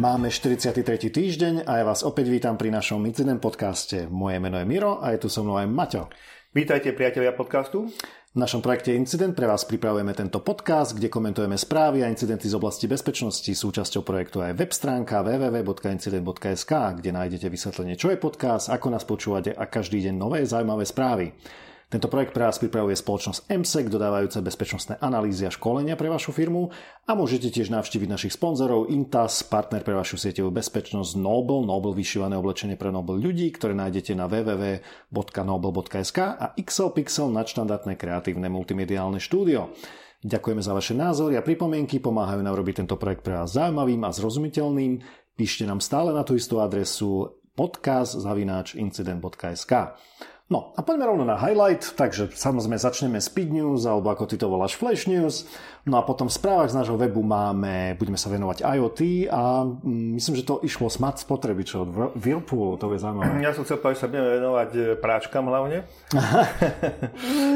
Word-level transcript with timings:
Máme 0.00 0.32
43. 0.32 1.12
týždeň 1.12 1.68
a 1.68 1.76
ja 1.76 1.84
vás 1.84 2.00
opäť 2.00 2.32
vítam 2.32 2.56
pri 2.56 2.72
našom 2.72 3.04
Incident 3.04 3.36
podcaste. 3.36 4.08
Moje 4.08 4.40
meno 4.40 4.56
je 4.56 4.64
Miro 4.64 4.96
a 4.96 5.12
je 5.12 5.20
tu 5.20 5.28
so 5.28 5.44
mnou 5.44 5.60
aj 5.60 5.68
Maťo. 5.68 6.08
Vítajte 6.56 6.96
priatelia 6.96 7.36
podcastu. 7.36 7.84
V 8.32 8.36
našom 8.40 8.64
projekte 8.64 8.96
Incident 8.96 9.36
pre 9.36 9.44
vás 9.44 9.68
pripravujeme 9.68 10.16
tento 10.16 10.40
podcast, 10.40 10.96
kde 10.96 11.12
komentujeme 11.12 11.52
správy 11.52 12.00
a 12.00 12.08
incidenty 12.08 12.48
z 12.48 12.56
oblasti 12.56 12.88
bezpečnosti. 12.88 13.52
Súčasťou 13.52 14.00
projektu 14.00 14.40
je 14.40 14.56
web 14.56 14.72
stránka 14.72 15.20
www.incident.sk, 15.20 16.72
kde 16.96 17.10
nájdete 17.12 17.52
vysvetlenie, 17.52 18.00
čo 18.00 18.08
je 18.08 18.16
podcast, 18.16 18.72
ako 18.72 18.96
nás 18.96 19.04
počúvate 19.04 19.52
a 19.52 19.68
každý 19.68 20.00
deň 20.08 20.16
nové 20.16 20.48
zaujímavé 20.48 20.88
správy. 20.88 21.36
Tento 21.90 22.06
projekt 22.06 22.30
pre 22.30 22.46
vás 22.46 22.62
pripravuje 22.62 22.94
spoločnosť 22.94 23.50
MSEC, 23.50 23.90
dodávajúca 23.90 24.46
bezpečnostné 24.46 25.02
analýzy 25.02 25.42
a 25.42 25.50
školenia 25.50 25.98
pre 25.98 26.06
vašu 26.06 26.30
firmu 26.30 26.70
a 27.02 27.18
môžete 27.18 27.50
tiež 27.50 27.74
navštíviť 27.74 28.06
našich 28.06 28.38
sponzorov 28.38 28.94
Intas, 28.94 29.42
partner 29.42 29.82
pre 29.82 29.98
vašu 29.98 30.14
sieťovú 30.14 30.54
bezpečnosť 30.54 31.18
Noble, 31.18 31.66
Noble 31.66 31.90
vyšívané 31.98 32.38
oblečenie 32.38 32.78
pre 32.78 32.94
Noble 32.94 33.18
ľudí, 33.18 33.50
ktoré 33.50 33.74
nájdete 33.74 34.14
na 34.14 34.30
www.noble.sk 34.30 36.18
a 36.22 36.54
XL 36.54 36.94
Pixel 36.94 37.26
nadštandardné 37.34 37.98
kreatívne 37.98 38.46
multimediálne 38.46 39.18
štúdio. 39.18 39.74
Ďakujeme 40.22 40.62
za 40.62 40.70
vaše 40.70 40.94
názory 40.94 41.34
a 41.34 41.42
pripomienky, 41.42 41.98
pomáhajú 41.98 42.46
nám 42.46 42.54
robiť 42.54 42.86
tento 42.86 42.94
projekt 43.02 43.26
pre 43.26 43.34
vás 43.34 43.58
zaujímavým 43.58 44.06
a 44.06 44.14
zrozumiteľným. 44.14 45.02
Píšte 45.34 45.66
nám 45.66 45.82
stále 45.82 46.14
na 46.14 46.22
tú 46.22 46.38
istú 46.38 46.62
adresu 46.62 47.34
podcast.incident.sk. 47.58 49.72
No 50.50 50.74
a 50.74 50.82
poďme 50.82 51.06
rovno 51.06 51.22
na 51.22 51.38
highlight, 51.38 51.94
takže 51.94 52.34
samozrejme 52.34 52.74
začneme 52.74 53.22
speed 53.22 53.54
news, 53.54 53.86
alebo 53.86 54.10
ako 54.10 54.26
ty 54.26 54.34
to 54.34 54.50
voláš 54.50 54.74
flash 54.74 55.06
news. 55.06 55.46
No 55.86 55.96
a 55.96 56.04
potom 56.04 56.28
v 56.28 56.34
správach 56.34 56.68
z 56.68 56.76
nášho 56.76 56.98
webu 56.98 57.24
máme, 57.24 57.96
budeme 57.96 58.18
sa 58.18 58.28
venovať 58.28 58.66
IoT 58.66 59.00
a 59.32 59.64
mm, 59.64 60.18
myslím, 60.18 60.34
že 60.36 60.44
to 60.44 60.60
išlo 60.60 60.92
smart 60.92 61.16
spotrebičov 61.16 61.78
od 61.80 61.90
Whirlpoolu, 62.20 62.76
to 62.76 62.92
je 62.92 63.00
zaujímavé. 63.00 63.40
Ja 63.40 63.56
som 63.56 63.64
chcel 63.64 63.80
povedať, 63.80 63.96
že 63.96 64.02
sa 64.04 64.08
budeme 64.12 64.28
venovať 64.42 64.70
e, 64.76 64.80
práčkam 65.00 65.48
hlavne. 65.48 65.88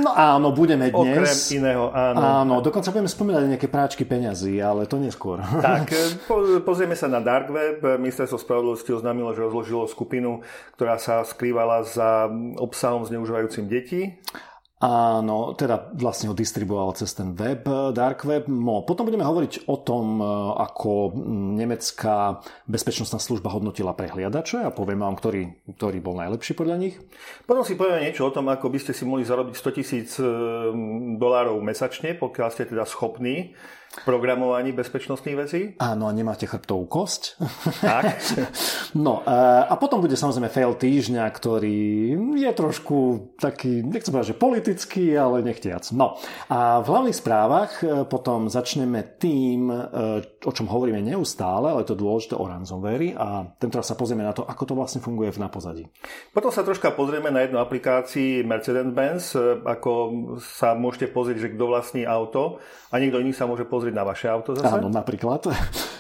no 0.01 0.11
áno, 0.39 0.57
budeme 0.57 0.89
dnes. 0.89 0.97
Okrem 0.97 1.37
iného, 1.61 1.93
áno. 1.93 2.19
Áno, 2.23 2.55
dokonca 2.65 2.95
budeme 2.95 3.13
spomínať 3.13 3.43
nejaké 3.59 3.69
práčky 3.69 4.09
peňazí, 4.09 4.57
ale 4.57 4.89
to 4.89 4.97
neskôr. 4.97 5.45
tak, 5.67 5.93
e, 5.93 6.17
po, 6.25 6.63
pozrieme 6.65 6.97
sa 6.97 7.13
na 7.13 7.21
Dark 7.21 7.53
Web. 7.53 7.85
Ministerstvo 8.01 8.41
spravodlivosti 8.41 8.95
oznámilo, 8.95 9.37
že 9.37 9.45
rozložilo 9.45 9.85
skupinu, 9.85 10.41
ktorá 10.81 10.97
sa 10.97 11.27
skrývala 11.29 11.85
za 11.85 12.33
obsahom 12.85 13.09
zneužívajúcim 13.09 13.65
deti. 13.65 14.21
Áno, 14.85 15.57
teda 15.57 15.97
vlastne 15.97 16.29
ho 16.29 16.37
distribuoval 16.37 16.93
cez 16.93 17.17
ten 17.17 17.33
web, 17.33 17.65
dark 17.97 18.29
web. 18.29 18.45
No, 18.53 18.85
potom 18.85 19.09
budeme 19.09 19.25
hovoriť 19.25 19.65
o 19.65 19.81
tom, 19.81 20.21
e, 20.21 20.25
ako 20.61 21.17
nemecká 21.57 22.45
bezpečnostná 22.69 23.17
služba 23.17 23.49
hodnotila 23.49 23.97
prehliadače 23.97 24.61
a 24.61 24.75
poviem 24.77 25.01
vám, 25.01 25.17
ktorý, 25.17 25.57
ktorý 25.81 25.99
bol 26.05 26.21
najlepší 26.21 26.53
podľa 26.53 26.77
nich. 26.77 27.01
Potom 27.49 27.65
si 27.65 27.81
povieme 27.81 28.05
niečo 28.05 28.29
o 28.29 28.35
tom, 28.35 28.45
ako 28.53 28.69
by 28.69 28.79
ste 28.85 28.93
si 28.93 29.09
mohli 29.09 29.25
zarobiť 29.25 29.57
100 29.57 29.79
tisíc 29.81 30.21
e, 30.21 30.27
dolárov 31.17 31.57
mesačne, 31.65 32.13
pokiaľ 32.21 32.49
ste 32.53 32.69
teda 32.69 32.85
schopní 32.85 33.57
programovaní 34.03 34.75
bezpečnostných 34.75 35.37
vecí. 35.39 35.61
Áno, 35.79 36.11
nemáte 36.11 36.51
chrbtovú 36.51 36.91
kosť. 36.91 37.39
Tak. 37.79 38.05
no 39.07 39.23
e, 39.23 39.31
a 39.71 39.75
potom 39.79 40.03
bude 40.03 40.19
samozrejme 40.19 40.51
fail 40.51 40.75
týždňa, 40.75 41.23
ktorý 41.31 41.83
je 42.35 42.51
trošku 42.51 42.97
taký, 43.39 43.87
nechcem 43.87 44.11
povedať, 44.11 44.35
že 44.35 44.43
politický, 44.43 45.05
ale 45.15 45.47
nechtiac. 45.47 45.95
No 45.95 46.19
a 46.51 46.83
v 46.83 46.87
hlavných 46.91 47.15
správach 47.15 47.71
e, 47.81 48.03
potom 48.09 48.51
začneme 48.51 49.19
tým, 49.23 49.71
e, 49.71 49.79
o 50.43 50.53
čom 50.53 50.67
hovoríme 50.67 50.99
neustále, 50.99 51.71
ale 51.71 51.87
to 51.87 51.95
dôležité 51.95 52.35
o 52.35 52.49
ransomware 52.51 53.15
a 53.15 53.47
tento 53.63 53.79
sa 53.85 53.95
pozrieme 53.95 54.27
na 54.27 54.35
to, 54.35 54.43
ako 54.43 54.63
to 54.67 54.75
vlastne 54.75 55.01
funguje 55.05 55.31
v 55.31 55.43
napozadí. 55.43 55.85
Potom 56.33 56.51
sa 56.51 56.67
troška 56.67 56.91
pozrieme 56.97 57.29
na 57.31 57.45
jednu 57.45 57.61
aplikácii 57.61 58.43
Mercedes-Benz, 58.43 59.37
ako 59.63 59.93
sa 60.41 60.73
môžete 60.73 61.13
pozrieť, 61.13 61.39
že 61.45 61.53
kto 61.53 61.65
vlastní 61.69 62.03
auto 62.09 62.63
a 62.89 62.95
niekto 62.97 63.21
iný 63.21 63.37
sa 63.37 63.45
môže 63.45 63.67
pozrieť 63.67 63.84
pozrieť 63.85 64.01
na 64.01 64.09
vaše 64.09 64.27
auto 64.33 64.57
zase? 64.57 64.81
Áno, 64.81 64.89
napríklad. 64.89 65.45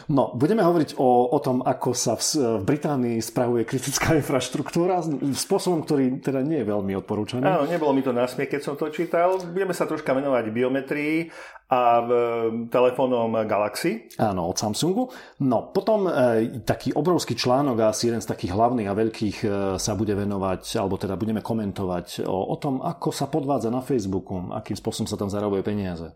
No, 0.09 0.33
budeme 0.33 0.65
hovoriť 0.65 0.97
o, 0.97 1.29
o 1.29 1.39
tom, 1.45 1.61
ako 1.61 1.93
sa 1.93 2.17
v, 2.17 2.25
v 2.61 2.65
Británii 2.65 3.21
spravuje 3.21 3.69
kritická 3.69 4.17
infraštruktúra 4.17 5.05
spôsobom, 5.37 5.85
ktorý 5.85 6.25
teda 6.25 6.41
nie 6.41 6.65
je 6.65 6.67
veľmi 6.73 6.97
odporúčaný. 7.05 7.45
Áno, 7.45 7.69
nebolo 7.69 7.93
mi 7.93 8.01
to 8.01 8.17
násmiech, 8.17 8.49
keď 8.49 8.61
som 8.65 8.75
to 8.81 8.89
čítal. 8.89 9.37
Budeme 9.37 9.77
sa 9.77 9.85
troška 9.85 10.17
venovať 10.17 10.49
biometrii 10.49 11.29
a 11.69 12.05
telefónom 12.69 13.33
Galaxy. 13.49 14.13
Áno, 14.21 14.53
od 14.53 14.57
Samsungu. 14.57 15.09
No, 15.41 15.73
potom 15.73 16.05
e, 16.09 16.61
taký 16.61 16.93
obrovský 16.93 17.33
článok, 17.33 17.89
asi 17.89 18.13
jeden 18.13 18.21
z 18.21 18.29
takých 18.29 18.53
hlavných 18.53 18.89
a 18.89 18.95
veľkých 18.97 19.37
e, 19.41 19.47
sa 19.81 19.93
bude 19.97 20.13
venovať, 20.13 20.77
alebo 20.77 21.01
teda 21.01 21.17
budeme 21.17 21.41
komentovať 21.41 22.29
o, 22.29 22.53
o 22.53 22.57
tom, 22.61 22.85
ako 22.85 23.09
sa 23.09 23.33
podvádza 23.33 23.73
na 23.73 23.81
Facebooku, 23.81 24.53
akým 24.53 24.77
spôsobom 24.77 25.09
sa 25.09 25.17
tam 25.17 25.33
zarobuje 25.33 25.65
peniaze. 25.65 26.13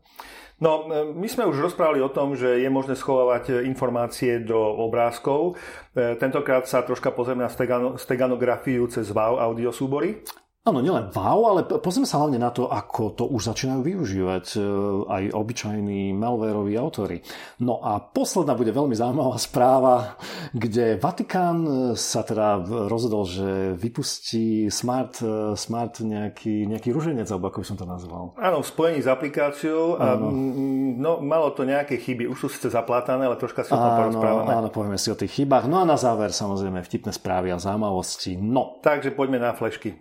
No, 0.59 0.91
my 0.91 1.29
sme 1.31 1.47
už 1.47 1.71
rozprávali 1.71 2.03
o 2.03 2.11
tom, 2.11 2.35
že 2.35 2.59
je 2.59 2.67
možné 2.67 2.99
schovávať 2.99 3.63
e, 3.63 3.71
informácie 3.71 4.43
do 4.43 4.59
obrázkov. 4.59 5.55
E, 5.95 6.19
tentokrát 6.19 6.67
sa 6.67 6.83
troška 6.83 7.15
pozrieme 7.15 7.47
na 7.47 7.53
steganografiu 7.95 8.91
cez 8.91 9.15
WOW 9.15 9.39
audio 9.39 9.71
súbory. 9.71 10.19
Áno, 10.67 10.85
nielen 10.85 11.09
wow, 11.17 11.55
ale 11.55 11.61
pozrieme 11.65 12.05
sa 12.05 12.21
hlavne 12.21 12.37
na 12.37 12.53
to, 12.53 12.69
ako 12.69 13.17
to 13.17 13.25
už 13.25 13.55
začínajú 13.55 13.81
využívať 13.81 14.47
e, 14.53 14.61
aj 15.07 15.23
obyčajní 15.33 16.13
malwareoví 16.13 16.77
autory. 16.77 17.25
No 17.63 17.81
a 17.81 17.97
posledná 18.03 18.53
bude 18.53 18.75
veľmi 18.77 18.93
zaujímavá 18.93 19.41
správa, 19.41 20.21
kde 20.53 21.01
Vatikán 21.01 21.65
e, 21.65 21.73
sa 21.97 22.21
teda 22.21 22.69
rozhodol, 22.91 23.25
že 23.25 23.79
vypustí 23.81 24.69
smart, 24.69 25.23
e, 25.25 25.57
smart 25.57 26.05
nejaký, 26.05 26.69
nejaký 26.69 26.93
ruženec, 26.93 27.31
alebo 27.33 27.49
ako 27.49 27.65
by 27.65 27.67
som 27.73 27.79
to 27.81 27.87
nazval. 27.89 28.37
Áno, 28.37 28.61
v 28.61 28.69
spojení 28.69 29.01
s 29.01 29.09
aplikáciou 29.09 29.97
a 29.97 30.21
no, 30.21 31.25
malo 31.25 31.49
to 31.57 31.65
nejaké 31.65 31.97
chyby. 31.97 32.29
Už 32.29 32.45
sú 32.45 32.49
síce 32.53 32.69
zaplátané, 32.69 33.25
ale 33.25 33.41
troška 33.41 33.65
si 33.65 33.73
o 33.73 33.79
tom 33.79 33.95
porozprávame. 34.05 34.53
Áno, 34.53 34.69
povieme 34.69 35.01
si 35.01 35.09
o 35.09 35.17
tých 35.17 35.33
chybách. 35.33 35.65
No 35.65 35.81
a 35.81 35.89
na 35.89 35.97
záver 35.97 36.29
samozrejme 36.35 36.85
vtipné 36.85 37.17
správy 37.17 37.55
a 37.55 37.63
zaujímavosti. 37.63 38.37
No. 38.37 38.85
Takže 38.85 39.17
poďme 39.17 39.41
na 39.41 39.57
flešky. 39.57 39.97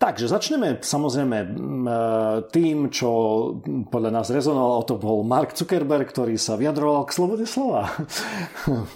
Takže 0.00 0.32
začneme 0.32 0.80
samozrejme 0.80 1.38
e, 1.44 1.48
tým, 2.48 2.88
čo 2.88 3.10
podľa 3.92 4.08
nás 4.16 4.32
rezonovalo, 4.32 4.88
to 4.88 4.96
bol 4.96 5.20
Mark 5.20 5.52
Zuckerberg, 5.52 6.08
ktorý 6.08 6.40
sa 6.40 6.56
vyjadroval 6.56 7.04
k 7.04 7.12
slobode 7.12 7.44
slova. 7.44 7.84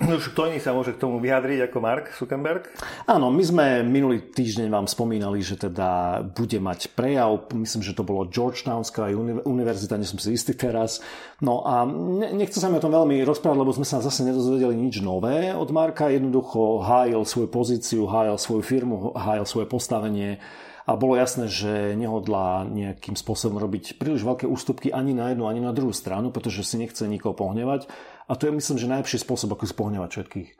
No 0.05 0.17
už 0.17 0.33
kto 0.33 0.49
iný 0.49 0.65
sa 0.65 0.73
môže 0.73 0.97
k 0.97 1.01
tomu 1.01 1.21
vyjadriť 1.21 1.69
ako 1.69 1.77
Mark 1.85 2.09
Zuckerberg? 2.17 2.73
Áno, 3.05 3.29
my 3.29 3.45
sme 3.45 3.65
minulý 3.85 4.33
týždeň 4.33 4.73
vám 4.73 4.89
spomínali, 4.89 5.45
že 5.45 5.61
teda 5.61 6.21
bude 6.25 6.57
mať 6.57 6.97
prejav, 6.97 7.53
myslím, 7.53 7.85
že 7.85 7.93
to 7.93 8.01
bolo 8.01 8.25
Georgetownská 8.25 9.13
univerzita, 9.45 10.01
nie 10.01 10.09
som 10.09 10.17
si 10.17 10.33
istý 10.33 10.57
teraz. 10.57 11.05
No 11.45 11.69
a 11.69 11.85
nechcem 12.33 12.65
sa 12.65 12.73
mi 12.73 12.81
o 12.81 12.85
tom 12.85 12.97
veľmi 12.97 13.21
rozprávať, 13.29 13.61
lebo 13.61 13.77
sme 13.77 13.85
sa 13.85 14.01
zase 14.01 14.25
nedozvedeli 14.25 14.73
nič 14.73 15.05
nové 15.05 15.53
od 15.53 15.69
Marka, 15.69 16.09
jednoducho 16.09 16.81
hájil 16.81 17.29
svoju 17.29 17.49
pozíciu, 17.53 18.09
hájil 18.09 18.41
svoju 18.41 18.63
firmu, 18.65 19.13
hájil 19.13 19.45
svoje 19.45 19.69
postavenie 19.69 20.41
a 20.85 20.93
bolo 21.01 21.17
jasné, 21.17 21.49
že 21.49 21.97
nehodlá 21.97 22.69
nejakým 22.69 23.17
spôsobom 23.17 23.57
robiť 23.57 23.97
príliš 23.97 24.21
veľké 24.21 24.45
ústupky 24.45 24.93
ani 24.93 25.17
na 25.17 25.33
jednu, 25.33 25.49
ani 25.49 25.65
na 25.65 25.73
druhú 25.73 25.97
stranu, 25.97 26.29
pretože 26.29 26.61
si 26.65 26.77
nechce 26.77 27.09
nikoho 27.09 27.33
pohnevať 27.33 27.89
a 28.29 28.37
to 28.37 28.49
je 28.49 28.57
myslím, 28.57 28.77
že 28.77 28.93
najlepší 28.93 29.19
spôsob, 29.25 29.57
ako 29.57 29.65
spohnevať 29.65 30.11
všetkých. 30.13 30.51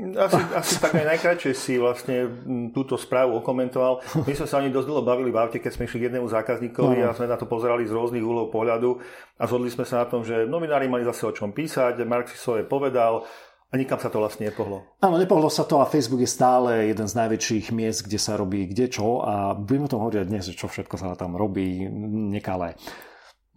Asi, 0.00 0.40
asi 0.54 0.74
tak 0.78 0.94
aj 0.96 1.06
najkračšie 1.18 1.52
si 1.52 1.74
vlastne 1.74 2.30
túto 2.70 2.94
správu 2.94 3.42
okomentoval. 3.42 4.00
My 4.22 4.32
sme 4.38 4.46
sa 4.46 4.62
ani 4.62 4.70
dosť 4.70 4.86
dlho 4.86 5.02
bavili 5.02 5.34
v 5.34 5.38
aute, 5.42 5.58
keď 5.58 5.72
sme 5.74 5.90
išli 5.90 5.98
k 5.98 6.06
jednému 6.08 6.30
zákazníkovi 6.30 7.02
no. 7.02 7.10
a 7.10 7.16
sme 7.18 7.26
na 7.26 7.34
to 7.34 7.50
pozerali 7.50 7.82
z 7.84 7.92
rôznych 7.92 8.22
úhlov 8.22 8.54
pohľadu 8.54 9.02
a 9.36 9.42
zhodli 9.50 9.66
sme 9.66 9.82
sa 9.82 10.02
na 10.02 10.06
tom, 10.06 10.22
že 10.22 10.46
novinári 10.46 10.86
mali 10.86 11.02
zase 11.02 11.26
o 11.26 11.34
čom 11.34 11.50
písať, 11.50 11.98
Mark 12.06 12.30
si 12.30 12.38
svoje 12.38 12.62
povedal, 12.62 13.26
a 13.70 13.78
nikam 13.78 14.02
sa 14.02 14.10
to 14.10 14.18
vlastne 14.18 14.50
nepohlo. 14.50 14.82
Áno, 14.98 15.14
nepohlo 15.14 15.46
sa 15.46 15.62
to 15.62 15.78
a 15.78 15.86
Facebook 15.86 16.26
je 16.26 16.30
stále 16.30 16.90
jeden 16.90 17.06
z 17.06 17.14
najväčších 17.14 17.70
miest, 17.70 18.02
kde 18.02 18.18
sa 18.18 18.34
robí 18.34 18.66
kde 18.66 18.90
čo 18.90 19.22
a 19.22 19.54
budeme 19.54 19.86
o 19.86 19.92
tom 19.94 20.02
hovoriť 20.02 20.26
dnes, 20.26 20.50
čo 20.50 20.66
všetko 20.66 20.98
sa 20.98 21.14
tam 21.14 21.38
robí 21.38 21.86
nekalé. 22.34 22.74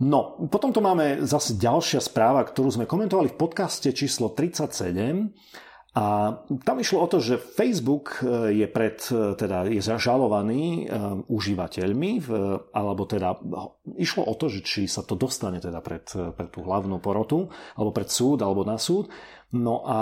No, 0.03 0.37
potom 0.49 0.73
tu 0.73 0.81
máme 0.81 1.25
zase 1.25 1.57
ďalšia 1.57 2.01
správa, 2.01 2.45
ktorú 2.45 2.69
sme 2.69 2.89
komentovali 2.89 3.33
v 3.33 3.39
podcaste 3.39 3.89
číslo 3.93 4.33
37 4.33 5.33
a 5.93 6.33
tam 6.65 6.81
išlo 6.81 7.05
o 7.05 7.07
to, 7.07 7.21
že 7.21 7.37
Facebook 7.37 8.17
e, 8.25 8.49
je 8.49 8.65
pred, 8.65 8.97
e, 9.13 9.37
teda 9.37 9.69
je 9.69 9.77
zažalovaný 9.77 10.89
e, 10.89 10.97
užívateľmi, 11.29 12.11
alebo 12.73 13.05
teda 13.05 13.37
išlo 14.01 14.25
o 14.25 14.33
to, 14.33 14.49
že 14.49 14.65
či 14.65 14.81
sa 14.89 15.05
to 15.05 15.13
dostane 15.13 15.61
teda 15.61 15.85
pred, 15.85 16.01
pred 16.09 16.49
tú 16.49 16.65
hlavnú 16.65 16.97
porotu, 16.97 17.45
alebo 17.77 17.93
pred 17.93 18.09
súd, 18.09 18.41
alebo 18.41 18.65
na 18.65 18.81
súd. 18.81 19.05
No 19.53 19.85
a 19.85 19.99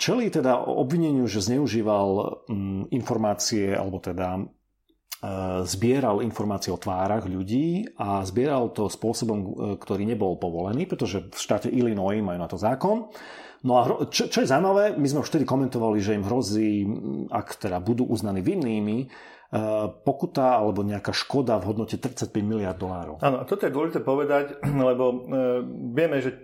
čelí 0.00 0.32
teda 0.32 0.64
obvineniu, 0.64 1.28
že 1.28 1.44
zneužíval 1.44 2.08
mm, 2.48 2.82
informácie, 2.88 3.76
alebo 3.76 4.00
teda 4.00 4.40
e, 4.40 4.42
zbieral 5.68 6.24
informácie 6.24 6.72
o 6.72 6.80
tvárach 6.80 7.28
ľudí 7.28 7.84
a 8.00 8.24
zbieral 8.24 8.72
to 8.72 8.88
spôsobom, 8.88 9.38
e, 9.44 9.46
ktorý 9.76 10.08
nebol 10.08 10.40
povolený, 10.40 10.88
pretože 10.88 11.20
v 11.28 11.36
štáte 11.36 11.68
Illinois 11.68 12.24
majú 12.24 12.40
na 12.40 12.48
to 12.48 12.56
zákon. 12.56 13.12
No 13.60 13.72
a 13.76 14.08
čo, 14.08 14.32
čo 14.32 14.40
je 14.40 14.48
zaujímavé, 14.48 14.96
my 14.96 15.04
sme 15.04 15.20
už 15.20 15.36
vtedy 15.36 15.44
komentovali, 15.44 16.00
že 16.00 16.16
im 16.16 16.24
hrozí, 16.24 16.88
ak 17.28 17.60
teda 17.60 17.84
budú 17.84 18.08
uznaní 18.08 18.40
vinnými, 18.40 19.04
e, 19.04 19.06
pokuta 20.00 20.64
alebo 20.64 20.80
nejaká 20.80 21.12
škoda 21.12 21.60
v 21.60 21.76
hodnote 21.76 22.00
35 22.00 22.32
miliard 22.40 22.80
dolárov. 22.80 23.20
Áno, 23.20 23.44
toto 23.44 23.68
je 23.68 23.74
dôležité 23.76 24.00
povedať, 24.00 24.56
lebo 24.88 25.28
vieme, 25.92 26.24
že 26.24 26.40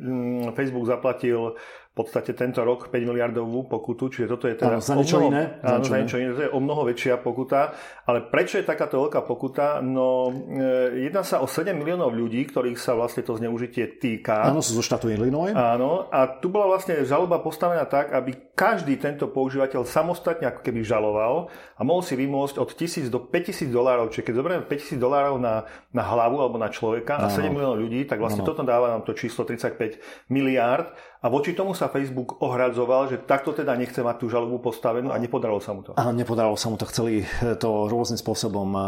Facebook 0.52 0.84
zaplatil 0.84 1.56
podstate 1.94 2.34
tento 2.34 2.58
rok 2.66 2.90
5 2.90 3.06
miliardovú 3.06 3.70
pokutu, 3.70 4.10
čiže 4.10 4.26
toto 4.26 4.50
je 4.50 4.58
teda 4.58 4.82
za 4.82 4.98
niečo 4.98 5.22
mnoho, 5.22 5.30
iné. 5.30 5.42
Áno, 5.62 5.86
za 5.86 5.94
niečo 5.94 6.18
iné. 6.18 6.34
To 6.34 6.42
je 6.42 6.50
o 6.50 6.58
mnoho 6.58 6.82
väčšia 6.90 7.22
pokuta. 7.22 7.70
Ale 8.02 8.26
prečo 8.26 8.58
je 8.58 8.66
takáto 8.66 8.98
veľká 8.98 9.22
pokuta? 9.22 9.78
No, 9.78 10.26
e, 10.34 11.06
jedná 11.06 11.22
sa 11.22 11.38
o 11.38 11.46
7 11.46 11.70
miliónov 11.70 12.10
ľudí, 12.10 12.42
ktorých 12.50 12.82
sa 12.82 12.98
vlastne 12.98 13.22
to 13.22 13.38
zneužitie 13.38 14.02
týka. 14.02 14.42
Áno, 14.42 14.58
sú 14.58 14.74
zo 14.74 14.82
štátu 14.82 15.06
Illinois. 15.06 15.54
Áno, 15.54 16.10
a 16.10 16.26
tu 16.42 16.50
bola 16.50 16.66
vlastne 16.66 16.98
žaloba 17.06 17.38
postavená 17.38 17.86
tak, 17.86 18.10
aby 18.10 18.52
každý 18.58 18.98
tento 18.98 19.30
používateľ 19.30 19.86
samostatne 19.86 20.50
ako 20.50 20.66
keby 20.66 20.82
žaloval 20.82 21.46
a 21.78 21.80
mohol 21.86 22.02
si 22.02 22.18
vymôcť 22.18 22.58
od 22.58 22.74
1000 22.74 23.06
do 23.06 23.22
5000 23.22 23.70
dolárov. 23.70 24.10
Čiže 24.10 24.26
keď 24.26 24.34
zoberieme 24.42 24.64
5000 24.66 24.98
dolárov 24.98 25.38
na, 25.38 25.62
na 25.94 26.02
hlavu 26.02 26.42
alebo 26.42 26.58
na 26.58 26.74
človeka 26.74 27.22
áno. 27.22 27.30
a 27.30 27.38
7 27.38 27.54
miliónov 27.54 27.78
ľudí, 27.78 28.02
tak 28.02 28.18
vlastne 28.18 28.42
áno. 28.42 28.50
toto 28.50 28.66
dáva 28.66 28.90
nám 28.90 29.06
to 29.06 29.14
číslo 29.14 29.46
35 29.46 30.02
miliárd 30.26 30.90
a 31.24 31.26
voči 31.32 31.56
tomu 31.56 31.72
sa 31.72 31.88
Facebook 31.88 32.36
ohradzoval, 32.44 33.08
že 33.08 33.16
takto 33.24 33.56
teda 33.56 33.72
nechce 33.80 34.04
mať 34.04 34.20
tú 34.20 34.28
žalobu 34.28 34.60
postavenú 34.60 35.08
a 35.08 35.16
nepodarilo 35.16 35.56
sa 35.56 35.72
mu 35.72 35.80
to. 35.80 35.96
Áno, 35.96 36.12
nepodarilo 36.12 36.60
sa 36.60 36.68
mu 36.68 36.76
to. 36.76 36.84
Chceli 36.84 37.24
to 37.56 37.88
rôznym 37.88 38.20
spôsobom 38.20 38.68
eh, 38.76 38.84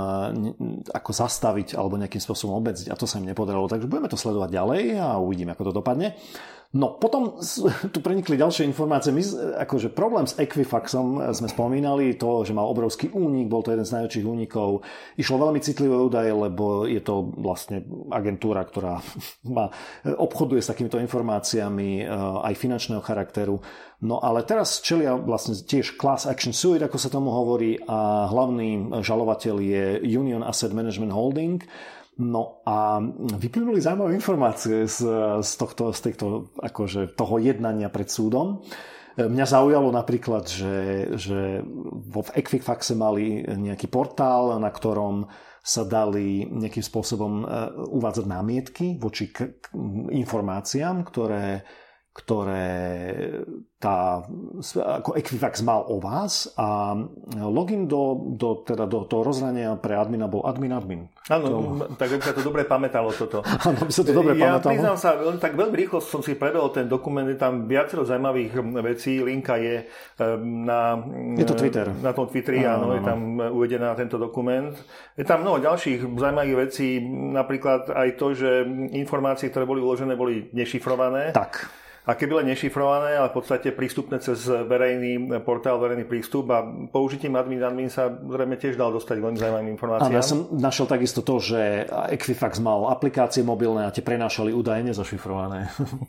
ako 0.92 1.10
zastaviť 1.16 1.80
alebo 1.80 1.96
nejakým 1.96 2.20
spôsobom 2.20 2.60
obmedziť 2.60 2.92
a 2.92 2.98
to 3.00 3.08
sa 3.08 3.16
im 3.16 3.32
nepodarilo. 3.32 3.72
Takže 3.72 3.88
budeme 3.88 4.12
to 4.12 4.20
sledovať 4.20 4.52
ďalej 4.52 4.82
a 5.00 5.16
uvidíme, 5.16 5.56
ako 5.56 5.72
to 5.72 5.76
dopadne. 5.80 6.12
No 6.74 6.98
potom 6.98 7.38
tu 7.94 7.98
prenikli 8.02 8.34
ďalšie 8.34 8.66
informácie. 8.66 9.14
My, 9.14 9.22
akože 9.62 9.94
problém 9.94 10.26
s 10.26 10.34
Equifaxom 10.34 11.30
sme 11.30 11.48
spomínali, 11.48 12.18
to, 12.18 12.42
že 12.42 12.56
mal 12.56 12.66
obrovský 12.66 13.14
únik, 13.14 13.46
bol 13.46 13.62
to 13.62 13.70
jeden 13.70 13.86
z 13.86 13.94
najväčších 13.94 14.26
únikov. 14.26 14.82
Išlo 15.14 15.46
veľmi 15.46 15.60
citlivé 15.62 15.94
údaje, 15.94 16.34
lebo 16.34 16.88
je 16.88 16.98
to 16.98 17.30
vlastne 17.38 17.86
agentúra, 18.10 18.66
ktorá 18.66 18.98
má, 19.56 19.70
obchoduje 20.02 20.58
s 20.58 20.70
takýmito 20.72 20.98
informáciami 20.98 22.02
eh, 22.02 22.08
aj 22.42 22.54
finančného 22.58 23.02
charakteru. 23.04 23.62
No 23.96 24.20
ale 24.20 24.44
teraz 24.44 24.84
čelia 24.84 25.16
vlastne 25.16 25.56
tiež 25.56 25.96
class 25.96 26.28
action 26.28 26.52
suit, 26.52 26.84
ako 26.84 27.00
sa 27.00 27.08
tomu 27.08 27.32
hovorí, 27.32 27.80
a 27.88 28.28
hlavný 28.28 29.00
žalovateľ 29.00 29.56
je 29.56 29.84
Union 30.04 30.44
Asset 30.44 30.76
Management 30.76 31.16
Holding, 31.16 31.64
No 32.16 32.64
a 32.64 32.96
vyplynuli 33.36 33.76
zaujímavé 33.76 34.16
informácie 34.16 34.88
z, 34.88 35.04
z, 35.44 35.52
tohto, 35.60 35.92
z 35.92 36.00
týchto, 36.00 36.48
akože, 36.56 37.12
toho 37.12 37.36
jednania 37.36 37.92
pred 37.92 38.08
súdom. 38.08 38.64
Mňa 39.16 39.44
zaujalo 39.48 39.92
napríklad, 39.92 40.48
že, 40.48 40.76
že 41.16 41.60
vo 42.08 42.24
Equifaxe 42.32 42.96
mali 42.96 43.44
nejaký 43.44 43.88
portál, 43.88 44.56
na 44.56 44.72
ktorom 44.72 45.28
sa 45.66 45.82
dali 45.82 46.46
nejakým 46.46 46.84
spôsobom 46.84 47.42
e, 47.42 47.44
uvádzať 47.90 48.24
námietky 48.28 48.86
voči 49.02 49.34
informáciám, 50.14 51.02
ktoré 51.02 51.66
ktoré 52.16 52.64
tá, 53.76 54.24
ako 54.72 55.20
Equifax 55.20 55.60
mal 55.60 55.84
o 55.84 56.00
vás 56.00 56.48
a 56.56 56.96
login 57.44 57.84
do, 57.84 58.32
do, 58.40 58.64
teda 58.64 58.88
do 58.88 59.04
toho 59.04 59.20
rozhrania 59.20 59.76
pre 59.76 60.00
admina 60.00 60.24
bol 60.24 60.48
admin 60.48 60.72
admin. 60.72 61.00
Áno, 61.28 61.44
to... 61.44 61.58
tak 62.00 62.08
by 62.08 62.24
sa 62.24 62.32
to 62.32 62.40
dobre 62.40 62.64
pamätalo 62.64 63.12
toto. 63.12 63.44
Áno, 63.68 63.84
by 63.84 63.92
sa 63.92 64.00
to 64.00 64.16
dobre 64.16 64.32
ja 64.32 64.56
pamätalo. 64.56 64.72
Ja 64.72 64.74
priznám 64.80 64.96
sa, 64.96 65.10
tak 65.36 65.60
veľmi 65.60 65.76
rýchlo 65.76 66.00
som 66.00 66.24
si 66.24 66.40
prebehol 66.40 66.72
ten 66.72 66.88
dokument, 66.88 67.28
je 67.28 67.36
tam 67.36 67.68
viacero 67.68 68.08
zaujímavých 68.08 68.52
vecí, 68.80 69.20
linka 69.20 69.60
je 69.60 69.84
na... 70.40 70.96
Je 71.36 71.44
to 71.44 71.52
Twitter. 71.52 71.92
Na 72.00 72.16
tom 72.16 72.32
Twitteri, 72.32 72.64
áno, 72.64 72.72
áno, 72.72 72.84
áno, 72.88 72.92
je 72.96 73.02
tam 73.04 73.20
uvedená 73.60 73.92
tento 73.92 74.16
dokument. 74.16 74.72
Je 75.20 75.24
tam 75.28 75.44
mnoho 75.44 75.60
ďalších 75.60 76.00
zaujímavých 76.16 76.56
vecí, 76.64 77.04
napríklad 77.12 77.92
aj 77.92 78.08
to, 78.16 78.32
že 78.32 78.64
informácie, 78.96 79.52
ktoré 79.52 79.68
boli 79.68 79.84
uložené, 79.84 80.16
boli 80.16 80.48
nešifrované. 80.56 81.36
Tak 81.36 81.84
a 82.06 82.14
keby 82.14 82.38
len 82.38 82.54
nešifrované, 82.54 83.18
ale 83.18 83.34
v 83.34 83.42
podstate 83.42 83.74
prístupné 83.74 84.22
cez 84.22 84.46
verejný 84.46 85.42
portál, 85.42 85.82
verejný 85.82 86.06
prístup 86.06 86.46
a 86.54 86.62
použitím 86.86 87.34
admin 87.34 87.58
admin 87.58 87.90
sa 87.90 88.06
zrejme 88.06 88.54
tiež 88.54 88.78
dal 88.78 88.94
dostať 88.94 89.18
veľmi 89.18 89.34
zaujímavým 89.34 89.74
informáciám. 89.74 90.14
Áno, 90.14 90.14
ja 90.14 90.22
som 90.22 90.46
našiel 90.54 90.86
takisto 90.86 91.26
to, 91.26 91.42
že 91.42 91.90
Equifax 92.14 92.62
mal 92.62 92.86
aplikácie 92.94 93.42
mobilné 93.42 93.82
a 93.82 93.90
tie 93.90 94.06
prenášali 94.06 94.54
údaje 94.54 94.86
nezašifrované. 94.86 95.66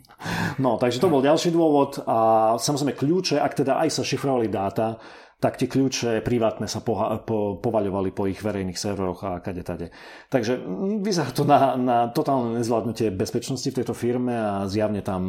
no, 0.64 0.78
takže 0.78 1.02
to 1.02 1.10
bol 1.10 1.26
ďalší 1.26 1.50
dôvod 1.50 2.06
a 2.06 2.54
samozrejme 2.62 2.94
kľúče, 2.94 3.42
ak 3.42 3.66
teda 3.66 3.82
aj 3.82 3.98
sa 3.98 4.06
šifrovali 4.06 4.54
dáta, 4.54 5.02
tak 5.38 5.62
tie 5.62 5.70
kľúče 5.70 6.26
privátne 6.26 6.66
sa 6.66 6.82
poha- 6.82 7.22
po, 7.22 7.62
povaľovali 7.62 8.10
po 8.10 8.26
ich 8.26 8.42
verejných 8.42 8.78
serveroch 8.78 9.22
a 9.22 9.38
kade 9.38 9.62
tade. 9.62 9.94
Takže 10.34 10.58
mm, 10.58 11.06
vyzerá 11.06 11.30
to 11.30 11.46
na, 11.46 11.78
na 11.78 11.98
totálne 12.10 12.58
nezvládnutie 12.58 13.14
bezpečnosti 13.14 13.70
v 13.70 13.78
tejto 13.78 13.94
firme 13.94 14.34
a 14.34 14.66
zjavne 14.66 15.06
tam 15.06 15.22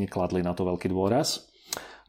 nekladli 0.00 0.40
na 0.40 0.56
to 0.56 0.64
veľký 0.64 0.88
dôraz. 0.88 1.52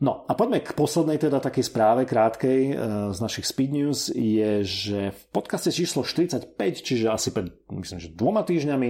No 0.04 0.28
a 0.28 0.36
poďme 0.36 0.60
k 0.60 0.76
poslednej 0.76 1.16
teda 1.16 1.40
takej 1.40 1.64
správe 1.64 2.04
krátkej 2.04 2.60
e, 2.66 2.74
z 3.14 3.20
našich 3.24 3.46
Speed 3.48 3.72
News 3.72 4.12
je, 4.12 4.66
že 4.66 5.00
v 5.16 5.22
podcaste 5.32 5.72
číslo 5.72 6.04
45, 6.04 6.60
čiže 6.84 7.08
asi 7.08 7.30
pred 7.32 7.54
myslím, 7.72 8.00
že 8.04 8.12
dvoma 8.12 8.44
týždňami, 8.44 8.90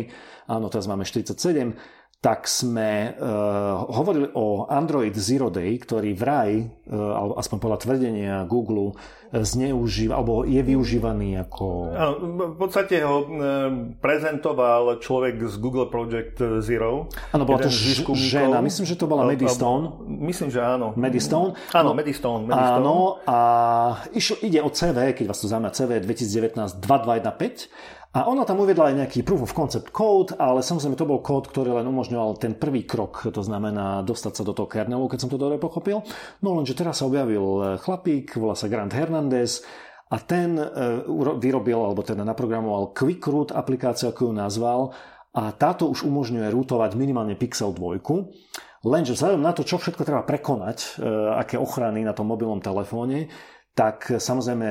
áno, 0.50 0.73
teraz 0.73 0.89
máme 0.89 1.05
47, 1.05 1.75
tak 2.24 2.48
sme 2.48 3.20
uh, 3.20 3.84
hovorili 3.92 4.31
o 4.31 4.64
Android 4.72 5.12
Zero 5.20 5.52
Day, 5.52 5.75
ktorý 5.75 6.16
vraj, 6.16 6.56
uh, 6.56 7.20
alebo 7.20 7.36
aspoň 7.36 7.58
podľa 7.60 7.80
tvrdenia 7.84 8.34
Google, 8.48 8.96
uh, 8.96 9.44
zneužíva, 9.44 10.16
alebo 10.16 10.48
je 10.48 10.64
využívaný 10.64 11.44
ako... 11.44 11.66
v 12.56 12.56
podstate 12.56 13.04
ho 13.04 13.18
uh, 13.20 13.28
prezentoval 14.00 15.04
človek 15.04 15.36
z 15.52 15.56
Google 15.60 15.92
Project 15.92 16.64
Zero. 16.64 17.12
Áno, 17.36 17.44
bola 17.44 17.68
to 17.68 17.68
ž- 17.68 18.08
žena, 18.16 18.64
myslím, 18.64 18.88
že 18.88 18.96
to 18.96 19.04
bola 19.04 19.28
Maddie 19.28 19.52
Stone. 19.52 20.08
Myslím, 20.08 20.48
že 20.48 20.64
áno. 20.64 20.96
Maddie 20.96 21.20
Stone. 21.20 21.60
Áno, 21.75 21.92
no, 21.92 21.98
Maddie 22.00 22.16
Stone. 22.16 22.48
Maddie 22.48 22.72
áno, 22.80 23.20
a 23.28 23.38
išlo, 24.15 24.39
ide 24.39 24.63
o 24.63 24.72
CV, 24.72 25.12
keď 25.12 25.25
vás 25.27 25.44
to 25.44 25.51
zaujíma, 25.51 25.75
CV 25.75 26.00
2019 26.00 26.80
2215 26.80 28.02
a 28.13 28.29
ona 28.29 28.46
tam 28.46 28.62
uviedla 28.62 28.93
aj 28.93 28.98
nejaký 29.01 29.20
proof 29.25 29.50
of 29.50 29.58
concept 29.58 29.89
code, 29.89 30.38
ale 30.38 30.62
samozrejme 30.62 30.93
to 30.93 31.10
bol 31.10 31.25
kód, 31.25 31.50
ktorý 31.50 31.82
len 31.82 31.89
umožňoval 31.89 32.38
ten 32.38 32.53
prvý 32.53 32.86
krok, 32.86 33.25
to 33.34 33.41
znamená 33.41 34.05
dostať 34.05 34.34
sa 34.38 34.43
do 34.46 34.53
toho 34.53 34.70
kernelu, 34.70 35.10
keď 35.10 35.20
som 35.25 35.32
to 35.34 35.41
dobre 35.41 35.58
pochopil. 35.58 36.05
No 36.46 36.53
lenže 36.53 36.77
teraz 36.77 37.01
sa 37.01 37.10
objavil 37.10 37.41
e, 37.41 37.62
chlapík, 37.82 38.38
volá 38.38 38.53
sa 38.53 38.70
Grant 38.70 38.93
Hernandez 38.93 39.65
a 40.13 40.22
ten 40.22 40.62
e, 40.62 40.65
vyrobil, 41.41 41.82
alebo 41.82 42.05
teda 42.05 42.22
naprogramoval 42.22 42.93
Quick 42.93 43.25
Root 43.25 43.50
aplikáciu, 43.50 44.13
ako 44.13 44.29
ju 44.29 44.34
nazval, 44.38 44.93
a 45.34 45.50
táto 45.50 45.89
už 45.89 46.05
umožňuje 46.05 46.53
rútovať 46.53 46.93
minimálne 46.93 47.34
Pixel 47.34 47.74
2. 47.74 47.98
Lenže 48.86 49.17
vzhľadom 49.17 49.41
na 49.41 49.58
to, 49.58 49.65
čo 49.65 49.82
všetko 49.82 50.05
treba 50.05 50.22
prekonať, 50.22 51.01
e, 51.01 51.10
aké 51.41 51.58
ochrany 51.58 52.05
na 52.05 52.13
tom 52.13 52.29
mobilnom 52.29 52.62
telefóne, 52.62 53.25
tak 53.74 54.06
samozrejme 54.22 54.70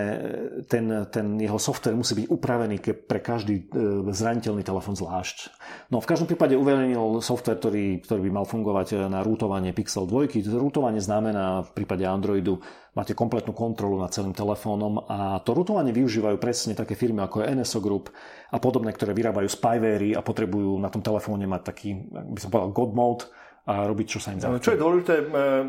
ten, 0.71 0.87
ten 1.11 1.26
jeho 1.35 1.59
software 1.59 1.99
musí 1.99 2.23
byť 2.23 2.26
upravený 2.30 2.76
pre 3.02 3.18
každý 3.18 3.66
e, 3.66 4.09
zraniteľný 4.14 4.62
telefon 4.62 4.94
zvlášť. 4.94 5.50
No 5.90 5.99
v 5.99 6.06
každom 6.06 6.30
prípade 6.30 6.54
uverejnil 6.54 7.18
software, 7.18 7.59
ktorý, 7.59 7.99
ktorý 8.06 8.30
by 8.30 8.30
mal 8.30 8.47
fungovať 8.47 9.11
na 9.11 9.26
rútovanie 9.26 9.75
Pixel 9.75 10.06
2. 10.06 10.30
Rútovanie 10.54 11.02
znamená 11.02 11.66
v 11.66 11.71
prípade 11.82 12.06
Androidu 12.06 12.62
máte 12.92 13.16
kompletnú 13.16 13.56
kontrolu 13.56 13.97
nad 13.97 14.12
celým 14.12 14.37
telefónom 14.37 15.02
a 15.09 15.40
to 15.40 15.56
rútovanie 15.56 15.90
využívajú 15.97 16.37
presne 16.37 16.76
také 16.76 16.92
firmy 16.92 17.25
ako 17.25 17.42
je 17.42 17.56
NSO 17.56 17.80
Group 17.80 18.12
a 18.52 18.61
podobné, 18.61 18.92
ktoré 18.92 19.16
vyrábajú 19.16 19.49
spyvery 19.49 20.12
a 20.12 20.21
potrebujú 20.21 20.76
na 20.76 20.92
tom 20.92 21.00
telefóne 21.00 21.49
mať 21.49 21.62
taký, 21.64 21.88
by 22.12 22.38
som 22.38 22.52
povedal, 22.52 22.71
God 22.71 22.92
mode, 22.92 23.25
a 23.62 23.87
robiť, 23.87 24.07
čo 24.11 24.19
sa 24.19 24.35
im 24.35 24.42
zachce. 24.42 24.59
Čo 24.59 24.75
je 24.75 24.83
dôležité, 24.83 25.14
e, 25.23 25.25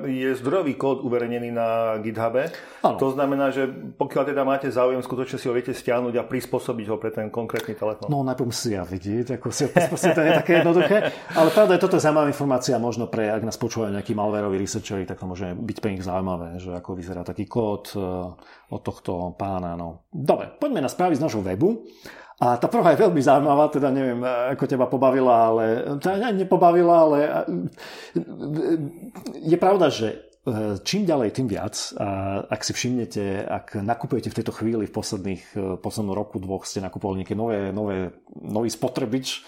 je 0.09 0.29
zdrojový 0.41 0.73
kód 0.73 1.05
uverejnený 1.05 1.53
na 1.53 2.01
GitHube. 2.01 2.49
Ano. 2.81 2.97
To 2.97 3.13
znamená, 3.13 3.53
že 3.53 3.69
pokiaľ 3.69 4.33
teda 4.33 4.41
máte 4.41 4.73
záujem, 4.73 4.97
skutočne 5.05 5.37
si 5.37 5.45
ho 5.45 5.53
viete 5.53 5.77
stiahnuť 5.77 6.17
a 6.17 6.25
prispôsobiť 6.25 6.85
ho 6.89 6.97
pre 6.97 7.13
ten 7.13 7.29
konkrétny 7.29 7.77
telefón. 7.77 8.09
No 8.09 8.25
najprv 8.25 8.49
si 8.49 8.73
ja 8.73 8.81
vidieť, 8.81 9.37
ako 9.37 9.47
si 9.53 9.69
to 10.09 10.21
nie 10.25 10.33
je 10.33 10.39
také 10.41 10.65
jednoduché. 10.65 11.13
Ale 11.37 11.53
pravda 11.53 11.77
je, 11.77 11.81
toto 11.85 12.01
je 12.01 12.01
zaujímavá 12.01 12.33
informácia 12.33 12.81
možno 12.81 13.05
pre, 13.05 13.29
ak 13.29 13.45
nás 13.45 13.61
počúvajú 13.61 13.93
nejakí 13.93 14.17
malveroví 14.17 14.57
researcheri, 14.57 15.05
tak 15.05 15.21
to 15.21 15.29
môže 15.29 15.53
byť 15.53 15.77
pre 15.77 15.93
nich 15.93 16.01
zaujímavé, 16.01 16.57
že 16.57 16.73
ako 16.73 16.97
vyzerá 16.97 17.21
taký 17.21 17.45
kód 17.45 17.93
e, 17.93 18.01
od 18.73 18.81
tohto 18.81 19.37
pána. 19.37 19.77
No. 19.77 20.09
Dobre, 20.09 20.49
poďme 20.49 20.81
na 20.81 20.89
správy 20.89 21.13
z 21.13 21.21
nášho 21.21 21.45
webu. 21.45 21.85
A 22.41 22.57
tá 22.57 22.65
prvá 22.65 22.93
je 22.93 23.03
veľmi 23.05 23.21
zaujímavá, 23.21 23.69
teda 23.69 23.93
neviem, 23.93 24.19
ako 24.25 24.65
teba 24.65 24.89
pobavila, 24.89 25.53
ale 25.53 25.65
teda 26.01 26.33
nepobavila, 26.33 26.95
ale 27.05 27.19
je 29.37 29.57
pravda, 29.61 29.93
že 29.93 30.07
e, 30.43 30.81
čím 30.81 31.05
ďalej, 31.05 31.29
tým 31.29 31.47
viac. 31.47 31.93
Ak 32.49 32.65
si 32.65 32.73
všimnete, 32.73 33.45
ak 33.45 33.77
nakupujete 33.79 34.33
v 34.33 34.37
tejto 34.41 34.49
chvíli, 34.49 34.89
v 34.89 34.95
posledných, 34.97 35.43
e, 35.53 35.59
poslednom 35.77 36.17
roku, 36.17 36.41
dvoch 36.41 36.65
ste 36.65 36.81
nakupovali 36.81 37.21
nejaké 37.21 37.37
nové, 37.37 37.69
nové, 37.69 38.17
nový 38.33 38.69
spotrebič, 38.73 39.45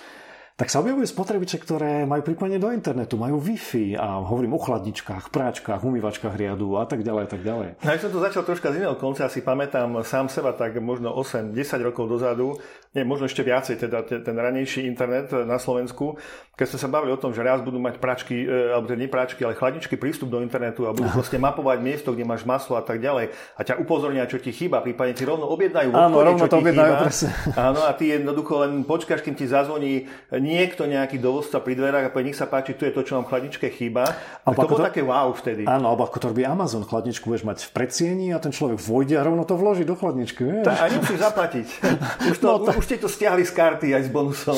tak 0.56 0.72
sa 0.72 0.80
objavujú 0.80 1.04
spotrebiče, 1.04 1.60
ktoré 1.60 2.08
majú 2.08 2.24
pripojenie 2.24 2.64
do 2.64 2.72
internetu, 2.72 3.20
majú 3.20 3.44
Wi-Fi 3.44 4.00
a 4.00 4.24
hovorím 4.24 4.56
o 4.56 4.60
chladničkách, 4.64 5.28
práčkach, 5.28 5.84
umývačkách 5.84 6.32
riadu 6.32 6.80
a 6.80 6.88
tak 6.88 7.04
ďalej 7.04 7.24
a 7.28 7.30
tak 7.30 7.42
ďalej. 7.44 7.70
No, 7.84 7.90
ja 7.92 8.00
som 8.00 8.08
to 8.08 8.24
začal 8.24 8.48
troška 8.48 8.72
z 8.72 8.80
iného 8.80 8.96
konca, 8.96 9.28
si 9.28 9.44
pamätám 9.44 10.00
sám 10.08 10.32
seba 10.32 10.56
tak 10.56 10.80
možno 10.80 11.12
8-10 11.12 11.52
rokov 11.84 12.08
dozadu, 12.08 12.56
nie, 12.96 13.04
možno 13.04 13.28
ešte 13.28 13.44
viacej, 13.44 13.84
teda 13.84 14.08
ten 14.08 14.32
ranejší 14.32 14.88
internet 14.88 15.36
na 15.44 15.60
Slovensku, 15.60 16.16
keď 16.56 16.66
sme 16.72 16.80
sa 16.80 16.88
bavili 16.88 17.12
o 17.12 17.20
tom, 17.20 17.36
že 17.36 17.44
raz 17.44 17.60
budú 17.60 17.76
mať 17.76 18.00
pračky, 18.00 18.48
e, 18.48 18.72
alebo 18.72 18.88
teda 18.88 19.00
nie 19.04 19.12
pračky, 19.12 19.44
ale 19.44 19.60
chladničky 19.60 20.00
prístup 20.00 20.32
do 20.32 20.40
internetu 20.40 20.88
a 20.88 20.96
budú 20.96 21.12
proste 21.12 21.36
mapovať 21.36 21.84
miesto, 21.84 22.16
kde 22.16 22.24
máš 22.24 22.48
maslo 22.48 22.80
a 22.80 22.84
tak 22.88 23.04
ďalej 23.04 23.36
a 23.60 23.62
ťa 23.68 23.84
upozornia, 23.84 24.24
čo 24.24 24.40
ti 24.40 24.56
chýba, 24.56 24.80
prípadne 24.80 25.12
ti 25.12 25.28
rovno 25.28 25.52
objednajú 25.52 25.92
Áno, 25.92 26.16
rovno 26.16 26.48
to 26.48 26.64
objednajú, 26.64 26.94
presne. 27.04 27.36
Áno, 27.60 27.84
a 27.84 27.92
ty 27.92 28.16
jednoducho 28.16 28.64
len 28.64 28.88
počkáš, 28.88 29.20
kým 29.20 29.36
ti 29.36 29.52
zazvoní 29.52 30.08
niekto, 30.46 30.86
nejaký 30.86 31.18
dovozca 31.18 31.58
pri 31.58 31.74
dverách 31.74 32.06
a 32.08 32.10
povie, 32.14 32.30
nech 32.30 32.38
sa 32.38 32.46
páči, 32.46 32.78
tu 32.78 32.86
je 32.86 32.94
to, 32.94 33.02
čo 33.02 33.18
vám 33.18 33.26
chladničke 33.26 33.66
chýba. 33.74 34.06
Tak 34.46 34.54
to 34.54 34.70
bolo 34.70 34.86
to... 34.86 34.88
také 34.94 35.02
wow 35.02 35.34
vtedy. 35.34 35.66
Áno, 35.66 35.90
alebo 35.90 36.06
ako 36.06 36.18
to 36.22 36.26
robí 36.30 36.46
Amazon, 36.46 36.86
chladničku 36.86 37.26
budeš 37.26 37.50
mať 37.50 37.58
v 37.66 37.72
predsieni 37.74 38.28
a 38.30 38.38
ten 38.38 38.54
človek 38.54 38.78
vojde 38.78 39.18
a 39.18 39.26
rovno 39.26 39.42
to 39.50 39.58
vloží 39.58 39.82
do 39.82 39.98
chladničky. 39.98 40.46
Vieš? 40.46 40.66
Tá, 40.70 40.86
a 40.86 40.86
nemusíš 40.94 41.18
zaplatiť. 41.18 41.68
Už, 42.30 42.38
to, 42.38 42.48
no, 42.48 42.56
tá... 42.62 42.72
už 42.78 42.86
ste 42.86 42.98
to 43.02 43.10
stiahli 43.10 43.42
z 43.42 43.54
karty 43.54 43.88
aj 43.98 44.02
s 44.06 44.10
bonusom. 44.14 44.58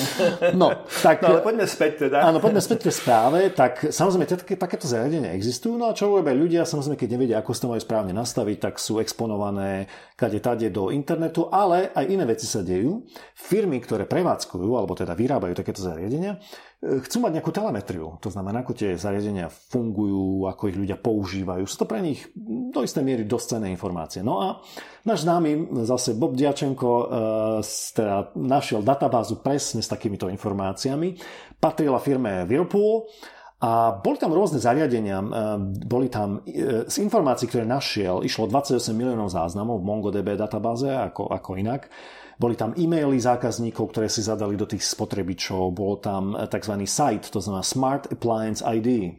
No, 0.56 0.84
tak... 1.00 1.24
no 1.24 1.38
ale 1.38 1.40
poďme 1.46 1.66
späť 1.70 2.08
teda. 2.08 2.26
Áno, 2.26 2.44
poďme 2.44 2.60
späť 2.60 2.90
k 2.90 2.92
správe. 2.92 3.40
Tak 3.54 3.94
samozrejme, 3.94 4.26
také, 4.26 4.56
takéto 4.58 4.90
zariadenia 4.90 5.32
existujú. 5.38 5.78
No 5.78 5.92
a 5.92 5.96
čo 5.96 6.10
robia 6.10 6.34
ľudia, 6.34 6.66
samozrejme, 6.66 6.98
keď 6.98 7.10
nevedia, 7.14 7.36
ako 7.40 7.52
sa 7.54 7.62
to 7.64 7.72
majú 7.72 7.82
správne 7.82 8.14
nastaviť, 8.18 8.58
tak 8.58 8.74
sú 8.82 8.98
exponované 8.98 9.86
kade 10.18 10.42
tade 10.42 10.68
do 10.74 10.90
internetu, 10.90 11.46
ale 11.54 11.94
aj 11.94 12.06
iné 12.10 12.26
veci 12.26 12.50
sa 12.50 12.66
dejú. 12.66 13.06
Firmy, 13.38 13.78
ktoré 13.78 14.10
prevádzkujú, 14.10 14.70
alebo 14.74 14.98
teda 14.98 15.14
vyrábajú 15.14 15.54
takéto 15.54 15.77
zariadenia, 15.86 16.42
e, 16.82 17.02
chcú 17.06 17.22
mať 17.22 17.32
nejakú 17.38 17.52
telemetriu. 17.54 18.18
To 18.24 18.30
znamená, 18.34 18.66
ako 18.66 18.74
tie 18.74 18.98
zariadenia 18.98 19.52
fungujú, 19.52 20.50
ako 20.50 20.64
ich 20.72 20.78
ľudia 20.78 20.98
používajú. 20.98 21.64
Sú 21.70 21.84
to 21.84 21.90
pre 21.90 22.02
nich 22.02 22.26
do 22.74 22.82
istej 22.82 23.04
miery 23.06 23.24
dosť 23.28 23.58
cenné 23.58 23.70
informácie. 23.70 24.26
No 24.26 24.42
a 24.42 24.48
náš 25.06 25.24
známy 25.24 25.72
zase 25.86 26.18
Bob 26.18 26.34
Diačenko 26.34 26.90
e, 26.90 27.06
teda 27.94 28.34
našiel 28.36 28.82
databázu 28.82 29.40
presne 29.42 29.84
s 29.84 29.92
takýmito 29.92 30.28
informáciami. 30.28 31.18
Patrila 31.58 32.02
firme 32.02 32.46
Whirlpool 32.50 33.10
a 33.58 33.90
boli 33.98 34.22
tam 34.22 34.38
rôzne 34.38 34.62
zariadenia, 34.62 35.22
e, 35.22 35.28
boli 35.86 36.08
tam 36.10 36.46
z 36.86 36.96
informácií, 37.02 37.50
ktoré 37.50 37.66
našiel, 37.66 38.22
išlo 38.22 38.50
28 38.50 38.94
miliónov 38.94 39.34
záznamov 39.34 39.82
v 39.82 39.88
MongoDB 39.88 40.38
databáze, 40.38 40.92
ako, 40.94 41.30
ako 41.34 41.58
inak. 41.58 41.90
Boli 42.38 42.54
tam 42.54 42.78
e-maily 42.78 43.18
zákazníkov, 43.18 43.90
ktoré 43.90 44.08
si 44.14 44.22
zadali 44.22 44.54
do 44.54 44.70
tých 44.70 44.86
spotrebičov, 44.86 45.74
bol 45.74 45.98
tam 45.98 46.38
tzv. 46.38 46.74
site, 46.86 47.34
to 47.34 47.42
znamená 47.42 47.66
Smart 47.66 48.14
Appliance 48.14 48.62
ID 48.62 49.18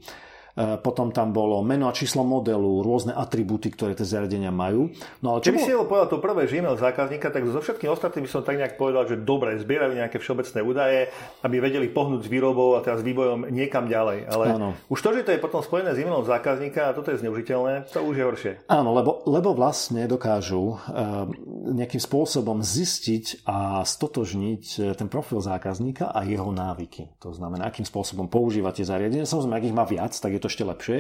potom 0.83 1.15
tam 1.15 1.31
bolo 1.31 1.63
meno 1.63 1.87
a 1.87 1.95
číslo 1.95 2.27
modelu, 2.27 2.83
rôzne 2.83 3.15
atribúty, 3.15 3.71
ktoré 3.71 3.95
tie 3.95 4.07
zariadenia 4.07 4.51
majú. 4.51 4.91
No 5.23 5.39
ale 5.39 5.47
čo 5.47 5.55
Keby 5.55 5.61
bolo... 5.63 5.69
si 5.69 5.75
ho 5.75 5.85
povedal 5.87 6.09
to 6.11 6.19
prvé, 6.19 6.51
že 6.51 6.59
e-mail 6.59 6.75
zákazníka, 6.75 7.31
tak 7.31 7.47
so 7.47 7.63
všetkým 7.63 7.91
ostatným 7.95 8.27
by 8.27 8.31
som 8.31 8.43
tak 8.43 8.59
nejak 8.59 8.75
povedal, 8.75 9.07
že 9.07 9.17
dobre, 9.21 9.55
zbierajú 9.63 9.95
nejaké 9.95 10.19
všeobecné 10.19 10.61
údaje, 10.67 11.01
aby 11.47 11.57
vedeli 11.63 11.87
pohnúť 11.87 12.27
s 12.27 12.29
výrobou 12.29 12.75
a 12.75 12.83
teraz 12.83 13.07
vývojom 13.07 13.49
niekam 13.55 13.87
ďalej. 13.87 14.19
Ale 14.27 14.45
Áno. 14.55 14.69
už 14.91 14.99
to, 14.99 15.15
že 15.15 15.25
to 15.25 15.33
je 15.35 15.41
potom 15.41 15.63
spojené 15.63 15.95
s 15.95 15.99
e-mailom 16.03 16.27
zákazníka 16.27 16.91
a 16.91 16.95
toto 16.97 17.15
je 17.15 17.23
zneužiteľné, 17.23 17.89
to 17.95 18.03
už 18.03 18.15
je 18.19 18.25
horšie. 18.25 18.53
Áno, 18.67 18.91
lebo, 18.93 19.23
lebo 19.31 19.55
vlastne 19.55 20.05
dokážu 20.11 20.75
uh, 20.75 21.29
nejakým 21.69 22.01
spôsobom 22.01 22.61
zistiť 22.65 23.45
a 23.45 23.85
stotožniť 23.85 24.65
e, 24.65 24.79
ten 24.97 25.09
profil 25.09 25.41
zákazníka 25.45 26.09
a 26.11 26.25
jeho 26.25 26.49
návyky. 26.49 27.13
To 27.21 27.37
znamená, 27.37 27.69
akým 27.69 27.85
spôsobom 27.85 28.27
používate 28.27 28.83
zariadenie. 28.83 29.29
Samozrejme, 29.29 29.57
ak 29.57 29.69
ich 29.69 29.77
má 29.77 29.85
viac, 29.85 30.13
tak 30.17 30.33
je 30.33 30.41
to 30.41 30.48
ešte 30.49 30.65
lepšie. 30.67 30.99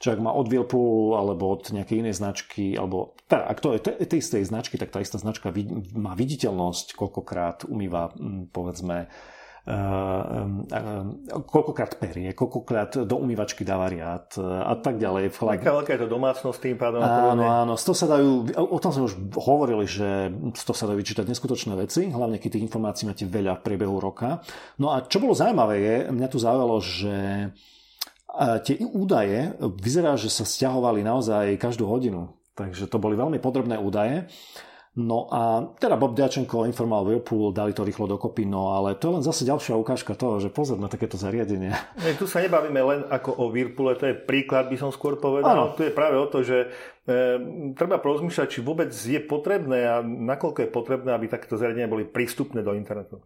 Čo 0.00 0.16
ak 0.16 0.20
má 0.20 0.32
od 0.32 0.48
Whirlpool 0.48 1.16
alebo 1.16 1.56
od 1.56 1.72
nejakej 1.72 2.04
inej 2.04 2.20
značky, 2.20 2.76
alebo 2.76 3.16
teda, 3.28 3.48
ak 3.48 3.58
to 3.60 3.76
je 3.76 3.80
tej 4.04 4.18
istej 4.20 4.42
značky, 4.48 4.76
tak 4.76 4.92
tá 4.92 5.00
istá 5.00 5.16
značka 5.16 5.52
má 5.96 6.12
viditeľnosť, 6.16 6.96
koľkokrát 6.96 7.68
umýva, 7.68 8.12
povedzme, 8.50 9.12
Uh, 9.66 10.46
uh, 10.70 11.42
koľkokrát 11.42 11.98
perie, 11.98 12.30
koľkokrát 12.38 13.02
do 13.02 13.18
umývačky 13.18 13.66
dáva 13.66 13.90
riad 13.90 14.38
a 14.38 14.78
tak 14.78 14.94
ďalej. 14.94 15.34
Aká 15.42 15.74
veľká 15.74 15.90
je 15.98 16.06
to 16.06 16.10
domácnosť 16.14 16.58
tým 16.62 16.78
pádom? 16.78 17.02
Áno, 17.02 17.42
áno, 17.42 17.74
z 17.74 17.82
toho 17.82 17.98
sa 17.98 18.06
dajú, 18.06 18.46
o 18.54 18.78
tom 18.78 18.94
sme 18.94 19.10
už 19.10 19.18
hovorili, 19.34 19.82
že 19.90 20.30
z 20.54 20.62
toho 20.62 20.76
sa 20.78 20.86
dajú 20.86 21.02
vyčítať 21.02 21.26
neskutočné 21.26 21.74
veci, 21.82 22.06
hlavne 22.06 22.38
keď 22.38 22.50
tých 22.54 22.66
informácií 22.70 23.10
máte 23.10 23.26
veľa 23.26 23.58
v 23.58 23.64
priebehu 23.66 23.98
roka. 23.98 24.38
No 24.78 24.94
a 24.94 25.02
čo 25.02 25.18
bolo 25.18 25.34
zaujímavé 25.34 25.74
je, 25.82 25.96
mňa 26.14 26.28
tu 26.30 26.38
zaujalo, 26.38 26.78
že 26.78 27.50
a 28.36 28.60
tie 28.60 28.78
údaje 28.84 29.56
vyzerá, 29.80 30.14
že 30.20 30.28
sa 30.28 30.44
stiahovali 30.44 31.00
naozaj 31.00 31.56
každú 31.56 31.88
hodinu. 31.88 32.36
Takže 32.56 32.88
to 32.88 33.00
boli 33.00 33.16
veľmi 33.16 33.40
podrobné 33.40 33.76
údaje. 33.80 34.28
No 34.96 35.28
a 35.28 35.60
teda 35.76 36.00
Bob 36.00 36.16
Diačenko 36.16 36.64
informoval 36.64 37.04
Whirlpool, 37.04 37.52
dali 37.52 37.76
to 37.76 37.84
rýchlo 37.84 38.08
dokopy, 38.08 38.48
no 38.48 38.72
ale 38.72 38.96
to 38.96 39.12
je 39.12 39.14
len 39.20 39.24
zase 39.28 39.44
ďalšia 39.44 39.76
ukážka 39.76 40.16
toho, 40.16 40.40
že 40.40 40.48
pozor 40.48 40.80
na 40.80 40.88
takéto 40.88 41.20
zariadenie. 41.20 41.68
Nie, 42.00 42.16
tu 42.16 42.24
sa 42.24 42.40
nebavíme 42.40 42.80
len 42.80 43.00
ako 43.12 43.36
o 43.36 43.44
Whirlpoole, 43.52 44.00
to 44.00 44.08
je 44.08 44.16
príklad, 44.16 44.72
by 44.72 44.80
som 44.80 44.88
skôr 44.88 45.20
povedal. 45.20 45.52
Ano. 45.52 45.76
Tu 45.76 45.84
je 45.84 45.92
práve 45.92 46.16
o 46.16 46.24
to, 46.32 46.40
že 46.40 46.72
treba 47.78 48.02
porozmýšľať, 48.02 48.48
či 48.50 48.60
vôbec 48.66 48.90
je 48.90 49.20
potrebné 49.22 49.78
a 49.86 49.94
nakoľko 50.02 50.66
je 50.66 50.70
potrebné, 50.74 51.14
aby 51.14 51.30
takéto 51.30 51.54
zariadenia 51.54 51.86
boli 51.86 52.02
prístupné 52.02 52.66
do 52.66 52.74
internetu. 52.74 53.22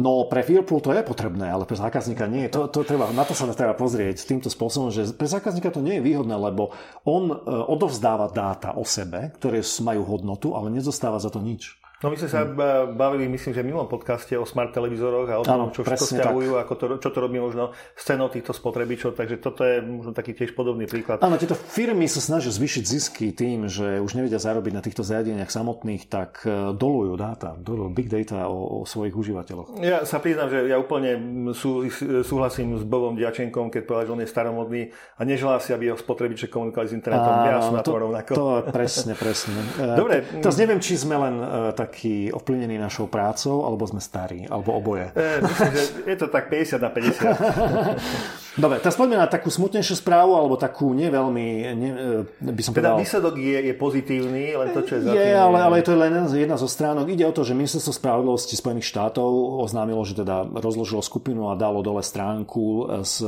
No 0.00 0.24
pre 0.30 0.40
Whirlpool 0.40 0.80
to 0.80 0.96
je 0.96 1.04
potrebné, 1.04 1.52
ale 1.52 1.68
pre 1.68 1.76
zákazníka 1.76 2.24
nie. 2.30 2.48
To, 2.48 2.70
to 2.72 2.80
treba, 2.86 3.12
na 3.12 3.28
to 3.28 3.36
sa 3.36 3.44
treba 3.52 3.76
pozrieť 3.76 4.24
týmto 4.24 4.48
spôsobom, 4.48 4.88
že 4.88 5.12
pre 5.12 5.28
zákazníka 5.28 5.68
to 5.68 5.84
nie 5.84 6.00
je 6.00 6.06
výhodné, 6.06 6.32
lebo 6.32 6.72
on 7.04 7.28
e, 7.28 7.36
odovzdáva 7.44 8.32
dáta 8.32 8.72
o 8.72 8.88
sebe, 8.88 9.34
ktoré 9.36 9.60
majú 9.84 10.06
hodnotu, 10.06 10.56
ale 10.56 10.72
nezostáva 10.72 11.20
za 11.20 11.28
to 11.28 11.42
nič. 11.44 11.79
No 12.00 12.08
my 12.08 12.16
sme 12.16 12.32
sa 12.32 12.48
bavili, 12.88 13.28
myslím, 13.28 13.52
že 13.52 13.60
v 13.60 13.68
minulom 13.68 13.84
podcaste 13.84 14.32
o 14.32 14.48
smart 14.48 14.72
televízoroch 14.72 15.28
a 15.28 15.36
o 15.36 15.44
tom, 15.44 15.68
čo 15.68 15.84
to 15.84 16.00
vzťahujú, 16.00 16.56
ako 16.56 16.72
to, 16.72 16.84
čo 16.96 17.08
to 17.12 17.18
robí 17.20 17.36
možno 17.36 17.76
s 17.92 18.08
cenou 18.08 18.32
týchto 18.32 18.56
spotrebičov, 18.56 19.12
takže 19.12 19.36
toto 19.36 19.68
je 19.68 19.84
možno 19.84 20.16
taký 20.16 20.32
tiež 20.32 20.56
podobný 20.56 20.88
príklad. 20.88 21.20
Áno, 21.20 21.36
tieto 21.36 21.52
firmy 21.52 22.08
sa 22.08 22.24
snažia 22.24 22.56
zvýšiť 22.56 22.84
zisky 22.88 23.36
tým, 23.36 23.68
že 23.68 24.00
už 24.00 24.16
nevedia 24.16 24.40
zarobiť 24.40 24.72
na 24.72 24.80
týchto 24.80 25.04
zariadeniach 25.04 25.52
samotných, 25.52 26.08
tak 26.08 26.40
e, 26.48 26.72
dolujú 26.72 27.20
dáta, 27.20 27.52
dolujú 27.60 27.92
big 27.92 28.08
data 28.08 28.48
o, 28.48 28.80
o 28.80 28.88
svojich 28.88 29.12
užívateľoch. 29.12 29.76
Ja 29.84 30.08
sa 30.08 30.24
priznám, 30.24 30.48
že 30.48 30.72
ja 30.72 30.80
úplne 30.80 31.20
sú, 31.52 31.84
súhlasím 32.24 32.80
s 32.80 32.84
Bobom 32.88 33.12
Diačenkom, 33.12 33.68
keď 33.68 33.82
povedal, 33.84 34.04
že 34.08 34.12
on 34.16 34.22
je 34.24 34.28
staromodný 34.32 34.82
a 35.20 35.28
neželá 35.28 35.60
si, 35.60 35.76
aby 35.76 35.92
jeho 35.92 36.00
spotrebiče 36.00 36.48
komunikovali 36.48 36.88
s 36.88 36.94
internetom. 36.96 37.28
Áno, 37.28 37.44
ja 37.44 37.60
som 37.60 37.76
na 37.76 37.84
to, 37.84 37.92
rovnako. 37.92 38.32
To 38.32 38.46
presne, 38.72 39.12
presne. 39.12 39.52
Dobre. 40.00 40.24
E, 40.24 40.40
teraz 40.40 40.56
neviem, 40.56 40.80
či 40.80 40.96
sme 40.96 41.20
len 41.20 41.36
e, 41.36 41.76
tak 41.76 41.89
taký 41.90 42.30
ovplyvnený 42.30 42.78
našou 42.78 43.10
prácou, 43.10 43.66
alebo 43.66 43.82
sme 43.90 43.98
starí, 43.98 44.46
alebo 44.46 44.78
oboje? 44.78 45.10
E, 45.10 45.42
myslím, 45.42 45.72
že 45.74 45.82
je 46.06 46.16
to 46.16 46.30
tak 46.30 46.46
50 46.46 46.78
na 46.78 46.90
50. 46.94 48.54
Dobre, 48.62 48.78
teraz 48.78 48.94
poďme 48.94 49.18
na 49.18 49.26
takú 49.26 49.50
smutnejšiu 49.50 49.98
správu, 49.98 50.38
alebo 50.38 50.54
takú 50.54 50.94
nie 50.94 51.10
veľmi, 51.10 51.46
nie, 51.74 51.90
e, 51.90 52.46
by 52.46 52.62
som 52.62 52.70
teda 52.70 52.94
povedal... 52.94 53.02
výsledok 53.02 53.34
je, 53.34 53.58
je 53.66 53.74
pozitívny, 53.74 54.44
len 54.54 54.68
to, 54.70 54.80
čo 54.86 54.92
je 54.96 55.00
za 55.02 55.10
Je, 55.18 55.34
ale, 55.34 55.58
ale 55.58 55.82
to 55.82 55.90
je 55.90 55.98
len 55.98 56.14
jedna 56.30 56.54
zo 56.54 56.70
stránok. 56.70 57.10
Ide 57.10 57.26
o 57.26 57.34
to, 57.34 57.42
že 57.42 57.58
Ministerstvo 57.58 57.90
spravodlivosti 57.90 58.54
Spojených 58.54 58.86
štátov 58.86 59.26
oznámilo, 59.66 60.06
že 60.06 60.22
teda 60.22 60.46
rozložilo 60.46 61.02
skupinu 61.02 61.50
a 61.50 61.58
dalo 61.58 61.82
dole 61.82 62.06
stránku 62.06 62.86
s 63.02 63.18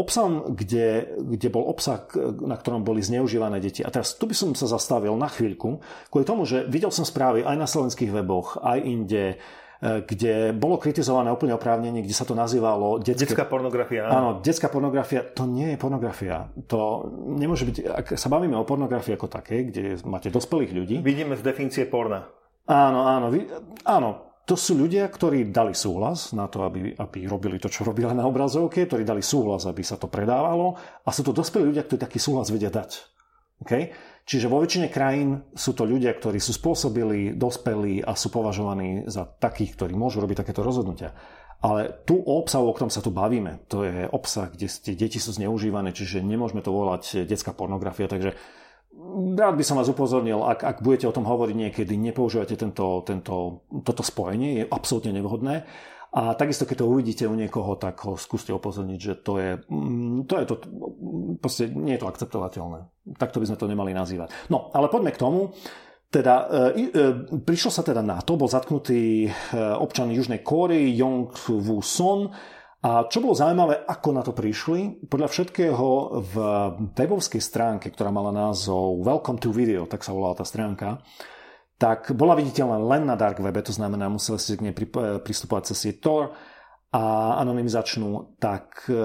obsahom, 0.00 0.56
kde, 0.56 1.12
kde 1.20 1.48
bol 1.52 1.68
obsah, 1.68 2.08
na 2.40 2.56
ktorom 2.56 2.80
boli 2.80 3.04
zneužívané 3.04 3.60
deti. 3.60 3.84
A 3.84 3.92
teraz 3.92 4.16
tu 4.16 4.24
by 4.24 4.32
som 4.32 4.56
sa 4.56 4.64
zastavil 4.64 5.12
na 5.20 5.28
chvíľku, 5.28 5.84
kvôli 6.08 6.24
tomu, 6.24 6.48
že 6.48 6.64
videl 6.64 6.88
som 6.88 7.04
správy 7.04 7.44
aj 7.44 7.56
na 7.60 7.68
slovenských 7.68 8.08
weboch, 8.08 8.56
aj 8.64 8.78
inde, 8.80 9.36
e, 9.36 10.00
kde 10.00 10.56
bolo 10.56 10.80
kritizované 10.80 11.28
úplne 11.28 11.52
oprávnenie, 11.52 12.00
kde 12.00 12.16
sa 12.16 12.24
to 12.24 12.32
nazývalo 12.32 12.96
detské... 12.96 13.36
detská 13.36 13.44
pornografia. 13.44 14.08
Áno, 14.08 14.40
detská 14.40 14.72
pornografia, 14.72 15.20
to 15.20 15.44
nie 15.44 15.74
je 15.74 15.78
pornografia. 15.78 16.48
To 16.72 17.04
nemôže 17.36 17.68
byť, 17.68 17.76
ak 17.84 18.06
sa 18.16 18.32
bavíme 18.32 18.56
o 18.56 18.64
pornografii 18.64 19.20
ako 19.20 19.28
také, 19.28 19.68
kde 19.68 20.00
máte 20.08 20.32
dospelých 20.32 20.72
ľudí. 20.72 20.96
Vidíme 21.04 21.36
z 21.36 21.44
definície 21.44 21.84
porna. 21.84 22.24
Áno, 22.64 23.04
áno, 23.04 23.28
áno, 23.84 24.29
to 24.50 24.58
sú 24.58 24.74
ľudia, 24.74 25.06
ktorí 25.06 25.54
dali 25.54 25.78
súhlas 25.78 26.34
na 26.34 26.50
to, 26.50 26.66
aby, 26.66 26.98
aby 26.98 27.30
robili 27.30 27.62
to, 27.62 27.70
čo 27.70 27.86
robili 27.86 28.10
na 28.10 28.26
obrazovke, 28.26 28.82
ktorí 28.82 29.06
dali 29.06 29.22
súhlas, 29.22 29.62
aby 29.62 29.86
sa 29.86 29.94
to 29.94 30.10
predávalo 30.10 30.74
a 31.06 31.10
sú 31.14 31.22
to 31.22 31.30
dospelí 31.30 31.70
ľudia, 31.70 31.86
ktorí 31.86 32.02
taký 32.02 32.18
súhlas 32.18 32.50
vedia 32.50 32.66
dať. 32.66 32.98
Okay? 33.62 33.94
Čiže 34.26 34.50
vo 34.50 34.58
väčšine 34.58 34.90
krajín 34.90 35.46
sú 35.54 35.70
to 35.70 35.86
ľudia, 35.86 36.10
ktorí 36.18 36.42
sú 36.42 36.50
spôsobili, 36.50 37.38
dospelí 37.38 38.02
a 38.02 38.18
sú 38.18 38.34
považovaní 38.34 39.06
za 39.06 39.22
takých, 39.22 39.78
ktorí 39.78 39.94
môžu 39.94 40.18
robiť 40.18 40.42
takéto 40.42 40.66
rozhodnutia. 40.66 41.14
Ale 41.62 42.02
tu 42.02 42.18
o 42.18 42.42
obsahu, 42.42 42.66
o 42.66 42.74
ktorom 42.74 42.90
sa 42.90 43.06
tu 43.06 43.14
bavíme, 43.14 43.62
to 43.70 43.86
je 43.86 44.10
obsah, 44.10 44.50
kde 44.50 44.66
tie 44.66 44.98
deti 44.98 45.22
sú 45.22 45.30
zneužívané, 45.30 45.94
čiže 45.94 46.26
nemôžeme 46.26 46.58
to 46.58 46.74
volať 46.74 47.22
detská 47.22 47.54
pornografia, 47.54 48.10
takže 48.10 48.34
rád 49.36 49.54
by 49.56 49.64
som 49.64 49.80
vás 49.80 49.88
upozornil, 49.88 50.44
ak, 50.44 50.60
ak 50.62 50.76
budete 50.84 51.08
o 51.08 51.16
tom 51.16 51.26
hovoriť 51.26 51.56
niekedy, 51.56 51.94
nepoužívajte 51.96 52.56
tento, 52.56 53.02
tento, 53.02 53.64
toto 53.82 54.02
spojenie, 54.04 54.62
je 54.62 54.64
absolútne 54.68 55.16
nevhodné. 55.16 55.64
A 56.10 56.34
takisto, 56.34 56.66
keď 56.66 56.82
to 56.82 56.90
uvidíte 56.90 57.24
u 57.30 57.38
niekoho, 57.38 57.78
tak 57.78 58.02
ho 58.02 58.18
skúste 58.18 58.50
upozorniť, 58.50 58.98
že 58.98 59.14
to 59.22 59.38
je, 59.38 59.50
mm, 59.62 60.26
to 60.26 60.42
je 60.42 60.44
to, 60.46 60.54
proste 61.38 61.70
nie 61.70 61.94
je 61.94 62.02
to 62.02 62.10
akceptovateľné. 62.10 62.90
Takto 63.14 63.38
by 63.38 63.46
sme 63.46 63.60
to 63.62 63.70
nemali 63.70 63.94
nazývať. 63.94 64.34
No, 64.50 64.74
ale 64.74 64.90
poďme 64.90 65.14
k 65.14 65.22
tomu. 65.22 65.54
Teda, 66.10 66.50
e, 66.74 66.90
e, 66.90 67.14
prišlo 67.38 67.70
sa 67.70 67.86
teda 67.86 68.02
na 68.02 68.18
to, 68.18 68.34
bol 68.34 68.50
zatknutý 68.50 69.30
e, 69.30 69.58
občan 69.78 70.10
Južnej 70.10 70.42
Kóry 70.42 70.90
Jong 70.98 71.30
Woo 71.46 71.78
Son, 71.78 72.26
a 72.80 73.04
čo 73.04 73.20
bolo 73.20 73.36
zaujímavé, 73.36 73.84
ako 73.84 74.08
na 74.16 74.24
to 74.24 74.32
prišli? 74.32 75.04
Podľa 75.04 75.28
všetkého 75.28 75.86
v 76.32 76.34
webovskej 76.96 77.42
stránke, 77.44 77.92
ktorá 77.92 78.08
mala 78.08 78.32
názov 78.32 79.04
Welcome 79.04 79.36
to 79.36 79.52
Video, 79.52 79.84
tak 79.84 80.00
sa 80.00 80.16
volala 80.16 80.40
tá 80.40 80.48
stránka, 80.48 81.04
tak 81.76 82.16
bola 82.16 82.32
viditeľná 82.40 82.80
len 82.80 83.04
na 83.04 83.20
dark 83.20 83.40
webe, 83.40 83.60
to 83.60 83.76
znamená, 83.76 84.08
museli 84.08 84.40
ste 84.40 84.56
k 84.56 84.64
nej 84.64 84.74
pristupovať 85.20 85.76
cez 85.76 85.92
Tor 86.00 86.32
a 86.90 87.36
anonymizačnú, 87.44 88.40
tak 88.42 88.88
e, 88.88 88.96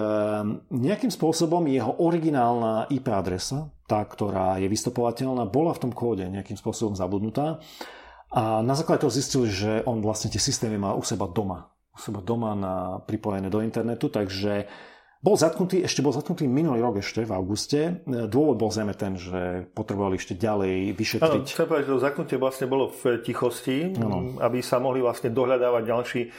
nejakým 0.72 1.12
spôsobom 1.12 1.68
jeho 1.68 2.00
originálna 2.00 2.88
IP 2.90 3.12
adresa, 3.12 3.76
tá, 3.92 4.02
ktorá 4.02 4.58
je 4.58 4.72
vystupovateľná, 4.72 5.52
bola 5.52 5.76
v 5.76 5.82
tom 5.84 5.92
kóde 5.92 6.26
nejakým 6.32 6.58
spôsobom 6.58 6.96
zabudnutá. 6.96 7.60
A 8.32 8.64
na 8.66 8.74
základe 8.74 9.04
toho 9.04 9.14
zistili, 9.14 9.52
že 9.52 9.84
on 9.84 10.00
vlastne 10.00 10.34
tie 10.34 10.42
systémy 10.42 10.82
má 10.82 10.98
u 10.98 11.04
seba 11.06 11.28
doma. 11.30 11.75
U 11.96 11.98
seba 11.98 12.20
doma 12.20 12.52
na, 12.54 13.00
pripojené 13.00 13.48
do 13.48 13.64
internetu, 13.64 14.12
takže 14.12 14.68
bol 15.26 15.34
zatknutý, 15.42 15.82
ešte 15.82 16.06
bol 16.06 16.14
zatknutý 16.14 16.46
minulý 16.46 16.86
rok 16.86 17.02
ešte 17.02 17.26
v 17.26 17.34
auguste. 17.34 18.06
Dôvod 18.06 18.62
bol 18.62 18.70
zrejme 18.70 18.94
ten, 18.94 19.18
že 19.18 19.66
potrebovali 19.74 20.22
ešte 20.22 20.38
ďalej 20.38 20.94
vyšetriť. 20.94 21.42
Áno, 21.42 21.50
chcem 21.50 21.66
povedať, 21.66 21.84
že 21.90 21.94
to 21.98 22.06
zatknutie 22.06 22.38
vlastne 22.38 22.70
bolo 22.70 22.94
v 22.94 23.26
tichosti, 23.26 23.90
ano. 23.98 24.38
aby 24.38 24.62
sa 24.62 24.78
mohli 24.78 25.02
vlastne 25.02 25.34
dohľadávať 25.34 25.82
ďalší, 25.82 26.22
e, 26.22 26.30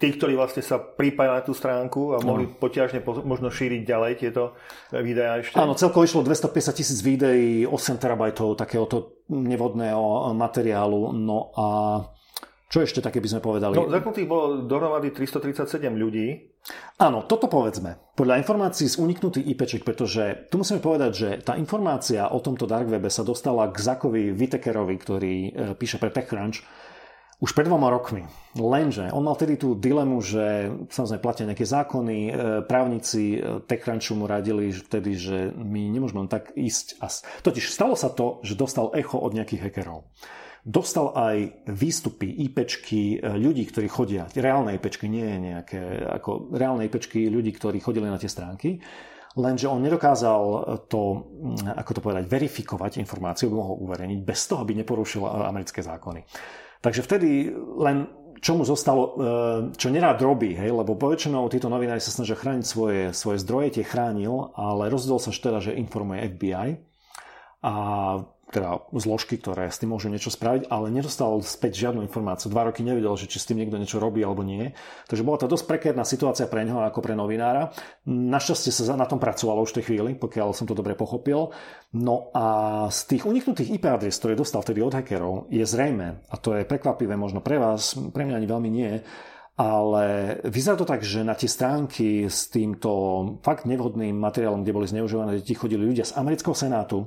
tí, 0.00 0.08
ktorí 0.16 0.32
vlastne 0.40 0.64
sa 0.64 0.80
pripájali 0.80 1.36
na 1.36 1.44
tú 1.44 1.52
stránku 1.52 2.16
a 2.16 2.24
mohli 2.24 2.48
ano. 2.48 2.56
potiažne 2.56 3.04
možno 3.04 3.52
šíriť 3.52 3.84
ďalej 3.84 4.12
tieto 4.24 4.56
videá 4.88 5.44
ešte. 5.44 5.60
Áno, 5.60 5.76
celkovo 5.76 6.08
išlo 6.08 6.24
250 6.24 6.72
tisíc 6.72 7.04
videí, 7.04 7.68
8 7.68 8.00
terabajtov 8.00 8.56
takéhoto 8.56 9.20
nevodného 9.28 10.32
materiálu. 10.32 11.12
No 11.12 11.52
a 11.52 11.66
čo 12.72 12.80
ešte 12.80 13.04
také 13.04 13.20
by 13.20 13.28
sme 13.28 13.44
povedali? 13.44 13.76
No, 13.76 13.84
zaknutých 13.84 14.24
bolo 14.24 14.64
dohromady 14.64 15.12
337 15.12 15.92
ľudí. 15.92 16.56
Áno, 16.96 17.28
toto 17.28 17.44
povedzme. 17.44 18.00
Podľa 18.16 18.40
informácií 18.40 18.88
z 18.88 18.96
uniknutých 18.96 19.44
IPček, 19.44 19.84
pretože 19.84 20.48
tu 20.48 20.56
musíme 20.56 20.80
povedať, 20.80 21.12
že 21.12 21.28
tá 21.44 21.52
informácia 21.60 22.32
o 22.32 22.40
tomto 22.40 22.64
dark 22.64 22.88
webe 22.88 23.12
sa 23.12 23.28
dostala 23.28 23.68
k 23.68 23.76
Zakovi 23.76 24.32
Vitekerovi, 24.32 24.96
ktorý 24.96 25.34
e, 25.36 25.50
píše 25.76 26.00
pre 26.00 26.08
TechCrunch, 26.08 26.64
už 27.44 27.52
pred 27.52 27.68
dvoma 27.68 27.92
rokmi. 27.92 28.24
Lenže 28.56 29.12
on 29.12 29.26
mal 29.26 29.36
tedy 29.36 29.60
tú 29.60 29.76
dilemu, 29.76 30.16
že 30.24 30.72
samozrejme 30.88 31.20
platia 31.20 31.44
nejaké 31.44 31.68
zákony, 31.68 32.18
e, 32.24 32.30
právnici 32.64 33.36
e, 33.36 33.60
TechCrunchu 33.68 34.16
mu 34.16 34.24
radili 34.24 34.72
vtedy, 34.72 35.12
že 35.20 35.52
my 35.52 35.92
nemôžeme 35.92 36.24
len 36.24 36.32
tak 36.32 36.56
ísť. 36.56 37.04
A... 37.04 37.12
Totiž 37.44 37.68
stalo 37.68 38.00
sa 38.00 38.08
to, 38.08 38.40
že 38.40 38.56
dostal 38.56 38.96
echo 38.96 39.20
od 39.20 39.36
nejakých 39.36 39.68
hackerov 39.68 40.08
dostal 40.62 41.10
aj 41.10 41.66
výstupy 41.66 42.30
IPčky 42.46 43.18
e, 43.18 43.34
ľudí, 43.34 43.66
ktorí 43.66 43.90
chodia, 43.90 44.30
reálne 44.30 44.78
IPčky, 44.78 45.10
nie 45.10 45.26
je 45.26 45.38
nejaké, 45.52 45.82
ako 46.06 46.54
reálne 46.54 46.86
IPčky 46.86 47.26
ľudí, 47.26 47.50
ktorí 47.50 47.82
chodili 47.82 48.06
na 48.06 48.18
tie 48.18 48.30
stránky, 48.30 48.78
lenže 49.34 49.66
on 49.66 49.82
nedokázal 49.82 50.42
to, 50.86 51.02
ako 51.66 51.90
to 51.98 52.00
povedať, 52.00 52.24
verifikovať 52.30 53.02
informáciu, 53.02 53.50
by 53.50 53.58
mohol 53.58 53.76
uverejniť, 53.82 54.20
bez 54.22 54.46
toho, 54.46 54.62
aby 54.62 54.78
neporušil 54.78 55.26
americké 55.26 55.82
zákony. 55.82 56.22
Takže 56.78 57.00
vtedy 57.02 57.50
len 57.82 58.22
čo 58.42 58.58
mu 58.58 58.66
zostalo, 58.66 59.02
e, 59.02 59.10
čo 59.78 59.86
nerád 59.86 60.18
robí, 60.18 60.58
hej, 60.58 60.74
lebo 60.74 60.98
poväčšinou 60.98 61.46
títo 61.46 61.70
novinári 61.70 62.02
sa 62.02 62.10
snažia 62.10 62.34
chrániť 62.34 62.66
svoje, 62.66 63.00
svoje 63.14 63.38
zdroje, 63.38 63.78
tie 63.78 63.86
chránil, 63.86 64.50
ale 64.58 64.90
rozhodol 64.90 65.22
sa 65.22 65.30
teda, 65.30 65.62
že 65.62 65.78
informuje 65.78 66.26
FBI 66.34 66.68
a 67.62 67.74
teda 68.52 68.84
zložky, 68.92 69.40
ktoré 69.40 69.72
s 69.72 69.80
tým 69.80 69.96
môžu 69.96 70.12
niečo 70.12 70.28
spraviť, 70.28 70.68
ale 70.68 70.92
nedostal 70.92 71.40
späť 71.40 71.88
žiadnu 71.88 72.04
informáciu. 72.04 72.52
Dva 72.52 72.68
roky 72.68 72.84
nevedel, 72.84 73.16
že 73.16 73.24
či 73.24 73.40
s 73.40 73.48
tým 73.48 73.64
niekto 73.64 73.80
niečo 73.80 73.96
robí 73.96 74.20
alebo 74.20 74.44
nie. 74.44 74.76
Takže 75.08 75.24
bola 75.24 75.40
to 75.40 75.48
dosť 75.48 75.64
prekérna 75.64 76.04
situácia 76.04 76.44
pre 76.44 76.68
neho 76.68 76.84
ako 76.84 77.00
pre 77.00 77.16
novinára. 77.16 77.72
Našťastie 78.04 78.68
sa 78.68 78.92
na 78.94 79.08
tom 79.08 79.16
pracovalo 79.16 79.64
už 79.64 79.72
v 79.72 79.76
tej 79.80 79.84
chvíli, 79.88 80.10
pokiaľ 80.14 80.52
som 80.52 80.68
to 80.68 80.76
dobre 80.76 80.92
pochopil. 80.92 81.50
No 81.96 82.28
a 82.36 82.46
z 82.92 83.16
tých 83.16 83.24
uniknutých 83.24 83.80
IP 83.80 83.88
adres, 83.88 84.20
ktoré 84.20 84.36
dostal 84.36 84.60
vtedy 84.60 84.84
od 84.84 84.92
hackerov, 84.92 85.48
je 85.48 85.64
zrejme, 85.64 86.20
a 86.28 86.34
to 86.36 86.52
je 86.52 86.68
prekvapivé 86.68 87.16
možno 87.16 87.40
pre 87.40 87.56
vás, 87.56 87.96
pre 88.12 88.28
mňa 88.28 88.36
ani 88.36 88.48
veľmi 88.48 88.68
nie, 88.68 88.92
ale 89.52 90.36
vyzerá 90.48 90.80
to 90.80 90.88
tak, 90.88 91.04
že 91.04 91.20
na 91.20 91.36
tie 91.36 91.48
stránky 91.48 92.24
s 92.24 92.48
týmto 92.48 92.90
fakt 93.44 93.68
nevhodným 93.68 94.16
materiálom, 94.16 94.64
kde 94.64 94.72
boli 94.72 94.88
zneužívané 94.88 95.38
deti, 95.38 95.52
chodili 95.52 95.84
ľudia 95.84 96.08
z 96.08 96.16
amerického 96.16 96.56
senátu, 96.56 97.04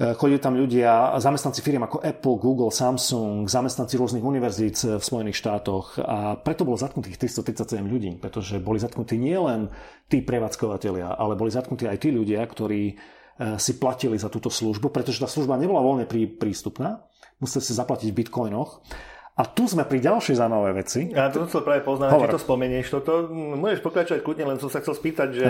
chodili 0.00 0.40
tam 0.40 0.56
ľudia, 0.56 1.20
zamestnanci 1.20 1.60
firiem 1.60 1.84
ako 1.84 2.00
Apple, 2.00 2.40
Google, 2.40 2.72
Samsung, 2.72 3.44
zamestnanci 3.44 4.00
rôznych 4.00 4.24
univerzít 4.24 4.96
v 4.96 5.04
Spojených 5.04 5.36
štátoch. 5.36 6.00
A 6.00 6.40
preto 6.40 6.64
bolo 6.64 6.80
zatknutých 6.80 7.20
337 7.20 7.84
ľudí, 7.84 8.16
pretože 8.16 8.56
boli 8.64 8.80
zatknutí 8.80 9.20
nielen 9.20 9.68
tí 10.08 10.24
prevádzkovateľia, 10.24 11.20
ale 11.20 11.36
boli 11.36 11.52
zatknutí 11.52 11.84
aj 11.84 12.00
tí 12.00 12.08
ľudia, 12.16 12.40
ktorí 12.40 12.82
e, 12.88 12.94
si 13.60 13.76
platili 13.76 14.16
za 14.16 14.32
túto 14.32 14.48
službu, 14.48 14.88
pretože 14.88 15.20
tá 15.20 15.28
služba 15.28 15.60
nebola 15.60 15.84
voľne 15.84 16.08
prístupná, 16.08 17.04
museli 17.36 17.60
si 17.60 17.76
zaplatiť 17.76 18.08
v 18.08 18.18
bitcoinoch 18.24 18.80
a 19.40 19.48
tu 19.48 19.64
sme 19.64 19.88
pri 19.88 20.04
ďalšej 20.04 20.36
zaujímavej 20.36 20.74
veci. 20.76 21.00
Ja 21.16 21.32
to 21.32 21.48
chcel 21.48 21.64
práve 21.64 21.80
poznať, 21.80 22.12
či 22.12 22.28
to 22.28 22.40
spomenieš 22.44 22.92
toto. 22.92 23.32
Môžeš 23.32 23.80
pokračovať 23.80 24.20
kľudne, 24.20 24.44
len 24.52 24.58
som 24.60 24.68
sa 24.68 24.84
chcel 24.84 24.92
spýtať, 24.92 25.28
že 25.32 25.44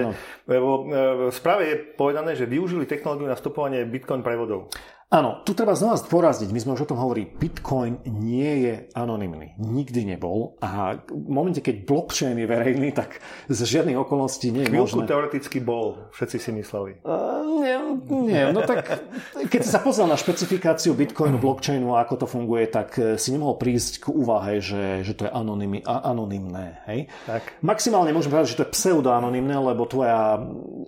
vo, 0.47 0.87
e, 0.87 1.27
v 1.27 1.35
správe 1.35 1.63
je 1.67 1.77
povedané, 1.99 2.39
že 2.39 2.47
využili 2.47 2.87
technológiu 2.87 3.27
na 3.27 3.35
stopovanie 3.35 3.83
bitcoin 3.83 4.23
prevodov. 4.23 4.71
Áno, 5.11 5.43
tu 5.43 5.59
treba 5.59 5.75
znova 5.75 5.99
zdôrazniť, 5.99 6.55
my 6.55 6.61
sme 6.63 6.75
už 6.79 6.87
o 6.87 6.91
tom 6.95 7.03
hovorili, 7.03 7.27
Bitcoin 7.27 7.99
nie 8.07 8.63
je 8.63 8.75
anonymný, 8.95 9.59
nikdy 9.59 10.07
nebol 10.07 10.55
a 10.63 11.03
v 11.03 11.27
momente, 11.27 11.59
keď 11.59 11.83
blockchain 11.83 12.39
je 12.39 12.47
verejný, 12.47 12.95
tak 12.95 13.19
z 13.51 13.59
žiadnych 13.59 13.99
okolností 13.99 14.55
nie 14.55 14.63
je 14.63 14.71
Chvíľku 14.71 15.03
možné. 15.03 15.11
teoreticky 15.11 15.59
bol, 15.59 16.07
všetci 16.15 16.37
si 16.39 16.51
mysleli. 16.55 17.03
Uh, 17.03 17.43
nie, 17.43 17.75
nie, 18.07 18.43
no 18.55 18.63
tak 18.63 19.03
keď 19.51 19.61
si 19.67 19.71
sa 19.75 19.83
pozrel 19.83 20.07
na 20.07 20.15
špecifikáciu 20.15 20.95
Bitcoinu, 20.95 21.43
blockchainu 21.43 21.91
a 21.99 22.07
ako 22.07 22.15
to 22.23 22.27
funguje, 22.31 22.71
tak 22.71 22.95
eh, 23.03 23.19
si 23.19 23.35
nemohol 23.35 23.59
prísť 23.59 24.07
k 24.07 24.15
úvahe, 24.15 24.63
že, 24.63 25.03
že 25.03 25.19
to 25.19 25.27
je 25.27 25.31
anonymy, 25.35 25.83
anonymné. 25.91 26.87
Hej? 26.87 27.11
Tak. 27.27 27.59
Maximálne 27.67 28.15
môžeme 28.15 28.39
povedať, 28.39 28.55
že 28.55 28.59
to 28.63 28.65
je 28.71 28.75
pseudoanonymné, 28.79 29.59
lebo 29.59 29.91
tvoja 29.91 30.39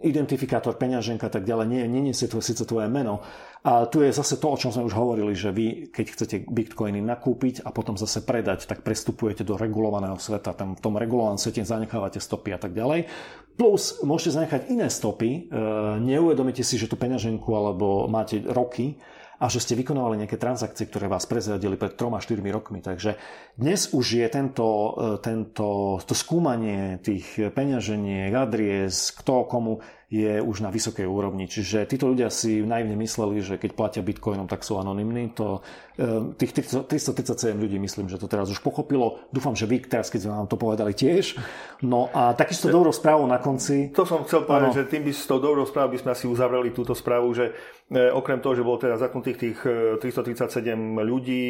identifikátor, 0.07 0.79
peňaženka 0.79 1.27
a 1.27 1.33
tak 1.35 1.43
ďalej 1.43 1.67
nie, 1.67 1.83
nie 1.91 2.03
nie 2.07 2.15
to 2.15 2.39
síce 2.39 2.63
tvoje 2.63 2.87
meno, 2.87 3.19
a 3.62 3.87
tu 3.87 4.03
je 4.03 4.11
zase 4.11 4.42
to, 4.42 4.51
o 4.51 4.59
čom 4.59 4.75
sme 4.75 4.90
už 4.90 4.98
hovorili, 4.98 5.38
že 5.38 5.55
vy, 5.55 5.94
keď 5.94 6.07
chcete 6.11 6.37
bitcoiny 6.51 6.98
nakúpiť 6.98 7.62
a 7.62 7.70
potom 7.70 7.94
zase 7.94 8.18
predať, 8.27 8.66
tak 8.66 8.83
prestupujete 8.83 9.46
do 9.46 9.55
regulovaného 9.55 10.18
sveta. 10.18 10.51
Tam 10.51 10.75
v 10.75 10.83
tom 10.83 10.98
regulovanom 10.98 11.38
svete 11.38 11.62
zanechávate 11.62 12.18
stopy 12.18 12.51
a 12.51 12.59
tak 12.59 12.75
ďalej. 12.75 13.07
Plus 13.55 14.03
môžete 14.03 14.42
zanechať 14.42 14.62
iné 14.66 14.90
stopy, 14.90 15.46
e, 15.46 15.61
neuvedomíte 16.03 16.66
si, 16.66 16.75
že 16.75 16.90
tú 16.90 16.98
peňaženku 16.98 17.46
alebo 17.55 18.11
máte 18.11 18.42
roky 18.42 18.98
a 19.38 19.46
že 19.46 19.62
ste 19.62 19.79
vykonávali 19.79 20.18
nejaké 20.18 20.42
transakcie, 20.42 20.90
ktoré 20.90 21.07
vás 21.07 21.31
prezradili 21.31 21.79
pred 21.79 21.94
3-4 21.94 22.42
rokmi. 22.51 22.83
Takže 22.83 23.14
dnes 23.55 23.94
už 23.94 24.07
je 24.18 24.27
tento, 24.27 24.66
e, 24.66 25.22
tento 25.22 26.03
to 26.03 26.14
skúmanie 26.18 26.98
tých 26.98 27.55
peňaženiek, 27.55 28.35
adries, 28.35 29.14
kto 29.14 29.46
komu 29.46 29.79
je 30.12 30.44
už 30.44 30.61
na 30.61 30.68
vysokej 30.68 31.09
úrovni. 31.09 31.48
Čiže 31.48 31.88
títo 31.88 32.12
ľudia 32.12 32.29
si 32.29 32.61
naivne 32.61 32.92
mysleli, 33.01 33.40
že 33.40 33.57
keď 33.57 33.70
platia 33.72 34.03
bitcoinom, 34.05 34.44
tak 34.44 34.61
sú 34.61 34.77
anonimní. 34.77 35.33
To, 35.40 35.64
e, 35.96 36.37
tých 36.37 36.53
337 36.53 37.57
ľudí 37.57 37.81
myslím, 37.81 38.12
že 38.12 38.20
to 38.20 38.29
teraz 38.29 38.53
už 38.53 38.61
pochopilo. 38.61 39.25
Dúfam, 39.33 39.57
že 39.57 39.64
vy 39.64 39.81
teraz, 39.81 40.12
keď 40.12 40.29
sme 40.29 40.33
vám 40.37 40.48
to 40.53 40.61
povedali 40.61 40.92
tiež. 40.92 41.40
No 41.81 42.12
a 42.12 42.37
takisto 42.37 42.68
dobrou 42.68 42.92
správou 42.92 43.25
na 43.25 43.40
konci. 43.40 43.88
To 43.96 44.05
som 44.05 44.29
chcel 44.29 44.44
povedať, 44.44 44.68
ano. 44.68 44.77
že 44.77 44.85
tým 44.85 45.09
by 45.09 45.12
s 45.16 45.25
tou 45.25 45.40
dobrou 45.40 45.64
správou 45.64 45.96
by 45.96 46.05
sme 46.05 46.11
asi 46.12 46.29
uzavreli 46.29 46.77
túto 46.77 46.92
správu, 46.92 47.33
že 47.33 47.57
E, 47.92 48.09
okrem 48.09 48.40
toho, 48.40 48.57
že 48.57 48.64
bolo 48.64 48.81
teda 48.81 48.96
zaknutých 48.96 49.37
tých 49.37 49.59
337 50.01 50.64
e, 50.64 51.05
ľudí, 51.05 51.44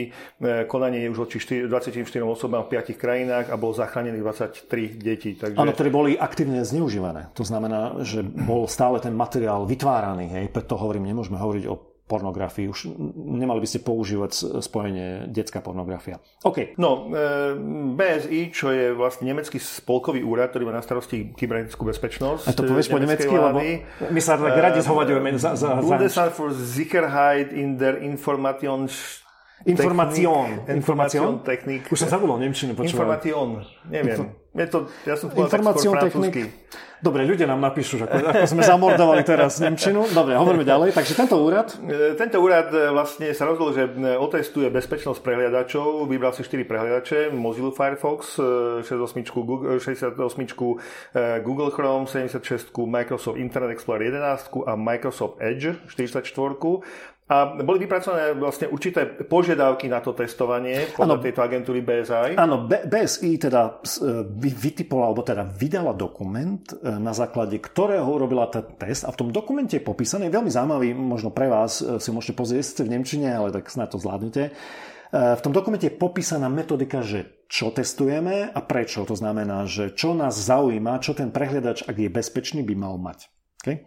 konanie 0.66 1.06
je 1.06 1.08
už 1.14 1.18
voči 1.22 1.38
24 1.70 2.02
osobám 2.26 2.66
v 2.66 2.82
5 2.82 2.98
krajinách 2.98 3.46
a 3.54 3.54
bolo 3.54 3.78
zachránených 3.78 4.22
23 4.66 4.98
detí. 4.98 5.38
Takže... 5.38 5.54
Áno, 5.54 5.70
ktoré 5.70 5.94
boli 5.94 6.18
aktívne 6.18 6.66
zneužívané. 6.66 7.30
To 7.38 7.46
znamená, 7.46 8.02
že 8.02 8.26
bol 8.52 8.68
stále 8.68 9.00
ten 9.00 9.16
materiál 9.16 9.64
vytváraný. 9.64 10.28
Hej? 10.28 10.52
Preto 10.52 10.76
hovorím, 10.76 11.08
nemôžeme 11.08 11.40
hovoriť 11.40 11.64
o 11.72 11.92
pornografii. 12.04 12.68
Už 12.68 12.92
nemali 13.16 13.64
by 13.64 13.68
ste 13.72 13.80
používať 13.80 14.60
spojenie 14.60 15.32
detská 15.32 15.64
pornografia. 15.64 16.20
OK. 16.44 16.76
No, 16.76 17.08
e, 17.08 17.56
BSI, 17.96 18.52
čo 18.52 18.68
je 18.68 18.92
vlastne 18.92 19.24
nemecký 19.24 19.56
spolkový 19.56 20.20
úrad, 20.20 20.52
ktorý 20.52 20.68
má 20.68 20.76
na 20.76 20.84
starosti 20.84 21.32
kybernetickú 21.32 21.88
bezpečnosť. 21.88 22.44
A 22.44 22.52
to 22.52 22.68
povieš 22.68 22.92
po 22.92 23.00
nemecky, 23.00 23.32
lebo 23.32 23.64
my 24.12 24.20
sa 24.20 24.36
tak 24.36 24.52
radi 24.60 24.84
zhovaďujeme 24.84 25.40
za, 25.40 25.56
za, 25.56 25.80
za... 25.80 26.24
Für 26.32 26.52
Sicherheit 26.52 27.48
in 27.56 27.80
der 27.80 28.04
Informations 28.04 29.24
Informácion. 29.62 30.66
Informácion 30.66 31.38
technik. 31.46 31.86
Už 31.86 32.02
som 32.02 32.10
zabudol 32.10 32.42
Nemčinu 32.42 32.74
počúvať. 32.74 32.98
Informácion. 32.98 33.48
Neviem. 33.86 34.41
Je 34.52 34.66
to, 34.68 34.78
ja 35.08 35.16
som 35.16 35.32
Informácion 35.32 35.96
technik. 35.96 36.52
Dobre, 37.02 37.26
ľudia 37.26 37.50
nám 37.50 37.58
napíšu, 37.58 37.98
ako, 38.06 38.14
ako 38.30 38.46
sme 38.46 38.62
zamordovali 38.62 39.26
teraz 39.26 39.58
Nemčinu. 39.58 40.06
Dobre, 40.14 40.38
hovoríme 40.38 40.62
ďalej. 40.62 40.94
Takže 40.94 41.18
tento 41.18 41.34
úrad? 41.34 41.74
E, 41.82 42.14
tento 42.14 42.38
úrad 42.38 42.70
e, 42.70 42.94
vlastne 42.94 43.34
sa 43.34 43.42
rozhodol, 43.42 43.74
že 43.74 43.90
e, 43.90 44.14
otestuje 44.14 44.70
bezpečnosť 44.70 45.18
prehliadačov. 45.18 46.06
Vybral 46.06 46.30
si 46.30 46.46
4 46.46 46.62
prehliadače. 46.62 47.34
Mozilla 47.34 47.74
Firefox, 47.74 48.38
68, 48.86 49.34
Google, 49.34 49.82
68 49.82 50.14
Google 51.42 51.70
Chrome, 51.74 52.06
76 52.06 52.70
Microsoft 52.70 53.34
Internet 53.34 53.74
Explorer 53.74 54.14
11 54.14 54.70
a 54.70 54.78
Microsoft 54.78 55.42
Edge 55.42 55.74
44 55.90 57.11
a 57.30 57.54
boli 57.54 57.86
vypracované 57.86 58.34
vlastne 58.34 58.66
určité 58.66 59.06
požiadavky 59.06 59.86
na 59.86 60.02
to 60.02 60.10
testovanie 60.12 60.90
podľa 60.92 61.16
ano, 61.16 61.24
tejto 61.24 61.40
agentúry 61.40 61.80
BSI. 61.80 62.34
Áno, 62.34 62.66
BSI 62.66 63.30
teda 63.38 63.78
e, 63.78 64.26
vytipovala, 64.36 65.06
alebo 65.06 65.22
teda 65.22 65.46
vydala 65.46 65.94
dokument, 65.94 66.60
e, 66.60 66.74
na 66.98 67.14
základe 67.14 67.62
ktorého 67.62 68.04
urobila 68.04 68.50
ten 68.50 68.66
test 68.74 69.06
a 69.06 69.14
v 69.14 69.18
tom 69.22 69.28
dokumente 69.30 69.78
je 69.78 69.86
popísaný, 69.86 70.34
veľmi 70.34 70.50
zaujímavý, 70.50 70.92
možno 70.98 71.30
pre 71.30 71.46
vás 71.46 71.78
e, 71.80 72.02
si 72.02 72.10
môžete 72.10 72.34
pozrieť, 72.34 72.64
ste 72.66 72.82
v 72.84 72.98
Nemčine, 72.98 73.30
ale 73.30 73.54
tak 73.54 73.70
snad 73.70 73.94
to 73.94 74.02
zvládnete. 74.02 74.52
V 75.12 75.44
tom 75.44 75.52
dokumente 75.52 75.84
je 75.84 75.92
popísaná 75.92 76.48
metodika, 76.48 77.04
že 77.04 77.44
čo 77.44 77.68
testujeme 77.68 78.48
a 78.48 78.60
prečo. 78.64 79.04
To 79.04 79.12
znamená, 79.12 79.68
že 79.68 79.92
čo 79.92 80.16
nás 80.16 80.32
zaujíma, 80.32 81.04
čo 81.04 81.12
ten 81.12 81.28
prehliadač, 81.28 81.84
ak 81.84 82.00
je 82.00 82.08
bezpečný, 82.08 82.64
by 82.64 82.72
mal 82.72 82.96
mať. 82.96 83.28
Okay? 83.60 83.84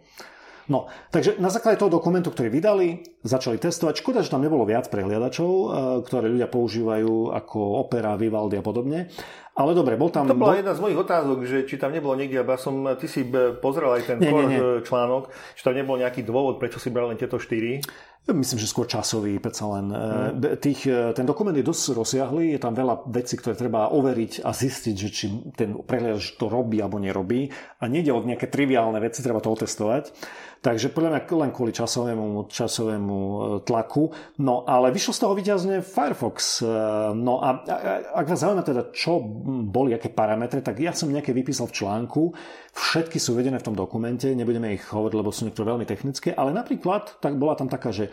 No, 0.66 0.90
takže 1.14 1.38
na 1.38 1.46
základe 1.46 1.78
toho 1.78 1.94
dokumentu, 1.94 2.34
ktorý 2.34 2.50
vydali, 2.50 3.06
začali 3.22 3.54
testovať. 3.54 4.02
Škoda, 4.02 4.26
že 4.26 4.34
tam 4.34 4.42
nebolo 4.42 4.66
viac 4.66 4.90
prehliadačov, 4.90 5.50
eh, 5.50 5.66
ktoré 6.02 6.26
ľudia 6.26 6.50
používajú 6.50 7.30
ako 7.30 7.58
Opera, 7.86 8.18
Vivaldi 8.18 8.58
a 8.58 8.66
podobne. 8.66 9.06
Ale 9.56 9.72
dobre, 9.72 9.96
bol 9.96 10.12
tam... 10.12 10.28
To 10.28 10.36
bola 10.36 10.60
jedna 10.60 10.76
z 10.76 10.84
mojich 10.84 11.00
otázok, 11.00 11.38
že 11.48 11.64
či 11.64 11.80
tam 11.80 11.88
nebolo 11.88 12.12
niekde, 12.12 12.44
ja 12.44 12.56
som, 12.60 12.84
ty 13.00 13.08
si 13.08 13.24
pozrel 13.64 13.88
aj 13.88 14.02
ten 14.04 14.16
nie, 14.20 14.28
nie, 14.28 14.60
nie. 14.60 14.60
článok, 14.84 15.32
či 15.56 15.64
tam 15.64 15.72
nebol 15.72 15.96
nejaký 15.96 16.28
dôvod, 16.28 16.60
prečo 16.60 16.76
si 16.76 16.92
bral 16.92 17.08
len 17.08 17.16
tieto 17.16 17.40
štyri? 17.40 17.80
Myslím, 18.26 18.58
že 18.58 18.66
skôr 18.66 18.90
časový, 18.90 19.38
predsa 19.38 19.70
len. 19.78 19.86
Hmm. 19.94 20.58
Tých, 20.58 20.90
eh, 20.90 21.14
ten 21.14 21.22
dokument 21.22 21.54
je 21.54 21.62
dosť 21.62 21.94
rozsiahlý, 21.94 22.58
je 22.58 22.60
tam 22.60 22.74
veľa 22.74 23.06
vecí, 23.06 23.38
ktoré 23.38 23.54
treba 23.54 23.94
overiť 23.94 24.42
a 24.42 24.50
zistiť, 24.50 24.94
že 24.98 25.08
či 25.14 25.26
ten 25.54 25.78
prehľadač 25.78 26.34
to 26.34 26.50
robí 26.50 26.82
alebo 26.82 26.98
nerobí. 26.98 27.46
A 27.78 27.86
nejde 27.86 28.10
o 28.10 28.18
nejaké 28.26 28.50
triviálne 28.50 28.98
veci, 28.98 29.22
treba 29.22 29.38
to 29.38 29.54
otestovať. 29.54 30.10
Takže 30.58 30.90
podľa 30.90 31.10
mňa 31.14 31.22
len 31.46 31.54
kvôli 31.54 31.70
časovému, 31.70 32.50
časovému 32.50 33.18
tlaku. 33.62 34.10
No 34.42 34.66
ale 34.66 34.90
vyšlo 34.90 35.14
z 35.14 35.20
toho 35.22 35.38
vyťazne 35.38 35.78
Firefox. 35.78 36.66
No 37.14 37.38
a 37.38 37.62
ak 38.10 38.26
vás 38.26 38.42
zaujíma 38.42 38.66
teda, 38.66 38.90
čo 38.90 39.22
boli, 39.46 39.94
aké 39.94 40.10
parametre, 40.10 40.58
tak 40.60 40.82
ja 40.82 40.90
som 40.90 41.06
nejaké 41.06 41.30
vypísal 41.30 41.70
v 41.70 41.76
článku. 41.78 42.22
Všetky 42.74 43.22
sú 43.22 43.38
vedené 43.38 43.62
v 43.62 43.66
tom 43.70 43.78
dokumente, 43.78 44.26
nebudeme 44.34 44.74
ich 44.74 44.84
hovoriť, 44.90 45.14
lebo 45.14 45.30
sú 45.30 45.46
niektoré 45.46 45.70
veľmi 45.70 45.86
technické, 45.86 46.34
ale 46.34 46.50
napríklad 46.50 47.22
tak 47.22 47.38
bola 47.38 47.54
tam 47.54 47.70
taká, 47.70 47.94
že 47.94 48.10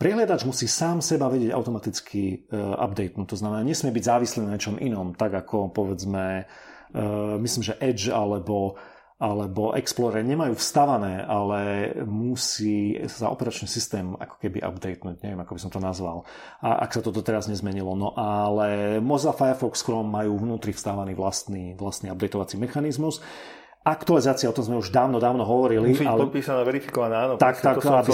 Prehliadač 0.00 0.48
musí 0.48 0.64
sám 0.64 1.04
seba 1.04 1.28
vedieť 1.28 1.52
automaticky 1.52 2.48
uh, 2.48 2.72
updatenúť. 2.88 3.36
To 3.36 3.36
znamená, 3.36 3.60
nesmie 3.60 3.92
byť 3.92 4.08
závislý 4.08 4.48
na 4.48 4.56
niečom 4.56 4.80
inom, 4.80 5.12
tak 5.12 5.28
ako 5.36 5.76
povedzme, 5.76 6.48
uh, 6.48 7.36
myslím, 7.36 7.60
že 7.68 7.76
Edge 7.76 8.08
alebo 8.08 8.80
alebo 9.20 9.76
Explorer 9.76 10.24
nemajú 10.24 10.56
vstavané, 10.56 11.20
ale 11.20 11.92
musí 12.08 12.96
sa 13.04 13.28
operačný 13.28 13.68
systém 13.68 14.16
ako 14.16 14.40
keby 14.40 14.64
updatenúť, 14.64 15.20
neviem 15.20 15.44
ako 15.44 15.54
by 15.54 15.60
som 15.60 15.68
to 15.68 15.76
nazval, 15.76 16.24
a 16.64 16.80
ak 16.88 16.96
sa 16.96 17.04
toto 17.04 17.20
teraz 17.20 17.44
nezmenilo. 17.44 17.92
No 17.92 18.16
ale 18.16 18.96
Mozilla 19.04 19.36
Firefox 19.36 19.84
Chrome 19.84 20.08
majú 20.08 20.40
vnútri 20.40 20.72
vstávaný 20.72 21.12
vlastný, 21.12 21.76
vlastný 21.76 22.08
updateovací 22.08 22.56
mechanizmus. 22.56 23.20
Aktualizácia, 23.80 24.44
o 24.44 24.52
tom 24.52 24.68
sme 24.68 24.76
už 24.76 24.92
dávno, 24.92 25.16
dávno 25.16 25.40
hovorili. 25.40 25.96
Musí 25.96 26.04
ale... 26.04 26.28
podpísaná, 26.28 26.60
verifikovaná, 26.68 27.16
áno. 27.24 27.34
Tak, 27.40 27.64
tak, 27.64 27.80
to 27.80 27.88
aby, 27.88 28.12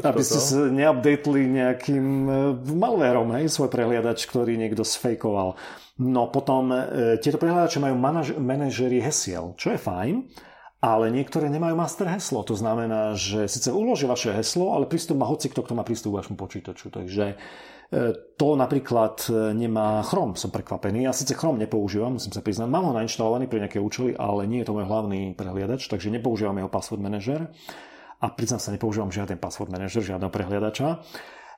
aby 0.00 0.22
ste 0.24 0.40
sa 0.40 0.72
neupdateli 0.72 1.52
nejakým 1.52 2.06
e, 2.24 2.32
malvérom, 2.72 3.28
hej, 3.36 3.52
svoj 3.52 3.68
prehliadač, 3.68 4.24
ktorý 4.24 4.56
niekto 4.56 4.80
sfejkoval. 4.80 5.60
No 6.00 6.32
potom 6.32 6.72
e, 6.72 7.20
tieto 7.20 7.36
prehľadače 7.36 7.76
majú 7.76 7.96
manaž- 8.00 8.40
manažery 8.40 9.04
hesiel, 9.04 9.52
čo 9.60 9.76
je 9.76 9.78
fajn, 9.84 10.32
ale 10.80 11.12
niektoré 11.12 11.52
nemajú 11.52 11.76
master 11.76 12.08
heslo. 12.08 12.40
To 12.48 12.56
znamená, 12.56 13.12
že 13.12 13.52
síce 13.52 13.68
uloží 13.68 14.08
vaše 14.08 14.32
heslo, 14.32 14.72
ale 14.72 14.88
prístup 14.88 15.20
má 15.20 15.28
hoci 15.28 15.52
kto, 15.52 15.60
kto 15.60 15.76
má 15.76 15.84
prístup 15.84 16.16
k 16.16 16.24
vašmu 16.24 16.40
počítaču. 16.40 16.88
Takže 16.88 17.36
to 18.40 18.48
napríklad 18.56 19.20
e, 19.28 19.52
nemá 19.52 20.00
Chrome, 20.00 20.32
som 20.40 20.48
prekvapený. 20.48 21.04
Ja 21.04 21.12
síce 21.12 21.36
Chrome 21.36 21.60
nepoužívam, 21.60 22.16
musím 22.16 22.32
sa 22.32 22.40
priznať. 22.40 22.72
Mám 22.72 22.88
ho 22.88 22.92
nainštalovaný 22.96 23.52
pre 23.52 23.60
nejaké 23.60 23.76
účely, 23.76 24.16
ale 24.16 24.48
nie 24.48 24.64
je 24.64 24.72
to 24.72 24.76
môj 24.80 24.88
hlavný 24.88 25.36
prehliadač, 25.36 25.92
takže 25.92 26.08
nepoužívam 26.08 26.56
jeho 26.56 26.72
password 26.72 27.04
manager. 27.04 27.52
A 28.22 28.32
priznám 28.32 28.64
sa, 28.64 28.72
nepoužívam 28.72 29.12
žiaden 29.12 29.36
password 29.36 29.68
manager, 29.68 30.00
žiadneho 30.00 30.32
prehliadača 30.32 31.04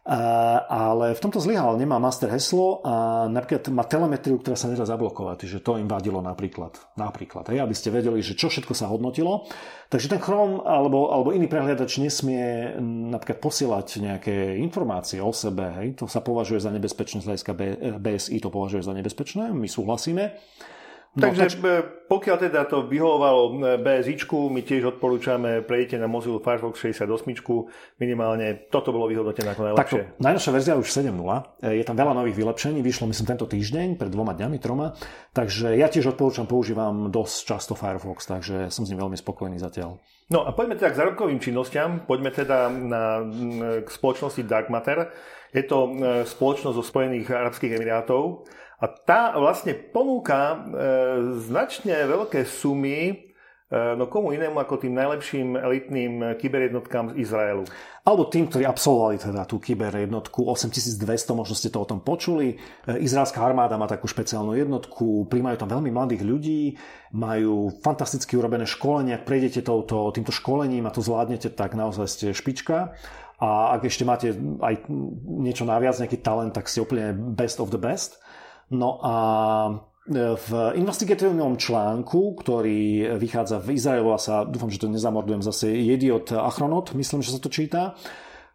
ale 0.04 1.16
v 1.16 1.22
tomto 1.24 1.40
zlyhal, 1.40 1.80
nemá 1.80 1.96
master 1.96 2.28
heslo 2.28 2.84
a 2.84 3.24
napríklad 3.24 3.72
má 3.72 3.88
telemetriu, 3.88 4.36
ktorá 4.36 4.52
sa 4.52 4.68
nedá 4.68 4.84
zablokovať, 4.84 5.48
že 5.48 5.64
to 5.64 5.80
im 5.80 5.88
vadilo 5.88 6.20
napríklad, 6.20 6.76
napríklad 7.00 7.48
hej, 7.48 7.64
aby 7.64 7.72
ste 7.72 7.88
vedeli, 7.88 8.20
že 8.20 8.36
čo 8.36 8.52
všetko 8.52 8.76
sa 8.76 8.92
hodnotilo. 8.92 9.48
Takže 9.88 10.12
ten 10.12 10.20
Chrome 10.20 10.60
alebo, 10.60 11.08
alebo 11.08 11.32
iný 11.32 11.48
prehliadač 11.48 12.04
nesmie 12.04 12.76
napríklad 12.84 13.40
posielať 13.40 13.88
nejaké 14.04 14.60
informácie 14.60 15.24
o 15.24 15.32
sebe, 15.32 15.72
hej, 15.80 15.96
to 15.96 16.04
sa 16.04 16.20
považuje 16.20 16.60
za 16.60 16.68
nebezpečné 16.68 17.24
z 17.24 17.28
hľadiska 17.32 17.52
BSI, 17.96 18.36
to 18.44 18.52
považuje 18.52 18.84
za 18.84 18.92
nebezpečné, 18.92 19.56
my 19.56 19.68
súhlasíme. 19.72 20.36
No, 21.14 21.30
Takže 21.30 21.42
tač... 21.46 21.54
E, 21.62 21.78
pokiaľ 22.10 22.36
teda 22.42 22.66
to 22.66 22.90
vyhovovalo 22.90 23.42
e, 23.46 23.78
BSIčku, 23.78 24.50
my 24.50 24.66
tiež 24.66 24.98
odporúčame, 24.98 25.62
prejdite 25.62 26.02
na 26.02 26.10
Mozilla 26.10 26.42
Firefox 26.42 26.82
68, 26.82 27.06
minimálne 28.02 28.66
toto 28.66 28.90
bolo 28.90 29.06
vyhodnotené 29.06 29.54
ako 29.54 29.62
najlepšie. 29.62 29.78
Takto, 29.78 30.18
najnovšia 30.18 30.50
verzia 30.50 30.74
už 30.74 30.90
7.0, 30.90 31.14
e, 31.62 31.78
je 31.78 31.84
tam 31.86 31.94
veľa 31.94 32.18
nových 32.18 32.34
vylepšení, 32.34 32.82
vyšlo 32.82 33.06
myslím 33.14 33.26
tento 33.30 33.46
týždeň, 33.46 33.94
pred 33.94 34.10
dvoma 34.10 34.34
dňami, 34.34 34.58
troma, 34.58 34.98
takže 35.30 35.78
ja 35.78 35.86
tiež 35.86 36.18
odporúčam, 36.18 36.50
používam 36.50 37.14
dosť 37.14 37.36
často 37.46 37.78
Firefox, 37.78 38.26
takže 38.26 38.74
som 38.74 38.82
s 38.82 38.90
ním 38.90 39.06
veľmi 39.06 39.14
spokojný 39.14 39.62
zatiaľ. 39.62 40.02
No 40.34 40.42
a 40.42 40.50
poďme 40.50 40.74
teda 40.74 40.90
k 40.90 40.98
zárobkovým 40.98 41.38
činnostiam, 41.38 42.02
poďme 42.10 42.34
teda 42.34 42.72
na, 42.72 43.22
k 43.84 43.88
spoločnosti 43.92 44.42
Dark 44.48 44.72
Matter. 44.72 45.12
Je 45.52 45.62
to 45.62 45.92
spoločnosť 46.26 46.74
zo 46.74 46.82
Spojených 46.82 47.28
Arabských 47.28 47.76
Emirátov, 47.76 48.48
a 48.84 48.86
tá 48.92 49.32
vlastne 49.40 49.72
ponúka 49.72 50.52
e, 50.52 50.56
značne 51.40 52.04
veľké 52.04 52.44
sumy 52.44 53.00
e, 53.08 53.14
no 53.72 54.04
komu 54.12 54.36
inému 54.36 54.60
ako 54.60 54.84
tým 54.84 54.92
najlepším 54.92 55.56
elitným 55.56 56.36
kyberjednotkám 56.36 57.16
z 57.16 57.24
Izraelu. 57.24 57.64
Alebo 58.04 58.28
tým, 58.28 58.44
ktorí 58.44 58.68
absolvovali 58.68 59.16
teda 59.16 59.48
tú 59.48 59.56
kyberjednotku 59.56 60.44
8200, 60.44 61.00
možno 61.32 61.56
ste 61.56 61.72
to 61.72 61.80
o 61.80 61.88
tom 61.88 62.04
počuli. 62.04 62.60
E, 62.84 63.00
izraelská 63.00 63.40
armáda 63.40 63.80
má 63.80 63.88
takú 63.88 64.04
špeciálnu 64.04 64.52
jednotku, 64.52 65.32
príjmajú 65.32 65.64
tam 65.64 65.72
veľmi 65.80 65.88
mladých 65.88 66.20
ľudí, 66.20 66.62
majú 67.16 67.72
fantasticky 67.80 68.36
urobené 68.36 68.68
školenia. 68.68 69.16
Ak 69.16 69.24
prejdete 69.24 69.64
touto, 69.64 70.12
týmto 70.12 70.28
školením 70.28 70.84
a 70.84 70.92
to 70.92 71.00
zvládnete, 71.00 71.56
tak 71.56 71.72
naozaj 71.72 72.04
ste 72.04 72.26
špička. 72.36 72.92
A 73.40 73.80
ak 73.80 73.88
ešte 73.88 74.04
máte 74.04 74.36
aj 74.60 74.86
niečo 75.40 75.64
naviac, 75.64 75.96
nejaký 75.96 76.20
talent, 76.20 76.52
tak 76.52 76.68
ste 76.68 76.84
úplne 76.84 77.16
best 77.16 77.58
of 77.64 77.72
the 77.72 77.80
best. 77.80 78.20
No 78.74 78.98
a 78.98 79.16
e, 80.10 80.34
v 80.34 80.48
investigatívnom 80.74 81.54
článku, 81.54 82.34
ktorý 82.42 83.14
vychádza 83.14 83.62
v 83.62 83.78
Izraelu 83.78 84.10
a 84.10 84.18
sa, 84.18 84.42
dúfam, 84.42 84.68
že 84.68 84.82
to 84.82 84.90
nezamordujem 84.90 85.46
zase, 85.46 85.70
Jediot 85.70 86.34
Achronot, 86.34 86.90
myslím, 86.98 87.22
že 87.22 87.32
sa 87.32 87.40
to 87.40 87.48
číta, 87.48 87.94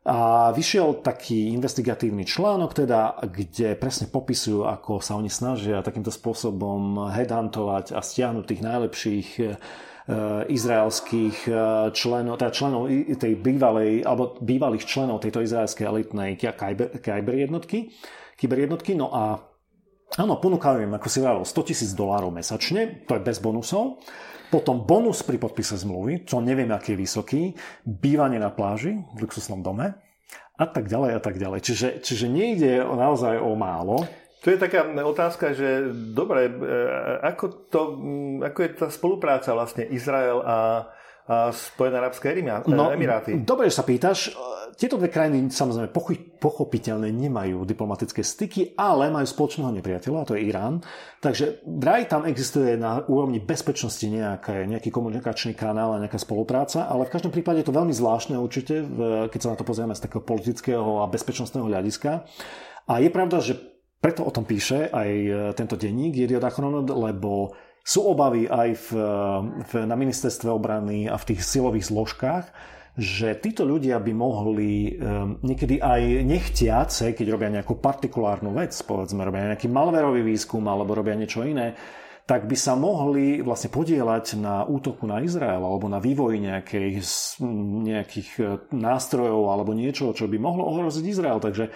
a 0.09 0.49
vyšiel 0.55 1.03
taký 1.03 1.51
investigatívny 1.53 2.23
článok, 2.23 2.71
teda, 2.71 3.19
kde 3.19 3.75
presne 3.75 4.07
popisujú, 4.07 4.63
ako 4.63 5.03
sa 5.03 5.19
oni 5.19 5.27
snažia 5.27 5.83
takýmto 5.83 6.09
spôsobom 6.09 7.11
headhuntovať 7.11 7.93
a 7.93 7.99
stiahnuť 7.99 8.45
tých 8.47 8.61
najlepších 8.63 9.29
e, 9.37 9.45
izraelských 10.49 11.37
e, 11.45 11.51
členov, 11.91 12.39
teda 12.39 12.51
členov 12.55 12.87
tej 13.11 13.33
bývalej, 13.37 14.07
alebo 14.07 14.39
bývalých 14.39 14.87
členov 14.87 15.19
tejto 15.19 15.43
izraelskej 15.43 15.85
elitnej 15.85 16.39
kyber 16.39 17.35
jednotky, 17.35 17.91
kyber 18.39 18.65
jednotky. 18.65 18.95
No 18.95 19.11
a 19.11 19.48
Áno, 20.17 20.41
ponúkajú 20.41 20.81
im, 20.81 20.97
ako 20.97 21.07
si 21.11 21.21
hovoril, 21.21 21.45
100 21.45 21.69
tisíc 21.69 21.91
dolárov 21.93 22.33
mesačne, 22.33 23.05
to 23.05 23.13
je 23.13 23.21
bez 23.21 23.37
bonusov. 23.37 24.01
Potom 24.49 24.81
bonus 24.81 25.21
pri 25.21 25.37
podpise 25.37 25.77
zmluvy, 25.77 26.25
čo 26.25 26.41
neviem, 26.41 26.73
aký 26.73 26.97
je 26.97 27.01
vysoký. 27.05 27.41
Bývanie 27.85 28.41
na 28.41 28.49
pláži 28.49 28.97
v 29.13 29.17
luxusnom 29.21 29.61
dome. 29.61 29.93
a 30.59 30.65
tak 30.67 30.91
ďalej 30.91 31.11
a 31.15 31.21
tak 31.23 31.39
ďalej. 31.39 31.59
Čiže, 31.63 31.87
čiže 32.03 32.25
nejde 32.27 32.83
naozaj 32.83 33.39
o 33.39 33.55
málo. 33.55 34.03
To 34.43 34.51
je 34.51 34.59
taká 34.59 34.83
otázka, 34.87 35.55
že 35.55 35.91
dobre, 36.15 36.47
e, 36.47 36.53
ako, 37.23 37.45
to, 37.71 37.81
ako 38.43 38.59
je 38.59 38.69
tá 38.75 38.87
spolupráca 38.91 39.55
vlastne 39.55 39.87
Izrael 39.87 40.43
a 40.43 40.87
Spojené 41.53 42.01
arabské 42.01 42.33
no, 42.65 42.89
emiráty? 42.89 43.37
Dobre, 43.45 43.69
že 43.69 43.77
sa 43.77 43.85
pýtaš. 43.85 44.33
Tieto 44.73 44.97
dve 44.97 45.13
krajiny 45.13 45.53
samozrejme 45.53 45.93
pochopiteľne 46.41 47.11
nemajú 47.11 47.67
diplomatické 47.67 48.25
styky, 48.25 48.73
ale 48.79 49.13
majú 49.13 49.27
spoločného 49.27 49.75
nepriateľa, 49.77 50.17
a 50.23 50.27
to 50.27 50.33
je 50.39 50.47
Irán. 50.49 50.81
Takže 51.19 51.61
vraj 51.67 52.07
tam 52.09 52.25
existuje 52.25 52.79
na 52.79 53.03
úrovni 53.05 53.43
bezpečnosti 53.43 54.01
nejaké, 54.01 54.65
nejaký 54.65 54.89
komunikačný 54.89 55.53
kanál 55.53 55.93
a 55.93 56.01
nejaká 56.01 56.17
spolupráca, 56.17 56.87
ale 56.87 57.05
v 57.05 57.13
každom 57.13 57.29
prípade 57.29 57.61
je 57.61 57.67
to 57.67 57.77
veľmi 57.77 57.93
zvláštne 57.93 58.39
určite, 58.39 58.87
keď 59.29 59.39
sa 59.43 59.51
na 59.53 59.57
to 59.59 59.67
pozrieme 59.67 59.93
z 59.93 60.01
takého 60.07 60.23
politického 60.23 61.03
a 61.03 61.11
bezpečnostného 61.11 61.67
hľadiska. 61.69 62.25
A 62.89 63.03
je 63.03 63.09
pravda, 63.13 63.37
že 63.43 63.59
preto 63.99 64.23
o 64.23 64.31
tom 64.31 64.47
píše 64.47 64.87
aj 64.87 65.09
e, 65.11 65.31
tento 65.59 65.75
denník 65.75 66.15
Jediot 66.15 66.39
Achronon, 66.39 66.87
lebo 66.87 67.51
sú 67.83 68.05
obavy 68.05 68.45
aj 68.45 68.69
v, 68.77 68.89
v, 69.65 69.71
na 69.87 69.95
ministerstve 69.97 70.49
obrany 70.51 71.09
a 71.09 71.17
v 71.17 71.27
tých 71.33 71.41
silových 71.41 71.89
zložkách, 71.89 72.45
že 72.99 73.39
títo 73.39 73.63
ľudia 73.63 73.95
by 74.03 74.11
mohli 74.11 74.93
um, 74.99 75.39
niekedy 75.39 75.79
aj 75.79 76.01
nechtiace, 76.27 77.15
keď 77.15 77.27
robia 77.31 77.49
nejakú 77.49 77.79
partikulárnu 77.79 78.51
vec, 78.51 78.75
povedzme, 78.83 79.23
robia 79.23 79.55
nejaký 79.55 79.71
malverový 79.71 80.19
výskum 80.19 80.67
alebo 80.67 80.99
robia 80.99 81.15
niečo 81.15 81.47
iné, 81.47 81.79
tak 82.29 82.45
by 82.45 82.53
sa 82.53 82.77
mohli 82.77 83.41
vlastne 83.41 83.73
podielať 83.73 84.37
na 84.37 84.61
útoku 84.61 85.09
na 85.09 85.17
Izrael 85.25 85.65
alebo 85.65 85.89
na 85.89 85.97
vývoji 85.97 86.45
nejakých, 86.45 87.01
nejakých 87.89 88.29
nástrojov 88.69 89.49
alebo 89.49 89.73
niečo, 89.73 90.13
čo 90.13 90.29
by 90.29 90.37
mohlo 90.37 90.69
ohroziť 90.69 91.03
Izrael. 91.09 91.41
Takže 91.41 91.73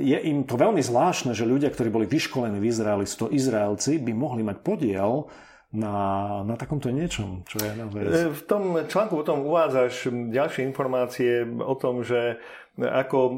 je 0.00 0.18
im 0.32 0.48
to 0.48 0.56
veľmi 0.56 0.80
zvláštne, 0.80 1.36
že 1.36 1.44
ľudia, 1.44 1.68
ktorí 1.68 1.92
boli 1.92 2.06
vyškolení 2.08 2.56
v 2.56 2.68
Izraeli, 2.72 3.04
to 3.04 3.28
Izraelci, 3.28 4.00
by 4.00 4.12
mohli 4.16 4.40
mať 4.40 4.58
podiel 4.64 5.28
na, 5.72 5.96
na 6.44 6.54
takomto 6.56 6.92
niečom, 6.92 7.48
čo 7.48 7.56
je 7.60 7.70
naozaj... 7.72 8.00
E, 8.04 8.28
v 8.28 8.42
tom 8.44 8.76
článku 8.84 9.16
potom 9.16 9.44
uvádzaš 9.48 10.12
ďalšie 10.28 10.68
informácie 10.68 11.48
o 11.48 11.72
tom, 11.76 12.04
že 12.04 12.36
ako 12.72 13.18
e, 13.20 13.32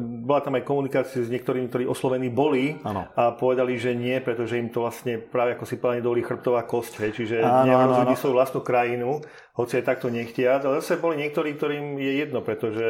bola 0.00 0.40
tam 0.40 0.56
aj 0.56 0.64
komunikácia 0.64 1.20
s 1.20 1.28
niektorými, 1.28 1.68
ktorí 1.68 1.84
oslovení 1.84 2.32
boli 2.32 2.80
ano. 2.80 3.04
a 3.12 3.36
povedali, 3.36 3.76
že 3.76 3.92
nie, 3.92 4.16
pretože 4.24 4.56
im 4.56 4.72
to 4.72 4.80
vlastne 4.80 5.20
práve 5.20 5.60
ako 5.60 5.64
si 5.68 5.76
povedali 5.76 6.00
dovolí 6.00 6.24
chrbtová 6.24 6.64
kosť, 6.64 7.04
hej, 7.04 7.10
čiže 7.12 7.36
nerozhodí 7.68 8.16
svoju 8.16 8.34
vlastnú 8.40 8.60
krajinu, 8.64 9.20
hoci 9.52 9.82
aj 9.82 9.84
takto 9.84 10.08
nechtiať, 10.08 10.64
ale 10.64 10.80
zase 10.80 10.96
boli 11.04 11.20
niektorí, 11.20 11.60
ktorým 11.60 12.00
je 12.00 12.12
jedno, 12.16 12.40
pretože 12.40 12.88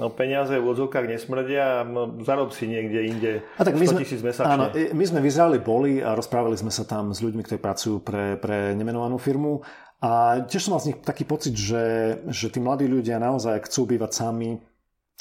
no, 0.00 0.08
peniaze 0.16 0.56
v 0.56 0.64
odzovkách 0.64 1.12
nesmrdia 1.12 1.84
a 1.84 1.84
no, 1.84 2.24
zarob 2.24 2.56
si 2.56 2.64
niekde 2.64 3.00
inde 3.04 3.32
a 3.60 3.68
tak 3.68 3.76
my 3.76 3.84
100 3.84 4.00
tisíc 4.00 4.24
mesačne. 4.24 4.48
Áno, 4.48 4.64
my 4.72 5.04
sme 5.04 5.20
v 5.20 5.28
Izraeli 5.28 5.60
boli 5.60 6.00
a 6.00 6.16
rozprávali 6.16 6.56
sme 6.56 6.72
sa 6.72 6.88
tam 6.88 7.12
s 7.12 7.20
ľuďmi, 7.20 7.44
ktorí 7.44 7.60
pracujú 7.60 8.00
pre, 8.00 8.40
pre 8.40 8.72
nemenovanú 8.72 9.20
firmu 9.20 9.60
a 10.00 10.40
tiež 10.44 10.68
som 10.68 10.76
mal 10.76 10.84
z 10.84 10.92
nich 10.92 10.98
taký 11.04 11.28
pocit, 11.28 11.52
že, 11.56 12.16
že 12.28 12.52
tí 12.52 12.60
mladí 12.60 12.84
ľudia 12.84 13.16
naozaj 13.16 13.68
chcú 13.68 13.96
bývať 13.96 14.24
sami, 14.24 14.60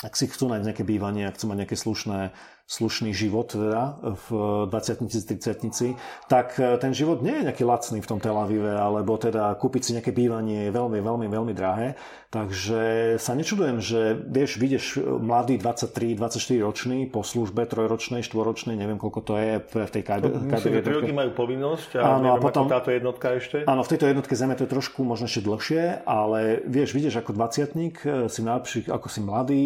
ak 0.01 0.17
si 0.17 0.25
chcú 0.25 0.49
nájsť 0.49 0.65
nejaké 0.65 0.83
bývanie, 0.87 1.29
ak 1.29 1.37
chcú 1.37 1.53
mať 1.53 1.57
nejaké 1.63 1.77
slušné, 1.77 2.19
slušný 2.63 3.11
život 3.11 3.51
teda 3.51 3.99
v 3.99 4.27
20 4.71 5.03
30 5.03 5.99
tak 6.31 6.55
e, 6.55 6.79
ten 6.79 6.95
život 6.95 7.19
nie 7.19 7.35
je 7.35 7.51
nejaký 7.51 7.67
lacný 7.67 7.99
v 7.99 8.07
tom 8.07 8.23
Tel 8.23 8.39
Avive, 8.39 8.71
alebo 8.71 9.19
teda 9.19 9.51
kúpiť 9.59 9.81
si 9.83 9.91
nejaké 9.91 10.15
bývanie 10.15 10.67
je 10.67 10.71
veľmi, 10.71 11.03
veľmi, 11.03 11.27
veľmi 11.27 11.53
drahé. 11.53 11.99
Takže 12.31 12.81
sa 13.21 13.37
nečudujem, 13.37 13.77
že 13.77 14.17
vieš, 14.17 14.57
vidieš 14.57 14.97
mladý 15.21 15.61
23, 15.61 16.17
24 16.17 16.65
ročný 16.65 17.05
po 17.05 17.21
službe 17.21 17.67
trojročnej, 17.69 18.25
štvoročnej, 18.25 18.73
neviem 18.73 18.97
koľko 18.97 19.21
to 19.21 19.33
je 19.37 19.51
v 19.61 19.91
tej. 19.91 20.03
No, 20.23 20.41
myslím, 20.49 20.81
že 20.81 20.87
3 20.87 20.99
roky 21.03 21.13
majú 21.13 21.31
povinnosť 21.35 21.99
a 21.99 22.17
áno, 22.17 22.31
neviem, 22.31 22.41
a 22.41 22.41
potom, 22.41 22.65
táto 22.65 22.89
jednotka 22.89 23.37
ešte. 23.37 23.67
Áno, 23.69 23.85
v 23.85 23.91
tejto 23.91 24.09
jednotke 24.09 24.33
zeme 24.33 24.57
to 24.57 24.65
je 24.65 24.71
trošku 24.71 25.05
možno 25.05 25.29
ešte 25.29 25.45
dlhšie, 25.45 26.07
ale 26.09 26.63
vieš, 26.65 26.95
vidieš 26.95 27.21
ako 27.21 27.37
20 27.37 27.69
e, 27.69 28.25
si 28.31 28.41
najlepší, 28.41 28.89
ako 28.89 29.07
si 29.11 29.19
mladý, 29.21 29.63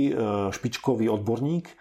špičkový 0.51 1.07
odborník, 1.07 1.71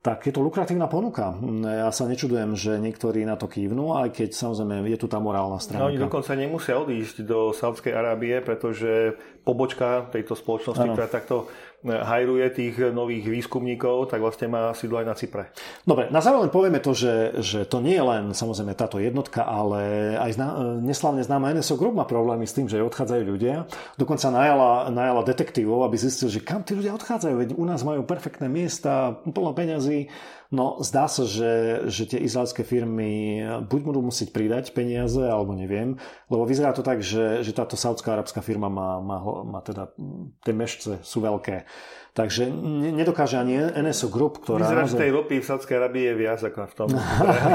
tak 0.00 0.24
je 0.24 0.32
to 0.32 0.40
lukratívna 0.40 0.88
ponuka. 0.88 1.36
Ja 1.60 1.92
sa 1.92 2.08
nečudujem, 2.08 2.56
že 2.56 2.80
niektorí 2.80 3.20
na 3.28 3.36
to 3.36 3.44
kývnú, 3.44 4.00
aj 4.00 4.16
keď 4.16 4.32
samozrejme 4.32 4.88
je 4.88 4.96
tu 4.96 5.12
tá 5.12 5.20
morálna 5.20 5.60
stránka. 5.60 5.84
No, 5.84 5.92
oni 5.92 6.00
dokonca 6.00 6.32
nemusia 6.32 6.80
odísť 6.80 7.20
do 7.20 7.52
Saudskej 7.52 7.92
Arábie, 7.92 8.40
pretože 8.40 9.12
pobočka 9.44 10.08
tejto 10.08 10.32
spoločnosti, 10.32 10.88
ano. 10.88 10.96
ktorá 10.96 11.04
takto 11.04 11.52
hajruje 11.84 12.46
tých 12.52 12.74
nových 12.92 13.24
výskumníkov, 13.24 14.12
tak 14.12 14.20
vlastne 14.20 14.52
má 14.52 14.76
sídlo 14.76 15.00
aj 15.00 15.06
na 15.08 15.14
Cypre. 15.16 15.44
Dobre, 15.88 16.12
na 16.12 16.20
záver 16.20 16.52
povieme 16.52 16.76
to, 16.76 16.92
že, 16.92 17.40
že 17.40 17.64
to 17.64 17.80
nie 17.80 17.96
je 17.96 18.04
len 18.04 18.24
samozrejme 18.36 18.76
táto 18.76 19.00
jednotka, 19.00 19.48
ale 19.48 20.12
aj 20.20 20.30
zna, 20.36 20.48
neslavne 20.84 21.24
známa 21.24 21.56
NSO 21.56 21.80
Group 21.80 21.96
má 21.96 22.04
problémy 22.04 22.44
s 22.44 22.52
tým, 22.52 22.68
že 22.68 22.84
odchádzajú 22.84 23.22
ľudia. 23.24 23.64
Dokonca 23.96 24.28
najala, 24.28 24.92
najala 24.92 25.24
detektívov, 25.24 25.88
aby 25.88 25.96
zistil, 25.96 26.28
že 26.28 26.44
kam 26.44 26.60
tí 26.60 26.76
ľudia 26.76 26.92
odchádzajú, 27.00 27.34
veď 27.34 27.50
u 27.56 27.64
nás 27.64 27.80
majú 27.80 28.04
perfektné 28.04 28.52
miesta, 28.52 29.16
plno 29.24 29.56
peňazí, 29.56 30.12
No 30.50 30.82
zdá 30.82 31.06
sa, 31.06 31.22
že, 31.22 31.86
že 31.86 32.10
tie 32.10 32.18
izraelské 32.26 32.66
firmy 32.66 33.38
buď 33.70 33.80
budú 33.86 34.02
musieť 34.02 34.34
pridať 34.34 34.74
peniaze, 34.74 35.22
alebo 35.22 35.54
neviem, 35.54 35.94
lebo 36.26 36.42
vyzerá 36.42 36.74
to 36.74 36.82
tak, 36.82 37.06
že, 37.06 37.46
že 37.46 37.54
táto 37.54 37.78
saudská 37.78 38.18
arabská 38.18 38.42
firma 38.42 38.66
má, 38.66 38.98
má, 38.98 39.22
má 39.46 39.60
teda, 39.62 39.94
tie 40.42 40.50
mešce 40.50 41.06
sú 41.06 41.22
veľké. 41.22 41.70
Takže 42.10 42.50
nedokáže 42.90 43.38
ani 43.38 43.62
NSO 43.70 44.10
Group, 44.10 44.42
ktorá... 44.42 44.66
Vyzerá, 44.66 44.82
že 44.90 44.98
tej 44.98 45.14
ropy 45.14 45.38
v 45.38 45.46
Sádskej 45.46 45.76
Arabii 45.78 46.04
je 46.10 46.14
viac 46.18 46.40
ako 46.42 46.66
v 46.66 46.74
tom. 46.74 46.88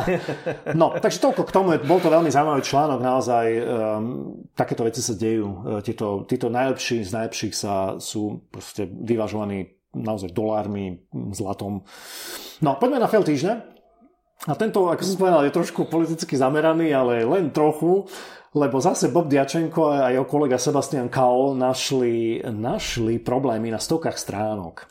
no, 0.80 0.96
takže 0.96 1.20
toľko 1.20 1.44
k 1.44 1.52
tomu. 1.52 1.76
Bol 1.84 2.00
to 2.00 2.08
veľmi 2.08 2.32
zaujímavý 2.32 2.64
článok. 2.64 3.04
Naozaj 3.04 3.46
um, 3.52 3.62
takéto 4.56 4.88
veci 4.88 5.04
sa 5.04 5.12
dejú. 5.12 5.84
Títo, 5.84 6.24
títo 6.24 6.48
najlepší 6.48 7.04
z 7.04 7.12
najlepších 7.12 7.52
sa, 7.52 8.00
sú 8.00 8.48
proste 8.48 8.88
vyvažovaní 8.88 9.76
naozaj 9.96 10.36
dolármi, 10.36 11.08
zlatom. 11.32 11.88
No, 12.60 12.76
poďme 12.76 13.00
na 13.00 13.08
fail 13.08 13.24
týždňa. 13.24 13.54
A 14.46 14.54
tento, 14.60 14.92
ako 14.92 15.02
som 15.02 15.18
povedal, 15.18 15.48
je 15.48 15.56
trošku 15.56 15.88
politicky 15.88 16.36
zameraný, 16.36 16.92
ale 16.92 17.24
len 17.24 17.50
trochu, 17.50 18.06
lebo 18.54 18.78
zase 18.84 19.10
Bob 19.10 19.32
Diačenko 19.32 19.96
a 19.96 20.12
jeho 20.12 20.28
kolega 20.28 20.60
Sebastian 20.60 21.10
Kaol 21.10 21.56
našli, 21.58 22.44
našli 22.44 23.18
problémy 23.24 23.74
na 23.74 23.80
stovkách 23.80 24.20
stránok. 24.20 24.86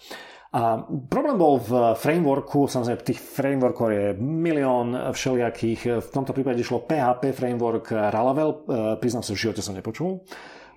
A 0.54 0.78
problém 1.10 1.34
bol 1.34 1.58
v 1.58 1.98
frameworku, 1.98 2.70
samozrejme 2.70 3.02
tých 3.02 3.18
frameworkov 3.18 3.90
je 3.90 4.06
milión 4.22 4.94
všelijakých, 5.10 5.98
v 5.98 6.08
tomto 6.14 6.30
prípade 6.30 6.62
išlo 6.62 6.86
PHP 6.86 7.34
framework 7.34 7.90
Ralavel, 7.90 8.62
priznám 9.02 9.26
sa, 9.26 9.34
v 9.34 9.42
živote 9.50 9.66
som 9.66 9.74
nepočul. 9.74 10.22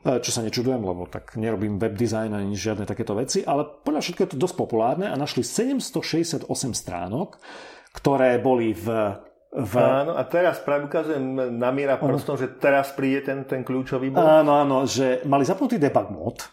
E, 0.06 0.22
čo 0.22 0.30
sa 0.30 0.46
nečudujem, 0.46 0.82
lebo 0.82 1.10
tak 1.10 1.34
nerobím 1.40 1.82
web 1.82 1.98
design 1.98 2.36
ani 2.38 2.54
žiadne 2.54 2.86
takéto 2.86 3.18
veci, 3.18 3.42
ale 3.42 3.66
podľa 3.66 4.02
všetko 4.06 4.22
je 4.24 4.32
to 4.36 4.38
dosť 4.38 4.56
populárne 4.56 5.10
a 5.10 5.16
našli 5.18 5.42
768 5.42 6.46
stránok, 6.76 7.42
ktoré 7.98 8.38
boli 8.38 8.78
v 8.78 9.18
v... 9.48 9.74
Áno, 9.80 10.20
a 10.20 10.28
teraz 10.28 10.60
práve 10.60 10.92
ukazujem 10.92 11.56
na 11.56 11.72
miera 11.72 11.96
prstom, 11.96 12.36
že 12.36 12.60
teraz 12.60 12.92
príde 12.94 13.26
ten, 13.32 13.48
ten 13.48 13.64
kľúčový 13.64 14.12
bod. 14.12 14.22
Áno, 14.22 14.60
áno, 14.60 14.84
že 14.84 15.24
mali 15.24 15.48
zapnutý 15.48 15.80
debug 15.80 16.12
mod 16.12 16.46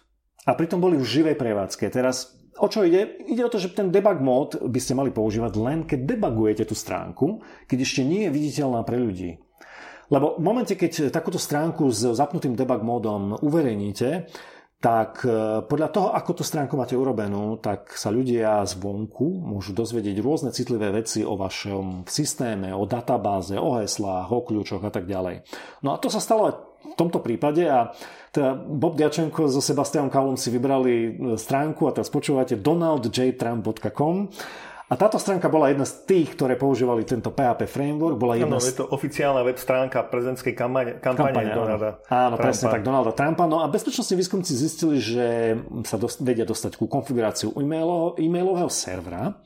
a 0.47 0.55
pritom 0.55 0.79
boli 0.79 0.97
v 0.97 1.05
živej 1.05 1.37
prevádzke. 1.37 1.91
Teraz 1.91 2.33
o 2.57 2.71
čo 2.71 2.87
ide? 2.87 3.19
Ide 3.27 3.45
o 3.45 3.53
to, 3.53 3.59
že 3.59 3.75
ten 3.75 3.91
debug 3.91 4.23
mod 4.23 4.57
by 4.63 4.79
ste 4.81 4.95
mali 4.95 5.11
používať 5.11 5.53
len, 5.59 5.79
keď 5.85 6.17
debugujete 6.17 6.65
tú 6.71 6.79
stránku, 6.79 7.43
keď 7.67 7.83
ešte 7.83 8.07
nie 8.07 8.31
je 8.31 8.31
viditeľná 8.31 8.87
pre 8.87 8.97
ľudí. 8.97 9.43
Lebo 10.13 10.37
v 10.37 10.43
momente, 10.45 10.75
keď 10.77 11.09
takúto 11.09 11.41
stránku 11.41 11.89
s 11.89 12.05
zapnutým 12.17 12.53
debug 12.53 12.85
módom 12.85 13.37
uverejníte, 13.41 14.29
tak 14.85 15.25
e, 15.25 15.65
podľa 15.65 15.89
toho, 15.89 16.09
ako 16.13 16.31
tú 16.37 16.43
stránku 16.45 16.77
máte 16.77 16.93
urobenú, 16.93 17.57
tak 17.57 17.97
sa 17.97 18.13
ľudia 18.13 18.61
zvonku 18.69 19.25
môžu 19.41 19.73
dozvedieť 19.73 20.21
rôzne 20.21 20.53
citlivé 20.53 20.93
veci 20.93 21.25
o 21.25 21.41
vašom 21.41 22.05
systéme, 22.05 22.69
o 22.77 22.85
databáze, 22.85 23.57
o 23.57 23.81
heslách, 23.81 24.29
o 24.29 24.45
kľúčoch 24.45 24.85
a 24.85 24.93
tak 24.93 25.09
ďalej. 25.09 25.41
No 25.81 25.97
a 25.97 26.01
to 26.01 26.13
sa 26.13 26.21
stalo 26.21 26.53
aj 26.53 26.55
v 26.85 26.95
tomto 27.01 27.25
prípade 27.25 27.65
a 27.65 27.97
teda 28.29 28.61
Bob 28.61 29.01
Diačenko 29.01 29.49
so 29.49 29.65
Sebastianom 29.65 30.13
Kaulom 30.13 30.37
si 30.37 30.53
vybrali 30.53 30.93
e, 30.93 31.11
stránku 31.41 31.89
a 31.89 31.97
teraz 31.97 32.13
počúvate 32.13 32.61
donaldjtrump.com 32.61 34.29
a 34.85 34.95
táto 35.01 35.17
stránka 35.17 35.49
bola 35.49 35.73
jedna 35.73 35.89
z 35.89 36.05
tých, 36.05 36.37
ktoré 36.37 36.61
používali 36.61 37.09
tento 37.09 37.33
PHP 37.33 37.65
framework. 37.65 38.21
Bola 38.21 38.37
jedna 38.37 38.61
ano, 38.61 38.65
z... 38.65 38.77
je 38.77 38.77
to 38.85 38.87
oficiálna 38.93 39.41
web 39.41 39.57
stránka 39.57 40.05
prezidentskej 40.05 40.53
kampane, 40.53 41.01
kampane, 41.01 41.33
kampane 41.33 41.51
Donalda 41.57 41.91
Áno, 42.13 42.37
Trumpa. 42.37 42.45
presne 42.45 42.67
tak, 42.69 42.83
Donalda 42.85 43.13
Trumpa. 43.17 43.49
No 43.49 43.65
a 43.65 43.67
bezpečnostní 43.73 44.21
výskumníci 44.21 44.53
zistili, 44.53 45.01
že 45.01 45.57
sa 45.89 45.97
dost, 45.97 46.21
vedia 46.21 46.45
dostať 46.45 46.77
ku 46.77 46.85
konfiguráciu 46.85 47.57
e-mailo, 47.57 48.13
e-mailového 48.21 48.69
servera 48.69 49.41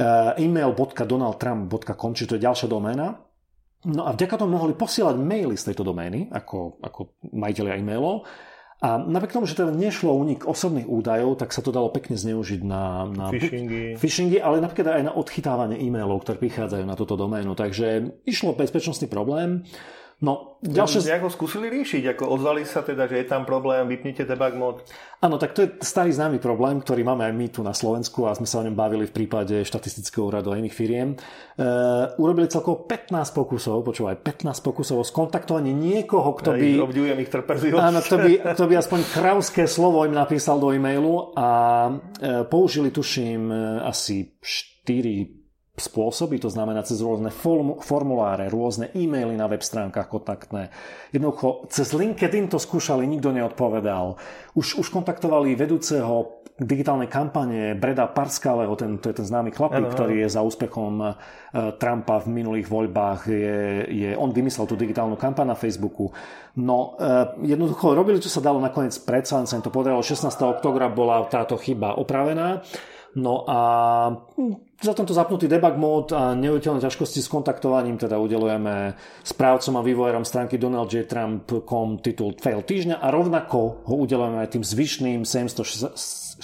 uh, 0.00 0.32
email.donaldtrump.com, 0.40 2.10
či 2.16 2.24
to 2.24 2.40
je 2.40 2.48
ďalšia 2.48 2.64
doména. 2.64 3.20
No 3.84 4.08
a 4.08 4.16
vďaka 4.16 4.40
tomu 4.40 4.56
mohli 4.56 4.72
posielať 4.72 5.12
maily 5.20 5.60
z 5.60 5.68
tejto 5.68 5.84
domény, 5.84 6.32
ako, 6.32 6.80
ako 6.80 7.20
majiteľia 7.36 7.84
e-mailov, 7.84 8.24
A 8.84 9.00
napriek 9.00 9.32
tomu, 9.32 9.48
že 9.48 9.56
teda 9.56 9.72
nešlo 9.72 10.12
o 10.12 10.20
únik 10.20 10.44
osobných 10.44 10.84
údajov, 10.84 11.40
tak 11.40 11.56
sa 11.56 11.64
to 11.64 11.72
dalo 11.72 11.88
pekne 11.88 12.20
zneužiť 12.20 12.60
na, 12.68 13.08
na 13.08 13.32
Phishingy. 13.32 13.96
phishingy, 13.96 14.36
ale 14.44 14.60
napríklad 14.60 15.00
aj 15.00 15.04
na 15.08 15.12
odchytávanie 15.16 15.80
e-mailov, 15.80 16.20
ktoré 16.20 16.36
prichádzajú 16.36 16.84
na 16.84 16.92
túto 16.92 17.16
doménu. 17.16 17.56
Takže 17.56 18.20
išlo 18.28 18.52
bezpečnostný 18.52 19.08
problém. 19.08 19.64
No, 20.24 20.56
ďalšie... 20.64 21.04
Nejako 21.04 21.28
skúsili 21.28 21.68
riešiť, 21.68 22.16
ako 22.16 22.24
ozvali 22.32 22.64
sa 22.64 22.80
teda, 22.80 23.04
že 23.04 23.20
je 23.20 23.26
tam 23.28 23.44
problém, 23.44 23.84
vypnite 23.84 24.24
debug 24.24 24.56
mod. 24.56 24.76
Áno, 25.20 25.36
tak 25.36 25.52
to 25.52 25.68
je 25.68 25.68
starý 25.84 26.16
známy 26.16 26.40
problém, 26.40 26.80
ktorý 26.80 27.04
máme 27.04 27.28
aj 27.28 27.34
my 27.36 27.46
tu 27.52 27.60
na 27.60 27.76
Slovensku 27.76 28.24
a 28.24 28.32
sme 28.32 28.48
sa 28.48 28.64
o 28.64 28.64
ňom 28.64 28.72
bavili 28.72 29.04
v 29.04 29.12
prípade 29.12 29.60
štatistického 29.60 30.24
úradu 30.24 30.56
a 30.56 30.56
iných 30.56 30.72
firiem. 30.72 31.12
E, 31.12 31.16
urobili 32.16 32.48
celkovo 32.48 32.88
15 32.88 33.36
pokusov, 33.36 33.84
počúvaj, 33.84 34.24
15 34.24 34.64
pokusov 34.64 34.96
o 34.96 35.04
skontaktovanie 35.04 35.76
niekoho, 35.76 36.32
kto 36.40 36.56
by... 36.56 36.68
Ja 36.80 36.88
obdivujem 36.88 37.18
ich 37.20 37.28
trpezlivosť. 37.28 37.84
Áno, 37.84 38.00
kto 38.00 38.16
by, 38.16 38.30
kto 38.56 38.64
by 38.64 38.74
aspoň 38.80 39.00
kravské 39.12 39.62
slovo 39.68 40.08
im 40.08 40.16
napísal 40.16 40.56
do 40.56 40.72
e-mailu 40.72 41.36
a 41.36 41.48
e, 41.84 41.92
použili, 42.48 42.88
tuším, 42.88 43.52
e, 43.52 43.54
asi 43.84 44.40
4 44.40 45.43
spôsoby, 45.74 46.38
to 46.38 46.46
znamená 46.46 46.86
cez 46.86 47.02
rôzne 47.02 47.34
formuláre, 47.82 48.46
rôzne 48.46 48.94
e-maily 48.94 49.34
na 49.34 49.50
web 49.50 49.58
stránkach 49.58 50.06
kontaktné. 50.06 50.70
Jednoducho, 51.10 51.66
cez 51.66 51.90
LinkedIn 51.90 52.46
to 52.46 52.62
skúšali, 52.62 53.02
nikto 53.10 53.34
neodpovedal. 53.34 54.14
Už, 54.54 54.78
už 54.78 54.86
kontaktovali 54.94 55.58
vedúceho 55.58 56.44
digitálnej 56.54 57.10
kampane 57.10 57.74
Breda 57.74 58.06
Parskaleho, 58.06 58.78
ten, 58.78 59.02
to 59.02 59.10
je 59.10 59.18
ten 59.18 59.26
známy 59.26 59.50
chlapík, 59.50 59.90
ktorý 59.90 60.22
je 60.22 60.28
za 60.30 60.46
úspechom 60.46 61.02
e, 61.02 61.06
Trumpa 61.82 62.22
v 62.22 62.30
minulých 62.30 62.70
voľbách. 62.70 63.26
Je, 63.26 63.58
je, 63.90 64.10
on 64.14 64.30
vymyslel 64.30 64.70
tú 64.70 64.78
digitálnu 64.78 65.18
kampaň 65.18 65.50
na 65.50 65.58
Facebooku. 65.58 66.14
No, 66.54 66.94
e, 66.94 67.50
jednoducho 67.50 67.98
robili, 67.98 68.22
čo 68.22 68.30
sa 68.30 68.38
dalo, 68.38 68.62
nakoniec 68.62 68.94
predsa 69.02 69.42
len 69.42 69.50
sa 69.50 69.58
im 69.58 69.66
to 69.66 69.74
podarilo. 69.74 69.98
16. 69.98 70.30
oktobra 70.46 70.86
bola 70.86 71.26
táto 71.26 71.58
chyba 71.58 71.98
opravená. 71.98 72.62
No 73.18 73.46
a 73.46 73.60
za 74.82 74.92
tento 74.94 75.14
zapnutý 75.14 75.46
debug 75.46 75.78
mód 75.78 76.10
a 76.10 76.34
neuiteľné 76.34 76.82
ťažkosti 76.82 77.22
s 77.22 77.28
kontaktovaním 77.30 77.98
teda 78.00 78.18
udelujeme 78.18 78.98
správcom 79.22 79.78
a 79.78 79.86
vývojárom 79.86 80.26
stránky 80.26 80.58
donaldjtrump.com 80.58 82.02
titul 82.02 82.34
Fail 82.38 82.66
týždňa 82.66 82.98
a 82.98 83.06
rovnako 83.14 83.86
ho 83.86 83.94
udelujeme 83.94 84.42
aj 84.42 84.58
tým 84.58 84.64
zvyšným 84.66 85.22
767 85.22 86.42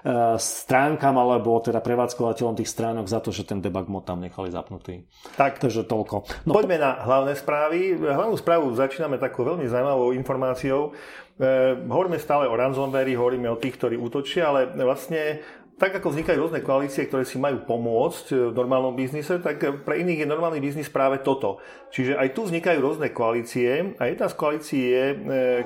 E, 0.00 0.40
stránkam 0.40 1.12
alebo 1.20 1.60
teda 1.60 1.84
prevádzkovateľom 1.84 2.56
tých 2.56 2.72
stránok 2.72 3.04
za 3.04 3.20
to, 3.20 3.28
že 3.36 3.44
ten 3.44 3.60
debug 3.60 3.84
mod 3.92 4.08
tam 4.08 4.24
nechali 4.24 4.48
zapnutý. 4.48 5.04
Tak, 5.36 5.60
Takže 5.60 5.84
toľko. 5.84 6.48
No, 6.48 6.56
poďme 6.56 6.80
na 6.80 7.04
hlavné 7.04 7.36
správy. 7.36 8.00
Hlavnú 8.00 8.32
správu 8.40 8.72
začíname 8.72 9.20
takou 9.20 9.44
veľmi 9.44 9.68
zaujímavou 9.68 10.16
informáciou. 10.16 10.96
E, 11.36 11.76
hovoríme 11.84 12.16
stále 12.16 12.48
o 12.48 12.56
ransomware, 12.56 13.12
hovoríme 13.12 13.52
o 13.52 13.60
tých, 13.60 13.76
ktorí 13.76 14.00
útočia, 14.00 14.48
ale 14.48 14.72
vlastne 14.72 15.44
tak 15.80 15.96
ako 15.96 16.12
vznikajú 16.12 16.36
rôzne 16.36 16.60
koalície, 16.60 17.08
ktoré 17.08 17.24
si 17.24 17.40
majú 17.40 17.64
pomôcť 17.64 18.26
e, 18.28 18.34
v 18.52 18.54
normálnom 18.54 18.92
biznise, 18.92 19.40
tak 19.40 19.64
pre 19.88 20.04
iných 20.04 20.22
je 20.22 20.28
normálny 20.28 20.60
biznis 20.60 20.92
práve 20.92 21.24
toto. 21.24 21.56
Čiže 21.88 22.20
aj 22.20 22.28
tu 22.36 22.44
vznikajú 22.44 22.78
rôzne 22.84 23.08
koalície 23.08 23.96
a 23.96 24.02
jedna 24.04 24.28
z 24.28 24.34
koalícií 24.36 24.82
je, 24.92 25.04
e, 25.08 25.16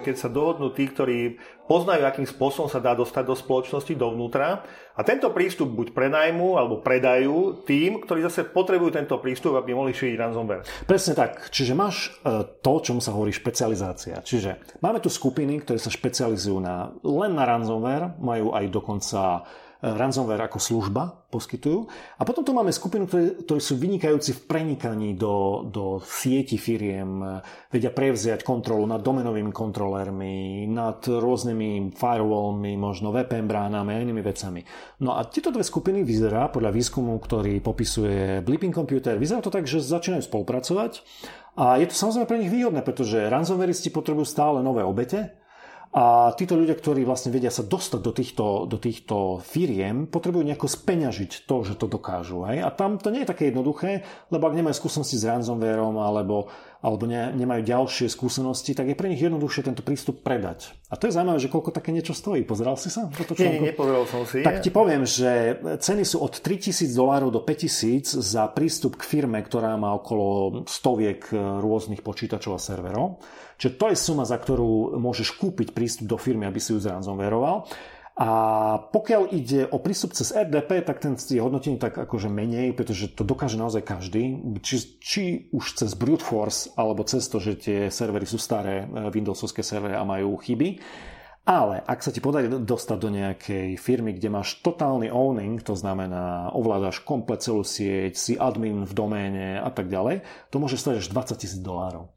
keď 0.07 0.15
sa 0.15 0.31
dohodnú 0.31 0.71
tí, 0.71 0.87
ktorí 0.87 1.35
poznajú, 1.67 2.07
akým 2.07 2.29
spôsobom 2.31 2.71
sa 2.71 2.79
dá 2.79 2.95
dostať 2.95 3.25
do 3.27 3.35
spoločnosti, 3.35 3.91
dovnútra 3.99 4.63
a 4.95 5.01
tento 5.03 5.35
prístup 5.35 5.75
buď 5.75 5.91
prenajmu 5.91 6.63
alebo 6.63 6.79
predajú 6.79 7.67
tým, 7.67 7.99
ktorí 8.05 8.23
zase 8.23 8.47
potrebujú 8.47 8.95
tento 8.95 9.19
prístup, 9.19 9.59
aby 9.59 9.75
mohli 9.75 9.97
šíriť 9.97 10.15
ransomware. 10.15 10.63
Presne 10.87 11.19
tak. 11.19 11.51
Čiže 11.51 11.75
máš 11.75 12.15
e, 12.23 12.47
to, 12.63 12.73
čomu 12.79 13.03
sa 13.03 13.11
hovorí 13.11 13.35
špecializácia. 13.35 14.23
Čiže 14.23 14.79
máme 14.79 15.03
tu 15.03 15.11
skupiny, 15.11 15.59
ktoré 15.67 15.83
sa 15.83 15.91
špecializujú 15.91 16.63
na, 16.63 16.95
len 17.03 17.35
na 17.35 17.43
ransomware, 17.43 18.15
majú 18.23 18.55
aj 18.55 18.65
dokonca 18.71 19.43
ransomware 19.85 20.49
ako 20.49 20.57
služba 20.57 21.29
poskytujú. 21.29 21.85
A 22.17 22.23
potom 22.25 22.41
tu 22.41 22.57
máme 22.57 22.73
skupinu, 22.73 23.05
ktorí, 23.05 23.45
ktorí 23.45 23.61
sú 23.61 23.77
vynikajúci 23.77 24.33
v 24.33 24.45
prenikaní 24.49 25.13
do, 25.13 25.69
do 25.69 26.01
sieti 26.01 26.57
firiem, 26.57 27.21
vedia 27.69 27.93
prevziať 27.93 28.41
kontrolu 28.41 28.89
nad 28.89 29.05
domenovými 29.05 29.53
kontrolérmi, 29.53 30.65
nad 30.65 31.05
rôznymi 31.05 31.93
firewallmi, 31.93 32.81
možno 32.81 33.13
VPN 33.13 33.45
bránami 33.45 33.93
a 33.93 34.01
inými 34.01 34.25
vecami. 34.25 34.65
No 35.05 35.21
a 35.21 35.29
tieto 35.29 35.53
dve 35.53 35.67
skupiny 35.67 36.01
vyzerá 36.01 36.49
podľa 36.49 36.73
výskumu, 36.73 37.21
ktorý 37.21 37.61
popisuje 37.61 38.41
Blipping 38.41 38.73
Computer, 38.73 39.21
vyzerá 39.21 39.45
to 39.45 39.53
tak, 39.53 39.69
že 39.69 39.85
začínajú 39.85 40.25
spolupracovať 40.25 41.05
a 41.61 41.79
je 41.79 41.87
to 41.87 41.95
samozrejme 41.95 42.27
pre 42.27 42.41
nich 42.41 42.51
výhodné, 42.51 42.81
pretože 42.83 43.31
ransomwaristi 43.31 43.93
potrebujú 43.93 44.27
stále 44.27 44.59
nové 44.65 44.83
obete, 44.83 45.44
a 45.95 46.35
títo 46.35 46.59
ľudia, 46.59 46.75
ktorí 46.75 47.07
vlastne 47.07 47.31
vedia 47.31 47.55
sa 47.55 47.63
dostať 47.63 48.01
do 48.03 48.11
týchto, 48.11 48.47
do 48.67 48.83
týchto 48.83 49.39
firiem, 49.39 50.11
potrebujú 50.11 50.43
nejako 50.43 50.67
speňažiť 50.67 51.47
to, 51.47 51.57
že 51.63 51.79
to 51.79 51.87
dokážu. 51.87 52.43
Hej? 52.51 52.67
A 52.67 52.75
tam 52.75 52.99
to 52.99 53.15
nie 53.15 53.23
je 53.23 53.31
také 53.31 53.55
jednoduché, 53.55 54.03
lebo 54.35 54.51
ak 54.51 54.59
nemajú 54.59 54.75
skúsenosti 54.75 55.15
s 55.15 55.23
ransomwareom 55.23 55.95
alebo, 56.03 56.51
alebo 56.83 57.07
ne, 57.07 57.31
nemajú 57.39 57.63
ďalšie 57.63 58.11
skúsenosti, 58.11 58.75
tak 58.75 58.91
je 58.91 58.99
pre 58.99 59.07
nich 59.07 59.23
jednoduchšie 59.23 59.71
tento 59.71 59.87
prístup 59.87 60.27
predať. 60.27 60.75
A 60.91 60.99
to 60.99 61.07
je 61.07 61.15
zaujímavé, 61.15 61.39
že 61.39 61.47
koľko 61.47 61.71
také 61.71 61.95
niečo 61.95 62.11
stojí. 62.11 62.43
Pozeral 62.43 62.75
si 62.75 62.91
sa? 62.91 63.07
Toto 63.15 63.39
nie, 63.39 63.63
nepozeral 63.63 64.03
som 64.11 64.27
si. 64.27 64.43
Tak 64.43 64.67
ti 64.67 64.75
poviem, 64.75 65.07
že 65.07 65.63
ceny 65.79 66.03
sú 66.03 66.27
od 66.27 66.43
3000 66.43 66.91
dolárov 66.91 67.31
do 67.31 67.39
5000 67.47 68.19
za 68.19 68.51
prístup 68.51 68.99
k 68.99 69.07
firme, 69.07 69.39
ktorá 69.39 69.79
má 69.79 69.95
okolo 69.95 70.67
stoviek 70.67 71.31
rôznych 71.63 72.03
počítačov 72.03 72.59
a 72.59 72.61
serverov. 72.61 73.23
Čiže 73.65 73.81
to 73.81 73.89
je 73.89 73.97
suma, 73.97 74.29
za 74.29 74.37
ktorú 74.37 75.01
môžeš 75.01 75.41
kúpiť 75.41 75.73
prístup 75.73 76.05
do 76.05 76.21
firmy, 76.21 76.45
aby 76.45 76.61
si 76.61 76.77
ju 76.77 76.85
zransomwareoval. 76.85 77.65
A 78.21 78.29
pokiaľ 78.93 79.33
ide 79.33 79.65
o 79.73 79.81
prístup 79.81 80.13
cez 80.13 80.37
RDP, 80.37 80.85
tak 80.85 81.01
ten 81.01 81.17
je 81.17 81.41
hodnotený 81.41 81.81
tak 81.81 81.97
akože 81.97 82.29
menej, 82.29 82.77
pretože 82.77 83.09
to 83.17 83.25
dokáže 83.25 83.57
naozaj 83.57 83.81
každý. 83.81 84.37
Či, 84.61 84.77
či 85.01 85.23
už 85.49 85.81
cez 85.81 85.97
brute 85.97 86.21
force, 86.21 86.69
alebo 86.77 87.09
cez 87.09 87.25
to, 87.25 87.41
že 87.41 87.57
tie 87.57 87.79
servery 87.89 88.29
sú 88.29 88.37
staré, 88.37 88.85
eh, 88.85 89.09
Windowsovské 89.09 89.65
servery 89.65 89.97
a 89.97 90.05
majú 90.05 90.37
chyby. 90.37 90.85
Ale 91.49 91.81
ak 91.81 92.05
sa 92.05 92.13
ti 92.13 92.21
podarí 92.21 92.53
dostať 92.53 92.99
do 93.01 93.09
nejakej 93.09 93.81
firmy, 93.81 94.13
kde 94.13 94.29
máš 94.29 94.61
totálny 94.61 95.09
owning, 95.09 95.65
to 95.65 95.73
znamená 95.73 96.53
ovládaš 96.53 97.01
komplet 97.01 97.41
celú 97.41 97.65
sieť, 97.65 98.13
si 98.13 98.37
admin 98.37 98.85
v 98.85 98.93
doméne 98.93 99.57
a 99.57 99.73
tak 99.73 99.89
ďalej, 99.89 100.21
to 100.53 100.61
môže 100.61 100.77
stať 100.77 101.01
až 101.01 101.09
20 101.09 101.41
tisíc 101.41 101.61
dolárov. 101.65 102.14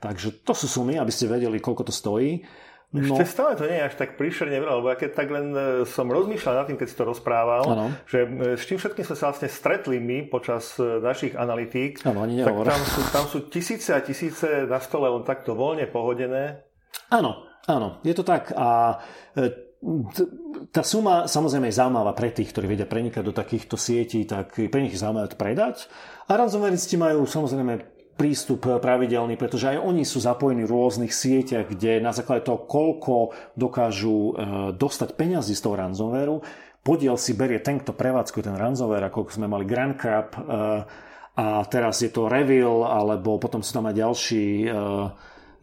Takže 0.00 0.44
to 0.44 0.52
sú 0.52 0.68
sumy, 0.68 1.00
aby 1.00 1.12
ste 1.12 1.30
vedeli, 1.30 1.56
koľko 1.56 1.88
to 1.88 1.92
stojí. 1.94 2.44
No. 2.94 3.18
Ešte 3.18 3.26
stále 3.26 3.58
to 3.58 3.66
nie 3.66 3.82
je 3.82 3.86
až 3.90 3.94
tak 3.98 4.14
príšerne 4.14 4.62
veľa, 4.62 4.78
lebo 4.78 4.88
ja 4.88 4.96
keď 4.96 5.10
tak 5.10 5.28
len 5.28 5.50
e, 5.50 5.82
som 5.90 6.06
rozmýšľal 6.06 6.54
nad 6.54 6.66
tým, 6.70 6.78
keď 6.78 6.86
si 6.86 6.96
to 6.96 7.04
rozprával, 7.04 7.66
ano. 7.66 7.86
že 8.06 8.22
e, 8.22 8.54
s 8.54 8.62
čím 8.62 8.78
všetkým 8.78 9.02
sme 9.02 9.16
sa 9.18 9.34
vlastne 9.34 9.50
stretli 9.50 9.98
my 9.98 10.30
počas 10.30 10.78
e, 10.78 11.02
našich 11.02 11.34
analytík, 11.34 12.06
ano, 12.06 12.22
ani 12.22 12.46
tak 12.46 12.54
tam 12.54 12.82
sú, 12.86 13.00
tam 13.10 13.24
sú 13.26 13.38
tisíce 13.50 13.90
a 13.90 13.98
tisíce 13.98 14.70
na 14.70 14.78
stole 14.78 15.10
len 15.10 15.26
takto 15.26 15.58
voľne 15.58 15.90
pohodené. 15.90 16.62
Áno, 17.10 17.50
áno, 17.66 17.98
je 18.06 18.14
to 18.14 18.22
tak 18.22 18.54
a 18.54 19.02
tá 20.72 20.82
suma 20.82 21.28
samozrejme 21.28 21.68
je 21.68 21.78
zaujímavá 21.78 22.16
pre 22.16 22.32
tých, 22.32 22.54
ktorí 22.54 22.70
vedia 22.70 22.88
prenikať 22.88 23.22
do 23.22 23.34
takýchto 23.34 23.76
sietí, 23.76 24.24
tak 24.24 24.56
pre 24.56 24.80
nich 24.80 24.94
je 24.94 25.02
zaujímavé 25.02 25.28
to 25.30 25.38
predať. 25.38 25.90
A 26.26 26.38
ransomwaristi 26.38 26.96
majú 26.96 27.28
samozrejme 27.28 27.95
prístup 28.16 28.64
pravidelný, 28.80 29.36
pretože 29.36 29.76
aj 29.76 29.78
oni 29.84 30.02
sú 30.02 30.24
zapojení 30.24 30.64
v 30.64 30.72
rôznych 30.72 31.12
sieťach, 31.12 31.68
kde 31.68 32.00
na 32.00 32.16
základe 32.16 32.48
toho, 32.48 32.64
koľko 32.64 33.36
dokážu 33.52 34.32
e, 34.32 34.72
dostať 34.72 35.14
peňazí 35.14 35.52
z 35.52 35.62
toho 35.62 35.76
ransomwareu, 35.76 36.40
podiel 36.80 37.20
si 37.20 37.36
berie 37.36 37.60
ten, 37.60 37.76
kto 37.76 37.92
prevádzkuje 37.92 38.42
ten 38.48 38.56
ransomware, 38.56 39.12
ako 39.12 39.28
sme 39.28 39.46
mali 39.46 39.68
Grand 39.68 39.94
Crab 39.94 40.32
e, 40.32 40.40
a 41.36 41.46
teraz 41.68 42.00
je 42.00 42.08
to 42.08 42.32
Reveal, 42.32 42.88
alebo 42.88 43.36
potom 43.36 43.60
sú 43.60 43.76
tam 43.76 43.92
aj 43.92 43.94
ďalší 43.94 44.44
e, 44.64 44.70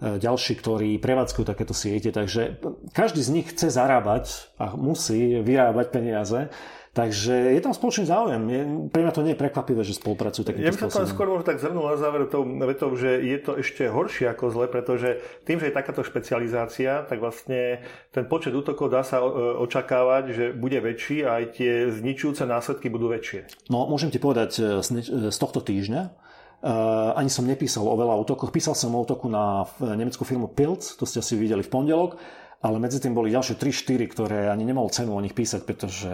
ďalší, 0.04 0.60
ktorí 0.60 1.00
prevádzkujú 1.00 1.46
takéto 1.48 1.72
siete. 1.72 2.12
Takže 2.12 2.60
každý 2.92 3.24
z 3.24 3.34
nich 3.40 3.48
chce 3.56 3.72
zarábať 3.72 4.52
a 4.60 4.76
musí 4.76 5.40
vyrábať 5.40 5.88
peniaze. 5.96 6.52
Takže 6.94 7.58
je 7.58 7.62
tam 7.66 7.74
spoločný 7.74 8.06
záujem. 8.06 8.42
Je, 8.54 8.62
pre 8.94 9.02
mňa 9.02 9.14
to 9.18 9.26
nie 9.26 9.34
je 9.34 9.42
prekvapivé, 9.42 9.82
že 9.82 9.98
spolupracujú 9.98 10.46
takýmto 10.46 10.62
Ja 10.62 10.78
by 10.78 10.82
som 10.86 10.94
to 10.94 11.10
skôr 11.10 11.26
možno 11.26 11.50
tak 11.50 11.58
zhrnul 11.58 11.90
na 11.90 11.98
záver 11.98 12.30
tou 12.30 12.46
vetou, 12.46 12.94
že 12.94 13.18
je 13.18 13.38
to 13.42 13.58
ešte 13.58 13.90
horšie 13.90 14.30
ako 14.30 14.54
zle, 14.54 14.70
pretože 14.70 15.18
tým, 15.42 15.58
že 15.58 15.74
je 15.74 15.74
takáto 15.74 16.06
špecializácia, 16.06 17.02
tak 17.10 17.18
vlastne 17.18 17.82
ten 18.14 18.30
počet 18.30 18.54
útokov 18.54 18.94
dá 18.94 19.02
sa 19.02 19.26
e, 19.26 19.26
očakávať, 19.66 20.24
že 20.38 20.46
bude 20.54 20.78
väčší 20.78 21.26
a 21.26 21.42
aj 21.42 21.58
tie 21.58 21.90
zničujúce 21.90 22.46
následky 22.46 22.94
budú 22.94 23.10
väčšie. 23.10 23.74
No, 23.74 23.90
môžem 23.90 24.14
ti 24.14 24.22
povedať 24.22 24.62
e, 24.62 24.86
z 25.34 25.38
tohto 25.42 25.66
týždňa, 25.66 26.22
Uh, 26.64 27.12
ani 27.20 27.28
som 27.28 27.44
nepísal 27.44 27.84
o 27.84 27.92
veľa 27.92 28.16
útokoch. 28.24 28.48
Písal 28.48 28.72
som 28.72 28.96
o 28.96 29.04
útoku 29.04 29.28
na 29.28 29.68
nemeckú 29.84 30.24
firmu 30.24 30.48
Pilz, 30.48 30.96
to 30.96 31.04
ste 31.04 31.20
asi 31.20 31.36
videli 31.36 31.60
v 31.60 31.68
pondelok 31.68 32.16
ale 32.64 32.80
medzi 32.80 33.04
tým 33.04 33.12
boli 33.12 33.36
ďalšie 33.36 33.60
3-4, 33.60 34.08
ktoré 34.08 34.40
ani 34.48 34.64
nemal 34.64 34.88
cenu 34.88 35.12
o 35.12 35.20
nich 35.20 35.36
písať, 35.36 35.62
pretože 35.68 36.12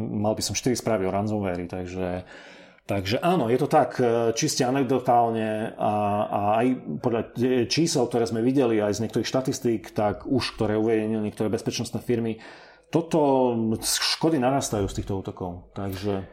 mal 0.00 0.32
by 0.32 0.42
som 0.42 0.56
4 0.56 0.72
správy 0.72 1.04
o 1.04 1.12
ransomware, 1.12 1.68
takže 1.68 2.24
Takže 2.90 3.22
áno, 3.22 3.46
je 3.46 3.54
to 3.54 3.70
tak 3.70 4.02
e, 4.02 4.34
čiste 4.34 4.66
anekdotálne 4.66 5.78
a, 5.78 5.94
a 6.26 6.40
aj 6.58 6.66
podľa 6.98 7.22
čísel, 7.70 8.02
ktoré 8.10 8.26
sme 8.26 8.42
videli 8.42 8.82
aj 8.82 8.98
z 8.98 9.02
niektorých 9.06 9.30
štatistík, 9.30 9.94
tak 9.94 10.26
už 10.26 10.58
ktoré 10.58 10.74
uvedeli 10.74 11.22
niektoré 11.22 11.46
bezpečnostné 11.54 12.02
firmy, 12.02 12.42
toto 12.90 13.54
škody 13.78 14.42
narastajú 14.42 14.90
z 14.90 14.96
týchto 14.98 15.22
útokov. 15.22 15.70
Takže 15.70 16.26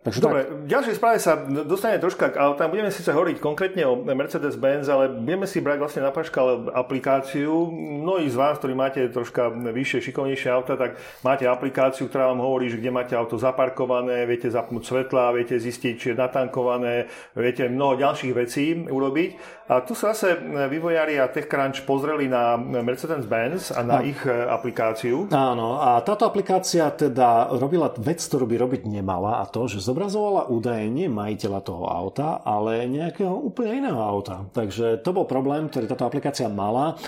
Takže 0.00 0.24
Dobre, 0.24 0.48
tak. 0.48 0.64
v 0.64 0.68
ďalšej 0.72 0.96
správe 0.96 1.18
sa 1.20 1.36
dostane 1.44 2.00
troška 2.00 2.32
k 2.32 2.40
autám. 2.40 2.72
Budeme 2.72 2.88
síce 2.88 3.12
hovoriť 3.12 3.36
konkrétne 3.36 3.84
o 3.84 4.00
Mercedes-Benz, 4.00 4.88
ale 4.88 5.12
budeme 5.12 5.44
si 5.44 5.60
brať 5.60 5.76
vlastne 5.76 6.00
na 6.00 6.08
paškal 6.08 6.72
aplikáciu. 6.72 7.68
Mnohí 8.00 8.24
z 8.32 8.36
vás, 8.40 8.56
ktorí 8.56 8.72
máte 8.72 9.04
troška 9.12 9.52
vyššie, 9.52 10.08
šikovnejšie 10.08 10.48
auta, 10.48 10.80
tak 10.80 10.96
máte 11.20 11.44
aplikáciu, 11.44 12.08
ktorá 12.08 12.32
vám 12.32 12.40
hovorí, 12.40 12.72
že 12.72 12.80
kde 12.80 12.96
máte 12.96 13.12
auto 13.12 13.36
zaparkované, 13.36 14.24
viete 14.24 14.48
zapnúť 14.48 14.88
svetla, 14.88 15.36
viete 15.36 15.60
zistiť, 15.60 15.94
či 16.00 16.06
je 16.10 16.16
natankované, 16.16 17.04
viete 17.36 17.68
mnoho 17.68 18.00
ďalších 18.00 18.32
vecí 18.32 18.88
urobiť. 18.88 19.30
A 19.70 19.86
tu 19.86 19.94
sa 19.94 20.10
zase 20.10 20.34
vývojári 20.66 21.22
a 21.22 21.30
TechCrunch 21.30 21.86
pozreli 21.86 22.26
na 22.26 22.58
Mercedes-Benz 22.58 23.70
a 23.70 23.86
na 23.86 24.02
a... 24.02 24.04
ich 24.04 24.18
e, 24.26 24.34
aplikáciu. 24.50 25.30
Áno, 25.30 25.78
a 25.78 26.02
táto 26.02 26.26
aplikácia 26.26 26.90
teda 26.90 27.54
robila 27.54 27.86
vec, 27.94 28.18
ktorú 28.18 28.50
by 28.50 28.56
robiť 28.66 28.82
nemala 28.90 29.38
a 29.38 29.46
to, 29.46 29.70
že 29.70 29.78
zobrazovala 29.78 30.50
údaje 30.50 30.90
nie 30.90 31.06
majiteľa 31.06 31.60
toho 31.62 31.86
auta, 31.86 32.42
ale 32.42 32.90
nejakého 32.90 33.30
úplne 33.30 33.86
iného 33.86 34.02
auta. 34.02 34.42
Takže 34.50 35.06
to 35.06 35.14
bol 35.14 35.30
problém, 35.30 35.70
ktorý 35.70 35.86
táto 35.86 36.02
aplikácia 36.02 36.50
mala. 36.50 36.98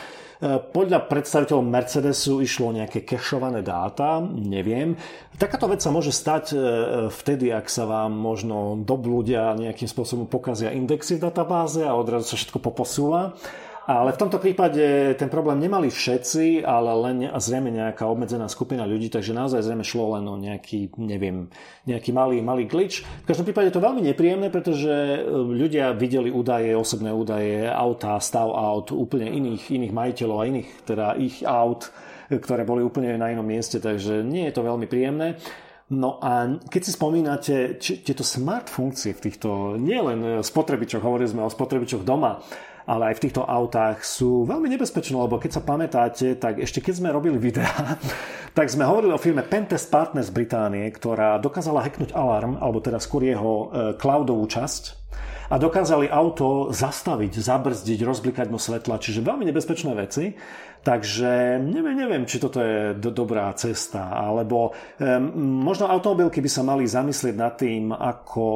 Podľa 0.43 1.07
predstaviteľov 1.07 1.63
Mercedesu 1.63 2.43
išlo 2.43 2.75
nejaké 2.75 3.07
kešované 3.07 3.63
dáta, 3.63 4.19
neviem. 4.27 4.99
Takáto 5.39 5.71
vec 5.71 5.79
sa 5.79 5.95
môže 5.95 6.11
stať 6.11 6.45
e, 6.51 6.57
vtedy, 7.15 7.55
ak 7.55 7.71
sa 7.71 7.87
vám 7.87 8.11
možno 8.11 8.75
doblúdia 8.83 9.55
nejakým 9.55 9.87
spôsobom 9.87 10.27
pokazia 10.27 10.75
indexy 10.75 11.15
v 11.15 11.31
databáze 11.31 11.87
a 11.87 11.95
odrazu 11.95 12.35
sa 12.35 12.35
všetko 12.35 12.59
poposúva. 12.59 13.39
Ale 13.83 14.15
v 14.15 14.21
tomto 14.21 14.39
prípade 14.39 15.19
ten 15.19 15.27
problém 15.27 15.59
nemali 15.59 15.91
všetci, 15.91 16.63
ale 16.63 16.91
len 17.03 17.17
zrejme 17.35 17.67
nejaká 17.75 18.07
obmedzená 18.07 18.47
skupina 18.47 18.87
ľudí, 18.87 19.11
takže 19.11 19.35
naozaj 19.35 19.67
zrejme 19.67 19.83
šlo 19.83 20.15
len 20.15 20.25
o 20.31 20.39
nejaký, 20.39 20.95
neviem, 21.03 21.51
nejaký 21.91 22.15
malý, 22.15 22.39
malý 22.47 22.71
glitch. 22.71 23.03
V 23.03 23.27
každom 23.27 23.43
prípade 23.43 23.75
je 23.75 23.75
to 23.75 23.83
veľmi 23.83 24.07
nepríjemné, 24.07 24.55
pretože 24.55 24.87
e, 24.87 25.19
ľudia 25.35 25.99
videli 25.99 26.31
údaje, 26.31 26.71
osobné 26.79 27.11
údaje, 27.11 27.67
autá, 27.67 28.15
stav 28.23 28.55
aut 28.55 28.95
úplne 28.95 29.27
iných, 29.27 29.75
iných 29.75 29.91
majiteľov 29.91 30.39
a 30.39 30.47
iných, 30.47 30.69
teda 30.87 31.07
ich 31.19 31.43
aut, 31.43 31.91
ktoré 32.31 32.63
boli 32.63 32.87
úplne 32.87 33.19
na 33.19 33.35
inom 33.35 33.45
mieste, 33.45 33.83
takže 33.83 34.23
nie 34.23 34.47
je 34.47 34.55
to 34.55 34.63
veľmi 34.63 34.87
príjemné. 34.87 35.43
No 35.93 36.23
a 36.23 36.49
keď 36.71 36.83
si 36.87 36.95
spomínate 36.95 37.55
či, 37.83 38.01
tieto 38.01 38.25
smart 38.25 38.71
funkcie 38.71 39.13
v 39.13 39.23
týchto, 39.29 39.77
nielen 39.77 40.41
spotrebičoch, 40.41 41.05
hovorili 41.05 41.29
sme 41.29 41.45
o 41.45 41.53
spotrebičoch 41.53 42.07
doma, 42.07 42.41
ale 42.87 43.13
aj 43.13 43.19
v 43.19 43.23
týchto 43.29 43.43
autách 43.47 44.03
sú 44.03 44.45
veľmi 44.47 44.67
nebezpečné, 44.73 45.15
lebo 45.15 45.39
keď 45.39 45.61
sa 45.61 45.63
pamätáte, 45.63 46.35
tak 46.39 46.59
ešte 46.59 46.83
keď 46.83 46.95
sme 46.99 47.15
robili 47.15 47.39
videá, 47.39 47.99
tak 48.59 48.69
sme 48.69 48.87
hovorili 48.87 49.15
o 49.15 49.23
firme 49.23 49.47
Pentest 49.47 49.89
Partners 49.89 50.35
Británie, 50.35 50.89
ktorá 50.91 51.39
dokázala 51.39 51.85
hacknúť 51.87 52.15
alarm, 52.15 52.59
alebo 52.59 52.83
teda 52.83 52.99
skôr 52.99 53.23
jeho 53.27 53.53
e, 53.53 53.67
cloudovú 53.97 54.45
časť 54.47 55.03
a 55.53 55.61
dokázali 55.61 56.09
auto 56.09 56.73
zastaviť, 56.73 57.33
zabrzdiť, 57.37 58.01
rozblikať 58.01 58.49
mu 58.49 58.57
svetla, 58.57 58.97
čiže 58.97 59.21
veľmi 59.21 59.45
nebezpečné 59.53 59.93
veci. 59.93 60.33
Takže 60.83 61.63
neviem, 61.63 61.95
neviem, 61.95 62.27
či 62.27 62.43
toto 62.43 62.59
je 62.59 62.99
do, 62.99 63.15
dobrá 63.15 63.47
cesta, 63.55 64.11
alebo 64.11 64.75
um, 64.75 65.63
možno 65.63 65.87
automobilky 65.87 66.43
by 66.43 66.51
sa 66.51 66.67
mali 66.67 66.91
zamyslieť 66.91 67.35
nad 67.39 67.55
tým, 67.55 67.95
ako 67.95 68.47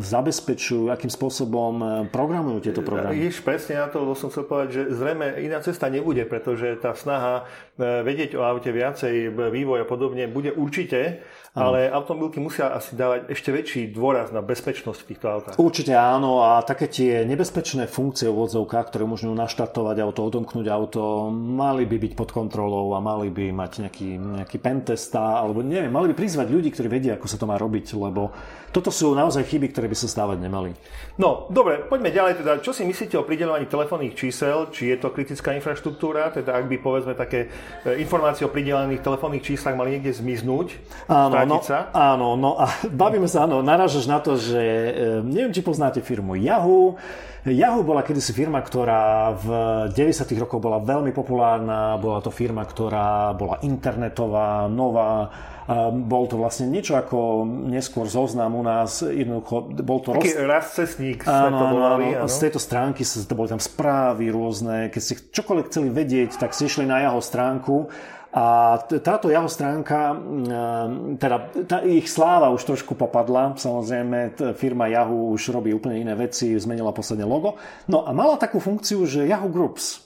zabezpečujú, 0.00 0.88
akým 0.88 1.12
spôsobom 1.12 2.08
programujú 2.08 2.64
tieto 2.64 2.80
programy. 2.80 3.28
Ideš 3.28 3.44
presne 3.44 3.84
na 3.84 3.92
to, 3.92 4.08
lebo 4.08 4.16
som 4.16 4.32
chcel 4.32 4.48
povedať, 4.48 4.68
že 4.72 4.82
zrejme 4.96 5.36
iná 5.44 5.60
cesta 5.60 5.92
nebude, 5.92 6.24
pretože 6.24 6.80
tá 6.80 6.96
snaha 6.96 7.44
vedieť 7.76 8.40
o 8.40 8.42
aute 8.42 8.72
viacej, 8.72 9.36
vývoj 9.36 9.84
a 9.84 9.86
podobne 9.86 10.24
bude 10.32 10.56
určite, 10.56 11.20
ale 11.52 11.88
automobilky 11.88 12.40
musia 12.40 12.72
asi 12.72 12.96
dávať 12.96 13.32
ešte 13.32 13.48
väčší 13.52 13.92
dôraz 13.92 14.32
na 14.32 14.40
bezpečnosť 14.44 15.00
v 15.04 15.08
týchto 15.12 15.26
autách. 15.28 15.54
Určite 15.56 15.92
áno 15.96 16.44
a 16.44 16.60
také 16.64 16.88
tie 16.88 17.24
nebezpečné 17.24 17.88
funkcie 17.88 18.28
v 18.28 18.48
odzovkách, 18.48 18.92
ktoré 18.92 19.04
môžu 19.08 19.32
naštartovať 19.32 19.96
auto, 20.04 20.20
odomknúť 20.24 20.66
auto, 20.68 21.32
mali 21.66 21.82
by 21.82 21.96
byť 21.98 22.12
pod 22.14 22.30
kontrolou 22.30 22.94
a 22.94 23.02
mali 23.02 23.34
by 23.34 23.50
mať 23.50 23.72
nejaký, 23.82 24.08
nejaký 24.22 24.58
pentesta, 24.62 25.42
alebo 25.42 25.66
neviem, 25.66 25.90
mali 25.90 26.14
by 26.14 26.14
prizvať 26.14 26.46
ľudí, 26.46 26.70
ktorí 26.70 26.86
vedia, 26.86 27.18
ako 27.18 27.26
sa 27.26 27.34
to 27.34 27.50
má 27.50 27.58
robiť, 27.58 27.98
lebo 27.98 28.30
toto 28.70 28.94
sú 28.94 29.10
naozaj 29.18 29.42
chyby, 29.42 29.74
ktoré 29.74 29.90
by 29.90 29.96
sa 29.98 30.06
stávať 30.06 30.38
nemali. 30.38 30.70
No, 31.16 31.48
dobre, 31.48 31.80
poďme 31.80 32.12
ďalej. 32.12 32.44
Teda, 32.44 32.60
čo 32.60 32.76
si 32.76 32.84
myslíte 32.84 33.16
o 33.16 33.24
pridelovaní 33.24 33.64
telefónnych 33.64 34.12
čísel? 34.12 34.68
Či 34.68 34.92
je 34.92 34.96
to 35.00 35.08
kritická 35.08 35.56
infraštruktúra? 35.56 36.28
Teda, 36.28 36.60
ak 36.60 36.68
by 36.68 36.76
povedzme 36.76 37.16
také 37.16 37.48
e, 37.88 38.04
informácie 38.04 38.44
o 38.44 38.52
pridelených 38.52 39.00
telefónnych 39.00 39.40
číslach 39.40 39.72
mali 39.80 39.96
niekde 39.96 40.12
zmiznúť, 40.12 40.76
áno, 41.08 41.40
no, 41.48 41.64
sa? 41.64 41.88
Áno, 41.96 42.36
no 42.36 42.60
a 42.60 42.68
bavíme 42.92 43.32
sa, 43.32 43.48
áno, 43.48 43.64
narážaš 43.64 44.04
na 44.04 44.20
to, 44.20 44.36
že 44.36 44.60
e, 44.60 44.90
neviem, 45.24 45.56
či 45.56 45.64
poznáte 45.64 46.04
firmu 46.04 46.36
Yahoo. 46.36 47.00
Yahoo 47.48 47.86
bola 47.86 48.02
kedysi 48.02 48.34
firma, 48.36 48.60
ktorá 48.60 49.30
v 49.38 49.48
90. 49.94 50.26
rokoch 50.42 50.60
bola 50.60 50.82
veľmi 50.82 51.14
populárna, 51.14 51.94
bola 51.96 52.18
to 52.18 52.28
firma, 52.34 52.66
ktorá 52.66 53.32
bola 53.38 53.62
internetová, 53.62 54.66
nová, 54.66 55.30
bol 55.94 56.30
to 56.30 56.38
vlastne 56.38 56.70
niečo 56.70 56.94
ako 56.94 57.42
neskôr 57.46 58.06
zoznam 58.06 58.54
u 58.54 58.62
nás, 58.62 59.02
jednoducho 59.02 59.74
bol 59.82 59.98
to... 59.98 60.14
Taký 60.14 60.46
roz... 60.46 60.78
cestník 61.14 61.30
áno, 61.30 61.58
to 61.58 61.66
volali, 61.70 62.06
áno, 62.12 62.26
áno. 62.26 62.32
Z 62.32 62.36
tejto 62.48 62.60
stránky 62.60 63.02
sa, 63.06 63.22
to 63.22 63.38
boli 63.38 63.48
tam 63.52 63.62
správy 63.62 64.32
rôzne, 64.34 64.90
keď 64.90 65.00
ste 65.00 65.14
čokoľvek 65.30 65.68
chceli 65.70 65.88
vedieť, 65.94 66.30
tak 66.40 66.50
ste 66.50 66.66
išli 66.66 66.84
na 66.88 67.06
jeho 67.06 67.20
stránku 67.22 67.86
a 68.36 68.76
táto 69.00 69.32
jeho 69.32 69.48
stránka, 69.48 70.12
teda 71.16 71.36
tá 71.64 71.80
ich 71.88 72.04
sláva 72.04 72.52
už 72.52 72.68
trošku 72.68 72.92
popadla, 72.92 73.56
samozrejme 73.56 74.36
firma 74.52 74.92
Yahoo 74.92 75.32
už 75.32 75.56
robí 75.56 75.72
úplne 75.72 76.04
iné 76.04 76.12
veci, 76.12 76.52
zmenila 76.52 76.92
posledne 76.92 77.24
logo. 77.24 77.56
No 77.88 78.04
a 78.04 78.12
mala 78.12 78.36
takú 78.36 78.60
funkciu, 78.60 79.08
že 79.08 79.24
Yahoo 79.24 79.48
Groups, 79.48 80.05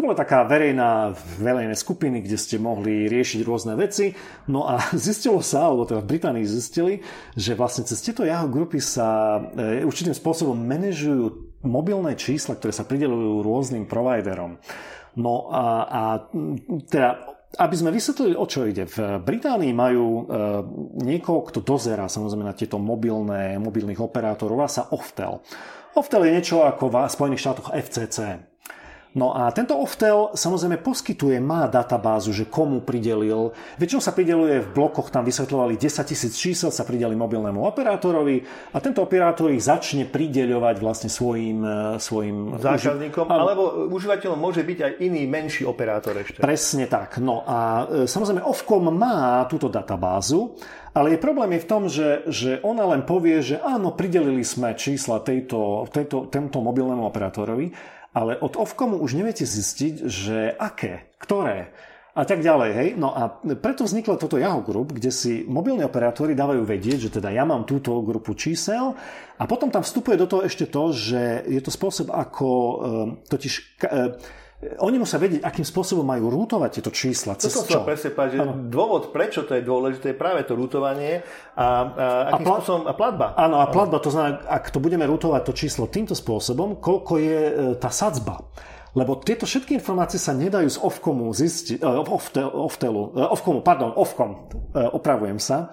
to 0.00 0.08
bola 0.08 0.16
taká 0.16 0.48
verejná, 0.48 1.12
verejné 1.36 1.76
skupiny, 1.76 2.24
kde 2.24 2.40
ste 2.40 2.56
mohli 2.56 3.04
riešiť 3.04 3.44
rôzne 3.44 3.76
veci. 3.76 4.16
No 4.48 4.64
a 4.64 4.80
zistilo 4.96 5.44
sa, 5.44 5.68
alebo 5.68 5.84
teda 5.84 6.00
v 6.00 6.16
Británii 6.16 6.48
zistili, 6.48 7.04
že 7.36 7.52
vlastne 7.52 7.84
cez 7.84 8.00
tieto 8.00 8.24
Yahoo 8.24 8.48
grupy 8.48 8.80
sa 8.80 9.36
e, 9.52 9.84
určitým 9.84 10.16
spôsobom 10.16 10.56
manažujú 10.56 11.52
mobilné 11.68 12.16
čísla, 12.16 12.56
ktoré 12.56 12.72
sa 12.72 12.88
pridelujú 12.88 13.44
rôznym 13.44 13.84
providerom. 13.84 14.56
No 15.20 15.52
a, 15.52 15.84
a 15.84 16.02
teda 16.88 17.36
aby 17.60 17.74
sme 17.76 17.92
vysvetlili, 17.92 18.38
o 18.38 18.46
čo 18.48 18.64
ide. 18.64 18.88
V 18.88 19.20
Británii 19.20 19.74
majú 19.76 20.06
e, 20.06 20.22
niekoho, 21.04 21.44
kto 21.44 21.60
dozera 21.60 22.08
samozrejme 22.08 22.46
na 22.46 22.56
tieto 22.56 22.80
mobilné, 22.80 23.60
mobilných 23.60 24.00
operátorov, 24.00 24.64
a 24.64 24.70
sa 24.70 24.88
Oftel. 24.96 25.44
Oftel 25.92 26.24
je 26.24 26.34
niečo 26.40 26.64
ako 26.64 26.88
v 26.88 26.96
Spojených 27.10 27.42
štátoch 27.42 27.74
FCC. 27.74 28.49
No 29.10 29.34
a 29.34 29.50
tento 29.50 29.74
Oftel 29.74 30.30
samozrejme 30.38 30.78
poskytuje, 30.78 31.42
má 31.42 31.66
databázu, 31.66 32.30
že 32.30 32.46
komu 32.46 32.78
pridelil. 32.78 33.50
Väčšinou 33.74 33.98
sa 33.98 34.14
prideluje 34.14 34.62
v 34.62 34.68
blokoch, 34.70 35.10
tam 35.10 35.26
vysvetľovali 35.26 35.74
10 35.74 36.06
tisíc 36.06 36.38
čísel, 36.38 36.70
sa 36.70 36.86
prideli 36.86 37.18
mobilnému 37.18 37.58
operátorovi 37.58 38.46
a 38.70 38.78
tento 38.78 39.02
operátor 39.02 39.50
ich 39.50 39.66
začne 39.66 40.06
prideľovať 40.06 40.76
vlastne 40.78 41.10
svojim, 41.10 41.58
e, 41.58 41.98
svojim 41.98 42.54
zákazníkom, 42.54 43.26
uži- 43.26 43.34
alebo 43.34 43.62
užívateľom 43.90 44.38
môže 44.38 44.62
byť 44.62 44.78
aj 44.78 44.92
iný 45.02 45.26
menší 45.26 45.66
operátor 45.66 46.14
ešte. 46.14 46.38
Presne 46.38 46.86
tak. 46.86 47.18
No 47.18 47.42
a 47.42 47.90
e, 47.90 48.06
samozrejme 48.06 48.46
Ofcom 48.46 48.94
má 48.94 49.42
túto 49.50 49.66
databázu, 49.66 50.54
ale 50.94 51.14
je 51.14 51.22
problém 51.22 51.58
je 51.58 51.62
v 51.62 51.70
tom, 51.70 51.82
že, 51.86 52.26
že 52.26 52.50
ona 52.66 52.82
len 52.94 53.02
povie, 53.06 53.42
že 53.42 53.62
áno, 53.62 53.94
pridelili 53.94 54.42
sme 54.42 54.74
čísla 54.74 55.22
tejto, 55.22 55.86
tejto, 55.90 56.26
tento 56.26 56.58
mobilnému 56.58 57.06
operátorovi, 57.06 57.98
ale 58.10 58.38
od 58.38 58.58
Ofcomu 58.58 58.98
už 58.98 59.14
neviete 59.14 59.46
zistiť, 59.46 59.94
že 60.06 60.50
aké, 60.58 61.10
ktoré 61.22 61.70
a 62.10 62.26
tak 62.26 62.42
ďalej. 62.42 62.70
Hej? 62.74 62.88
No 62.98 63.14
a 63.14 63.38
preto 63.62 63.86
vzniklo 63.86 64.18
toto 64.18 64.34
Yahoo 64.34 64.66
Group, 64.66 64.98
kde 64.98 65.14
si 65.14 65.46
mobilní 65.46 65.86
operátori 65.86 66.34
dávajú 66.34 66.66
vedieť, 66.66 67.06
že 67.06 67.14
teda 67.20 67.30
ja 67.30 67.46
mám 67.46 67.62
túto 67.62 67.94
grupu 68.02 68.34
čísel 68.34 68.98
a 69.38 69.42
potom 69.46 69.70
tam 69.70 69.86
vstupuje 69.86 70.18
do 70.18 70.26
toho 70.26 70.42
ešte 70.42 70.66
to, 70.66 70.90
že 70.90 71.46
je 71.46 71.60
to 71.62 71.70
spôsob, 71.70 72.10
ako 72.10 72.48
e, 72.50 72.74
totiž 73.30 73.52
e, 73.54 73.96
oni 74.60 75.00
musia 75.00 75.16
vedieť, 75.16 75.40
akým 75.40 75.64
spôsobom 75.64 76.04
majú 76.04 76.28
rútovať 76.28 76.70
tieto 76.76 76.92
čísla. 76.92 77.32
Cez 77.40 77.48
to 77.48 77.64
som 77.64 77.80
presne 77.80 78.12
povedať, 78.12 78.36
že 78.36 78.40
dôvod, 78.68 79.08
prečo 79.08 79.48
to 79.48 79.56
je 79.56 79.64
dôležité, 79.64 80.12
je 80.12 80.18
práve 80.20 80.44
to 80.44 80.52
rútovanie 80.52 81.24
a, 81.56 81.64
a 81.64 82.06
akým 82.36 82.44
a 82.44 82.44
pla- 82.44 82.56
spôsobom 82.60 82.84
a 82.84 82.92
platba. 82.92 83.26
Áno, 83.40 83.56
a 83.56 83.66
platba, 83.72 84.04
to 84.04 84.12
znamená, 84.12 84.44
ak 84.44 84.68
to 84.68 84.76
budeme 84.76 85.08
rútovať 85.08 85.42
to 85.48 85.52
číslo 85.56 85.88
týmto 85.88 86.12
spôsobom, 86.12 86.76
koľko 86.76 87.12
je 87.16 87.40
e, 87.40 87.52
tá 87.80 87.88
sadzba. 87.88 88.36
Lebo 88.92 89.16
tieto 89.22 89.48
všetky 89.48 89.80
informácie 89.80 90.20
sa 90.20 90.36
nedajú 90.36 90.66
z 90.66 90.78
Ofcomu 90.82 91.30
zistiť, 91.30 91.80
Oftel, 92.10 92.50
Oftelu, 92.50 93.14
uh, 93.14 93.30
Ofcomu, 93.30 93.62
pardon, 93.62 93.94
Ofcom, 93.94 94.50
opravujem 94.74 95.38
sa. 95.38 95.70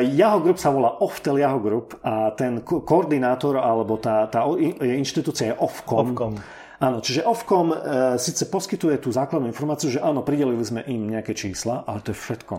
Yahoo 0.00 0.40
Group 0.40 0.56
sa 0.60 0.72
volá 0.72 0.96
Oftel 1.00 1.40
Yahoo 1.40 1.60
Group 1.60 1.96
a 2.04 2.32
ten 2.36 2.60
ko- 2.60 2.84
koordinátor 2.84 3.56
alebo 3.56 3.96
tá, 3.96 4.28
tá 4.28 4.44
inštitúcia 4.80 5.52
je 5.52 5.54
Ofcom. 5.60 6.12
Ofcom. 6.12 6.32
Áno, 6.82 6.98
čiže 6.98 7.22
Ofcom 7.22 7.70
e, 7.70 7.76
síce 8.18 8.50
poskytuje 8.50 8.98
tú 8.98 9.14
základnú 9.14 9.46
informáciu, 9.46 9.86
že 9.86 10.02
áno, 10.02 10.26
pridelili 10.26 10.66
sme 10.66 10.82
im 10.90 11.14
nejaké 11.14 11.30
čísla, 11.30 11.86
ale 11.86 12.02
to 12.02 12.10
je 12.10 12.18
všetko. 12.18 12.54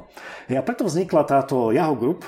A 0.47 0.63
preto 0.63 0.87
vznikla 0.87 1.27
táto 1.27 1.75
Yahoo 1.75 1.99
Group. 1.99 2.23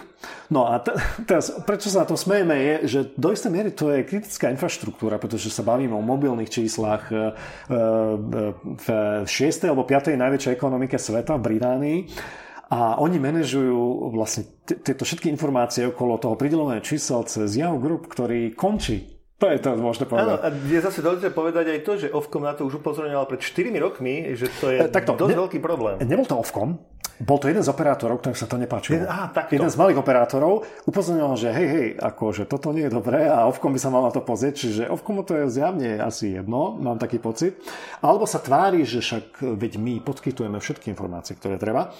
No 0.51 0.67
a 0.67 0.83
t- 0.83 0.91
teraz, 1.29 1.55
prečo 1.63 1.87
sa 1.87 2.03
na 2.03 2.11
to 2.11 2.19
smejeme, 2.19 2.51
je, 2.51 2.75
že 2.83 2.99
do 3.15 3.31
istej 3.31 3.47
miery 3.47 3.71
to 3.71 3.95
je 3.95 4.03
kritická 4.03 4.51
infraštruktúra, 4.51 5.15
pretože 5.23 5.47
sa 5.47 5.63
bavíme 5.63 5.95
o 5.95 6.03
mobilných 6.03 6.51
číslach 6.51 7.07
e, 7.15 7.15
e, 7.15 7.79
v 8.59 8.87
6. 9.23 9.71
alebo 9.71 9.87
5. 9.87 10.19
najväčšej 10.19 10.51
ekonomike 10.51 10.99
sveta 10.99 11.39
v 11.39 11.45
Británii. 11.47 11.99
A 12.75 12.99
oni 12.99 13.23
manažujú 13.23 14.11
vlastne 14.11 14.51
tieto 14.67 15.07
všetky 15.07 15.31
informácie 15.31 15.87
okolo 15.87 16.19
toho 16.19 16.35
pridelovania 16.35 16.83
čísel 16.83 17.23
cez 17.23 17.55
Yahoo 17.55 17.79
Group, 17.79 18.11
ktorý 18.11 18.51
končí 18.51 19.14
to 19.35 19.51
je 19.51 19.57
to, 19.59 19.69
môžete 19.75 20.07
povedať. 20.07 20.27
Áno, 20.31 20.35
a 20.39 20.47
je 20.47 20.79
zase 20.79 20.99
dôležité 21.03 21.29
povedať 21.35 21.65
aj 21.75 21.79
to, 21.83 21.91
že 21.99 22.07
Ovkom 22.07 22.47
na 22.47 22.55
to 22.55 22.63
už 22.63 22.79
upozorňoval 22.79 23.27
pred 23.27 23.43
4 23.43 23.67
rokmi, 23.83 24.31
že 24.31 24.47
to 24.63 24.71
je 24.71 24.79
e, 24.79 24.87
Takto, 24.87 25.19
dosť 25.19 25.35
ne, 25.35 25.41
veľký 25.43 25.59
problém. 25.59 25.99
Nebol 26.07 26.23
to 26.23 26.39
Ovkom, 26.39 26.79
bol 27.15 27.39
to 27.39 27.47
jeden 27.47 27.63
z 27.63 27.71
operátorov, 27.71 28.19
ktorým 28.19 28.35
sa 28.35 28.47
to 28.47 28.59
nepáčilo. 28.59 28.99
Jeden, 28.99 29.07
aha, 29.07 29.31
takto. 29.31 29.55
jeden 29.55 29.71
z 29.71 29.75
malých 29.79 29.99
operátorov 30.03 30.67
upozorňoval, 30.83 31.35
že 31.39 31.47
hej, 31.51 31.67
hej, 31.67 31.87
akože 31.95 32.43
toto 32.43 32.75
nie 32.75 32.87
je 32.87 32.91
dobré 32.91 33.31
a 33.31 33.47
Ovkom 33.47 33.71
by 33.71 33.79
sa 33.79 33.87
mal 33.87 34.03
na 34.03 34.11
to 34.11 34.19
pozrieť, 34.19 34.55
čiže 34.55 34.83
Ovkomu 34.91 35.23
to 35.23 35.39
je 35.39 35.47
zjavne 35.47 35.95
asi 35.99 36.35
jedno, 36.35 36.75
mám 36.75 36.99
taký 36.99 37.23
pocit. 37.23 37.55
Alebo 38.03 38.27
sa 38.27 38.43
tvári, 38.43 38.83
že 38.83 38.99
však 38.99 39.47
veď 39.55 39.79
my 39.79 40.03
poskytujeme 40.03 40.59
všetky 40.59 40.91
informácie, 40.91 41.39
ktoré 41.39 41.55
treba. 41.55 41.95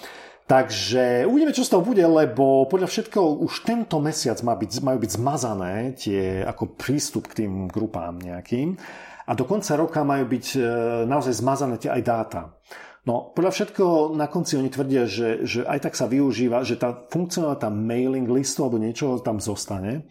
Takže 0.46 1.26
uvidíme, 1.26 1.50
čo 1.50 1.66
z 1.66 1.74
toho 1.74 1.82
bude, 1.82 2.06
lebo 2.06 2.70
podľa 2.70 2.86
všetkého 2.86 3.42
už 3.42 3.66
tento 3.66 3.98
mesiac 3.98 4.38
má 4.46 4.54
byť, 4.54 4.78
majú 4.78 4.98
byť 5.02 5.10
zmazané 5.18 5.74
tie 5.98 6.46
ako 6.46 6.78
prístup 6.78 7.26
k 7.26 7.42
tým 7.42 7.66
grupám 7.66 8.22
nejakým 8.22 8.78
a 9.26 9.32
do 9.34 9.42
konca 9.42 9.74
roka 9.74 10.06
majú 10.06 10.30
byť 10.30 10.46
e, 10.54 10.58
naozaj 11.10 11.34
zmazané 11.42 11.82
tie 11.82 11.90
aj 11.90 12.02
dáta. 12.06 12.54
No, 13.06 13.34
podľa 13.34 13.58
všetkého 13.58 14.14
na 14.14 14.30
konci 14.30 14.54
oni 14.54 14.70
tvrdia, 14.70 15.10
že, 15.10 15.42
že 15.42 15.66
aj 15.66 15.90
tak 15.90 15.94
sa 15.98 16.06
využíva, 16.06 16.62
že 16.62 16.78
tá 16.78 16.94
funkcionalita 16.94 17.66
mailing 17.66 18.30
listu 18.30 18.62
alebo 18.62 18.78
niečo 18.78 19.18
tam 19.26 19.42
zostane. 19.42 20.06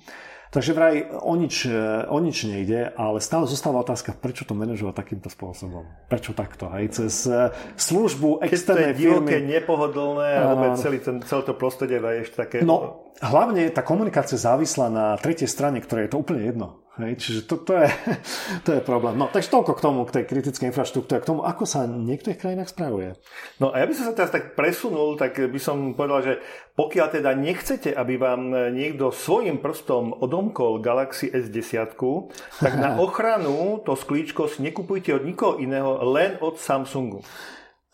Takže 0.56 0.72
vraj 0.72 1.03
o 1.20 1.36
nič, 1.36 1.68
o 2.08 2.18
nič 2.24 2.47
nejde, 2.47 2.95
ale 2.95 3.20
stále 3.20 3.43
zostáva 3.43 3.84
otázka, 3.84 4.16
prečo 4.16 4.47
to 4.47 4.56
manažovať 4.56 4.95
takýmto 4.95 5.28
spôsobom. 5.28 5.84
Prečo 6.08 6.32
takto? 6.32 6.72
Hej? 6.72 6.95
Cez 6.95 7.28
e, 7.28 7.51
službu 7.76 8.39
externej 8.39 8.95
Keď 8.95 8.95
to 8.95 9.03
je 9.03 9.03
divoké, 9.03 9.36
nepohodlné 9.43 10.30
a 10.32 10.41
vôbec 10.56 10.80
celý 10.80 11.03
ten, 11.03 11.20
celé 11.28 11.43
to 11.43 11.60
prostredie 11.60 11.99
daješ 11.99 12.39
také... 12.39 12.64
No, 12.64 13.03
hlavne 13.20 13.68
tá 13.68 13.84
komunikácia 13.84 14.39
závislá 14.39 14.88
na 14.88 15.20
tretej 15.20 15.51
strane, 15.51 15.84
ktoré 15.84 16.08
je 16.08 16.16
to 16.16 16.24
úplne 16.24 16.47
jedno. 16.47 16.84
Hej, 16.96 17.20
čiže 17.20 17.39
to, 17.43 17.60
to, 17.60 17.76
je, 17.76 17.91
to 18.66 18.70
je 18.80 18.82
problém. 18.82 19.20
No, 19.20 19.28
takže 19.28 19.52
toľko 19.52 19.76
k 19.76 19.84
tomu, 19.84 20.00
k 20.08 20.16
tej 20.16 20.26
kritickej 20.32 20.72
infraštruktúre, 20.72 21.20
k 21.20 21.28
tomu, 21.28 21.43
ako 21.43 21.68
sa 21.68 21.84
v 21.84 22.08
niektorých 22.08 22.39
krajinách 22.39 22.72
spravuje. 22.72 23.20
No 23.60 23.76
a 23.76 23.84
ja 23.84 23.86
by 23.86 23.93
som 24.00 24.08
sa 24.08 24.16
teraz 24.16 24.32
tak 24.32 24.56
presunul, 24.56 25.20
tak 25.20 25.36
by 25.36 25.60
som 25.60 25.91
povedal, 25.91 26.24
že 26.24 26.34
pokiaľ 26.80 27.08
teda 27.20 27.36
nechcete, 27.36 27.91
aby 27.91 28.16
vám 28.16 28.72
niekto 28.72 29.12
svojim 29.12 29.60
prstom 29.60 30.16
odomkol 30.24 30.80
Galaxy 30.80 31.28
S10, 31.36 32.00
tak 32.64 32.74
na 32.80 32.96
ochranu 33.06 33.84
to 33.84 34.00
sklíčko 34.00 34.48
si 34.48 34.64
nekupujte 34.64 35.12
od 35.12 35.28
nikoho 35.28 35.60
iného, 35.60 36.00
len 36.16 36.39
od 36.39 36.56
Samsungu. 36.56 37.28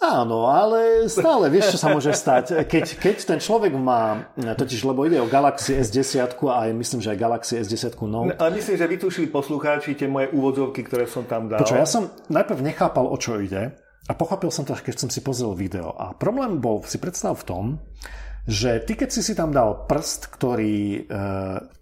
Áno, 0.01 0.49
ale 0.49 1.05
stále 1.05 1.53
vieš, 1.53 1.77
čo 1.77 1.79
sa 1.85 1.93
môže 1.93 2.09
stať. 2.09 2.65
Keď, 2.65 2.85
keď 2.97 3.15
ten 3.21 3.39
človek 3.39 3.69
má, 3.77 4.33
totiž 4.33 4.81
lebo 4.89 5.05
ide 5.05 5.21
o 5.21 5.29
Galaxy 5.29 5.77
S10 5.77 6.33
a 6.49 6.65
aj 6.65 6.69
myslím, 6.73 6.99
že 7.05 7.13
aj 7.13 7.17
Galaxy 7.21 7.53
S10 7.61 8.01
Note. 8.09 8.33
Ale 8.41 8.57
myslím, 8.57 8.81
že 8.81 8.89
vytušili 8.89 9.27
poslucháči 9.29 9.93
tie 9.93 10.09
moje 10.09 10.33
úvodzovky, 10.33 10.81
ktoré 10.89 11.05
som 11.05 11.29
tam 11.29 11.45
dal. 11.45 11.61
Počuť, 11.61 11.77
ja 11.77 11.85
som 11.85 12.09
najprv 12.33 12.65
nechápal, 12.65 13.05
o 13.05 13.17
čo 13.21 13.37
ide 13.37 13.77
a 14.09 14.17
pochopil 14.17 14.49
som 14.49 14.65
to, 14.65 14.73
keď 14.73 15.05
som 15.05 15.09
si 15.13 15.21
pozrel 15.21 15.53
video. 15.53 15.93
A 15.93 16.17
problém 16.17 16.57
bol, 16.57 16.81
si 16.81 16.97
predstav 16.97 17.37
v 17.37 17.45
tom, 17.45 17.65
že 18.49 18.81
ty 18.81 18.97
keď 18.97 19.09
si 19.13 19.21
si 19.21 19.33
tam 19.37 19.53
dal 19.53 19.85
prst, 19.85 20.33
ktorý... 20.33 21.05
E, 21.05 21.21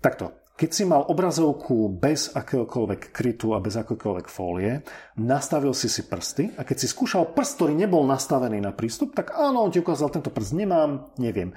takto, 0.03 0.38
keď 0.59 0.69
si 0.75 0.83
mal 0.83 1.07
obrazovku 1.07 1.87
bez 1.87 2.35
akéhokoľvek 2.35 3.15
krytu 3.15 3.55
a 3.55 3.63
bez 3.63 3.79
akéhokoľvek 3.79 4.27
fólie, 4.27 4.83
nastavil 5.15 5.71
si 5.71 5.87
si 5.87 6.03
prsty 6.03 6.59
a 6.59 6.67
keď 6.67 6.83
si 6.83 6.91
skúšal 6.91 7.31
prst, 7.31 7.55
ktorý 7.55 7.73
nebol 7.79 8.03
nastavený 8.03 8.59
na 8.59 8.75
prístup, 8.75 9.15
tak 9.15 9.31
áno, 9.39 9.63
on 9.63 9.71
ti 9.71 9.79
ukázal, 9.79 10.11
tento 10.11 10.35
prst 10.35 10.59
nemám, 10.59 11.15
neviem. 11.15 11.55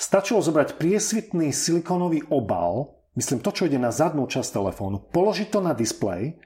Stačilo 0.00 0.40
zobrať 0.40 0.80
priesvitný 0.80 1.52
silikónový 1.52 2.24
obal, 2.32 2.96
myslím 3.20 3.44
to, 3.44 3.52
čo 3.52 3.68
ide 3.68 3.76
na 3.76 3.92
zadnú 3.92 4.24
časť 4.24 4.56
telefónu, 4.56 4.96
položiť 5.12 5.52
to 5.52 5.60
na 5.60 5.76
displej 5.76 6.40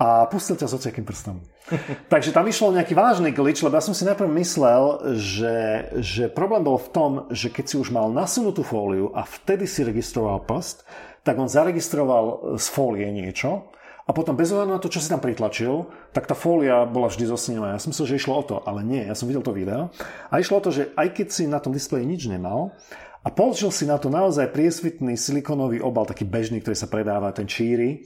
a 0.00 0.24
pustil 0.24 0.56
ťa 0.56 0.64
s 0.64 0.76
ociakým 0.80 1.04
prstom. 1.04 1.44
Takže 2.12 2.32
tam 2.32 2.48
išlo 2.48 2.72
nejaký 2.72 2.96
vážny 2.96 3.36
glitch, 3.36 3.60
lebo 3.60 3.76
ja 3.76 3.84
som 3.84 3.92
si 3.92 4.08
najprv 4.08 4.32
myslel, 4.40 5.12
že, 5.20 5.56
že 6.00 6.24
problém 6.32 6.64
bol 6.64 6.80
v 6.80 6.88
tom, 6.88 7.10
že 7.28 7.52
keď 7.52 7.64
si 7.68 7.76
už 7.76 7.92
mal 7.92 8.08
nasunutú 8.08 8.64
fóliu 8.64 9.12
a 9.12 9.28
vtedy 9.28 9.68
si 9.68 9.84
registroval 9.84 10.40
prst, 10.48 10.88
tak 11.24 11.40
on 11.40 11.48
zaregistroval 11.48 12.56
z 12.60 12.66
fólie 12.68 13.08
niečo 13.08 13.72
a 14.04 14.12
potom 14.12 14.36
bez 14.36 14.52
ohľadu 14.52 14.70
na 14.76 14.82
to, 14.84 14.92
čo 14.92 15.00
si 15.00 15.08
tam 15.08 15.24
pritlačil, 15.24 15.88
tak 16.12 16.28
tá 16.28 16.36
fólia 16.36 16.84
bola 16.84 17.08
vždy 17.08 17.24
zosnená. 17.24 17.72
Ja 17.72 17.80
som 17.80 17.88
myslel, 17.88 18.14
že 18.14 18.18
išlo 18.20 18.36
o 18.36 18.44
to, 18.44 18.56
ale 18.60 18.84
nie, 18.84 19.00
ja 19.00 19.16
som 19.16 19.24
videl 19.24 19.40
to 19.40 19.56
video. 19.56 19.88
A 20.28 20.44
išlo 20.44 20.60
o 20.60 20.64
to, 20.64 20.68
že 20.68 20.92
aj 20.92 21.16
keď 21.16 21.26
si 21.32 21.48
na 21.48 21.56
tom 21.56 21.72
displeji 21.72 22.04
nič 22.04 22.28
nemal 22.28 22.76
a 23.24 23.32
položil 23.32 23.72
si 23.72 23.88
na 23.88 23.96
to 23.96 24.12
naozaj 24.12 24.52
priesvitný 24.52 25.16
silikonový 25.16 25.80
obal, 25.80 26.04
taký 26.04 26.28
bežný, 26.28 26.60
ktorý 26.60 26.76
sa 26.76 26.92
predáva, 26.92 27.32
ten 27.32 27.48
číry, 27.48 28.04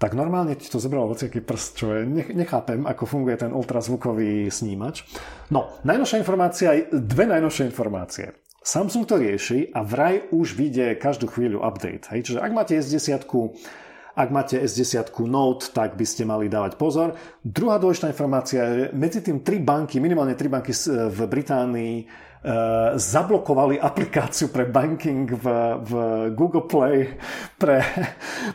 tak 0.00 0.16
normálne 0.16 0.56
ti 0.56 0.66
to 0.66 0.80
zobralo 0.80 1.12
hociaký 1.12 1.44
prst, 1.44 1.70
čo 1.76 1.86
je, 1.92 2.02
nechápem, 2.32 2.82
ako 2.88 3.04
funguje 3.04 3.36
ten 3.44 3.52
ultrazvukový 3.52 4.48
snímač. 4.48 5.04
No, 5.52 5.76
najnovšia 5.84 6.18
informácia, 6.24 6.72
dve 6.88 7.28
najnovšie 7.28 7.68
informácie. 7.68 8.43
Samsung 8.64 9.04
to 9.04 9.20
rieši 9.20 9.76
a 9.76 9.84
vraj 9.84 10.24
už 10.32 10.56
vyjde 10.56 10.96
každú 10.96 11.28
chvíľu 11.28 11.60
update. 11.60 12.08
Hej? 12.08 12.32
Čiže 12.32 12.38
ak 12.40 12.52
máte 12.56 12.72
S10 12.80 13.28
ak 14.14 14.30
máte 14.30 14.56
S10 14.62 15.10
Note, 15.26 15.74
tak 15.74 15.98
by 15.98 16.06
ste 16.06 16.22
mali 16.24 16.46
dávať 16.46 16.78
pozor. 16.78 17.18
Druhá 17.42 17.82
dôležitá 17.82 18.08
informácia 18.08 18.62
je, 18.62 18.82
medzi 18.94 19.20
tým 19.20 19.42
tri 19.42 19.58
banky, 19.58 19.98
minimálne 19.98 20.38
tri 20.38 20.46
banky 20.46 20.70
v 21.10 21.18
Británii 21.26 21.94
Eh, 22.44 23.00
zablokovali 23.00 23.80
aplikáciu 23.80 24.52
pre 24.52 24.68
banking 24.68 25.32
v, 25.32 25.46
v 25.80 25.92
Google 26.36 26.68
Play 26.68 27.16
pre, 27.56 27.80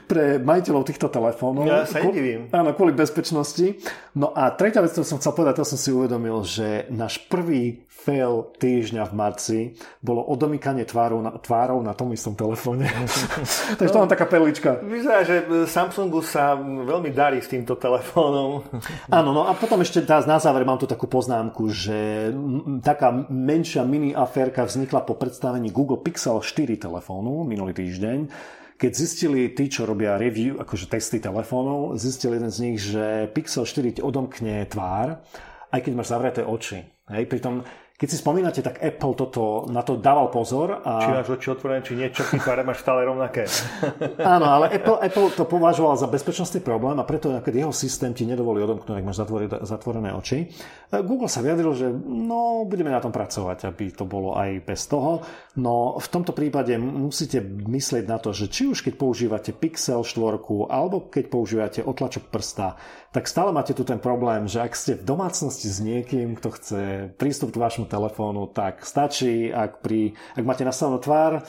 pre 0.05 0.37
majiteľov 0.37 0.85
týchto 0.85 1.09
telefónov. 1.09 1.65
Ja 1.65 1.89
sa 1.89 2.05
nedivím. 2.05 2.53
Áno, 2.53 2.77
kvôli 2.77 2.93
bezpečnosti. 2.93 3.81
No 4.13 4.29
a 4.29 4.53
tretia 4.53 4.85
vec, 4.85 4.93
ktorú 4.93 5.09
som 5.09 5.17
chcel 5.17 5.33
povedať, 5.33 5.65
to 5.65 5.73
som 5.73 5.81
si 5.81 5.89
uvedomil, 5.89 6.45
že 6.45 6.85
náš 6.93 7.17
prvý 7.33 7.88
fail 7.99 8.47
týždňa 8.57 9.03
v 9.11 9.13
marci 9.13 9.59
bolo 9.99 10.23
odomykanie 10.31 10.87
tvárov 10.87 11.19
na, 11.19 11.31
tvárov 11.35 11.83
na 11.83 11.91
tom 11.91 12.15
istom 12.15 12.33
telefóne. 12.33 12.87
Takže 13.79 13.91
to 13.91 14.01
mám 14.01 14.11
taká 14.11 14.25
perlička. 14.25 14.79
Vyzerá, 14.79 15.27
že 15.27 15.43
Samsungu 15.67 16.23
sa 16.23 16.55
veľmi 16.57 17.11
darí 17.11 17.43
s 17.43 17.51
týmto 17.51 17.75
telefónom. 17.75 18.63
Áno, 19.19 19.35
no 19.35 19.45
a 19.45 19.53
potom 19.53 19.83
ešte 19.83 20.01
teraz 20.01 20.23
na 20.23 20.39
záver 20.39 20.63
mám 20.63 20.79
tu 20.79 20.87
takú 20.87 21.11
poznámku, 21.11 21.67
že 21.69 22.31
taká 22.81 23.11
menšia 23.27 23.83
mini 23.83 24.15
aférka 24.15 24.63
vznikla 24.63 25.03
po 25.03 25.19
predstavení 25.19 25.69
Google 25.69 25.99
Pixel 25.99 26.39
4 26.39 26.79
telefónu 26.79 27.43
minulý 27.43 27.75
týždeň, 27.75 28.19
keď 28.79 28.91
zistili 28.95 29.51
tí, 29.51 29.67
čo 29.67 29.83
robia 29.83 30.15
review, 30.15 30.55
akože 30.55 30.87
testy 30.87 31.19
telefónov, 31.19 31.99
zistil 31.99 32.39
jeden 32.39 32.47
z 32.47 32.59
nich, 32.63 32.79
že 32.79 33.27
Pixel 33.35 33.67
4 33.67 33.99
ti 33.99 34.01
odomkne 34.01 34.63
tvár, 34.71 35.19
aj 35.67 35.79
keď 35.83 35.91
máš 35.99 36.15
zavreté 36.15 36.41
oči. 36.47 36.87
Hej, 37.11 37.27
pritom 37.27 37.67
keď 37.99 38.07
si 38.07 38.23
spomínate, 38.23 38.63
tak 38.63 38.79
Apple 38.79 39.11
toto, 39.11 39.67
na 39.67 39.83
to 39.83 39.99
dával 39.99 40.31
pozor. 40.31 40.79
A... 40.87 41.03
Či 41.03 41.11
máš 41.11 41.27
oči 41.35 41.51
otvorené, 41.51 41.83
či 41.83 41.99
niečo, 41.99 42.23
tváre 42.31 42.63
máš 42.63 42.79
stále 42.79 43.03
rovnaké. 43.03 43.43
Áno, 44.23 44.47
ale 44.47 44.71
Apple, 44.71 45.03
Apple 45.03 45.35
to 45.35 45.43
považoval 45.43 45.99
za 45.99 46.07
bezpečnostný 46.07 46.63
problém 46.63 46.95
a 46.95 47.03
preto 47.03 47.27
keď 47.43 47.67
jeho 47.67 47.75
systém 47.75 48.15
ti 48.15 48.23
nedovolí 48.23 48.63
odomknúť, 48.63 49.03
ak 49.03 49.03
máš 49.03 49.19
zatvorené 49.67 50.15
oči. 50.15 50.47
Google 50.95 51.27
sa 51.27 51.43
vyjadril, 51.43 51.75
že 51.75 51.91
no, 52.07 52.63
budeme 52.63 52.87
na 52.87 53.03
tom 53.03 53.11
pracovať, 53.11 53.67
aby 53.67 53.91
to 53.91 54.07
bolo 54.07 54.39
aj 54.39 54.63
bez 54.63 54.87
toho. 54.87 55.19
No 55.59 55.99
v 55.99 56.07
tomto 56.07 56.31
prípade 56.31 56.79
musíte 56.79 57.43
myslieť 57.43 58.07
na 58.07 58.15
to, 58.15 58.31
že 58.31 58.47
či 58.47 58.63
už 58.71 58.79
keď 58.79 58.95
používate 58.95 59.51
Pixel 59.51 60.07
4 60.07 60.39
alebo 60.71 61.11
keď 61.11 61.23
používate 61.27 61.79
otlačok 61.83 62.31
prsta, 62.31 62.79
tak 63.09 63.25
stále 63.25 63.49
máte 63.49 63.73
tu 63.73 63.81
ten 63.81 63.97
problém, 63.97 64.45
že 64.45 64.61
ak 64.61 64.77
ste 64.77 64.93
v 64.93 65.01
domácnosti 65.01 65.65
s 65.65 65.81
niekým, 65.81 66.37
kto 66.37 66.49
chce 66.53 66.81
prístup 67.17 67.49
k 67.49 67.61
vášmu 67.61 67.88
telefónu, 67.89 68.53
tak 68.53 68.85
stačí, 68.85 69.49
ak, 69.49 69.81
pri, 69.81 70.13
ak 70.37 70.43
máte 70.45 70.63
nastavenú 70.63 71.01
tvár, 71.01 71.41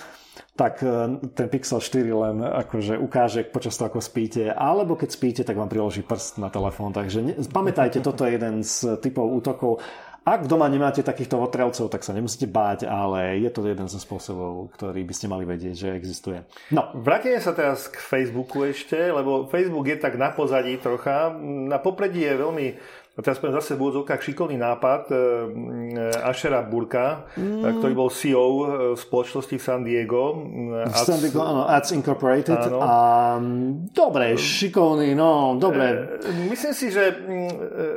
tak 0.57 0.80
e, 0.84 1.20
ten 1.32 1.47
Pixel 1.49 1.80
4 1.80 2.11
len 2.11 2.36
akože 2.41 2.97
ukáže 2.97 3.45
počas 3.49 3.76
toho, 3.76 3.93
ako 3.93 4.01
spíte, 4.01 4.49
alebo 4.53 4.97
keď 4.97 5.09
spíte, 5.12 5.43
tak 5.45 5.57
vám 5.57 5.68
priloží 5.68 6.01
prst 6.01 6.41
na 6.41 6.49
telefón. 6.49 6.93
Takže 6.93 7.18
ne, 7.20 7.34
pamätajte, 7.49 8.01
toto 8.09 8.24
je 8.24 8.36
jeden 8.36 8.64
z 8.64 9.01
typov 9.01 9.28
útokov. 9.28 9.80
Ak 10.20 10.45
doma 10.45 10.68
nemáte 10.68 11.01
takýchto 11.01 11.41
otrelcov, 11.41 11.88
tak 11.88 12.05
sa 12.05 12.12
nemusíte 12.12 12.45
báť, 12.45 12.84
ale 12.84 13.41
je 13.41 13.49
to 13.49 13.64
jeden 13.64 13.88
zo 13.88 13.97
spôsobov, 13.97 14.68
ktorý 14.76 15.01
by 15.01 15.14
ste 15.16 15.32
mali 15.32 15.49
vedieť, 15.49 15.74
že 15.74 15.97
existuje. 15.97 16.45
No. 16.76 16.93
Vrátime 16.93 17.41
sa 17.41 17.57
teraz 17.57 17.88
k 17.88 17.97
Facebooku 17.97 18.68
ešte, 18.68 19.01
lebo 19.01 19.49
Facebook 19.49 19.88
je 19.88 19.97
tak 19.97 20.20
na 20.20 20.28
pozadí 20.28 20.76
trocha. 20.76 21.32
Na 21.41 21.80
popredí 21.80 22.20
je 22.20 22.36
veľmi 22.36 22.66
a 23.11 23.26
teraz 23.26 23.42
poviem 23.42 23.58
zase 23.58 23.74
v 23.74 23.82
úvodzovkách 23.82 24.22
šikovný 24.22 24.54
nápad 24.54 25.11
e, 25.11 25.14
Ashera 26.22 26.62
Burka, 26.62 27.26
mm. 27.34 27.82
ktorý 27.82 27.92
bol 27.92 28.08
CEO 28.08 28.46
spoločnosti 28.94 29.58
v 29.58 29.62
San 29.62 29.82
Diego. 29.82 30.38
V 30.86 30.94
San 30.94 31.18
Diego, 31.18 31.42
áno, 31.42 31.66
Ads 31.66 31.90
Incorporated. 31.90 32.70
Áno. 32.70 32.78
A, 32.78 32.94
dobre, 33.90 34.38
šikovný, 34.38 35.18
no, 35.18 35.58
dobre. 35.58 36.22
Myslím 36.48 36.70
si, 36.70 36.94
že 36.94 37.11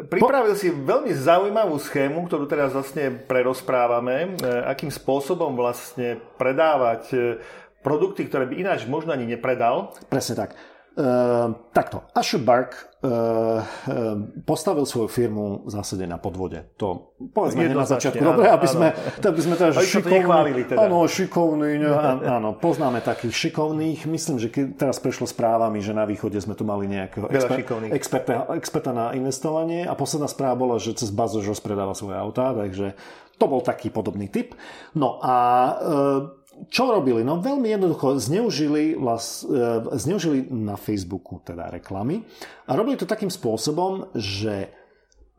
pripravil 0.09 0.57
po... 0.57 0.59
si 0.59 0.73
veľmi 0.73 1.13
zaujímavú 1.13 1.77
schému, 1.77 2.25
ktorú 2.25 2.49
teraz 2.49 2.73
vlastne 2.73 3.13
prerozprávame, 3.13 4.33
akým 4.65 4.89
spôsobom 4.89 5.53
vlastne 5.53 6.19
predávať 6.41 7.37
produkty, 7.85 8.25
ktoré 8.25 8.49
by 8.49 8.55
ináč 8.65 8.89
možno 8.89 9.13
ani 9.13 9.29
nepredal. 9.29 9.93
Presne 10.09 10.47
tak. 10.47 10.72
Uh, 10.93 11.57
takto, 11.73 12.05
Asher 12.13 12.37
Bark 12.37 12.77
uh, 13.01 13.09
uh, 13.09 14.13
postavil 14.45 14.85
svoju 14.85 15.09
firmu 15.09 15.65
v 15.65 15.71
zásade 15.73 16.05
na 16.05 16.21
podvode. 16.21 16.69
To 16.77 17.17
povedzme 17.33 17.65
na 17.65 17.81
začiatku. 17.81 18.21
Dobre, 18.21 18.45
aby 18.45 18.67
sme, 18.69 18.93
aby 19.17 19.41
sme 19.41 19.57
teda 19.57 19.73
šikovní. 19.73 20.69
Teda. 20.69 20.85
Áno, 20.85 21.01
šikovní. 21.09 21.81
áno, 22.29 22.53
poznáme 22.61 23.01
takých 23.01 23.33
šikovných. 23.33 24.05
Myslím, 24.05 24.37
že 24.37 24.53
keď 24.53 24.85
teraz 24.85 25.01
prešlo 25.01 25.25
správami, 25.25 25.81
že 25.81 25.97
na 25.97 26.05
východe 26.05 26.37
sme 26.37 26.53
tu 26.53 26.61
mali 26.61 26.85
nejakého 26.85 27.25
exper, 27.25 27.57
experta, 27.89 28.33
experta 28.53 28.91
na 28.93 29.17
investovanie 29.17 29.89
a 29.89 29.97
posledná 29.97 30.29
správa 30.29 30.53
bola, 30.53 30.77
že 30.77 30.93
cez 30.93 31.09
Bazož 31.09 31.49
rozpredáva 31.49 31.97
svoje 31.97 32.21
autá, 32.21 32.53
takže 32.53 32.93
to 33.41 33.49
bol 33.49 33.65
taký 33.65 33.89
podobný 33.89 34.29
typ. 34.29 34.53
No 34.93 35.17
a 35.25 35.35
uh, 35.73 36.42
čo 36.69 36.89
robili? 36.89 37.21
No 37.25 37.41
veľmi 37.41 37.69
jednoducho 37.69 38.17
zneužili, 38.17 38.97
vlast, 38.97 39.45
e, 39.45 39.97
zneužili 39.97 40.49
na 40.49 40.79
Facebooku 40.79 41.41
teda 41.41 41.69
reklamy 41.69 42.25
a 42.65 42.77
robili 42.77 42.97
to 42.97 43.09
takým 43.09 43.29
spôsobom, 43.29 44.09
že 44.15 44.73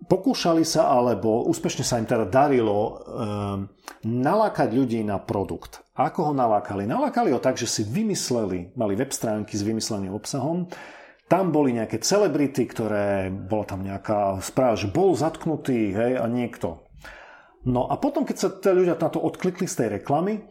pokúšali 0.04 0.66
sa, 0.66 0.90
alebo 0.92 1.48
úspešne 1.48 1.84
sa 1.86 1.96
im 1.98 2.06
teda 2.06 2.28
darilo 2.28 2.80
e, 2.80 2.92
nalákať 4.04 4.68
ľudí 4.74 5.00
na 5.02 5.16
produkt. 5.22 5.80
Ako 5.96 6.30
ho 6.30 6.32
nalákali? 6.34 6.84
Nalákali 6.84 7.30
ho 7.32 7.40
tak, 7.40 7.56
že 7.56 7.70
si 7.70 7.82
vymysleli, 7.86 8.74
mali 8.74 8.98
web 8.98 9.14
stránky 9.14 9.54
s 9.54 9.64
vymysleným 9.64 10.12
obsahom, 10.12 10.68
tam 11.24 11.50
boli 11.50 11.72
nejaké 11.72 12.04
celebrity, 12.04 12.68
ktoré, 12.68 13.32
bola 13.32 13.64
tam 13.64 13.80
nejaká 13.80 14.44
správa, 14.44 14.76
že 14.76 14.92
bol 14.92 15.16
zatknutý, 15.16 15.96
hej, 15.96 16.12
a 16.20 16.28
niekto. 16.28 16.84
No 17.64 17.88
a 17.88 17.96
potom, 17.96 18.28
keď 18.28 18.36
sa 18.36 18.48
tí 18.52 18.68
ľudia 18.68 19.00
na 19.00 19.08
to 19.08 19.24
odklikli 19.24 19.64
z 19.64 19.74
tej 19.80 19.88
reklamy, 20.00 20.44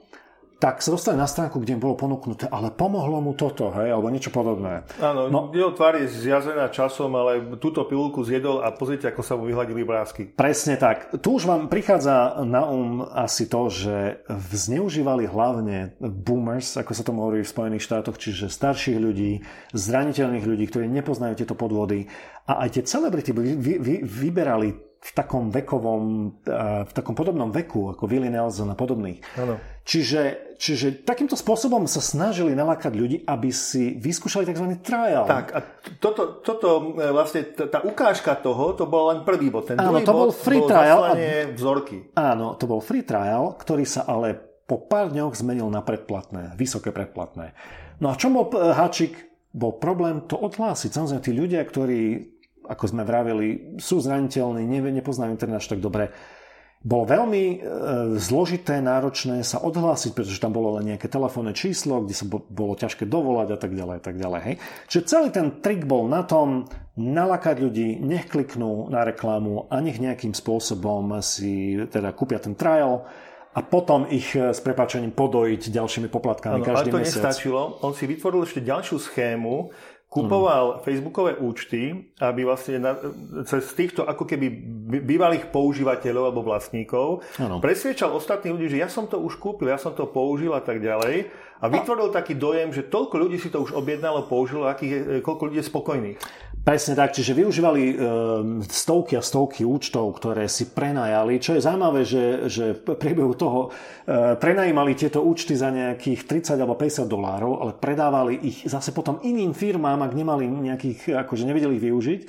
tak 0.63 0.79
sa 0.79 0.95
dostali 0.95 1.19
na 1.19 1.27
stránku, 1.27 1.59
kde 1.59 1.75
im 1.75 1.83
bolo 1.83 1.99
ponúknuté, 1.99 2.47
ale 2.47 2.71
pomohlo 2.71 3.19
mu 3.19 3.35
toto, 3.35 3.67
hej, 3.75 3.91
alebo 3.91 4.07
niečo 4.07 4.31
podobné. 4.31 4.87
Áno, 5.03 5.27
no, 5.27 5.51
jeho 5.51 5.75
tvár 5.75 5.99
je 5.99 6.07
zjazená 6.07 6.71
časom, 6.71 7.11
ale 7.19 7.59
túto 7.59 7.83
pilulku 7.83 8.23
zjedol 8.23 8.63
a 8.63 8.71
pozrite, 8.71 9.11
ako 9.11 9.19
sa 9.27 9.35
mu 9.35 9.43
vyhľadili 9.43 9.83
brázky. 9.83 10.31
Presne 10.31 10.79
tak. 10.79 11.19
Tu 11.19 11.35
už 11.35 11.51
vám 11.51 11.67
prichádza 11.67 12.47
na 12.47 12.63
um 12.63 13.03
asi 13.03 13.51
to, 13.51 13.67
že 13.67 14.23
zneužívali 14.31 15.27
hlavne 15.27 15.99
boomers, 15.99 16.79
ako 16.79 16.95
sa 16.95 17.03
tomu 17.03 17.27
hovorí 17.27 17.43
v 17.43 17.51
Spojených 17.51 17.83
štátoch, 17.83 18.15
čiže 18.15 18.47
starších 18.47 18.95
ľudí, 19.03 19.43
zraniteľných 19.75 20.47
ľudí, 20.47 20.63
ktorí 20.71 20.87
nepoznajú 20.87 21.43
tieto 21.43 21.59
podvody. 21.59 22.07
A 22.47 22.63
aj 22.63 22.79
tie 22.79 22.83
celebrity 22.87 23.35
vy, 23.35 23.59
vy, 23.59 23.73
vy, 23.83 23.95
vyberali 24.07 24.92
v 25.03 25.11
takom 25.11 25.51
vekovom, 25.51 26.03
v 26.87 26.91
takom 26.95 27.11
podobnom 27.11 27.51
veku 27.51 27.91
ako 27.91 28.07
Willie 28.07 28.31
Nelson 28.31 28.71
a 28.71 28.77
podobných. 28.79 29.19
Ano. 29.35 29.59
Čiže, 29.83 30.55
čiže 30.55 31.03
takýmto 31.03 31.35
spôsobom 31.35 31.83
sa 31.91 31.99
snažili 31.99 32.55
nalákať 32.55 32.95
ľudí, 32.95 33.17
aby 33.27 33.51
si 33.51 33.99
vyskúšali 33.99 34.47
tzv. 34.47 34.79
trial. 34.79 35.27
Tak 35.27 35.45
a 35.51 35.59
toto, 35.99 36.39
toto 36.39 36.95
e, 36.95 37.11
vlastne, 37.11 37.51
tá 37.51 37.83
ukážka 37.83 38.39
toho, 38.39 38.71
to 38.79 38.87
bol 38.87 39.11
len 39.11 39.27
prvý 39.27 39.51
bod. 39.51 39.67
Ten 39.67 39.75
áno, 39.75 39.99
to 39.99 40.15
bol 40.15 40.31
free 40.31 40.63
bol 40.63 40.71
trial. 40.71 40.99
A, 41.03 41.11
vzorky. 41.51 42.15
Áno, 42.15 42.55
to 42.55 42.63
bol 42.63 42.79
free 42.79 43.03
trial, 43.03 43.59
ktorý 43.59 43.83
sa 43.83 44.07
ale 44.07 44.39
po 44.63 44.79
pár 44.79 45.11
dňoch 45.11 45.35
zmenil 45.35 45.67
na 45.67 45.83
predplatné, 45.83 46.55
vysoké 46.55 46.95
predplatné. 46.95 47.51
No 47.99 48.07
a 48.07 48.15
čo 48.15 48.31
bol 48.31 48.47
e, 48.55 48.71
háčik? 48.71 49.35
Bol 49.53 49.77
problém 49.77 50.25
to 50.25 50.39
odhlásiť. 50.39 50.95
Samozrejme, 50.95 51.21
tí 51.21 51.33
ľudia, 51.35 51.61
ktorí 51.61 52.32
ako 52.67 52.83
sme 52.87 53.03
vravili, 53.03 53.77
sú 53.79 53.99
zraniteľní, 53.99 54.63
ne, 54.63 54.79
nepoznajú 54.79 55.35
internet 55.35 55.63
až 55.63 55.75
tak 55.75 55.83
dobre. 55.83 56.11
Bolo 56.83 57.07
veľmi 57.07 57.43
e, 57.47 57.57
zložité, 58.19 58.83
náročné 58.83 59.39
sa 59.47 59.63
odhlásiť, 59.63 60.11
pretože 60.11 60.43
tam 60.43 60.51
bolo 60.51 60.75
len 60.75 60.91
nejaké 60.91 61.07
telefónne 61.07 61.55
číslo, 61.55 62.03
kde 62.03 62.11
sa 62.11 62.27
bo, 62.27 62.43
bolo 62.43 62.75
ťažké 62.75 63.07
dovolať 63.07 63.55
a 63.55 63.57
tak 63.57 63.71
ďalej. 63.71 63.95
A 63.95 64.03
tak 64.03 64.15
ďalej 64.19 64.39
hej. 64.43 64.55
Čiže 64.91 65.07
celý 65.07 65.27
ten 65.31 65.63
trik 65.63 65.87
bol 65.87 66.11
na 66.11 66.27
tom 66.27 66.67
nalakať 66.99 67.55
ľudí, 67.63 68.03
nech 68.03 68.27
kliknú 68.27 68.91
na 68.91 69.07
reklamu 69.07 69.71
a 69.71 69.79
nech 69.79 70.03
nejakým 70.03 70.35
spôsobom 70.35 71.23
si 71.23 71.79
teda 71.87 72.11
kúpia 72.11 72.43
ten 72.43 72.51
trial 72.51 73.07
a 73.53 73.63
potom 73.63 74.09
ich 74.09 74.33
e, 74.35 74.51
s 74.51 74.59
prepačením 74.59 75.15
podojiť 75.15 75.71
ďalšími 75.71 76.11
poplatkami 76.11 76.59
ano, 76.59 76.67
každý 76.67 76.89
ale 76.89 76.93
to 76.93 76.99
mesiac. 76.99 77.31
nestačilo. 77.31 77.61
On 77.85 77.95
si 77.95 78.11
vytvoril 78.11 78.43
ešte 78.43 78.59
ďalšiu 78.59 78.97
schému, 78.99 79.71
kupoval 80.13 80.77
mm. 80.77 80.77
Facebookové 80.85 81.33
účty, 81.41 82.13
aby 82.21 82.45
vlastne 82.45 82.77
na, 82.77 82.93
cez 83.49 83.65
týchto 83.73 84.05
ako 84.05 84.29
keby 84.29 84.45
bývalých 85.01 85.49
používateľov 85.49 86.29
alebo 86.29 86.45
vlastníkov 86.45 87.25
ano. 87.41 87.57
presviečal 87.57 88.13
ostatných 88.13 88.53
ľudí, 88.53 88.77
že 88.77 88.81
ja 88.85 88.89
som 88.93 89.09
to 89.09 89.17
už 89.17 89.41
kúpil, 89.41 89.73
ja 89.73 89.81
som 89.81 89.97
to 89.97 90.05
použil 90.05 90.53
a 90.53 90.61
tak 90.61 90.77
ďalej. 90.77 91.33
A 91.63 91.71
vytvoril 91.71 92.11
taký 92.11 92.35
dojem, 92.35 92.75
že 92.75 92.85
toľko 92.85 93.15
ľudí 93.23 93.39
si 93.39 93.47
to 93.47 93.63
už 93.63 93.71
objednalo, 93.71 94.27
použilo, 94.27 94.67
akých 94.67 94.91
je, 94.91 95.01
koľko 95.23 95.47
ľudí 95.47 95.63
je 95.63 95.71
spokojných. 95.71 96.17
Presne 96.63 96.95
tak, 96.95 97.11
čiže 97.11 97.35
využívali 97.35 97.83
e, 97.91 97.95
stovky 98.71 99.19
a 99.19 99.21
stovky 99.21 99.67
účtov, 99.67 100.15
ktoré 100.15 100.47
si 100.47 100.71
prenajali. 100.71 101.35
Čo 101.35 101.59
je 101.59 101.65
zaujímavé, 101.67 102.07
že, 102.07 102.47
že 102.47 102.79
v 102.79 102.95
priebehu 102.95 103.35
toho 103.35 103.67
e, 103.67 104.39
prenajímali 104.39 104.95
tieto 104.95 105.19
účty 105.27 105.59
za 105.59 105.67
nejakých 105.75 106.23
30 106.23 106.63
alebo 106.63 106.79
50 106.79 107.03
dolárov, 107.03 107.59
ale 107.59 107.75
predávali 107.75 108.39
ich 108.47 108.63
zase 108.63 108.95
potom 108.95 109.19
iným 109.27 109.51
firmám, 109.51 110.07
ak 110.07 110.15
nemali 110.15 110.47
nejakých, 110.47 111.27
akože 111.27 111.43
nevedeli 111.43 111.75
ich 111.75 111.83
využiť 111.83 112.21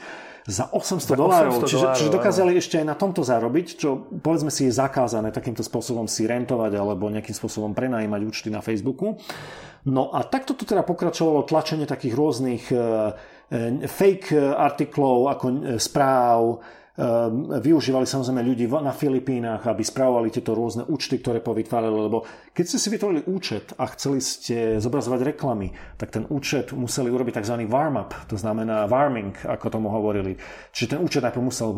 za 0.50 0.66
800 0.66 1.14
dolárov. 1.14 1.62
Čiže, 1.62 1.94
čiže 1.94 2.10
dokázali 2.10 2.58
áno. 2.58 2.60
ešte 2.60 2.82
aj 2.82 2.86
na 2.90 2.98
tomto 2.98 3.22
zarobiť, 3.22 3.66
čo 3.78 4.10
povedzme 4.18 4.50
si 4.50 4.66
je 4.66 4.74
zakázané 4.74 5.30
takýmto 5.30 5.62
spôsobom 5.62 6.10
si 6.10 6.26
rentovať 6.26 6.74
alebo 6.74 7.06
nejakým 7.06 7.38
spôsobom 7.38 7.70
prenajímať 7.70 8.20
účty 8.26 8.48
na 8.50 8.58
Facebooku. 8.66 9.14
No 9.86 10.10
a 10.10 10.26
takto 10.26 10.58
to 10.58 10.66
teda 10.66 10.82
pokračovalo 10.82 11.46
tlačenie 11.46 11.86
takých 11.86 12.18
rôznych 12.18 12.64
E, 12.72 13.32
fake 13.86 14.32
artiklov 14.56 15.28
ako 15.28 15.46
e, 15.50 15.76
správ, 15.76 16.58
využívali 17.58 18.06
samozrejme 18.06 18.46
ľudí 18.46 18.70
na 18.70 18.94
Filipínach, 18.94 19.66
aby 19.66 19.82
spravovali 19.82 20.30
tieto 20.30 20.54
rôzne 20.54 20.86
účty, 20.86 21.18
ktoré 21.18 21.42
povytvárali, 21.42 21.90
lebo 21.90 22.22
keď 22.54 22.64
ste 22.70 22.78
si 22.78 22.88
vytvorili 22.94 23.26
účet 23.26 23.74
a 23.74 23.90
chceli 23.90 24.22
ste 24.22 24.78
zobrazovať 24.78 25.34
reklamy, 25.34 25.74
tak 25.98 26.14
ten 26.14 26.22
účet 26.30 26.70
museli 26.70 27.10
urobiť 27.10 27.42
tzv. 27.42 27.66
warm-up, 27.66 28.14
to 28.30 28.38
znamená 28.38 28.86
warming, 28.86 29.34
ako 29.42 29.74
tomu 29.74 29.90
hovorili. 29.90 30.38
Čiže 30.70 30.94
ten 30.94 31.02
účet 31.02 31.26
najprv 31.26 31.42
musel 31.42 31.74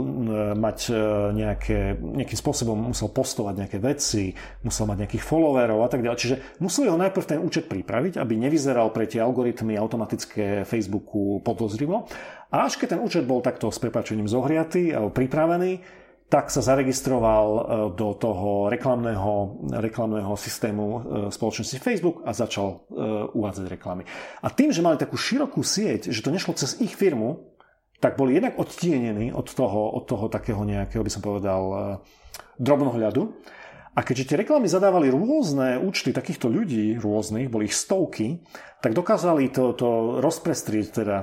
mať 0.53 0.79
e, 0.93 1.01
nejaké, 1.33 1.97
nejakým 1.97 2.37
spôsobom 2.37 2.77
musel 2.77 3.09
postovať 3.09 3.55
nejaké 3.57 3.79
veci, 3.81 4.37
musel 4.69 4.85
mať 4.85 5.09
nejakých 5.09 5.25
followerov 5.25 5.81
a 5.81 5.89
tak 5.89 6.05
ďalej. 6.05 6.21
Čiže 6.21 6.37
museli 6.61 6.93
ho 6.93 7.01
najprv 7.01 7.25
ten 7.25 7.41
účet 7.41 7.73
pripraviť, 7.73 8.21
aby 8.21 8.37
nevyzeral 8.37 8.93
pre 8.93 9.09
tie 9.09 9.25
algoritmy 9.25 9.81
automatické 9.81 10.69
Facebooku 10.69 11.41
podozrivo. 11.41 12.05
A 12.57 12.65
až 12.65 12.81
keď 12.81 12.97
ten 12.97 13.05
účet 13.05 13.29
bol 13.29 13.45
takto 13.45 13.69
s 13.69 13.77
prepačením 13.77 14.25
zohriatý 14.25 14.89
alebo 14.97 15.13
pripravený, 15.13 15.85
tak 16.27 16.49
sa 16.49 16.65
zaregistroval 16.65 17.47
e, 17.47 17.61
do 17.95 18.17
toho 18.17 18.73
reklamného, 18.73 19.61
reklamného 19.77 20.33
systému 20.35 20.87
e, 20.89 20.99
spoločnosti 21.29 21.77
Facebook 21.79 22.25
a 22.25 22.33
začal 22.33 22.67
e, 22.73 22.77
uvádzať 23.37 23.67
reklamy. 23.69 24.09
A 24.41 24.49
tým, 24.49 24.73
že 24.73 24.81
mali 24.81 24.97
takú 24.97 25.21
širokú 25.21 25.61
sieť, 25.61 26.09
že 26.09 26.25
to 26.25 26.33
nešlo 26.33 26.57
cez 26.57 26.81
ich 26.81 26.97
firmu, 26.97 27.55
tak 28.01 28.17
boli 28.17 28.41
jednak 28.41 28.57
odtienení 28.57 29.37
od 29.37 29.53
toho, 29.53 29.93
od 29.93 30.09
toho 30.09 30.27
takého 30.33 30.65
nejakého, 30.65 31.05
by 31.05 31.13
som 31.13 31.25
povedal, 31.25 31.63
drobnohľadu. 32.61 33.33
A 33.97 34.05
keďže 34.05 34.29
tie 34.29 34.41
reklamy 34.45 34.69
zadávali 34.69 35.09
rôzne 35.09 35.81
účty 35.81 36.13
takýchto 36.13 36.53
ľudí, 36.53 37.01
rôznych, 37.01 37.49
boli 37.49 37.65
ich 37.65 37.73
stovky, 37.73 38.45
tak 38.85 38.93
dokázali 38.93 39.49
to, 39.49 39.73
to 39.73 40.21
rozprestrieť 40.21 40.87
teda 40.93 41.17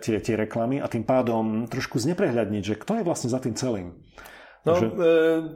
tie, 0.00 0.16
tie 0.24 0.34
reklamy 0.34 0.80
a 0.80 0.88
tým 0.88 1.04
pádom 1.04 1.68
trošku 1.68 2.00
zneprehľadniť, 2.00 2.62
že 2.64 2.80
kto 2.80 2.96
je 2.96 3.06
vlastne 3.06 3.28
za 3.28 3.44
tým 3.44 3.52
celým. 3.52 3.92
No, 4.64 4.72
že... 4.72 4.88
e, 4.88 5.00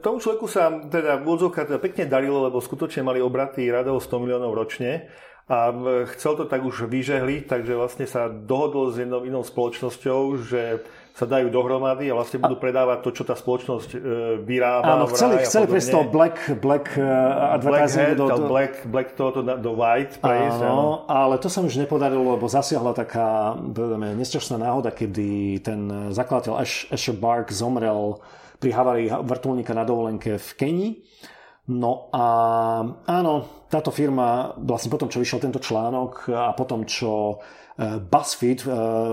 tomu 0.05 0.21
človeku 0.21 0.45
sa 0.45 0.69
teda 0.69 1.25
v 1.25 1.49
teda 1.49 1.81
pekne 1.81 2.05
darilo, 2.05 2.45
lebo 2.45 2.61
skutočne 2.61 3.01
mali 3.01 3.25
obraty 3.25 3.65
radov 3.73 4.05
100 4.05 4.29
miliónov 4.29 4.53
ročne 4.53 5.09
a 5.49 5.73
chcel 6.13 6.37
to 6.37 6.45
tak 6.45 6.61
už 6.61 6.85
vyžehliť, 6.85 7.49
takže 7.49 7.73
vlastne 7.73 8.05
sa 8.05 8.29
dohodol 8.29 8.93
s 8.93 9.01
jednou 9.01 9.25
inou 9.25 9.41
spoločnosťou, 9.41 10.21
že 10.45 10.85
sa 11.19 11.27
dajú 11.27 11.51
dohromady 11.51 12.07
a 12.07 12.15
vlastne 12.15 12.39
budú 12.39 12.63
predávať 12.63 13.03
to, 13.03 13.11
čo 13.11 13.23
tá 13.27 13.35
spoločnosť 13.35 13.91
e, 13.91 13.99
vyrába. 14.47 14.87
Áno, 14.87 15.11
chceli, 15.11 15.43
chceli 15.43 15.67
prísť 15.67 15.91
toho 15.91 16.07
black, 16.07 16.39
black 16.63 16.95
uh, 16.95 17.59
advertising 17.59 18.15
black 18.15 18.23
do, 18.23 18.27
do... 18.31 18.47
Black, 18.47 18.75
black 18.87 19.09
to, 19.19 19.25
to, 19.35 19.41
do 19.43 19.73
white 19.75 20.15
prejsť. 20.23 20.63
Áno, 20.63 20.71
áno, 20.71 20.87
ale 21.11 21.43
to 21.43 21.51
sa 21.51 21.59
už 21.67 21.75
nepodarilo, 21.75 22.23
lebo 22.23 22.47
zasiahla 22.47 22.95
taká 22.95 23.59
nešťastná 24.15 24.63
náhoda, 24.63 24.95
kedy 24.95 25.59
ten 25.59 26.15
zakladateľ 26.15 26.55
Ash, 26.63 26.87
Asher 26.95 27.19
Bark 27.19 27.51
zomrel 27.51 28.23
pri 28.63 28.71
havárii 28.71 29.11
vrtulníka 29.11 29.75
na 29.75 29.83
dovolenke 29.83 30.39
v 30.39 30.51
Kenii. 30.55 30.93
No 31.75 32.09
a 32.15 32.25
áno, 33.11 33.67
táto 33.67 33.91
firma, 33.91 34.55
vlastne 34.55 34.89
potom, 34.89 35.11
čo 35.11 35.19
vyšiel 35.19 35.43
tento 35.43 35.59
článok 35.59 36.31
a 36.31 36.55
potom, 36.55 36.87
čo 36.87 37.43
BuzzFeed 37.79 38.67
eh, 38.67 38.71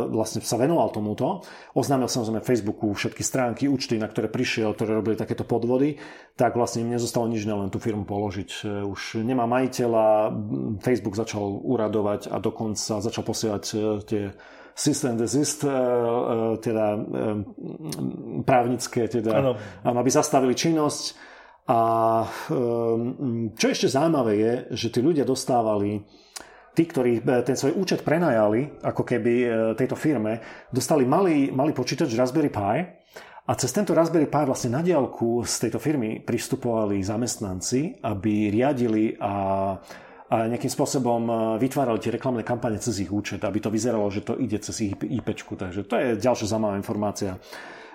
vlastne 0.10 0.42
sa 0.42 0.58
venoval 0.58 0.90
tomuto. 0.90 1.46
Oznámil 1.78 2.10
samozrejme 2.10 2.42
Facebooku 2.42 2.90
všetky 2.98 3.22
stránky, 3.22 3.70
účty, 3.70 4.02
na 4.02 4.10
ktoré 4.10 4.26
prišiel, 4.26 4.74
ktoré 4.74 4.98
robili 4.98 5.14
takéto 5.14 5.46
podvody, 5.46 6.02
tak 6.34 6.58
vlastne 6.58 6.82
im 6.82 6.90
nezostalo 6.98 7.30
nič, 7.30 7.46
len 7.46 7.70
tú 7.70 7.78
firmu 7.78 8.10
položiť. 8.10 8.50
Eh, 8.66 8.82
už 8.82 9.22
nemá 9.22 9.46
majiteľa, 9.46 10.34
Facebook 10.82 11.14
začal 11.14 11.46
uradovať 11.62 12.34
a 12.34 12.42
dokonca 12.42 12.98
začal 12.98 13.22
posielať 13.22 13.64
tie 14.10 14.34
system 14.76 15.16
desist, 15.16 15.64
teda 16.60 16.86
právnické, 18.44 19.08
teda, 19.08 19.32
ano. 19.40 19.56
aby 19.88 20.10
zastavili 20.12 20.52
činnosť. 20.52 21.16
A 21.72 21.80
čo 23.56 23.66
ešte 23.72 23.88
zaujímavé 23.88 24.34
je, 24.36 24.54
že 24.76 24.88
tí 24.92 25.00
ľudia 25.00 25.24
dostávali 25.24 26.04
tí, 26.76 26.84
ktorí 26.84 27.24
e, 27.24 27.42
ten 27.48 27.56
svoj 27.56 27.80
účet 27.80 28.04
prenajali, 28.04 28.84
ako 28.84 29.02
keby 29.08 29.34
e, 29.42 29.48
tejto 29.80 29.96
firme, 29.96 30.44
dostali 30.68 31.08
malý, 31.08 31.50
malý 31.56 31.72
počítač 31.72 32.12
Raspberry 32.14 32.52
Pi 32.52 32.76
a 33.48 33.52
cez 33.56 33.72
tento 33.72 33.96
Raspberry 33.96 34.28
Pi 34.28 34.44
vlastne 34.44 34.76
na 34.76 34.84
diálku 34.84 35.48
z 35.48 35.56
tejto 35.66 35.80
firmy 35.80 36.20
pristupovali 36.20 37.00
zamestnanci, 37.00 38.04
aby 38.04 38.52
riadili 38.52 39.16
a 39.18 39.34
a 40.26 40.50
nejakým 40.50 40.74
spôsobom 40.74 41.22
e, 41.30 41.34
vytvárali 41.62 42.02
tie 42.02 42.18
reklamné 42.18 42.42
kampane 42.42 42.82
cez 42.82 42.98
ich 42.98 43.14
účet, 43.14 43.46
aby 43.46 43.62
to 43.62 43.70
vyzeralo, 43.70 44.10
že 44.10 44.26
to 44.26 44.34
ide 44.42 44.58
cez 44.58 44.74
ich 44.82 44.98
IP. 44.98 45.28
Takže 45.38 45.86
to 45.86 45.96
je 46.02 46.08
ďalšia 46.18 46.50
zaujímavá 46.50 46.82
informácia. 46.82 47.38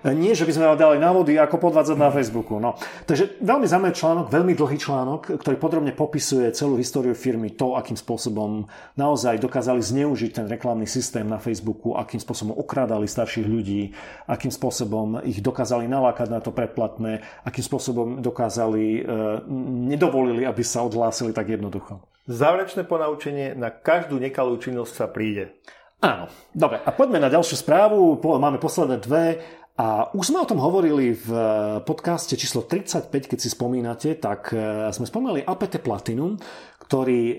Nie, 0.00 0.32
že 0.32 0.48
by 0.48 0.52
sme 0.56 0.64
dali 0.80 0.96
návody, 0.96 1.36
ako 1.36 1.60
podvádzať 1.60 1.96
na 2.00 2.08
Facebooku. 2.08 2.56
No. 2.56 2.80
Takže 3.04 3.36
veľmi 3.44 3.68
zaujímavý 3.68 3.92
článok, 3.92 4.26
veľmi 4.32 4.56
dlhý 4.56 4.78
článok, 4.80 5.36
ktorý 5.36 5.56
podrobne 5.60 5.92
popisuje 5.92 6.48
celú 6.56 6.80
históriu 6.80 7.12
firmy, 7.12 7.52
to, 7.52 7.76
akým 7.76 8.00
spôsobom 8.00 8.64
naozaj 8.96 9.36
dokázali 9.36 9.84
zneužiť 9.84 10.40
ten 10.40 10.46
reklamný 10.48 10.88
systém 10.88 11.28
na 11.28 11.36
Facebooku, 11.36 12.00
akým 12.00 12.16
spôsobom 12.16 12.56
okrádali 12.56 13.04
starších 13.04 13.44
ľudí, 13.44 13.92
akým 14.24 14.48
spôsobom 14.48 15.20
ich 15.20 15.44
dokázali 15.44 15.84
nalákať 15.84 16.32
na 16.32 16.40
to 16.40 16.48
predplatné, 16.48 17.20
akým 17.44 17.64
spôsobom 17.64 18.24
dokázali, 18.24 19.04
e, 19.04 19.12
nedovolili, 19.92 20.48
aby 20.48 20.64
sa 20.64 20.80
odhlásili 20.80 21.36
tak 21.36 21.52
jednoducho. 21.52 22.00
Záverečné 22.24 22.88
ponaučenie, 22.88 23.52
na 23.52 23.68
každú 23.68 24.16
nekalú 24.16 24.56
činnosť 24.56 24.92
sa 24.96 25.06
príde. 25.12 25.60
Áno, 26.00 26.32
dobre. 26.56 26.80
A 26.80 26.90
poďme 26.96 27.20
na 27.20 27.28
ďalšiu 27.28 27.60
správu. 27.60 28.16
Máme 28.40 28.56
posledné 28.56 28.96
dve. 29.04 29.24
A 29.80 30.12
už 30.12 30.28
sme 30.28 30.44
o 30.44 30.50
tom 30.50 30.60
hovorili 30.60 31.16
v 31.16 31.28
podcaste 31.88 32.36
číslo 32.36 32.68
35, 32.68 33.08
keď 33.08 33.38
si 33.40 33.48
spomínate, 33.48 34.12
tak 34.12 34.52
e, 34.52 34.92
sme 34.92 35.08
spomínali 35.08 35.40
APT 35.40 35.80
Platinum, 35.80 36.36
ktorý 36.84 37.20
e, 37.32 37.34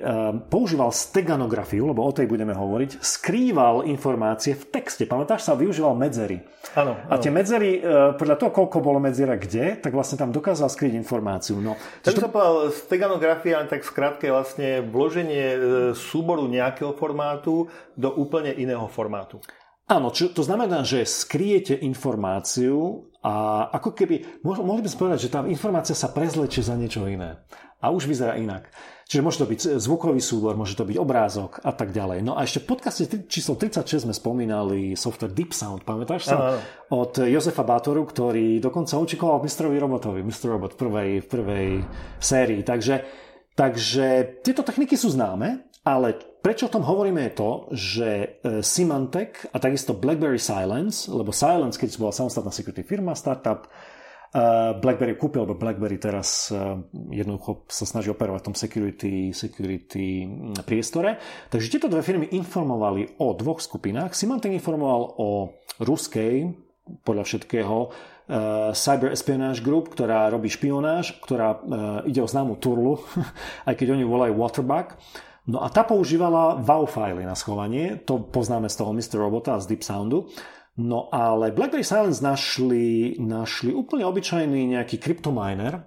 používal 0.49 0.89
steganografiu, 0.89 1.85
lebo 1.85 2.01
o 2.01 2.09
tej 2.09 2.25
budeme 2.25 2.57
hovoriť, 2.57 2.97
skrýval 2.97 3.85
informácie 3.85 4.57
v 4.57 4.73
texte. 4.73 5.05
Pamätáš 5.05 5.45
sa, 5.45 5.53
využíval 5.53 5.93
medzery. 5.93 6.41
Áno, 6.73 6.97
A 7.13 7.21
tie 7.21 7.29
medzery, 7.29 7.83
podľa 8.17 8.39
toho, 8.41 8.49
koľko 8.49 8.77
bolo 8.81 8.97
medzera 8.97 9.37
kde, 9.37 9.77
tak 9.77 9.93
vlastne 9.93 10.17
tam 10.17 10.33
dokázal 10.33 10.65
skryť 10.65 10.97
informáciu. 10.97 11.61
No, 11.61 11.77
tak 12.01 12.17
to... 12.17 12.25
sa 12.25 12.31
povedal, 12.31 12.73
steganografia, 12.73 13.61
tak 13.69 13.85
skrátke 13.85 14.33
vlastne 14.33 14.81
vloženie 14.81 15.61
súboru 15.93 16.49
nejakého 16.49 16.95
formátu 16.97 17.69
do 17.93 18.09
úplne 18.09 18.55
iného 18.55 18.87
formátu. 18.89 19.43
Áno, 19.91 20.07
čo, 20.15 20.31
to 20.31 20.39
znamená, 20.39 20.87
že 20.87 21.03
skryjete 21.03 21.75
informáciu 21.75 23.11
a 23.19 23.67
ako 23.75 23.91
keby, 23.91 24.39
mohli 24.47 24.79
by 24.79 24.87
sme 24.87 25.01
povedať, 25.03 25.19
že 25.27 25.33
tá 25.35 25.43
informácia 25.43 25.91
sa 25.91 26.15
prezlečie 26.15 26.63
za 26.63 26.79
niečo 26.79 27.03
iné. 27.11 27.43
A 27.83 27.91
už 27.91 28.07
vyzerá 28.07 28.39
inak. 28.39 28.71
Čiže 29.11 29.25
môže 29.25 29.43
to 29.43 29.51
byť 29.51 29.61
zvukový 29.83 30.23
súbor, 30.23 30.55
môže 30.55 30.79
to 30.79 30.87
byť 30.87 30.95
obrázok 30.95 31.59
a 31.59 31.75
tak 31.75 31.91
ďalej. 31.91 32.23
No 32.23 32.39
a 32.39 32.47
ešte 32.47 32.63
v 32.63 32.71
podcaste 32.71 33.03
číslo 33.27 33.59
36 33.59 34.07
sme 34.07 34.15
spomínali 34.15 34.95
software 34.95 35.35
Deep 35.35 35.51
Sound, 35.51 35.83
pamätáš 35.83 36.31
sa? 36.31 36.37
Ano. 36.39 36.63
Od 36.95 37.27
Josefa 37.27 37.67
Bátoru, 37.67 38.07
ktorý 38.07 38.63
dokonca 38.63 38.95
učikoval 38.95 39.43
Mistrovi 39.43 39.75
Robotovi, 39.75 40.23
Mr. 40.23 40.55
Robot 40.55 40.71
v 40.73 40.79
prvej, 40.79 41.11
v 41.19 41.27
prvej 41.27 41.67
sérii. 42.23 42.63
Takže, 42.63 43.03
takže 43.59 44.39
tieto 44.39 44.63
techniky 44.63 44.95
sú 44.95 45.11
známe, 45.11 45.67
ale 45.83 46.30
prečo 46.41 46.67
o 46.67 46.73
tom 46.73 46.81
hovoríme 46.83 47.29
je 47.29 47.33
to, 47.37 47.51
že 47.71 48.09
e, 48.09 48.27
Symantec 48.65 49.53
a 49.53 49.57
takisto 49.61 49.93
BlackBerry 49.93 50.41
Silence, 50.41 51.05
lebo 51.07 51.29
Silence, 51.29 51.77
keď 51.77 52.01
bola 52.01 52.11
samostatná 52.11 52.49
security 52.49 52.81
firma, 52.81 53.13
startup, 53.13 53.69
e, 53.69 53.69
BlackBerry 54.81 55.15
kúpil, 55.15 55.45
lebo 55.45 55.61
BlackBerry 55.61 56.01
teraz 56.01 56.49
e, 56.49 56.57
jednoducho 57.13 57.69
sa 57.69 57.85
snaží 57.85 58.09
operovať 58.09 58.41
v 58.41 58.47
tom 58.49 58.57
security, 58.57 59.13
security 59.31 60.25
priestore. 60.65 61.21
Takže 61.53 61.71
tieto 61.77 61.87
dve 61.87 62.01
firmy 62.01 62.33
informovali 62.33 63.21
o 63.21 63.37
dvoch 63.37 63.61
skupinách. 63.61 64.17
Symantec 64.17 64.51
informoval 64.51 65.01
o 65.21 65.29
ruskej, 65.79 66.49
podľa 67.05 67.23
všetkého, 67.23 67.77
Cyber 68.71 69.11
Espionage 69.11 69.59
Group, 69.59 69.91
ktorá 69.91 70.31
robí 70.31 70.47
špionáž, 70.47 71.19
ktorá 71.19 71.59
ide 72.07 72.23
o 72.23 72.31
známu 72.31 72.63
turlu, 72.63 73.03
aj 73.69 73.75
keď 73.75 73.91
oni 73.91 74.07
volajú 74.07 74.33
Waterback. 74.39 74.95
No 75.49 75.65
a 75.65 75.73
tá 75.73 75.81
používala 75.81 76.61
WAV 76.61 76.85
fily 76.85 77.25
na 77.25 77.33
schovanie, 77.33 77.97
to 78.05 78.21
poznáme 78.21 78.69
z 78.69 78.75
toho 78.77 78.93
Mr. 78.93 79.17
Robota 79.17 79.57
z 79.57 79.73
Deep 79.73 79.81
Soundu. 79.81 80.29
No 80.77 81.09
ale 81.09 81.51
BlackBerry 81.51 81.83
Silence 81.83 82.21
našli, 82.21 83.17
našli 83.17 83.73
úplne 83.73 84.05
obyčajný 84.05 84.71
nejaký 84.77 85.01
kryptominer 85.01 85.83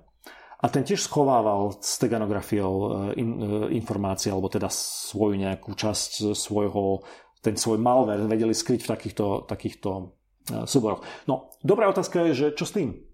a 0.60 0.66
ten 0.68 0.82
tiež 0.82 1.06
schovával 1.06 1.78
s 1.78 1.96
teganografiou 2.02 2.74
e, 2.74 2.88
in, 3.20 3.30
e, 3.36 3.46
informácie, 3.78 4.28
alebo 4.28 4.50
teda 4.50 4.68
svoju 4.68 5.40
nejakú 5.40 5.72
časť 5.72 6.36
svojho, 6.36 7.06
ten 7.40 7.56
svoj 7.56 7.78
malware 7.80 8.26
vedeli 8.28 8.52
skryť 8.52 8.80
v 8.84 8.90
takýchto, 8.90 9.26
takýchto 9.48 9.90
e, 9.92 10.04
súboroch. 10.68 11.06
No, 11.30 11.54
dobrá 11.64 11.88
otázka 11.88 12.28
je, 12.28 12.32
že 12.32 12.46
čo 12.58 12.66
s 12.68 12.74
tým? 12.76 13.13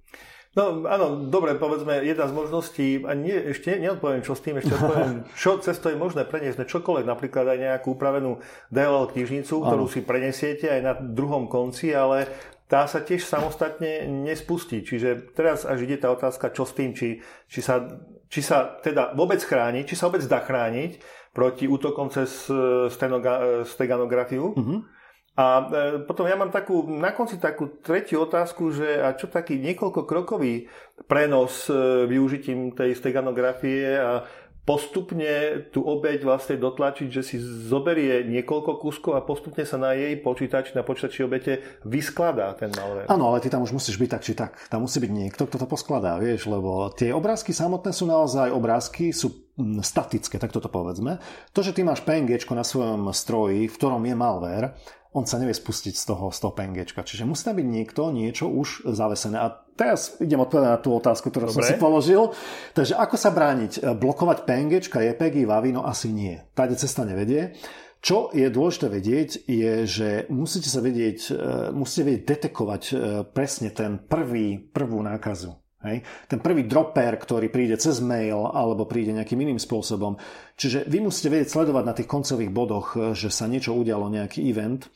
No 0.50 0.82
áno, 0.82 1.30
dobre, 1.30 1.54
povedzme, 1.54 2.02
jedna 2.02 2.26
z 2.26 2.34
možností, 2.34 2.88
a 3.06 3.14
nie, 3.14 3.38
ešte 3.54 3.70
neodpoviem, 3.78 4.26
čo 4.26 4.34
s 4.34 4.42
tým, 4.42 4.58
ešte 4.58 4.74
odpoviem, 4.74 5.22
čo 5.38 5.62
cez 5.62 5.78
to 5.78 5.94
je 5.94 6.00
možné 6.00 6.26
preniesť 6.26 6.66
čokoľvek, 6.66 7.06
napríklad 7.06 7.54
aj 7.54 7.58
nejakú 7.58 7.94
upravenú 7.94 8.42
DLL 8.74 9.14
knižnicu, 9.14 9.62
ktorú 9.62 9.86
si 9.86 10.02
prenesiete 10.02 10.66
aj 10.66 10.80
na 10.82 10.92
druhom 10.98 11.46
konci, 11.46 11.94
ale 11.94 12.26
tá 12.66 12.90
sa 12.90 12.98
tiež 12.98 13.22
samostatne 13.22 14.10
nespustí. 14.10 14.82
Čiže 14.82 15.38
teraz 15.38 15.62
až 15.62 15.86
ide 15.86 16.02
tá 16.02 16.10
otázka, 16.10 16.50
čo 16.50 16.66
s 16.66 16.74
tým, 16.74 16.98
či, 16.98 17.22
či, 17.46 17.62
sa, 17.62 17.86
či 18.26 18.42
sa 18.42 18.74
teda 18.82 19.14
vôbec 19.14 19.38
chráni, 19.38 19.86
či 19.86 19.94
sa 19.94 20.10
vôbec 20.10 20.26
dá 20.26 20.42
chrániť 20.42 20.98
proti 21.30 21.70
útokom 21.70 22.10
cez 22.10 22.50
stenoga, 22.90 23.62
steganografiu. 23.62 24.50
Mm-hmm 24.58 24.98
a 25.38 25.46
e, 25.62 25.64
potom 26.04 26.26
ja 26.26 26.34
mám 26.34 26.50
takú, 26.50 26.84
na 26.90 27.14
konci 27.14 27.38
takú 27.38 27.70
tretiu 27.80 28.26
otázku, 28.26 28.74
že 28.74 28.98
a 28.98 29.14
čo 29.14 29.30
taký 29.30 29.56
niekoľkokrokový 29.62 30.66
prenos 31.06 31.70
e, 31.70 32.04
využitím 32.10 32.74
tej 32.74 32.98
steganografie 32.98 33.94
a 33.94 34.26
postupne 34.70 35.66
tú 35.72 35.82
obeď 35.82 36.22
vlastne 36.22 36.60
dotlačiť, 36.60 37.08
že 37.08 37.22
si 37.24 37.36
zoberie 37.40 38.22
niekoľko 38.28 38.78
kúskov 38.78 39.16
a 39.16 39.24
postupne 39.24 39.64
sa 39.64 39.80
na 39.80 39.96
jej 39.96 40.14
počítač, 40.20 40.76
na 40.76 40.84
počítači 40.84 41.24
obete 41.24 41.64
vyskladá 41.82 42.52
ten 42.54 42.70
malware. 42.76 43.08
Áno, 43.08 43.32
ale 43.32 43.40
ty 43.40 43.48
tam 43.48 43.64
už 43.64 43.74
musíš 43.74 43.96
byť 43.96 44.10
tak 44.10 44.22
či 44.22 44.32
tak. 44.36 44.52
Tam 44.68 44.84
musí 44.84 45.00
byť 45.00 45.10
niekto, 45.10 45.48
kto 45.48 45.56
to 45.58 45.66
poskladá, 45.66 46.20
vieš, 46.20 46.46
lebo 46.46 46.92
tie 46.92 47.10
obrázky 47.10 47.50
samotné 47.50 47.90
sú 47.90 48.04
naozaj 48.06 48.52
obrázky, 48.52 49.10
sú 49.10 49.50
statické, 49.82 50.38
tak 50.38 50.54
toto 50.54 50.70
povedzme. 50.70 51.18
To, 51.50 51.60
že 51.64 51.74
ty 51.74 51.82
máš 51.82 52.04
PNG 52.06 52.44
na 52.54 52.64
svojom 52.64 53.10
stroji, 53.10 53.66
v 53.66 53.76
ktorom 53.76 54.06
je 54.06 54.16
malware, 54.16 54.76
on 55.10 55.26
sa 55.26 55.42
nevie 55.42 55.54
spustiť 55.54 55.94
z 55.98 56.04
toho, 56.06 56.30
z 56.30 56.38
toho 56.38 56.54
PNGčka. 56.54 57.02
Čiže 57.02 57.26
musí 57.26 57.42
tam 57.42 57.58
byť 57.58 57.66
niekto, 57.66 58.14
niečo 58.14 58.46
už 58.46 58.86
zavesené. 58.94 59.42
A 59.42 59.50
teraz 59.74 60.14
idem 60.22 60.38
odpovedať 60.38 60.70
na 60.70 60.78
tú 60.78 60.94
otázku, 60.94 61.34
ktorú 61.34 61.50
Dobre. 61.50 61.56
som 61.58 61.66
si 61.66 61.74
položil. 61.74 62.30
Takže 62.78 62.94
ako 62.94 63.16
sa 63.18 63.34
brániť? 63.34 63.98
Blokovať 63.98 64.46
PNGčka, 64.46 65.02
JPG, 65.02 65.50
VAVI? 65.50 65.70
No 65.74 65.82
asi 65.82 66.14
nie. 66.14 66.38
Táde 66.54 66.78
cesta 66.78 67.02
nevedie. 67.02 67.58
Čo 68.00 68.32
je 68.32 68.48
dôležité 68.48 68.86
vedieť, 68.88 69.30
je, 69.44 69.72
že 69.84 70.08
musíte 70.32 70.72
sa 70.72 70.80
vedieť, 70.80 71.18
e, 71.28 71.32
musíte 71.76 72.08
vedieť 72.08 72.22
detekovať 72.32 72.82
e, 72.88 72.92
presne 73.28 73.68
ten 73.76 74.00
prvý, 74.00 74.56
prvú 74.56 75.04
nákazu. 75.04 75.59
Hej? 75.80 76.04
Ten 76.28 76.38
prvý 76.44 76.68
dropper, 76.68 77.16
ktorý 77.16 77.48
príde 77.48 77.80
cez 77.80 78.04
mail 78.04 78.48
alebo 78.52 78.84
príde 78.84 79.16
nejakým 79.16 79.40
iným 79.40 79.60
spôsobom. 79.60 80.20
Čiže 80.56 80.84
vy 80.84 81.00
musíte 81.00 81.32
vedieť 81.32 81.56
sledovať 81.56 81.84
na 81.84 81.96
tých 81.96 82.08
koncových 82.08 82.52
bodoch, 82.52 82.94
e, 82.96 83.16
že 83.16 83.32
sa 83.32 83.48
niečo 83.48 83.72
udialo, 83.72 84.12
nejaký 84.12 84.44
event. 84.48 84.86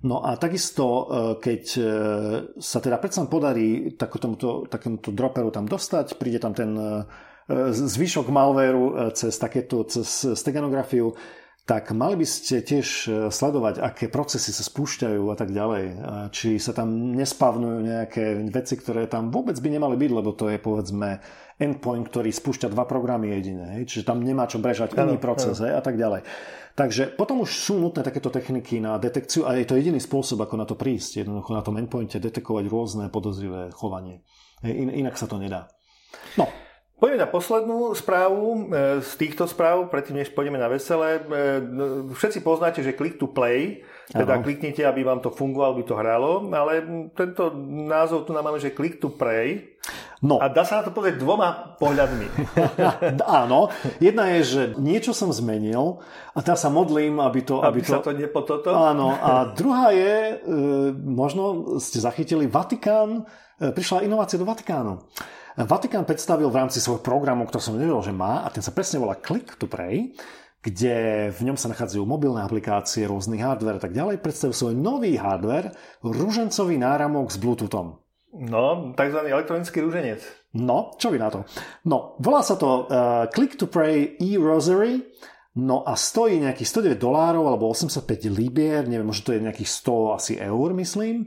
No 0.00 0.24
a 0.24 0.32
takisto, 0.40 1.12
keď 1.44 1.64
sa 2.56 2.78
teda 2.80 2.96
predsa 2.96 3.20
podarí 3.28 4.00
takémuto, 4.00 4.64
takémuto 4.64 5.12
droperu 5.12 5.52
tam 5.52 5.68
dostať, 5.68 6.16
príde 6.16 6.40
tam 6.40 6.56
ten 6.56 6.72
zvyšok 7.68 8.32
malvéru 8.32 9.12
cez 9.12 9.36
takéto, 9.36 9.84
cez 9.84 10.24
steganografiu, 10.32 11.12
tak 11.70 11.94
mali 11.94 12.18
by 12.18 12.26
ste 12.26 12.66
tiež 12.66 12.88
e, 13.06 13.08
sledovať, 13.30 13.78
aké 13.78 14.10
procesy 14.10 14.50
sa 14.50 14.66
spúšťajú 14.66 15.22
a 15.30 15.36
tak 15.38 15.54
ďalej. 15.54 15.84
Či 16.34 16.58
sa 16.58 16.74
tam 16.74 17.14
nespavnujú 17.14 17.78
nejaké 17.86 18.42
veci, 18.50 18.74
ktoré 18.74 19.06
tam 19.06 19.30
vôbec 19.30 19.54
by 19.54 19.78
nemali 19.78 19.94
byť, 19.94 20.10
lebo 20.10 20.34
to 20.34 20.50
je 20.50 20.58
povedzme 20.58 21.22
endpoint, 21.62 22.10
ktorý 22.10 22.34
spúšťa 22.34 22.74
dva 22.74 22.90
programy 22.90 23.30
jedine. 23.38 23.86
Čiže 23.86 24.02
tam 24.02 24.18
nemá 24.18 24.50
čo 24.50 24.58
brežať 24.58 24.98
iný 24.98 25.22
proces 25.22 25.62
a 25.62 25.78
tak 25.78 25.94
ďalej. 25.94 26.26
Takže 26.74 27.14
potom 27.14 27.46
už 27.46 27.50
sú 27.54 27.78
nutné 27.78 28.02
takéto 28.02 28.34
techniky 28.34 28.82
na 28.82 28.98
detekciu 28.98 29.46
a 29.46 29.54
je 29.54 29.68
to 29.68 29.78
jediný 29.78 30.02
spôsob, 30.02 30.42
ako 30.42 30.54
na 30.58 30.66
to 30.66 30.74
prísť. 30.74 31.22
Jednoducho 31.22 31.54
na 31.54 31.62
tom 31.62 31.78
endpointe 31.78 32.18
detekovať 32.18 32.66
rôzne 32.66 33.06
podozrivé 33.14 33.70
chovanie. 33.70 34.26
Inak 34.74 35.14
sa 35.14 35.30
to 35.30 35.38
nedá. 35.38 35.70
No, 36.34 36.50
Poďme 37.00 37.24
na 37.24 37.32
poslednú 37.32 37.96
správu 37.96 38.44
e, 38.44 38.58
z 39.00 39.10
týchto 39.16 39.48
správ, 39.48 39.88
predtým 39.88 40.20
než 40.20 40.36
pôjdeme 40.36 40.60
na 40.60 40.68
veselé. 40.68 41.16
E, 41.16 41.20
no, 41.64 42.12
všetci 42.12 42.44
poznáte, 42.44 42.84
že 42.84 42.92
click 42.92 43.16
to 43.16 43.24
play, 43.24 43.80
teda 44.12 44.36
ano. 44.36 44.44
kliknite, 44.44 44.84
aby 44.84 45.00
vám 45.00 45.24
to 45.24 45.32
fungovalo, 45.32 45.80
aby 45.80 45.84
to 45.88 45.96
hralo, 45.96 46.44
ale 46.52 46.84
tento 47.16 47.56
názov 47.88 48.28
tu 48.28 48.36
nám 48.36 48.44
máme, 48.44 48.60
že 48.60 48.76
click 48.76 49.00
to 49.00 49.08
play. 49.08 49.80
No. 50.20 50.44
A 50.44 50.52
dá 50.52 50.60
sa 50.68 50.84
na 50.84 50.84
to 50.84 50.92
pozrieť 50.92 51.16
dvoma 51.16 51.80
pohľadmi. 51.80 52.52
Áno. 53.40 53.72
Jedna 53.96 54.36
je, 54.36 54.40
že 54.44 54.62
niečo 54.76 55.16
som 55.16 55.32
zmenil 55.32 56.04
a 56.36 56.44
teraz 56.44 56.60
sa 56.60 56.68
modlím, 56.68 57.16
aby 57.24 57.40
to... 57.40 57.64
Aby, 57.64 57.80
aby 57.80 57.80
to... 57.80 57.92
sa 57.96 58.04
to 58.04 58.12
nepo 58.12 58.44
toto? 58.44 58.76
Áno. 58.76 59.16
A 59.16 59.48
druhá 59.56 59.88
je, 59.96 60.36
e, 60.36 60.52
možno 60.92 61.80
ste 61.80 61.96
zachytili, 61.96 62.44
Vatikán, 62.44 63.24
prišla 63.56 64.04
inovácia 64.04 64.36
do 64.36 64.44
Vatikánu. 64.44 65.00
Vatikán 65.58 66.06
predstavil 66.06 66.46
v 66.46 66.58
rámci 66.62 66.78
svojho 66.78 67.02
programu, 67.02 67.46
ktorý 67.46 67.62
som 67.62 67.74
nevedel, 67.74 67.98
že 68.06 68.14
má, 68.14 68.46
a 68.46 68.48
ten 68.54 68.62
sa 68.62 68.70
presne 68.70 69.02
volá 69.02 69.18
Click 69.18 69.58
to 69.58 69.66
Pray, 69.66 70.14
kde 70.60 71.28
v 71.32 71.40
ňom 71.50 71.56
sa 71.56 71.72
nachádzajú 71.72 72.04
mobilné 72.04 72.44
aplikácie, 72.44 73.08
rôzny 73.08 73.40
hardware 73.40 73.80
a 73.80 73.82
tak 73.82 73.96
ďalej, 73.96 74.20
predstavil 74.20 74.52
svoj 74.52 74.74
nový 74.76 75.16
hardware, 75.16 75.72
ružencový 76.04 76.76
náramok 76.76 77.32
s 77.32 77.40
Bluetoothom. 77.40 77.96
No, 78.30 78.94
tzv. 78.94 79.20
elektronický 79.26 79.82
ruženec. 79.82 80.22
No, 80.54 80.94
čo 81.00 81.10
vy 81.10 81.18
na 81.18 81.34
to? 81.34 81.42
No, 81.88 82.14
volá 82.22 82.46
sa 82.46 82.54
to 82.54 82.86
uh, 82.86 83.26
Click 83.32 83.58
to 83.58 83.66
Pray 83.66 84.20
e-Rosary, 84.22 85.02
no 85.58 85.82
a 85.82 85.98
stojí 85.98 86.38
nejakých 86.38 86.94
109 86.94 87.02
dolárov 87.02 87.42
alebo 87.50 87.72
85 87.74 88.06
libier, 88.30 88.86
neviem, 88.86 89.08
možno 89.08 89.32
to 89.32 89.34
je 89.34 89.42
nejakých 89.42 89.70
100 89.82 90.14
asi 90.14 90.32
eur, 90.38 90.68
myslím. 90.78 91.26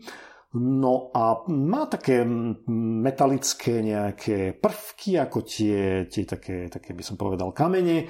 No 0.54 1.10
a 1.18 1.42
má 1.50 1.90
také 1.90 2.22
metalické 2.70 3.82
nejaké 3.82 4.54
prvky, 4.54 5.18
ako 5.18 5.42
tie, 5.42 6.06
tie 6.06 6.30
také, 6.30 6.70
také 6.70 6.94
by 6.94 7.02
som 7.02 7.18
povedal 7.18 7.50
kamene 7.50 8.06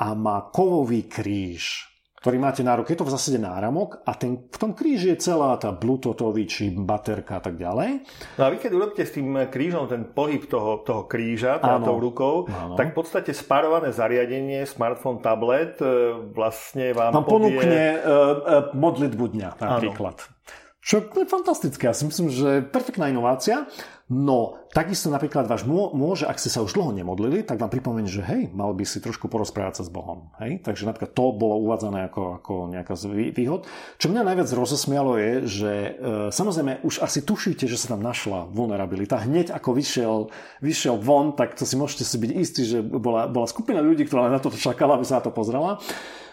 a 0.00 0.16
má 0.16 0.48
kovový 0.48 1.04
kríž, 1.04 1.92
ktorý 2.24 2.40
máte 2.40 2.64
na 2.64 2.80
ruke. 2.80 2.96
Je 2.96 3.00
to 3.02 3.04
v 3.04 3.12
zásade 3.12 3.36
náramok 3.36 4.00
a 4.08 4.16
ten, 4.16 4.48
v 4.48 4.56
tom 4.56 4.72
kríži 4.72 5.12
je 5.12 5.20
celá 5.20 5.52
tá 5.60 5.68
bluetoothový 5.68 6.48
či 6.48 6.72
baterka 6.72 7.36
a 7.36 7.42
tak 7.44 7.60
ďalej. 7.60 8.08
No 8.40 8.42
a 8.46 8.48
vy 8.48 8.56
keď 8.56 8.72
urobíte 8.72 9.04
s 9.04 9.12
tým 9.12 9.28
krížom 9.52 9.84
ten 9.84 10.08
pohyb 10.08 10.48
toho, 10.48 10.80
toho 10.80 11.04
kríža, 11.04 11.60
teda 11.60 11.84
tou 11.84 12.00
rukou, 12.00 12.48
áno. 12.48 12.72
tak 12.72 12.96
v 12.96 13.04
podstate 13.04 13.36
spárované 13.36 13.92
zariadenie, 13.92 14.64
smartphone, 14.64 15.20
tablet 15.20 15.76
e, 15.84 16.16
vlastne 16.32 16.96
vám, 16.96 17.20
vám 17.20 17.26
povie... 17.28 17.36
ponúkne 17.36 17.84
uh, 18.00 18.00
uh, 18.00 18.32
modlitbu 18.72 19.24
dňa 19.28 19.50
napríklad. 19.60 20.16
Áno. 20.24 20.61
Čo 20.82 20.98
je 20.98 21.30
fantastické. 21.30 21.86
Ja 21.86 21.94
si 21.94 22.10
myslím, 22.10 22.26
že 22.26 22.58
perfektná 22.66 23.06
inovácia. 23.06 23.70
No, 24.10 24.66
takisto 24.74 25.08
napríklad 25.14 25.46
váš 25.46 25.62
môže, 25.64 26.26
ak 26.26 26.42
ste 26.42 26.50
sa 26.50 26.60
už 26.60 26.74
dlho 26.74 26.90
nemodlili, 26.90 27.46
tak 27.46 27.62
vám 27.62 27.70
pripomenie, 27.70 28.10
že 28.10 28.20
hej, 28.26 28.50
mal 28.50 28.74
by 28.74 28.82
si 28.82 28.98
trošku 28.98 29.30
porozprávať 29.30 29.78
sa 29.78 29.82
s 29.86 29.94
Bohom. 29.94 30.34
Hej? 30.42 30.60
Takže 30.66 30.84
napríklad 30.84 31.14
to 31.14 31.32
bolo 31.32 31.62
uvádzané 31.64 32.10
ako, 32.10 32.22
ako 32.42 32.52
nejaká 32.74 32.98
z 32.98 33.30
výhod. 33.30 33.64
Čo 33.96 34.10
mňa 34.10 34.26
najviac 34.26 34.50
rozosmialo 34.52 35.12
je, 35.22 35.32
že 35.46 35.72
e, 35.72 35.90
samozrejme 36.34 36.82
už 36.82 36.98
asi 36.98 37.22
tušíte, 37.22 37.64
že 37.70 37.78
sa 37.78 37.94
tam 37.94 38.02
našla 38.02 38.50
vulnerabilita. 38.50 39.22
Hneď 39.22 39.54
ako 39.54 39.78
vyšiel, 39.78 40.34
vyšiel 40.60 40.98
von, 40.98 41.38
tak 41.38 41.54
to 41.54 41.62
si 41.62 41.78
môžete 41.78 42.02
si 42.02 42.18
byť 42.18 42.30
istí, 42.34 42.62
že 42.66 42.82
bola, 42.82 43.30
bola 43.30 43.46
skupina 43.46 43.78
ľudí, 43.78 44.04
ktorá 44.04 44.28
na 44.28 44.42
to 44.42 44.50
čakala, 44.50 44.98
aby 44.98 45.06
sa 45.06 45.22
na 45.22 45.24
to 45.24 45.32
pozrela. 45.32 45.78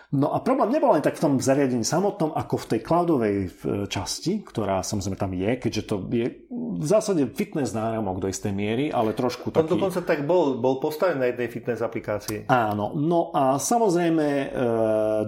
No 0.09 0.33
a 0.33 0.41
problém 0.41 0.73
nebol 0.73 0.97
len 0.97 1.05
tak 1.05 1.21
v 1.21 1.23
tom 1.29 1.33
zariadení 1.37 1.85
samotnom, 1.85 2.33
ako 2.33 2.65
v 2.65 2.69
tej 2.73 2.79
cloudovej 2.81 3.35
e, 3.45 3.49
časti, 3.85 4.41
ktorá 4.41 4.81
samozrejme 4.81 5.13
tam 5.13 5.37
je, 5.37 5.51
keďže 5.61 5.83
to 5.85 6.01
je 6.09 6.27
v 6.49 6.85
zásade 6.85 7.21
fitness 7.37 7.77
náramok 7.77 8.17
do 8.17 8.25
istej 8.25 8.49
miery, 8.49 8.89
ale 8.89 9.13
trošku 9.13 9.53
taký... 9.53 9.69
On 9.69 9.73
dokonca 9.77 10.01
tak 10.01 10.25
bol, 10.25 10.57
bol 10.57 10.81
postavený 10.81 11.17
na 11.21 11.29
jednej 11.29 11.49
fitness 11.53 11.85
aplikácii. 11.85 12.49
Áno, 12.49 12.97
no 12.97 13.29
a 13.37 13.61
samozrejme 13.61 14.25
uh, 14.49 14.49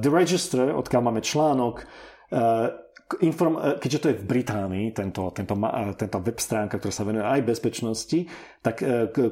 The 0.01 0.09
Register, 0.09 0.73
odkiaľ 0.73 1.01
máme 1.13 1.21
článok, 1.21 1.85
uh, 2.33 2.73
inform, 3.21 3.77
keďže 3.77 3.99
to 4.01 4.07
je 4.09 4.17
v 4.17 4.25
Británii, 4.25 4.87
tento, 4.97 5.29
tento, 5.29 5.53
tento 5.93 6.17
web 6.25 6.39
stránka, 6.41 6.81
ktorá 6.81 6.93
sa 6.95 7.05
venuje 7.05 7.27
aj 7.27 7.43
bezpečnosti, 7.43 8.23
tak 8.63 8.79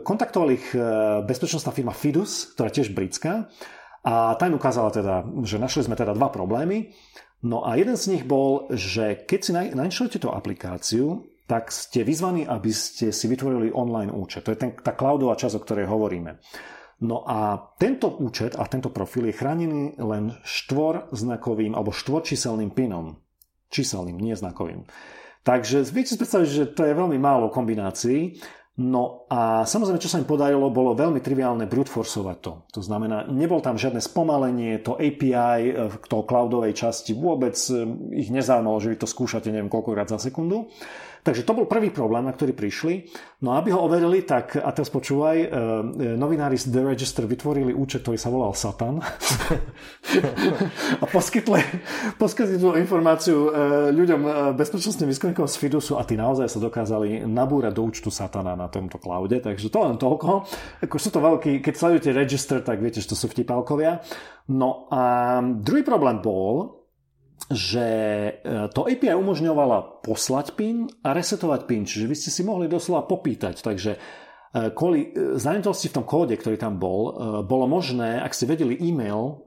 kontaktoval 0.04 0.52
ich 0.52 0.76
bezpečnostná 1.24 1.72
firma 1.72 1.95
Fidus, 1.95 2.52
ktorá 2.60 2.68
tiež 2.76 2.91
britská, 2.91 3.47
a 4.04 4.36
tá 4.39 4.47
im 4.47 4.56
ukázala 4.56 4.89
teda, 4.93 5.28
že 5.43 5.60
našli 5.60 5.84
sme 5.84 6.00
teda 6.00 6.16
dva 6.16 6.32
problémy. 6.32 6.95
No 7.43 7.64
a 7.64 7.80
jeden 7.80 7.95
z 7.95 8.16
nich 8.16 8.24
bol, 8.28 8.68
že 8.72 9.24
keď 9.24 9.39
si 9.39 9.52
nainštalujete 9.56 10.24
tú 10.24 10.30
aplikáciu, 10.32 11.24
tak 11.50 11.74
ste 11.74 12.06
vyzvaní, 12.06 12.45
aby 12.45 12.70
ste 12.70 13.10
si 13.10 13.26
vytvorili 13.26 13.74
online 13.74 14.14
účet. 14.14 14.45
To 14.45 14.54
je 14.54 14.60
ten, 14.60 14.72
tá 14.78 14.93
cloudová 14.93 15.34
časť, 15.34 15.58
o 15.58 15.64
ktorej 15.66 15.89
hovoríme. 15.89 16.38
No 17.00 17.24
a 17.24 17.58
tento 17.80 18.12
účet 18.12 18.60
a 18.60 18.68
tento 18.68 18.91
profil 18.91 19.32
je 19.32 19.39
chránený 19.39 19.95
len 19.97 20.36
štvorznakovým 20.43 21.74
alebo 21.74 21.95
štvorčíselným 21.95 22.76
pinom. 22.76 23.18
Číselným, 23.72 24.20
nie 24.20 24.36
znakovým. 24.36 24.84
Takže 25.47 25.88
viete 25.89 26.14
si 26.14 26.20
predstaviť, 26.20 26.50
že 26.52 26.70
to 26.76 26.84
je 26.84 26.93
veľmi 26.93 27.16
málo 27.16 27.47
kombinácií. 27.47 28.38
No 28.80 29.27
a 29.27 29.67
samozrejme, 29.67 29.99
čo 29.99 30.07
sa 30.07 30.23
im 30.23 30.30
podarilo, 30.30 30.71
bolo 30.71 30.95
veľmi 30.95 31.19
triviálne 31.19 31.67
brute 31.67 31.91
forceovať 31.91 32.38
to. 32.39 32.51
To 32.80 32.82
znamená, 32.82 33.27
nebol 33.27 33.59
tam 33.59 33.75
žiadne 33.75 33.99
spomalenie, 33.99 34.80
to 34.80 34.95
API 34.95 35.75
v 35.75 35.95
eh, 35.99 36.07
toho 36.07 36.23
cloudovej 36.23 36.71
časti 36.71 37.11
vôbec 37.11 37.59
eh, 37.59 37.84
ich 38.15 38.32
nezaujímalo, 38.32 38.80
že 38.80 38.95
vy 38.95 38.97
to 39.03 39.11
skúšate 39.11 39.51
neviem 39.51 39.67
koľkokrát 39.67 40.07
za 40.07 40.15
sekundu. 40.15 40.71
Takže 41.24 41.43
to 41.43 41.51
bol 41.51 41.67
prvý 41.67 41.91
problém, 41.91 42.24
na 42.24 42.32
ktorý 42.32 42.55
prišli. 42.55 43.11
No 43.43 43.55
a 43.55 43.59
aby 43.59 43.76
ho 43.76 43.84
overili, 43.84 44.24
tak, 44.24 44.55
a 44.55 44.72
teraz 44.72 44.91
počúvaj, 44.91 45.38
e, 45.39 45.47
novinári 46.15 46.55
z 46.55 46.72
The 46.72 46.82
Register 46.84 47.24
vytvorili 47.28 47.72
účet, 47.76 48.03
ktorý 48.03 48.20
sa 48.20 48.32
volal 48.32 48.51
Satan 48.55 48.99
a 51.03 51.05
poskytli, 51.07 51.63
poskytli 52.20 52.55
tú 52.59 52.76
informáciu 52.76 53.47
e, 53.47 53.51
ľuďom, 53.95 54.22
e, 54.24 54.30
bezpečnostným 54.55 55.11
výskumníkom 55.11 55.47
z 55.47 55.55
Fidusu 55.55 55.99
a 55.99 56.03
tí 56.07 56.20
naozaj 56.20 56.51
sa 56.51 56.59
dokázali 56.59 57.24
nabúrať 57.28 57.76
do 57.76 57.84
účtu 57.88 58.11
Satana 58.11 58.55
na 58.55 58.72
tomto 58.72 58.99
cloude, 58.99 59.39
takže 59.39 59.72
to 59.72 59.80
len 59.84 59.99
toľko. 59.99 60.47
Ako 60.84 60.95
sú 60.99 61.09
to 61.11 61.20
veľký, 61.20 61.59
keď 61.59 61.74
sledujete 61.76 62.09
Register, 62.15 62.59
tak 62.63 62.80
viete, 62.80 63.03
že 63.03 63.11
to 63.11 63.20
sú 63.20 63.32
vtipálkovia. 63.32 64.03
No 64.49 64.88
a 64.89 65.38
druhý 65.43 65.86
problém 65.86 66.20
bol, 66.24 66.78
že 67.50 67.86
e, 68.30 68.32
to 68.70 68.86
API 68.86 69.18
umožňovala 69.18 70.06
poslať 70.06 70.54
PIN 70.54 70.86
a 71.02 71.18
resetovať 71.18 71.66
PIN, 71.66 71.84
čiže 71.89 72.06
vy 72.06 72.16
ste 72.16 72.30
si 72.30 72.45
mohli 72.45 72.70
doslova 72.70 73.10
popýtať. 73.10 73.66
Takže 73.66 73.91
e, 73.97 74.00
kvôli 74.70 75.10
e, 75.10 75.34
zraniteľnosti 75.34 75.89
v 75.89 75.95
tom 75.97 76.06
kóde, 76.06 76.38
ktorý 76.38 76.62
tam 76.62 76.78
bol, 76.78 77.18
bolo 77.50 77.66
možné, 77.66 78.22
ak 78.22 78.38
ste 78.38 78.45
vedeli 78.45 78.78
e-mail, 78.78 79.41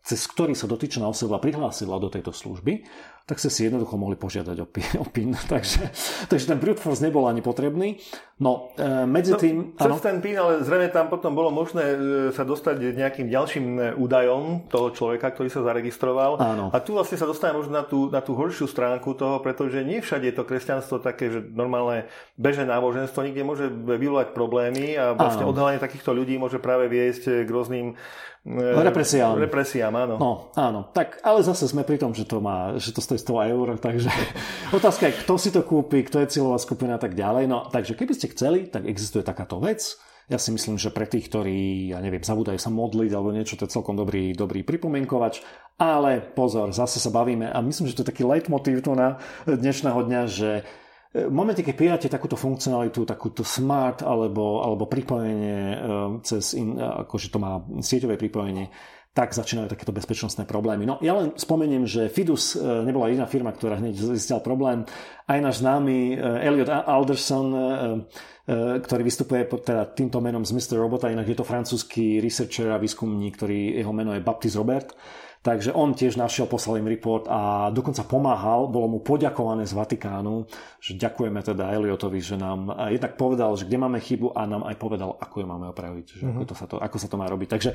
cez 0.00 0.24
ktorý 0.24 0.56
sa 0.56 0.64
dotyčná 0.64 1.04
osoba 1.04 1.36
prihlásila 1.36 2.00
do 2.00 2.08
tejto 2.08 2.32
služby, 2.32 2.88
tak 3.22 3.38
ste 3.38 3.50
si 3.54 3.70
jednoducho 3.70 3.94
mohli 3.94 4.18
požiadať 4.18 4.56
o 4.58 4.66
PIN. 4.66 4.90
O 4.98 5.06
PIN. 5.06 5.30
takže, 5.52 5.88
takže 6.26 6.46
ten 6.50 6.58
brute 6.58 6.82
force 6.82 7.00
nebol 7.00 7.30
ani 7.30 7.38
potrebný. 7.38 8.02
No, 8.42 8.74
e, 8.74 9.06
medzi 9.06 9.32
no, 9.32 9.38
tým... 9.38 9.56
Cez 9.78 10.02
ten 10.02 10.18
PIN, 10.18 10.34
ale 10.34 10.52
zrejme 10.66 10.90
tam 10.90 11.06
potom 11.06 11.30
bolo 11.30 11.54
možné 11.54 11.84
e, 11.94 11.96
sa 12.34 12.42
dostať 12.42 12.98
nejakým 12.98 13.30
ďalším 13.30 13.66
e, 13.78 13.80
údajom 13.94 14.66
toho 14.66 14.90
človeka, 14.90 15.30
ktorý 15.30 15.46
sa 15.46 15.62
zaregistroval. 15.62 16.42
Áno. 16.42 16.74
A 16.74 16.82
tu 16.82 16.98
vlastne 16.98 17.14
sa 17.14 17.30
dostane 17.30 17.54
možno 17.54 17.78
na 17.78 17.86
tú, 17.86 18.10
na 18.10 18.18
tú 18.18 18.34
horšiu 18.34 18.66
stránku 18.66 19.14
toho, 19.14 19.38
pretože 19.38 19.86
nie 19.86 20.02
všade 20.02 20.26
je 20.26 20.34
to 20.34 20.42
kresťanstvo 20.42 20.98
také, 20.98 21.30
že 21.30 21.38
normálne 21.54 22.10
bežné 22.34 22.66
náboženstvo 22.66 23.22
niekde 23.22 23.46
môže 23.46 23.70
vyvolať 23.70 24.34
problémy 24.34 24.98
a 24.98 25.14
vlastne 25.14 25.46
odhalenie 25.46 25.78
takýchto 25.78 26.10
ľudí 26.10 26.34
môže 26.34 26.58
práve 26.58 26.90
viesť 26.90 27.46
k 27.46 27.48
rôznym 27.48 27.94
represiám. 28.42 29.38
Represiám, 29.38 29.94
áno. 29.94 30.14
No, 30.18 30.32
áno. 30.58 30.90
Tak, 30.90 31.22
ale 31.22 31.46
zase 31.46 31.70
sme 31.70 31.86
pri 31.86 32.02
tom, 32.02 32.10
že 32.10 32.26
to, 32.26 32.42
má, 32.42 32.74
že 32.74 32.90
to 32.90 32.98
stojí 32.98 33.22
100 33.22 33.54
eur, 33.54 33.66
takže 33.78 34.10
otázka 34.78 35.08
je, 35.08 35.18
kto 35.22 35.34
si 35.38 35.50
to 35.54 35.62
kúpi, 35.62 36.02
kto 36.02 36.26
je 36.26 36.38
cieľová 36.38 36.58
skupina 36.58 36.98
a 36.98 37.02
tak 37.02 37.14
ďalej. 37.14 37.46
No, 37.46 37.70
takže 37.70 37.94
keby 37.94 38.12
ste 38.18 38.34
chceli, 38.34 38.66
tak 38.66 38.82
existuje 38.90 39.22
takáto 39.22 39.62
vec. 39.62 39.94
Ja 40.30 40.38
si 40.38 40.54
myslím, 40.54 40.78
že 40.78 40.94
pre 40.94 41.06
tých, 41.06 41.30
ktorí, 41.30 41.92
ja 41.94 41.98
neviem, 41.98 42.22
zabúdajú 42.22 42.58
sa 42.58 42.70
modliť 42.70 43.10
alebo 43.10 43.34
niečo, 43.34 43.58
to 43.58 43.66
je 43.66 43.74
celkom 43.74 43.98
dobrý, 43.98 44.34
dobrý 44.34 44.62
pripomienkovač. 44.62 45.42
Ale 45.82 46.22
pozor, 46.22 46.70
zase 46.70 47.02
sa 47.02 47.10
bavíme 47.10 47.50
a 47.50 47.58
myslím, 47.58 47.90
že 47.90 47.98
to 47.98 48.02
je 48.06 48.10
taký 48.14 48.22
leitmotív 48.22 48.86
tu 48.86 48.94
na 48.94 49.18
dnešného 49.46 49.98
dňa, 50.06 50.22
že 50.30 50.62
v 51.12 51.28
momente, 51.28 51.60
keď 51.60 51.74
pridáte 51.76 52.08
takúto 52.08 52.40
funkcionalitu, 52.40 53.04
takúto 53.04 53.44
smart 53.44 54.00
alebo, 54.00 54.64
alebo 54.64 54.88
pripojenie 54.88 55.60
eh, 55.60 55.78
cez, 56.24 56.56
in, 56.56 56.80
akože 56.80 57.28
to 57.28 57.38
má 57.38 57.60
sieťové 57.84 58.16
pripojenie, 58.16 58.72
tak 59.12 59.36
začínajú 59.36 59.68
takéto 59.68 59.92
bezpečnostné 59.92 60.48
problémy. 60.48 60.88
No 60.88 60.96
ja 61.04 61.12
len 61.12 61.36
spomeniem, 61.36 61.84
že 61.84 62.08
Fidus 62.08 62.56
nebola 62.56 63.12
jediná 63.12 63.28
firma, 63.28 63.52
ktorá 63.52 63.76
hneď 63.76 64.16
zistila 64.16 64.40
problém. 64.40 64.88
Aj 65.28 65.36
náš 65.36 65.60
známy 65.60 66.16
Elliot 66.16 66.72
Alderson, 66.72 67.48
ktorý 68.80 69.02
vystupuje 69.04 69.44
pod 69.44 69.68
teda 69.68 69.84
týmto 69.92 70.16
menom 70.24 70.48
z 70.48 70.56
Mr. 70.56 70.80
Robota, 70.80 71.12
inak 71.12 71.28
je 71.28 71.36
to 71.36 71.44
francúzsky 71.44 72.24
researcher 72.24 72.72
a 72.72 72.80
výskumník, 72.80 73.36
ktorý 73.36 73.84
jeho 73.84 73.92
meno 73.92 74.16
je 74.16 74.24
Baptiste 74.24 74.56
Robert 74.56 74.96
Takže 75.42 75.74
on 75.74 75.90
tiež 75.90 76.22
našiel, 76.22 76.46
poslal 76.46 76.78
im 76.78 76.86
report 76.86 77.26
a 77.26 77.66
dokonca 77.74 78.06
pomáhal, 78.06 78.70
bolo 78.70 78.86
mu 78.86 78.98
poďakované 79.02 79.66
z 79.66 79.74
Vatikánu, 79.74 80.46
že 80.78 80.94
ďakujeme 80.94 81.42
teda 81.42 81.74
Eliotovi, 81.74 82.22
že 82.22 82.38
nám 82.38 82.70
jednak 82.86 83.18
povedal, 83.18 83.50
že 83.58 83.66
kde 83.66 83.82
máme 83.82 83.98
chybu 83.98 84.38
a 84.38 84.46
nám 84.46 84.62
aj 84.70 84.78
povedal, 84.78 85.18
ako 85.18 85.42
ju 85.42 85.46
máme 85.50 85.66
opraviť, 85.74 86.06
že 86.14 86.22
mm-hmm. 86.22 86.38
ako, 86.38 86.44
to 86.46 86.54
sa 86.54 86.66
to, 86.70 86.76
ako 86.78 86.96
sa 86.96 87.08
to 87.10 87.18
má 87.18 87.26
robiť. 87.26 87.48
Takže 87.58 87.70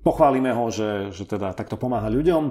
pochválime 0.00 0.50
ho, 0.56 0.64
že, 0.72 1.12
že 1.12 1.28
teda 1.28 1.52
takto 1.52 1.76
pomáha 1.76 2.08
ľuďom. 2.08 2.42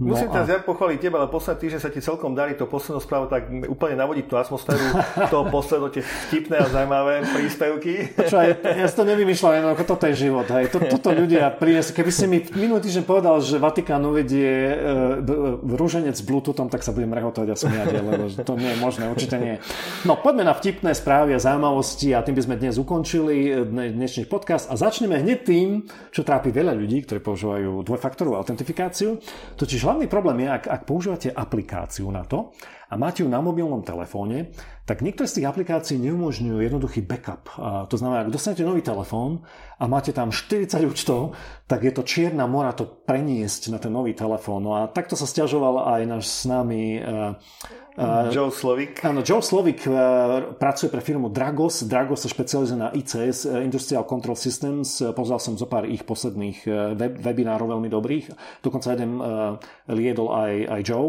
No 0.00 0.16
Musím 0.16 0.32
teraz 0.32 0.48
a... 0.48 0.56
ja 0.56 0.58
pochváliť 0.64 0.98
teba, 0.98 1.20
ale 1.20 1.28
posledný 1.28 1.60
týždeň 1.68 1.80
sa 1.80 1.90
ti 1.92 2.00
celkom 2.00 2.32
darí 2.32 2.56
to 2.56 2.64
poslednú 2.64 2.98
správu 2.98 3.28
tak 3.28 3.46
úplne 3.68 4.00
navodiť 4.00 4.24
tú 4.26 4.34
atmosféru 4.40 4.82
toho 5.32 5.44
posledného, 5.52 5.90
tie 5.92 6.02
vtipné 6.02 6.56
a 6.64 6.66
zaujímavé 6.72 7.28
príspevky. 7.28 7.92
Počúvaj, 8.16 8.48
ja 8.64 8.86
si 8.88 8.96
to 8.96 9.04
nevymýšľam, 9.04 9.76
ako 9.76 9.84
toto 9.84 10.08
je 10.08 10.14
život. 10.16 10.48
Hej. 10.48 10.72
Toto 10.72 11.08
ľudia 11.12 11.52
priniesli. 11.52 11.92
Keby 11.92 12.10
si 12.10 12.24
mi 12.24 12.38
minulý 12.56 12.80
týždeň 12.88 13.04
povedal, 13.04 13.36
že 13.44 13.60
Vatikán 13.60 14.00
uvedie 14.02 14.72
uh, 14.72 15.20
rúženec 15.60 16.16
s 16.16 16.24
Bluetoothom, 16.24 16.72
tak 16.72 16.80
sa 16.80 16.96
budem 16.96 17.12
rehotovať 17.12 17.48
a 17.52 17.56
smiať, 17.56 17.86
lebo 18.00 18.10
to 18.32 18.52
nie 18.56 18.72
je 18.72 18.78
možné, 18.80 19.04
určite 19.12 19.36
nie. 19.36 19.54
No 20.08 20.16
poďme 20.16 20.48
na 20.48 20.54
vtipné 20.56 20.96
správy 20.96 21.36
a 21.36 21.40
zaujímavosti 21.40 22.16
a 22.16 22.24
tým 22.24 22.34
by 22.34 22.42
sme 22.42 22.56
dnes 22.56 22.80
ukončili 22.80 23.36
e, 23.50 23.64
dnešný 23.68 24.24
podcast 24.26 24.72
a 24.72 24.74
začneme 24.74 25.20
hneď 25.20 25.38
tým, 25.44 25.68
čo 26.10 26.24
trápi 26.24 26.48
veľa 26.54 26.72
ľudí 26.72 26.93
ľudí, 26.94 27.10
ktorí 27.10 27.18
používajú 27.26 27.82
dvojfaktorovú 27.82 28.38
autentifikáciu. 28.38 29.18
Totiž 29.58 29.82
hlavný 29.82 30.06
problém 30.06 30.46
je, 30.46 30.48
ak, 30.54 30.64
ak 30.70 30.82
používate 30.86 31.34
aplikáciu 31.34 32.06
na 32.14 32.22
to 32.22 32.54
a 32.86 32.94
máte 32.94 33.26
ju 33.26 33.28
na 33.28 33.42
mobilnom 33.42 33.82
telefóne, 33.82 34.54
tak 34.86 35.02
niektoré 35.02 35.26
z 35.26 35.42
tých 35.42 35.50
aplikácií 35.50 35.98
neumožňujú 35.98 36.62
jednoduchý 36.62 37.02
backup. 37.02 37.50
A 37.58 37.90
to 37.90 37.98
znamená, 37.98 38.22
ak 38.22 38.30
dostanete 38.30 38.62
nový 38.62 38.86
telefón 38.86 39.42
a 39.82 39.90
máte 39.90 40.14
tam 40.14 40.30
40 40.30 40.70
účtov, 40.86 41.34
tak 41.66 41.82
je 41.82 41.90
to 41.90 42.06
čierna 42.06 42.46
mora 42.46 42.70
to 42.70 42.86
preniesť 42.86 43.74
na 43.74 43.82
ten 43.82 43.90
nový 43.90 44.14
telefón. 44.14 44.62
No 44.62 44.78
a 44.78 44.86
takto 44.86 45.18
sa 45.18 45.26
stiažoval 45.26 45.98
aj 45.98 46.00
náš 46.06 46.30
s 46.30 46.46
nami 46.46 47.02
uh, 47.96 48.02
Uh, 48.04 48.30
Joe 48.34 48.50
Slovik. 48.50 48.98
Áno, 49.06 49.22
Joe 49.22 49.38
Slovik 49.38 49.86
uh, 49.86 50.54
pracuje 50.58 50.90
pre 50.90 50.98
firmu 50.98 51.30
Dragos. 51.30 51.86
Dragos 51.86 52.26
sa 52.26 52.28
špecializuje 52.28 52.74
na 52.74 52.90
ICS, 52.90 53.46
uh, 53.46 53.62
Industrial 53.62 54.02
Control 54.02 54.34
Systems. 54.34 54.98
Pozval 55.14 55.38
som 55.38 55.54
zo 55.54 55.70
pár 55.70 55.86
ich 55.86 56.02
posledných 56.02 56.66
web, 56.98 57.14
webinárov 57.22 57.70
veľmi 57.78 57.86
dobrých. 57.86 58.26
Dokonca 58.60 58.98
jeden 58.98 59.22
liedol 59.86 60.34
aj, 60.34 60.52
aj 60.74 60.80
Joe. 60.82 61.08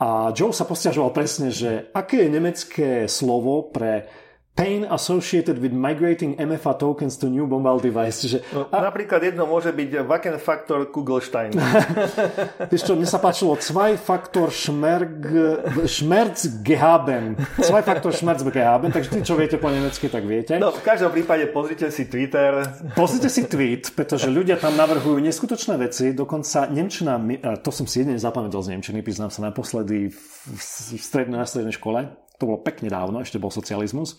A 0.00 0.32
Joe 0.32 0.54
sa 0.54 0.64
posťažoval 0.64 1.12
presne, 1.12 1.52
že 1.52 1.92
aké 1.92 2.24
je 2.24 2.32
nemecké 2.32 2.90
slovo 3.04 3.68
pre 3.68 4.08
pain 4.56 4.84
associated 4.90 5.62
with 5.62 5.72
migrating 5.72 6.36
MFA 6.36 6.78
tokens 6.78 7.16
to 7.16 7.30
new 7.30 7.46
mobile 7.46 7.78
device. 7.78 8.20
Čiže, 8.26 8.38
no, 8.52 8.68
a... 8.68 8.82
Napríklad 8.82 9.22
jedno 9.22 9.48
môže 9.48 9.72
byť 9.72 10.04
Wacken 10.04 10.36
Factor 10.36 10.90
Kugelstein. 10.90 11.54
Vieš 12.72 12.82
čo, 12.84 12.92
mne 12.98 13.08
sa 13.08 13.22
páčilo 13.22 13.56
Zwei 13.56 13.96
Faktor 13.96 14.52
Schmerg, 14.52 15.24
Schmerzgehaben. 15.86 17.38
Zwei 17.62 17.80
Faktor 17.80 18.12
Schmerzgehaben, 18.12 18.90
takže 18.92 19.08
tí, 19.16 19.18
čo 19.24 19.38
viete 19.38 19.56
po 19.56 19.72
nemecky, 19.72 20.12
tak 20.12 20.26
viete. 20.28 20.58
No, 20.60 20.74
v 20.74 20.82
každom 20.82 21.14
prípade 21.14 21.48
pozrite 21.48 21.88
si 21.88 22.10
Twitter. 22.10 22.60
Pozrite 22.92 23.32
si 23.32 23.48
tweet, 23.48 23.94
pretože 23.96 24.28
ľudia 24.28 24.60
tam 24.60 24.76
navrhujú 24.76 25.22
neskutočné 25.24 25.80
veci, 25.80 26.12
dokonca 26.12 26.68
Nemčina, 26.68 27.16
to 27.64 27.70
som 27.72 27.88
si 27.88 28.04
jedine 28.04 28.20
zapamätal 28.20 28.60
z 28.60 28.76
Nemčiny, 28.76 29.00
priznám 29.00 29.32
sa 29.32 29.40
naposledy 29.46 30.12
v, 30.12 30.18
v 30.52 31.00
strednej, 31.00 31.40
na 31.40 31.48
strednej 31.48 31.72
škole, 31.72 32.12
to 32.40 32.48
bolo 32.48 32.64
pekne 32.64 32.88
dávno, 32.88 33.20
ešte 33.20 33.36
bol 33.36 33.52
socializmus. 33.52 34.16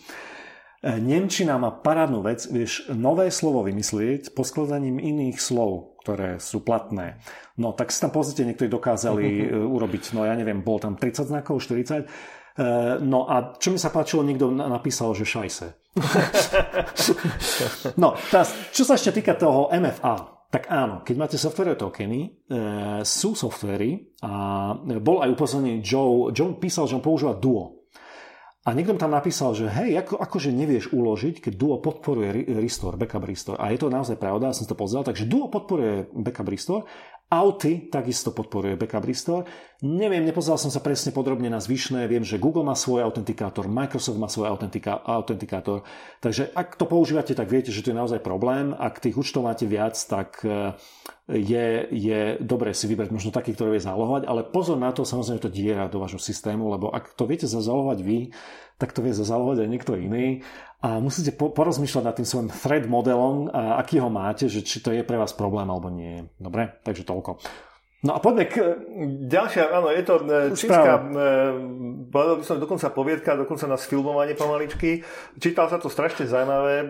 E, 0.78 1.02
Nemčina 1.02 1.58
má 1.58 1.74
parádnu 1.74 2.22
vec, 2.22 2.46
vieš 2.46 2.86
nové 2.94 3.34
slovo 3.34 3.66
vymyslieť 3.66 4.30
poskladaním 4.30 5.02
iných 5.02 5.42
slov, 5.42 5.98
ktoré 6.06 6.38
sú 6.38 6.62
platné. 6.62 7.18
No 7.58 7.74
tak 7.74 7.90
si 7.90 7.98
tam 7.98 8.14
pozrite, 8.14 8.46
niektorí 8.46 8.70
dokázali 8.70 9.50
uh-huh. 9.50 9.66
urobiť, 9.76 10.14
no 10.14 10.22
ja 10.22 10.38
neviem, 10.38 10.62
bol 10.62 10.78
tam 10.78 10.94
30 10.94 11.34
znakov, 11.34 11.58
40. 11.58 12.02
E, 12.02 12.04
no 13.02 13.26
a 13.26 13.58
čo 13.58 13.74
mi 13.74 13.78
sa 13.82 13.90
páčilo, 13.90 14.22
niekto 14.22 14.54
napísal, 14.54 15.18
že 15.18 15.26
šajse. 15.26 15.82
no, 18.02 18.16
teraz, 18.30 18.54
čo 18.72 18.86
sa 18.86 18.96
ešte 18.96 19.20
týka 19.20 19.36
toho 19.36 19.68
MFA, 19.68 20.32
tak 20.52 20.68
áno, 20.68 21.00
keď 21.00 21.16
máte 21.16 21.36
software 21.40 21.80
tokeny, 21.80 22.28
e, 22.28 22.30
sú 23.08 23.32
softvery 23.32 24.12
a 24.20 24.32
bol 25.00 25.24
aj 25.24 25.32
upozornený 25.32 25.80
Joe, 25.80 26.28
Joe 26.28 26.52
písal, 26.60 26.84
že 26.84 27.00
on 27.00 27.04
používa 27.04 27.32
Duo. 27.32 27.81
A 28.62 28.78
niekto 28.78 28.94
tam 28.94 29.10
napísal, 29.10 29.58
že 29.58 29.66
hej, 29.66 29.98
ako, 30.06 30.22
akože 30.22 30.54
nevieš 30.54 30.94
uložiť, 30.94 31.42
keď 31.42 31.52
Duo 31.58 31.76
podporuje 31.82 32.46
restore, 32.54 32.94
backup 32.94 33.26
restore. 33.26 33.58
A 33.58 33.74
je 33.74 33.82
to 33.82 33.90
naozaj 33.90 34.14
pravda, 34.14 34.54
ja 34.54 34.56
som 34.56 34.70
to 34.70 34.78
pozrel. 34.78 35.02
Takže 35.02 35.26
Duo 35.26 35.50
podporuje 35.50 36.06
backup 36.14 36.46
restore, 36.46 36.86
Auty 37.32 37.88
takisto 37.88 38.36
podporuje 38.36 38.76
backup 38.76 39.08
restore. 39.08 39.48
Neviem, 39.80 40.20
nepozeral 40.20 40.60
som 40.60 40.68
sa 40.68 40.84
presne 40.84 41.16
podrobne 41.16 41.48
na 41.48 41.64
zvyšné. 41.64 42.04
Viem, 42.04 42.28
že 42.28 42.36
Google 42.36 42.60
má 42.60 42.76
svoj 42.76 43.08
autentikátor, 43.08 43.72
Microsoft 43.72 44.20
má 44.20 44.28
svoj 44.28 44.52
autentikátor. 44.52 45.80
Takže 46.20 46.52
ak 46.52 46.76
to 46.76 46.84
používate, 46.84 47.32
tak 47.32 47.48
viete, 47.48 47.72
že 47.72 47.80
to 47.80 47.90
je 47.90 47.96
naozaj 47.96 48.20
problém. 48.20 48.76
Ak 48.76 49.00
tých 49.00 49.16
účtov 49.16 49.48
máte 49.48 49.64
viac, 49.64 49.96
tak 49.96 50.44
e, 50.44 50.76
je, 51.32 51.88
je 51.88 52.20
dobré 52.36 52.76
si 52.76 52.84
vybrať 52.84 53.08
možno 53.08 53.32
taký, 53.32 53.56
ktorý 53.56 53.80
vie 53.80 53.82
zálohovať, 53.82 54.28
ale 54.28 54.44
pozor 54.44 54.76
na 54.76 54.92
to, 54.92 55.08
samozrejme 55.08 55.40
to 55.40 55.48
diera 55.48 55.88
do 55.88 56.04
vášho 56.04 56.20
systému, 56.20 56.68
lebo 56.68 56.92
ak 56.92 57.16
to 57.16 57.24
viete 57.24 57.48
zazálohovať 57.48 57.98
vy, 58.04 58.28
tak 58.82 58.90
to 58.90 59.06
vie 59.06 59.14
zazálohovať 59.14 59.62
aj 59.62 59.70
niekto 59.70 59.94
iný 59.94 60.42
a 60.82 60.98
musíte 60.98 61.30
porozmýšľať 61.38 62.02
nad 62.02 62.14
tým 62.18 62.26
svojim 62.26 62.50
thread 62.50 62.90
modelom, 62.90 63.46
a 63.54 63.78
aký 63.78 64.02
ho 64.02 64.10
máte, 64.10 64.50
že 64.50 64.66
či 64.66 64.82
to 64.82 64.90
je 64.90 65.06
pre 65.06 65.14
vás 65.14 65.30
problém 65.30 65.70
alebo 65.70 65.86
nie. 65.86 66.26
Dobre, 66.42 66.74
takže 66.82 67.06
toľko. 67.06 67.38
No 68.02 68.18
a 68.18 68.18
poďme 68.18 68.50
k... 68.50 68.58
Ďalšia, 69.30 69.70
áno, 69.70 69.86
je 69.94 70.02
to 70.02 70.14
e, 70.26 70.50
čínska, 70.58 70.90
e, 70.90 71.02
povedal 72.10 72.42
by 72.42 72.44
som 72.50 72.58
dokonca 72.58 72.90
poviedka, 72.90 73.38
dokonca 73.38 73.70
na 73.70 73.78
sfilmovanie 73.78 74.34
pomaličky. 74.34 75.06
Čítal 75.38 75.70
sa 75.70 75.78
to 75.78 75.86
strašne 75.86 76.26
zaujímavé. 76.26 76.82
E, 76.82 76.86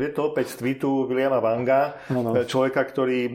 je 0.00 0.10
to 0.16 0.32
opäť 0.32 0.56
z 0.56 0.64
tweetu 0.64 1.04
Williama 1.12 1.44
Wanga, 1.44 2.00
no, 2.08 2.24
no. 2.24 2.40
človeka, 2.48 2.88
ktorý 2.88 3.28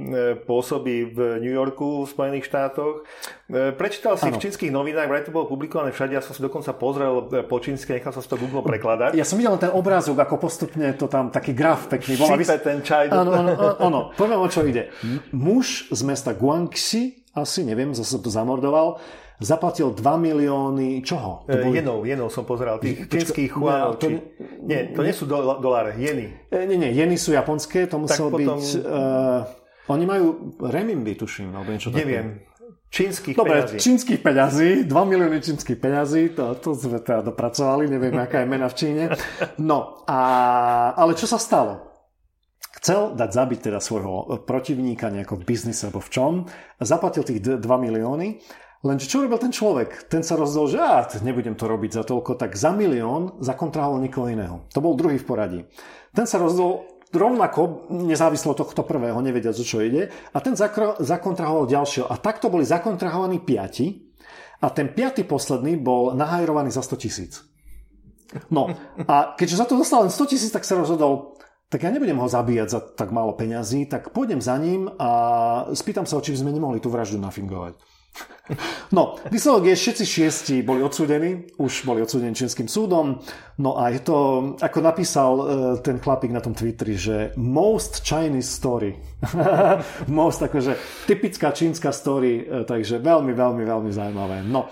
pôsobí 0.49 1.13
v 1.13 1.17
New 1.45 1.53
Yorku 1.53 2.09
v 2.09 2.09
Spojených 2.09 2.49
štátoch. 2.49 3.05
Prečítal 3.51 4.15
si 4.15 4.31
ano. 4.31 4.39
v 4.39 4.43
čínskych 4.47 4.71
novinách, 4.71 5.11
vraj 5.11 5.27
to 5.27 5.35
bolo 5.35 5.45
publikované 5.51 5.91
všade, 5.91 6.15
ja 6.15 6.23
som 6.23 6.31
si 6.31 6.39
dokonca 6.39 6.71
pozrel 6.71 7.27
po 7.45 7.57
čínsky, 7.59 7.99
nechal 7.99 8.15
som 8.15 8.23
si 8.23 8.29
to 8.31 8.39
Google 8.39 8.63
prekladať. 8.63 9.11
Ja 9.19 9.27
som 9.27 9.35
videl 9.35 9.59
ten 9.59 9.75
obrázok, 9.75 10.23
ako 10.23 10.39
postupne 10.39 10.95
to 10.95 11.11
tam, 11.11 11.29
taký 11.29 11.51
graf 11.51 11.91
pekný. 11.91 12.15
Sype 12.15 12.57
ten 12.63 12.79
čaj. 12.79 13.11
Áno, 13.11 13.31
áno, 13.35 13.51
áno. 13.77 13.99
Poviem, 14.15 14.39
o 14.39 14.47
čo 14.47 14.63
ide. 14.63 14.89
Muž 15.35 15.91
z 15.91 16.01
mesta 16.07 16.31
Guangxi 16.31 17.21
asi, 17.31 17.63
neviem, 17.63 17.95
zase 17.95 18.19
to 18.19 18.27
zamordoval, 18.27 18.99
zaplatil 19.39 19.95
2 19.95 20.03
milióny 20.03 20.99
čoho? 21.01 21.47
To 21.47 21.57
boli... 21.63 21.79
Jenov, 21.79 22.03
jenov 22.03 22.29
som 22.29 22.43
pozeral, 22.43 22.83
tých 22.83 23.07
čínskych 23.07 23.55
chuanov. 23.55 23.97
To... 24.03 24.07
Či... 24.11 24.19
Nie, 24.67 24.91
to 24.91 25.01
nie 25.01 25.15
sú 25.15 25.25
do, 25.25 25.39
doláre, 25.63 25.95
jeny. 25.95 26.51
E, 26.51 26.67
nie, 26.67 26.77
nie, 26.77 26.91
jeny 26.91 27.15
sú 27.15 27.31
japonské, 27.31 27.87
to 27.87 27.97
muselo 28.03 28.29
potom... 28.29 28.59
byť... 28.59 28.67
Uh, 28.83 29.41
oni 29.89 30.05
majú 30.05 30.55
renminbi, 30.61 31.17
tuším, 31.17 31.51
alebo 31.55 31.73
niečo 31.73 31.89
také. 31.89 32.05
Neviem. 32.05 32.27
Čínskych 32.91 33.39
Dobre, 33.39 33.63
peňazí. 33.63 33.77
čínskych 33.79 34.19
peňazí, 34.19 34.69
2 34.83 34.91
milióny 34.91 35.39
čínskych 35.39 35.79
peňazí, 35.79 36.35
to, 36.35 36.59
to 36.59 36.75
sme 36.75 36.99
teda 36.99 37.31
dopracovali, 37.31 37.87
neviem, 37.87 38.19
aká 38.19 38.43
je 38.43 38.47
mena 38.51 38.67
v 38.67 38.75
Číne. 38.75 39.03
No, 39.55 40.03
a, 40.03 40.19
ale 40.99 41.15
čo 41.15 41.23
sa 41.23 41.39
stalo? 41.39 41.91
chcel 42.81 43.13
dať 43.13 43.29
zabiť 43.29 43.59
teda 43.69 43.77
svojho 43.77 44.41
protivníka 44.41 45.13
nejako 45.13 45.37
v 45.37 45.45
biznise 45.45 45.85
alebo 45.85 46.01
v 46.01 46.09
čom, 46.09 46.33
zaplatil 46.81 47.21
tých 47.21 47.61
2 47.61 47.61
milióny, 47.61 48.41
lenže 48.81 49.05
čo 49.05 49.21
robil 49.21 49.37
ten 49.37 49.53
človek? 49.53 50.09
Ten 50.09 50.25
sa 50.25 50.33
rozhodol, 50.33 50.73
že 50.73 50.79
á, 50.81 51.05
nebudem 51.21 51.53
to 51.53 51.69
robiť 51.69 52.01
za 52.01 52.03
toľko, 52.03 52.41
tak 52.41 52.57
za 52.57 52.73
milión 52.73 53.37
zakontrahol 53.37 54.01
nikoho 54.01 54.33
iného. 54.33 54.65
To 54.73 54.81
bol 54.81 54.97
druhý 54.97 55.21
v 55.21 55.27
poradí. 55.29 55.59
Ten 56.17 56.25
sa 56.25 56.41
rozhodol 56.41 56.89
rovnako, 57.11 57.91
nezávislo 57.91 58.55
tohto 58.55 58.83
prvého, 58.87 59.19
nevedia, 59.19 59.51
čo 59.51 59.83
ide. 59.83 60.09
A 60.31 60.37
ten 60.39 60.55
zakontrahoval 60.99 61.67
ďalšieho. 61.67 62.07
A 62.07 62.15
takto 62.17 62.47
boli 62.47 62.63
zakontrahovaní 62.63 63.43
piati. 63.43 64.11
A 64.61 64.69
ten 64.69 64.93
piatý 64.93 65.25
posledný 65.25 65.77
bol 65.81 66.13
nahajrovaný 66.13 66.69
za 66.69 66.85
100 66.85 67.03
tisíc. 67.03 67.41
No 68.47 68.71
a 69.09 69.35
keďže 69.35 69.59
za 69.59 69.65
to 69.67 69.75
dostal 69.75 70.07
len 70.07 70.13
100 70.13 70.31
tisíc, 70.31 70.51
tak 70.53 70.63
sa 70.63 70.79
rozhodol, 70.79 71.35
tak 71.67 71.83
ja 71.83 71.91
nebudem 71.91 72.15
ho 72.15 72.27
zabíjať 72.31 72.67
za 72.69 72.79
tak 72.79 73.11
málo 73.11 73.35
peňazí, 73.35 73.89
tak 73.91 74.15
pôjdem 74.15 74.39
za 74.39 74.55
ním 74.55 74.87
a 75.01 75.09
spýtam 75.75 76.07
sa, 76.07 76.23
či 76.23 76.31
by 76.35 76.45
sme 76.45 76.55
nemohli 76.55 76.79
tú 76.79 76.87
vraždu 76.87 77.19
nafingovať. 77.19 77.75
No, 78.91 79.15
výsledok 79.31 79.71
je, 79.71 79.75
všetci 79.79 80.05
šiesti 80.05 80.55
boli 80.59 80.83
odsúdení, 80.83 81.55
už 81.55 81.87
boli 81.87 82.03
odsúdení 82.03 82.35
čínskym 82.35 82.67
súdom, 82.67 83.23
no 83.63 83.79
a 83.79 83.87
je 83.95 84.03
to, 84.03 84.17
ako 84.59 84.77
napísal 84.83 85.31
uh, 85.39 85.45
ten 85.79 86.03
chlapík 86.03 86.35
na 86.35 86.43
tom 86.43 86.51
Twitteri, 86.51 86.99
že 86.99 87.31
most 87.39 88.03
Chinese 88.03 88.51
story. 88.51 88.99
most, 90.11 90.43
akože 90.43 90.75
typická 91.07 91.55
čínska 91.55 91.95
story, 91.95 92.43
uh, 92.43 92.67
takže 92.67 92.99
veľmi, 92.99 93.31
veľmi, 93.31 93.63
veľmi 93.63 93.91
zaujímavé. 93.95 94.43
No, 94.43 94.67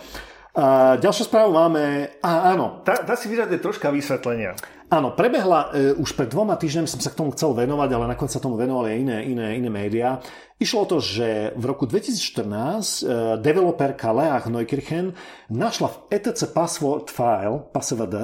a 0.59 0.97
ďalšiu 0.99 1.29
správu 1.29 1.55
máme... 1.55 2.09
A, 2.25 2.51
áno. 2.51 2.83
Dá, 2.83 3.05
dá 3.05 3.15
si 3.15 3.31
vyžadať 3.31 3.63
troška 3.63 3.93
vysvetlenia. 3.93 4.59
Áno, 4.89 5.13
prebehla, 5.13 5.69
e, 5.69 5.93
už 6.01 6.17
pred 6.17 6.33
dvoma 6.33 6.57
týždňami 6.57 6.89
som 6.89 6.97
sa 6.97 7.13
k 7.13 7.21
tomu 7.21 7.29
chcel 7.37 7.53
venovať, 7.53 7.89
ale 7.93 8.09
nakoniec 8.09 8.33
sa 8.33 8.41
tomu 8.41 8.57
venovali 8.57 8.89
aj 8.89 8.97
iné, 8.97 9.17
iné, 9.29 9.47
iné 9.61 9.69
médiá. 9.69 10.17
Išlo 10.57 10.81
o 10.81 10.89
to, 10.89 10.97
že 10.97 11.53
v 11.53 11.63
roku 11.69 11.85
2014 11.85 12.49
e, 12.49 13.03
developerka 13.37 14.09
Lea 14.09 14.41
Neukirchen 14.49 15.13
našla 15.53 15.93
v 15.93 15.97
etc 16.09 16.49
password 16.49 17.13
file, 17.13 17.69
password, 17.69 18.17
e, 18.17 18.21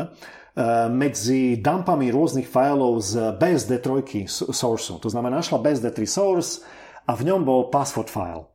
medzi 0.90 1.62
dumpami 1.62 2.10
rôznych 2.10 2.50
fajlov 2.50 2.98
z 2.98 3.14
BSD3 3.38 4.26
source. 4.50 4.90
To 4.90 5.10
znamená, 5.14 5.46
našla 5.46 5.62
BSD3 5.62 6.02
source 6.10 6.66
a 7.06 7.14
v 7.14 7.30
ňom 7.30 7.46
bol 7.46 7.70
password 7.70 8.10
file. 8.10 8.55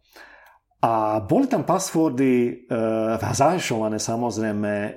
A 0.81 1.21
boli 1.21 1.45
tam 1.45 1.69
passwordy 1.69 2.33
e, 2.33 2.53
zahešované 3.21 4.01
samozrejme 4.01 4.73
e, 4.73 4.91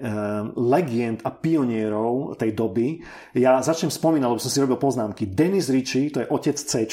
legend 0.56 1.28
a 1.28 1.30
pionierov 1.36 2.40
tej 2.40 2.56
doby. 2.56 3.04
Ja 3.36 3.60
začnem 3.60 3.92
spomínať, 3.92 4.32
lebo 4.32 4.40
som 4.40 4.48
si 4.48 4.64
robil 4.64 4.80
poznámky. 4.80 5.28
Dennis 5.28 5.68
Ritchie, 5.68 6.08
to 6.08 6.24
je 6.24 6.32
otec 6.32 6.56
C, 6.56 6.88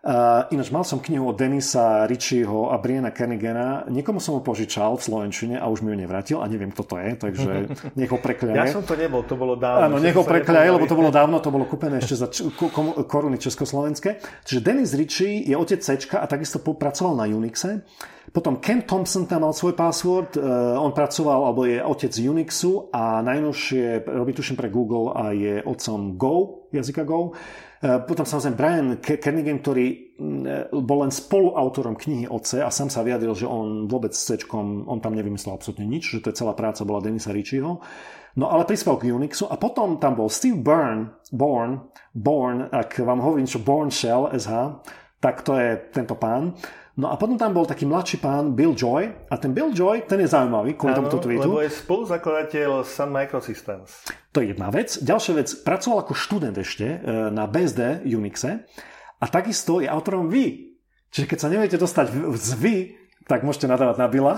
Uh, 0.00 0.48
ináč 0.48 0.72
mal 0.72 0.80
som 0.80 0.96
knihu 0.96 1.28
od 1.28 1.36
Denisa 1.36 2.08
Ritchieho 2.08 2.72
a 2.72 2.80
Briana 2.80 3.12
Kernigana. 3.12 3.84
Niekomu 3.84 4.16
som 4.16 4.32
ho 4.32 4.40
požičal 4.40 4.96
v 4.96 5.02
Slovenčine 5.04 5.60
a 5.60 5.68
už 5.68 5.84
mi 5.84 5.92
ju 5.92 6.00
nevrátil 6.00 6.36
a 6.40 6.48
neviem, 6.48 6.72
kto 6.72 6.88
to 6.88 6.96
je, 6.96 7.10
takže 7.20 7.50
nech 8.00 8.08
ho 8.08 8.16
prekľaje. 8.16 8.56
Ja 8.56 8.72
som 8.72 8.80
to 8.80 8.96
nebol, 8.96 9.20
to 9.28 9.36
bolo 9.36 9.60
dávno. 9.60 9.92
Áno, 9.92 9.96
nech 10.00 10.16
ho 10.16 10.24
prekľaje, 10.24 10.72
lebo 10.72 10.88
to 10.88 10.96
bolo 10.96 11.12
dávno, 11.12 11.36
to 11.44 11.52
bolo 11.52 11.68
kúpené 11.68 12.00
ešte 12.00 12.16
za 12.16 12.32
koruny 13.04 13.36
československé. 13.36 14.24
Čiže 14.48 14.64
Denis 14.64 14.96
Ritchie 14.96 15.44
je 15.44 15.52
otec 15.52 15.84
C 15.84 15.92
a 16.16 16.24
takisto 16.24 16.64
pracoval 16.64 17.20
na 17.20 17.28
Unixe. 17.28 17.84
Potom 18.32 18.56
Ken 18.56 18.88
Thompson 18.88 19.28
tam 19.28 19.44
mal 19.44 19.52
svoj 19.52 19.76
password, 19.76 20.40
uh, 20.40 20.80
on 20.80 20.96
pracoval, 20.96 21.44
alebo 21.44 21.68
je 21.68 21.76
otec 21.76 22.12
Unixu 22.24 22.88
a 22.88 23.20
najnovšie 23.20 24.08
robí 24.08 24.32
tuším 24.32 24.56
pre 24.56 24.72
Google 24.72 25.12
a 25.12 25.36
je 25.36 25.60
otcom 25.60 26.16
Go, 26.16 26.64
jazyka 26.72 27.04
Go. 27.04 27.36
Eh, 27.80 27.96
potom 28.04 28.28
samozrejme 28.28 28.56
Brian 28.60 28.88
Kernigan, 29.00 29.64
ktorý 29.64 30.12
mm, 30.20 30.68
bol 30.84 31.00
len 31.00 31.08
spoluautorom 31.08 31.96
knihy 31.96 32.28
o 32.28 32.36
C 32.44 32.60
a 32.60 32.68
sám 32.68 32.92
sa 32.92 33.00
vyjadril, 33.00 33.32
že 33.32 33.48
on 33.48 33.88
vôbec 33.88 34.12
s 34.12 34.28
C, 34.28 34.36
on 34.52 35.00
tam 35.00 35.16
nevymyslel 35.16 35.56
absolútne 35.56 35.88
nič, 35.88 36.12
že 36.12 36.20
to 36.20 36.28
je 36.28 36.44
celá 36.44 36.52
práca 36.52 36.84
bola 36.84 37.00
Denisa 37.00 37.32
Ritchieho. 37.32 37.80
No 38.36 38.46
ale 38.52 38.68
prispel 38.68 39.00
k 39.00 39.08
Unixu 39.16 39.48
a 39.48 39.56
potom 39.56 39.96
tam 39.96 40.12
bol 40.12 40.28
Steve 40.28 40.60
Byrne, 40.60 41.16
Born, 41.32 41.88
Born, 42.12 42.68
ak 42.68 43.00
vám 43.00 43.24
hovorím, 43.24 43.48
čo 43.48 43.64
Born 43.64 43.88
Shell 43.88 44.28
SH, 44.28 44.84
tak 45.24 45.40
to 45.40 45.56
je 45.56 45.80
tento 45.88 46.20
pán. 46.20 46.52
No 47.00 47.08
a 47.08 47.16
potom 47.16 47.40
tam 47.40 47.56
bol 47.56 47.64
taký 47.64 47.88
mladší 47.88 48.20
pán 48.20 48.52
Bill 48.52 48.76
Joy 48.76 49.32
a 49.32 49.34
ten 49.40 49.56
Bill 49.56 49.72
Joy, 49.72 50.04
ten 50.04 50.20
je 50.20 50.28
zaujímavý 50.28 50.76
kvôli 50.76 50.92
tomuto 50.92 51.16
tweetu. 51.16 51.48
lebo 51.48 51.64
je 51.64 51.72
spoluzakladateľ 51.72 52.84
Sun 52.84 53.08
Microsystems. 53.08 54.04
To 54.36 54.44
je 54.44 54.52
jedna 54.52 54.68
vec. 54.68 55.00
Ďalšia 55.00 55.32
vec, 55.40 55.48
pracoval 55.64 56.04
ako 56.04 56.12
študent 56.12 56.56
ešte 56.60 56.84
e, 56.84 56.98
na 57.32 57.48
BSD 57.48 58.04
Unixe 58.04 58.68
a 59.16 59.24
takisto 59.32 59.80
je 59.80 59.88
autorom 59.88 60.28
Vy. 60.28 60.76
Čiže 61.08 61.26
keď 61.26 61.38
sa 61.40 61.48
neviete 61.48 61.80
dostať 61.80 62.36
z 62.36 62.50
Vy, 62.60 62.76
tak 63.30 63.46
môžete 63.46 63.70
nadávať 63.70 63.96
na 64.02 64.10
Billa. 64.10 64.34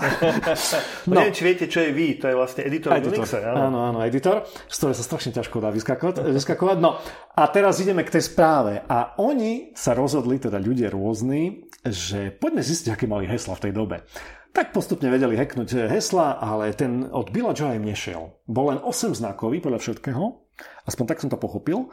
no. 1.09 1.17
Neviem, 1.17 1.33
či 1.33 1.41
viete, 1.41 1.65
čo 1.65 1.81
je 1.81 1.89
Vy, 1.89 2.21
to 2.21 2.29
je 2.29 2.37
vlastne 2.37 2.61
editor, 2.61 2.93
editor. 2.93 3.25
Unixe. 3.25 3.41
Áno. 3.41 3.73
áno, 3.73 3.79
áno, 3.89 3.99
editor, 4.05 4.45
z 4.69 4.75
ktorého 4.77 4.93
sa 4.93 5.05
strašne 5.09 5.33
ťažko 5.33 5.57
dá 5.57 5.73
vyskakovať. 6.37 6.77
No 6.77 7.01
a 7.33 7.43
teraz 7.49 7.81
ideme 7.81 8.05
k 8.05 8.13
tej 8.13 8.29
správe. 8.29 8.85
A 8.85 9.17
oni 9.17 9.73
sa 9.73 9.97
rozhodli, 9.97 10.37
teda 10.37 10.61
ľudia 10.61 10.93
rôzni, 10.93 11.65
že 11.81 12.29
poďme 12.29 12.61
zistiť, 12.61 12.93
aké 12.93 13.09
mali 13.09 13.25
hesla 13.25 13.57
v 13.57 13.63
tej 13.65 13.73
dobe. 13.73 14.05
Tak 14.53 14.69
postupne 14.69 15.09
vedeli 15.09 15.33
hacknúť 15.33 15.89
hesla, 15.89 16.37
ale 16.37 16.77
ten 16.77 17.09
od 17.09 17.33
Billa 17.33 17.57
Joa 17.57 17.73
im 17.73 17.89
nešiel. 17.89 18.37
Bol 18.45 18.77
len 18.77 18.79
8 18.85 19.17
znakový 19.17 19.57
podľa 19.57 19.81
všetkého, 19.81 20.45
aspoň 20.85 21.05
tak 21.09 21.17
som 21.25 21.33
to 21.33 21.41
pochopil. 21.41 21.89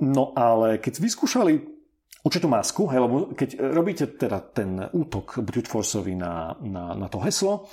No 0.00 0.32
ale 0.32 0.80
keď 0.80 1.04
vyskúšali 1.04 1.79
určitú 2.20 2.46
masku, 2.48 2.84
hej, 2.92 3.00
lebo 3.00 3.14
keď 3.32 3.48
robíte 3.72 4.04
teda 4.16 4.38
ten 4.52 4.76
útok 4.92 5.40
brute 5.40 5.68
forceový 5.68 6.16
na, 6.16 6.52
na, 6.60 6.92
na 6.92 7.06
to 7.08 7.20
heslo, 7.24 7.68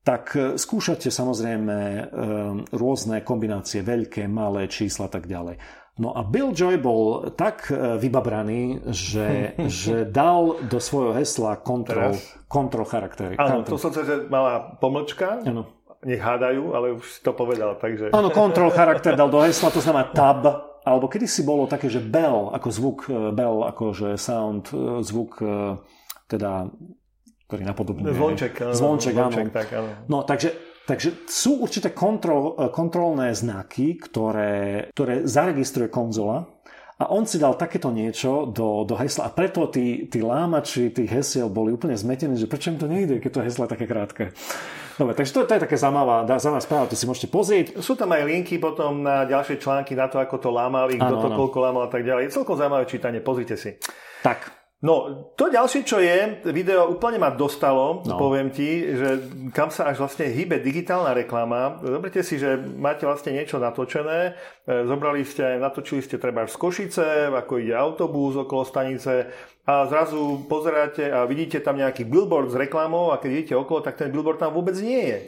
tak 0.00 0.32
e, 0.32 0.56
skúšate 0.56 1.12
samozrejme 1.12 1.76
e, 1.76 2.02
rôzne 2.72 3.20
kombinácie, 3.20 3.84
veľké, 3.84 4.24
malé 4.26 4.64
čísla 4.72 5.06
a 5.08 5.12
tak 5.12 5.28
ďalej. 5.28 5.60
No 6.00 6.16
a 6.16 6.24
Bill 6.24 6.56
Joy 6.56 6.80
bol 6.80 7.36
tak 7.36 7.68
e, 7.68 8.00
vybabraný, 8.00 8.88
že, 8.88 9.52
že 9.84 10.08
dal 10.08 10.56
do 10.64 10.80
svojho 10.80 11.12
hesla 11.12 11.60
kontrol, 11.60 12.16
kontrol 12.48 12.88
charaktery. 12.88 13.36
Áno, 13.36 13.60
to 13.60 13.76
som 13.76 13.92
sa, 13.92 14.00
že 14.08 14.24
mala 14.32 14.80
pomlčka. 14.80 15.44
Áno. 15.44 15.68
Nech 16.00 16.24
hádajú, 16.24 16.72
ale 16.72 16.96
už 16.96 17.04
si 17.04 17.20
to 17.20 17.36
povedal. 17.36 17.76
Takže... 17.76 18.16
Áno, 18.16 18.32
kontrol 18.32 18.72
charakter 18.72 19.12
dal 19.12 19.28
do 19.28 19.44
hesla, 19.44 19.68
to 19.68 19.84
znamená 19.84 20.08
tab 20.16 20.69
alebo 20.84 21.06
kedy 21.08 21.26
si 21.28 21.42
bolo 21.44 21.68
také, 21.68 21.92
že 21.92 22.00
bell 22.00 22.52
ako 22.52 22.68
zvuk, 22.72 22.98
e, 23.08 23.32
bell 23.32 23.64
ako 23.68 23.92
že 23.92 24.08
sound, 24.16 24.72
e, 24.72 25.04
zvuk 25.04 25.40
e, 25.44 25.76
teda, 26.30 26.68
ktorý 27.50 27.62
napodobňuje. 27.66 28.14
Zvonček. 28.14 28.52
Zvonček, 28.72 29.14
áno. 29.16 29.32
Zvonček, 29.34 29.46
tak, 29.52 29.68
áno. 29.76 29.90
No, 30.08 30.18
takže, 30.22 30.54
takže 30.86 31.26
sú 31.28 31.60
určité 31.60 31.92
kontrol, 31.92 32.56
kontrolné 32.70 33.34
znaky, 33.34 33.98
ktoré, 33.98 34.88
ktoré 34.94 35.26
zaregistruje 35.26 35.90
konzola 35.90 36.46
a 37.00 37.08
on 37.08 37.24
si 37.24 37.40
dal 37.40 37.56
takéto 37.56 37.88
niečo 37.88 38.44
do, 38.44 38.84
do 38.84 38.92
hesla 39.00 39.26
a 39.26 39.30
preto 39.32 39.64
tí, 39.72 40.04
tí 40.12 40.20
lámači 40.20 40.92
tých 40.92 41.08
hesiel 41.08 41.48
boli 41.48 41.72
úplne 41.72 41.96
zmetení, 41.96 42.36
že 42.36 42.44
prečo 42.44 42.68
im 42.68 42.76
to 42.76 42.84
nejde, 42.84 43.24
keď 43.24 43.40
to 43.40 43.44
heslo 43.48 43.64
je 43.64 43.72
také 43.72 43.88
krátke. 43.88 44.36
Dobre, 45.00 45.16
takže 45.16 45.32
to, 45.32 45.48
to 45.48 45.56
je 45.56 45.64
také 45.64 45.80
zaujímavá, 45.80 46.28
zaujímavá 46.36 46.60
správa, 46.60 46.92
to 46.92 47.00
si 47.00 47.08
môžete 47.08 47.32
pozrieť. 47.32 47.80
Sú 47.80 47.96
tam 47.96 48.12
aj 48.12 48.28
linky 48.28 48.60
potom 48.60 49.00
na 49.00 49.24
ďalšie 49.24 49.56
články 49.56 49.96
na 49.96 50.12
to, 50.12 50.20
ako 50.20 50.36
to 50.36 50.52
lámali, 50.52 51.00
kto 51.00 51.24
to 51.24 51.28
koľko 51.32 51.58
lámal 51.64 51.88
a 51.88 51.90
tak 51.90 52.04
ďalej. 52.04 52.28
Je 52.28 52.36
celkom 52.36 52.60
zaujímavé 52.60 52.84
čítanie, 52.84 53.24
pozrite 53.24 53.56
si. 53.56 53.80
Tak, 54.20 54.59
No, 54.80 55.28
to 55.36 55.52
ďalšie, 55.52 55.84
čo 55.84 56.00
je, 56.00 56.40
video 56.56 56.88
úplne 56.88 57.20
ma 57.20 57.28
dostalo, 57.28 58.00
no. 58.00 58.16
poviem 58.16 58.48
ti, 58.48 58.88
že 58.96 59.28
kam 59.52 59.68
sa 59.68 59.92
až 59.92 60.00
vlastne 60.00 60.32
hýbe 60.32 60.56
digitálna 60.56 61.12
reklama. 61.12 61.84
Zoberte 61.84 62.24
si, 62.24 62.40
že 62.40 62.56
máte 62.56 63.04
vlastne 63.04 63.36
niečo 63.36 63.60
natočené, 63.60 64.40
e, 64.64 64.88
zobrali 64.88 65.20
ste, 65.28 65.60
natočili 65.60 66.00
ste 66.00 66.16
treba 66.16 66.48
z 66.48 66.56
Košice, 66.56 67.28
ako 67.28 67.60
ide 67.60 67.76
autobus 67.76 68.40
okolo 68.40 68.64
stanice 68.64 69.28
a 69.68 69.84
zrazu 69.84 70.48
pozeráte 70.48 71.12
a 71.12 71.28
vidíte 71.28 71.60
tam 71.60 71.76
nejaký 71.76 72.08
billboard 72.08 72.48
s 72.48 72.56
reklamou 72.56 73.12
a 73.12 73.20
keď 73.20 73.30
idete 73.36 73.54
okolo, 73.60 73.84
tak 73.84 74.00
ten 74.00 74.08
billboard 74.08 74.40
tam 74.40 74.56
vôbec 74.56 74.80
nie 74.80 75.12
je. 75.12 75.18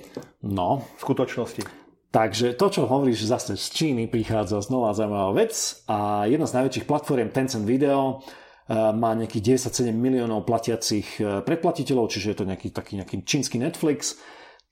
No. 0.48 0.80
V 0.96 1.00
skutočnosti. 1.04 1.60
Takže 2.08 2.56
to, 2.56 2.72
čo 2.72 2.88
hovoríš, 2.88 3.28
zase 3.28 3.60
z 3.60 3.66
Číny 3.72 4.08
prichádza 4.08 4.64
znova 4.64 4.96
zaujímavá 4.96 5.32
vec 5.36 5.84
a 5.88 6.24
jedna 6.24 6.48
z 6.48 6.56
najväčších 6.60 6.88
platform 6.88 7.28
Tencent 7.32 7.68
Video 7.68 8.24
má 8.70 9.10
nejakých 9.18 9.58
97 9.58 9.90
miliónov 9.90 10.46
platiacich 10.46 11.18
e, 11.18 11.42
predplatiteľov, 11.42 12.06
čiže 12.06 12.30
je 12.30 12.36
to 12.38 12.48
nejaký 12.48 12.68
taký 12.70 12.94
nejaký 13.00 13.26
čínsky 13.26 13.58
Netflix, 13.58 14.22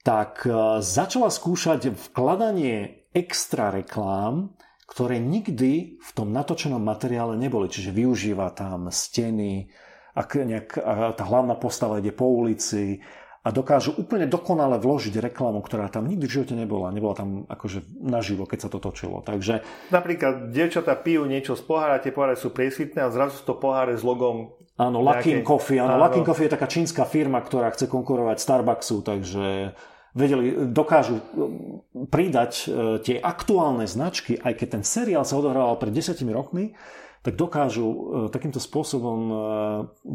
tak 0.06 0.47
e, 0.47 0.78
začala 0.78 1.27
skúšať 1.27 1.90
vkladanie 1.98 3.09
extra 3.10 3.74
reklám, 3.74 4.55
ktoré 4.86 5.19
nikdy 5.19 5.98
v 5.98 6.10
tom 6.14 6.31
natočenom 6.31 6.82
materiále 6.82 7.35
neboli. 7.35 7.66
Čiže 7.66 7.94
využíva 7.94 8.55
tam 8.55 8.90
steny, 8.90 9.70
ak 10.14 10.31
nejak, 10.35 10.69
tá 11.14 11.23
hlavná 11.23 11.55
postava 11.55 12.02
ide 12.02 12.10
po 12.10 12.27
ulici, 12.27 12.98
a 13.40 13.48
dokážu 13.48 13.96
úplne 13.96 14.28
dokonale 14.28 14.76
vložiť 14.76 15.16
reklamu, 15.16 15.64
ktorá 15.64 15.88
tam 15.88 16.04
nikdy 16.04 16.28
v 16.28 16.34
živote 16.36 16.52
nebola. 16.52 16.92
Nebola 16.92 17.16
tam 17.16 17.48
akože 17.48 17.88
naživo, 17.96 18.44
keď 18.44 18.58
sa 18.60 18.68
to 18.68 18.78
točilo. 18.84 19.24
Takže... 19.24 19.64
Napríklad, 19.88 20.52
dievčatá 20.52 20.92
pijú 21.00 21.24
niečo 21.24 21.56
z 21.56 21.64
pohára, 21.64 22.04
tie 22.04 22.12
poháre 22.12 22.36
sú 22.36 22.52
presvitné 22.52 23.00
a 23.00 23.08
zrazu 23.08 23.40
to 23.40 23.56
poháre 23.56 23.96
s 23.96 24.04
logom 24.04 24.60
Áno, 24.80 25.04
Luckin 25.04 25.40
nejaké... 25.40 25.48
Coffee. 25.48 25.80
Áno, 25.80 25.96
áno. 25.96 26.04
Luckin 26.04 26.24
Coffee 26.24 26.48
je 26.48 26.56
taká 26.56 26.64
čínska 26.68 27.04
firma, 27.04 27.40
ktorá 27.44 27.68
chce 27.72 27.84
konkurovať 27.84 28.40
Starbucksu, 28.40 29.04
takže 29.04 29.76
vedeli, 30.16 30.72
dokážu 30.72 31.20
um, 31.20 31.84
pridať 32.08 32.52
uh, 32.64 32.96
tie 33.04 33.20
aktuálne 33.20 33.84
značky, 33.84 34.40
aj 34.40 34.56
keď 34.56 34.68
ten 34.80 34.84
seriál 34.84 35.24
sa 35.28 35.36
odohrával 35.36 35.76
pred 35.76 35.92
desiatimi 35.92 36.32
rokmi, 36.32 36.72
tak 37.20 37.36
dokážu 37.36 37.84
uh, 37.84 37.97
takýmto 38.32 38.56
spôsobom 38.56 39.20
uh, 39.28 39.40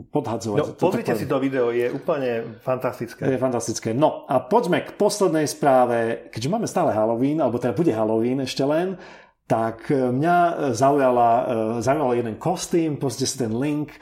podhadzovať. 0.09 0.57
No, 0.57 0.73
pozrite 0.73 1.13
si 1.13 1.29
to 1.29 1.37
video, 1.37 1.69
je 1.69 1.93
úplne 1.93 2.57
fantastické. 2.65 3.29
Je 3.29 3.37
fantastické. 3.37 3.93
No 3.93 4.25
a 4.25 4.41
poďme 4.41 4.81
k 4.81 4.97
poslednej 4.97 5.45
správe. 5.45 6.29
Keďže 6.33 6.49
máme 6.49 6.65
stále 6.65 6.97
Halloween, 6.97 7.45
alebo 7.45 7.61
teda 7.61 7.77
bude 7.77 7.93
Halloween 7.93 8.41
ešte 8.41 8.65
len, 8.65 8.97
tak 9.45 9.93
mňa 9.93 10.73
zaujala, 10.73 11.29
zaujala 11.77 12.17
jeden 12.17 12.41
kostým, 12.41 12.97
pozrite 12.97 13.29
si 13.29 13.37
ten 13.37 13.53
link 13.53 13.93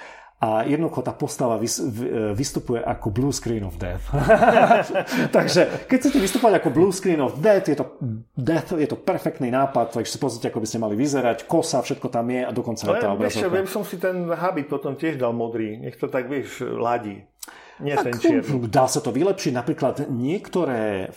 a 0.43 0.67
jednoducho 0.67 0.99
tá 0.99 1.15
postava 1.15 1.55
vystupuje 2.35 2.83
ako 2.83 3.07
Blue 3.15 3.31
Screen 3.31 3.63
of 3.63 3.79
Death. 3.79 4.11
takže 5.35 5.87
keď 5.87 5.97
chcete 6.03 6.19
vystupovať 6.19 6.59
ako 6.59 6.69
Blue 6.75 6.91
Screen 6.91 7.23
of 7.23 7.39
Death, 7.39 7.71
je 7.71 7.79
to, 7.79 7.95
death, 8.35 8.75
je 8.75 8.83
to 8.83 8.99
perfektný 8.99 9.47
nápad, 9.47 9.95
takže 9.95 10.11
si 10.11 10.19
pozrite, 10.19 10.51
ako 10.51 10.59
by 10.59 10.67
ste 10.67 10.83
mali 10.83 10.99
vyzerať, 10.99 11.47
kosa, 11.47 11.79
všetko 11.79 12.11
tam 12.11 12.27
je 12.27 12.43
a 12.43 12.51
dokonca 12.51 12.83
no, 12.83 12.91
tá 12.91 13.07
obrazovka. 13.15 13.55
Vieš, 13.55 13.71
som 13.71 13.87
si 13.87 13.95
ten 13.95 14.27
habit 14.35 14.67
potom 14.67 14.99
tiež 14.99 15.15
dal 15.15 15.31
modrý, 15.31 15.79
nech 15.79 15.95
to 15.95 16.11
tak, 16.11 16.27
vieš, 16.27 16.59
ladí. 16.75 17.23
Nie 17.79 17.95
tak, 17.95 18.11
ten 18.11 18.43
čierny. 18.43 18.67
Dá 18.67 18.91
sa 18.91 18.99
to 18.99 19.15
vylepšiť. 19.15 19.51
Napríklad 19.55 20.11
niektoré, 20.11 21.09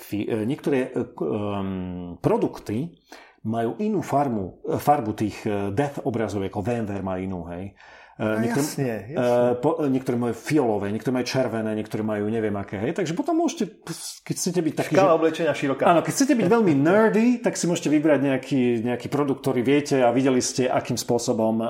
niektoré 0.47 0.95
um, 1.19 2.15
produkty 2.23 2.95
majú 3.43 3.75
inú 3.83 4.07
farmu, 4.07 4.63
farbu 4.63 5.13
tých 5.19 5.43
death 5.75 6.03
obrazoviek, 6.07 6.55
VMware 6.55 7.03
má 7.03 7.19
inú, 7.19 7.47
hej. 7.51 7.75
No, 8.17 8.41
niektoré, 8.41 8.65
jasne, 8.65 8.93
jasne. 9.13 9.61
Po, 9.61 9.77
niektoré 9.93 10.17
majú 10.17 10.33
fialové, 10.33 10.89
niektoré 10.89 11.21
majú 11.21 11.27
červené, 11.29 11.71
niektoré 11.77 12.01
majú 12.01 12.25
neviem 12.33 12.57
aké. 12.57 12.81
Hej. 12.81 12.97
Takže 12.97 13.13
potom 13.13 13.37
môžete, 13.37 13.77
keď 14.25 14.35
chcete 14.41 14.61
byť 14.65 14.75
taký... 14.81 14.95
Škála 14.97 15.13
že, 15.13 15.19
oblečenia 15.21 15.53
široká. 15.53 15.85
Áno, 15.85 16.01
keď 16.01 16.13
chcete 16.17 16.33
byť 16.33 16.49
veľmi 16.49 16.73
nerdy, 16.81 17.27
tak 17.45 17.61
si 17.61 17.69
môžete 17.69 17.93
vybrať 17.93 18.21
nejaký, 18.25 18.63
nejaký 18.89 19.13
produkt, 19.13 19.45
ktorý 19.45 19.61
viete 19.61 20.01
a 20.01 20.09
videli 20.17 20.41
ste, 20.41 20.65
akým 20.65 20.97
spôsobom 20.97 21.61
e, 21.61 21.67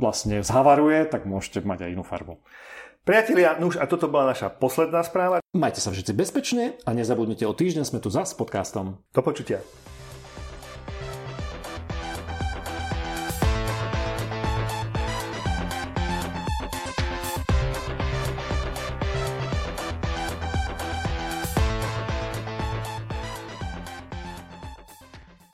vlastne 0.00 0.40
zhavaruje, 0.40 1.12
tak 1.12 1.28
môžete 1.28 1.60
mať 1.60 1.84
aj 1.84 1.90
inú 1.92 2.08
farbu. 2.08 2.40
Priatelia, 3.04 3.60
nuž 3.60 3.76
a 3.76 3.84
toto 3.84 4.08
bola 4.08 4.32
naša 4.32 4.48
posledná 4.48 5.04
správa. 5.04 5.44
Majte 5.52 5.84
sa 5.84 5.92
všetci 5.92 6.16
bezpečne 6.16 6.78
a 6.88 6.96
nezabudnite 6.96 7.44
o 7.44 7.52
týždeň 7.52 7.84
sme 7.84 8.00
tu 8.00 8.08
zas 8.08 8.32
s 8.32 8.38
podcastom. 8.38 8.96
Do 9.12 9.20
počutia. 9.20 9.60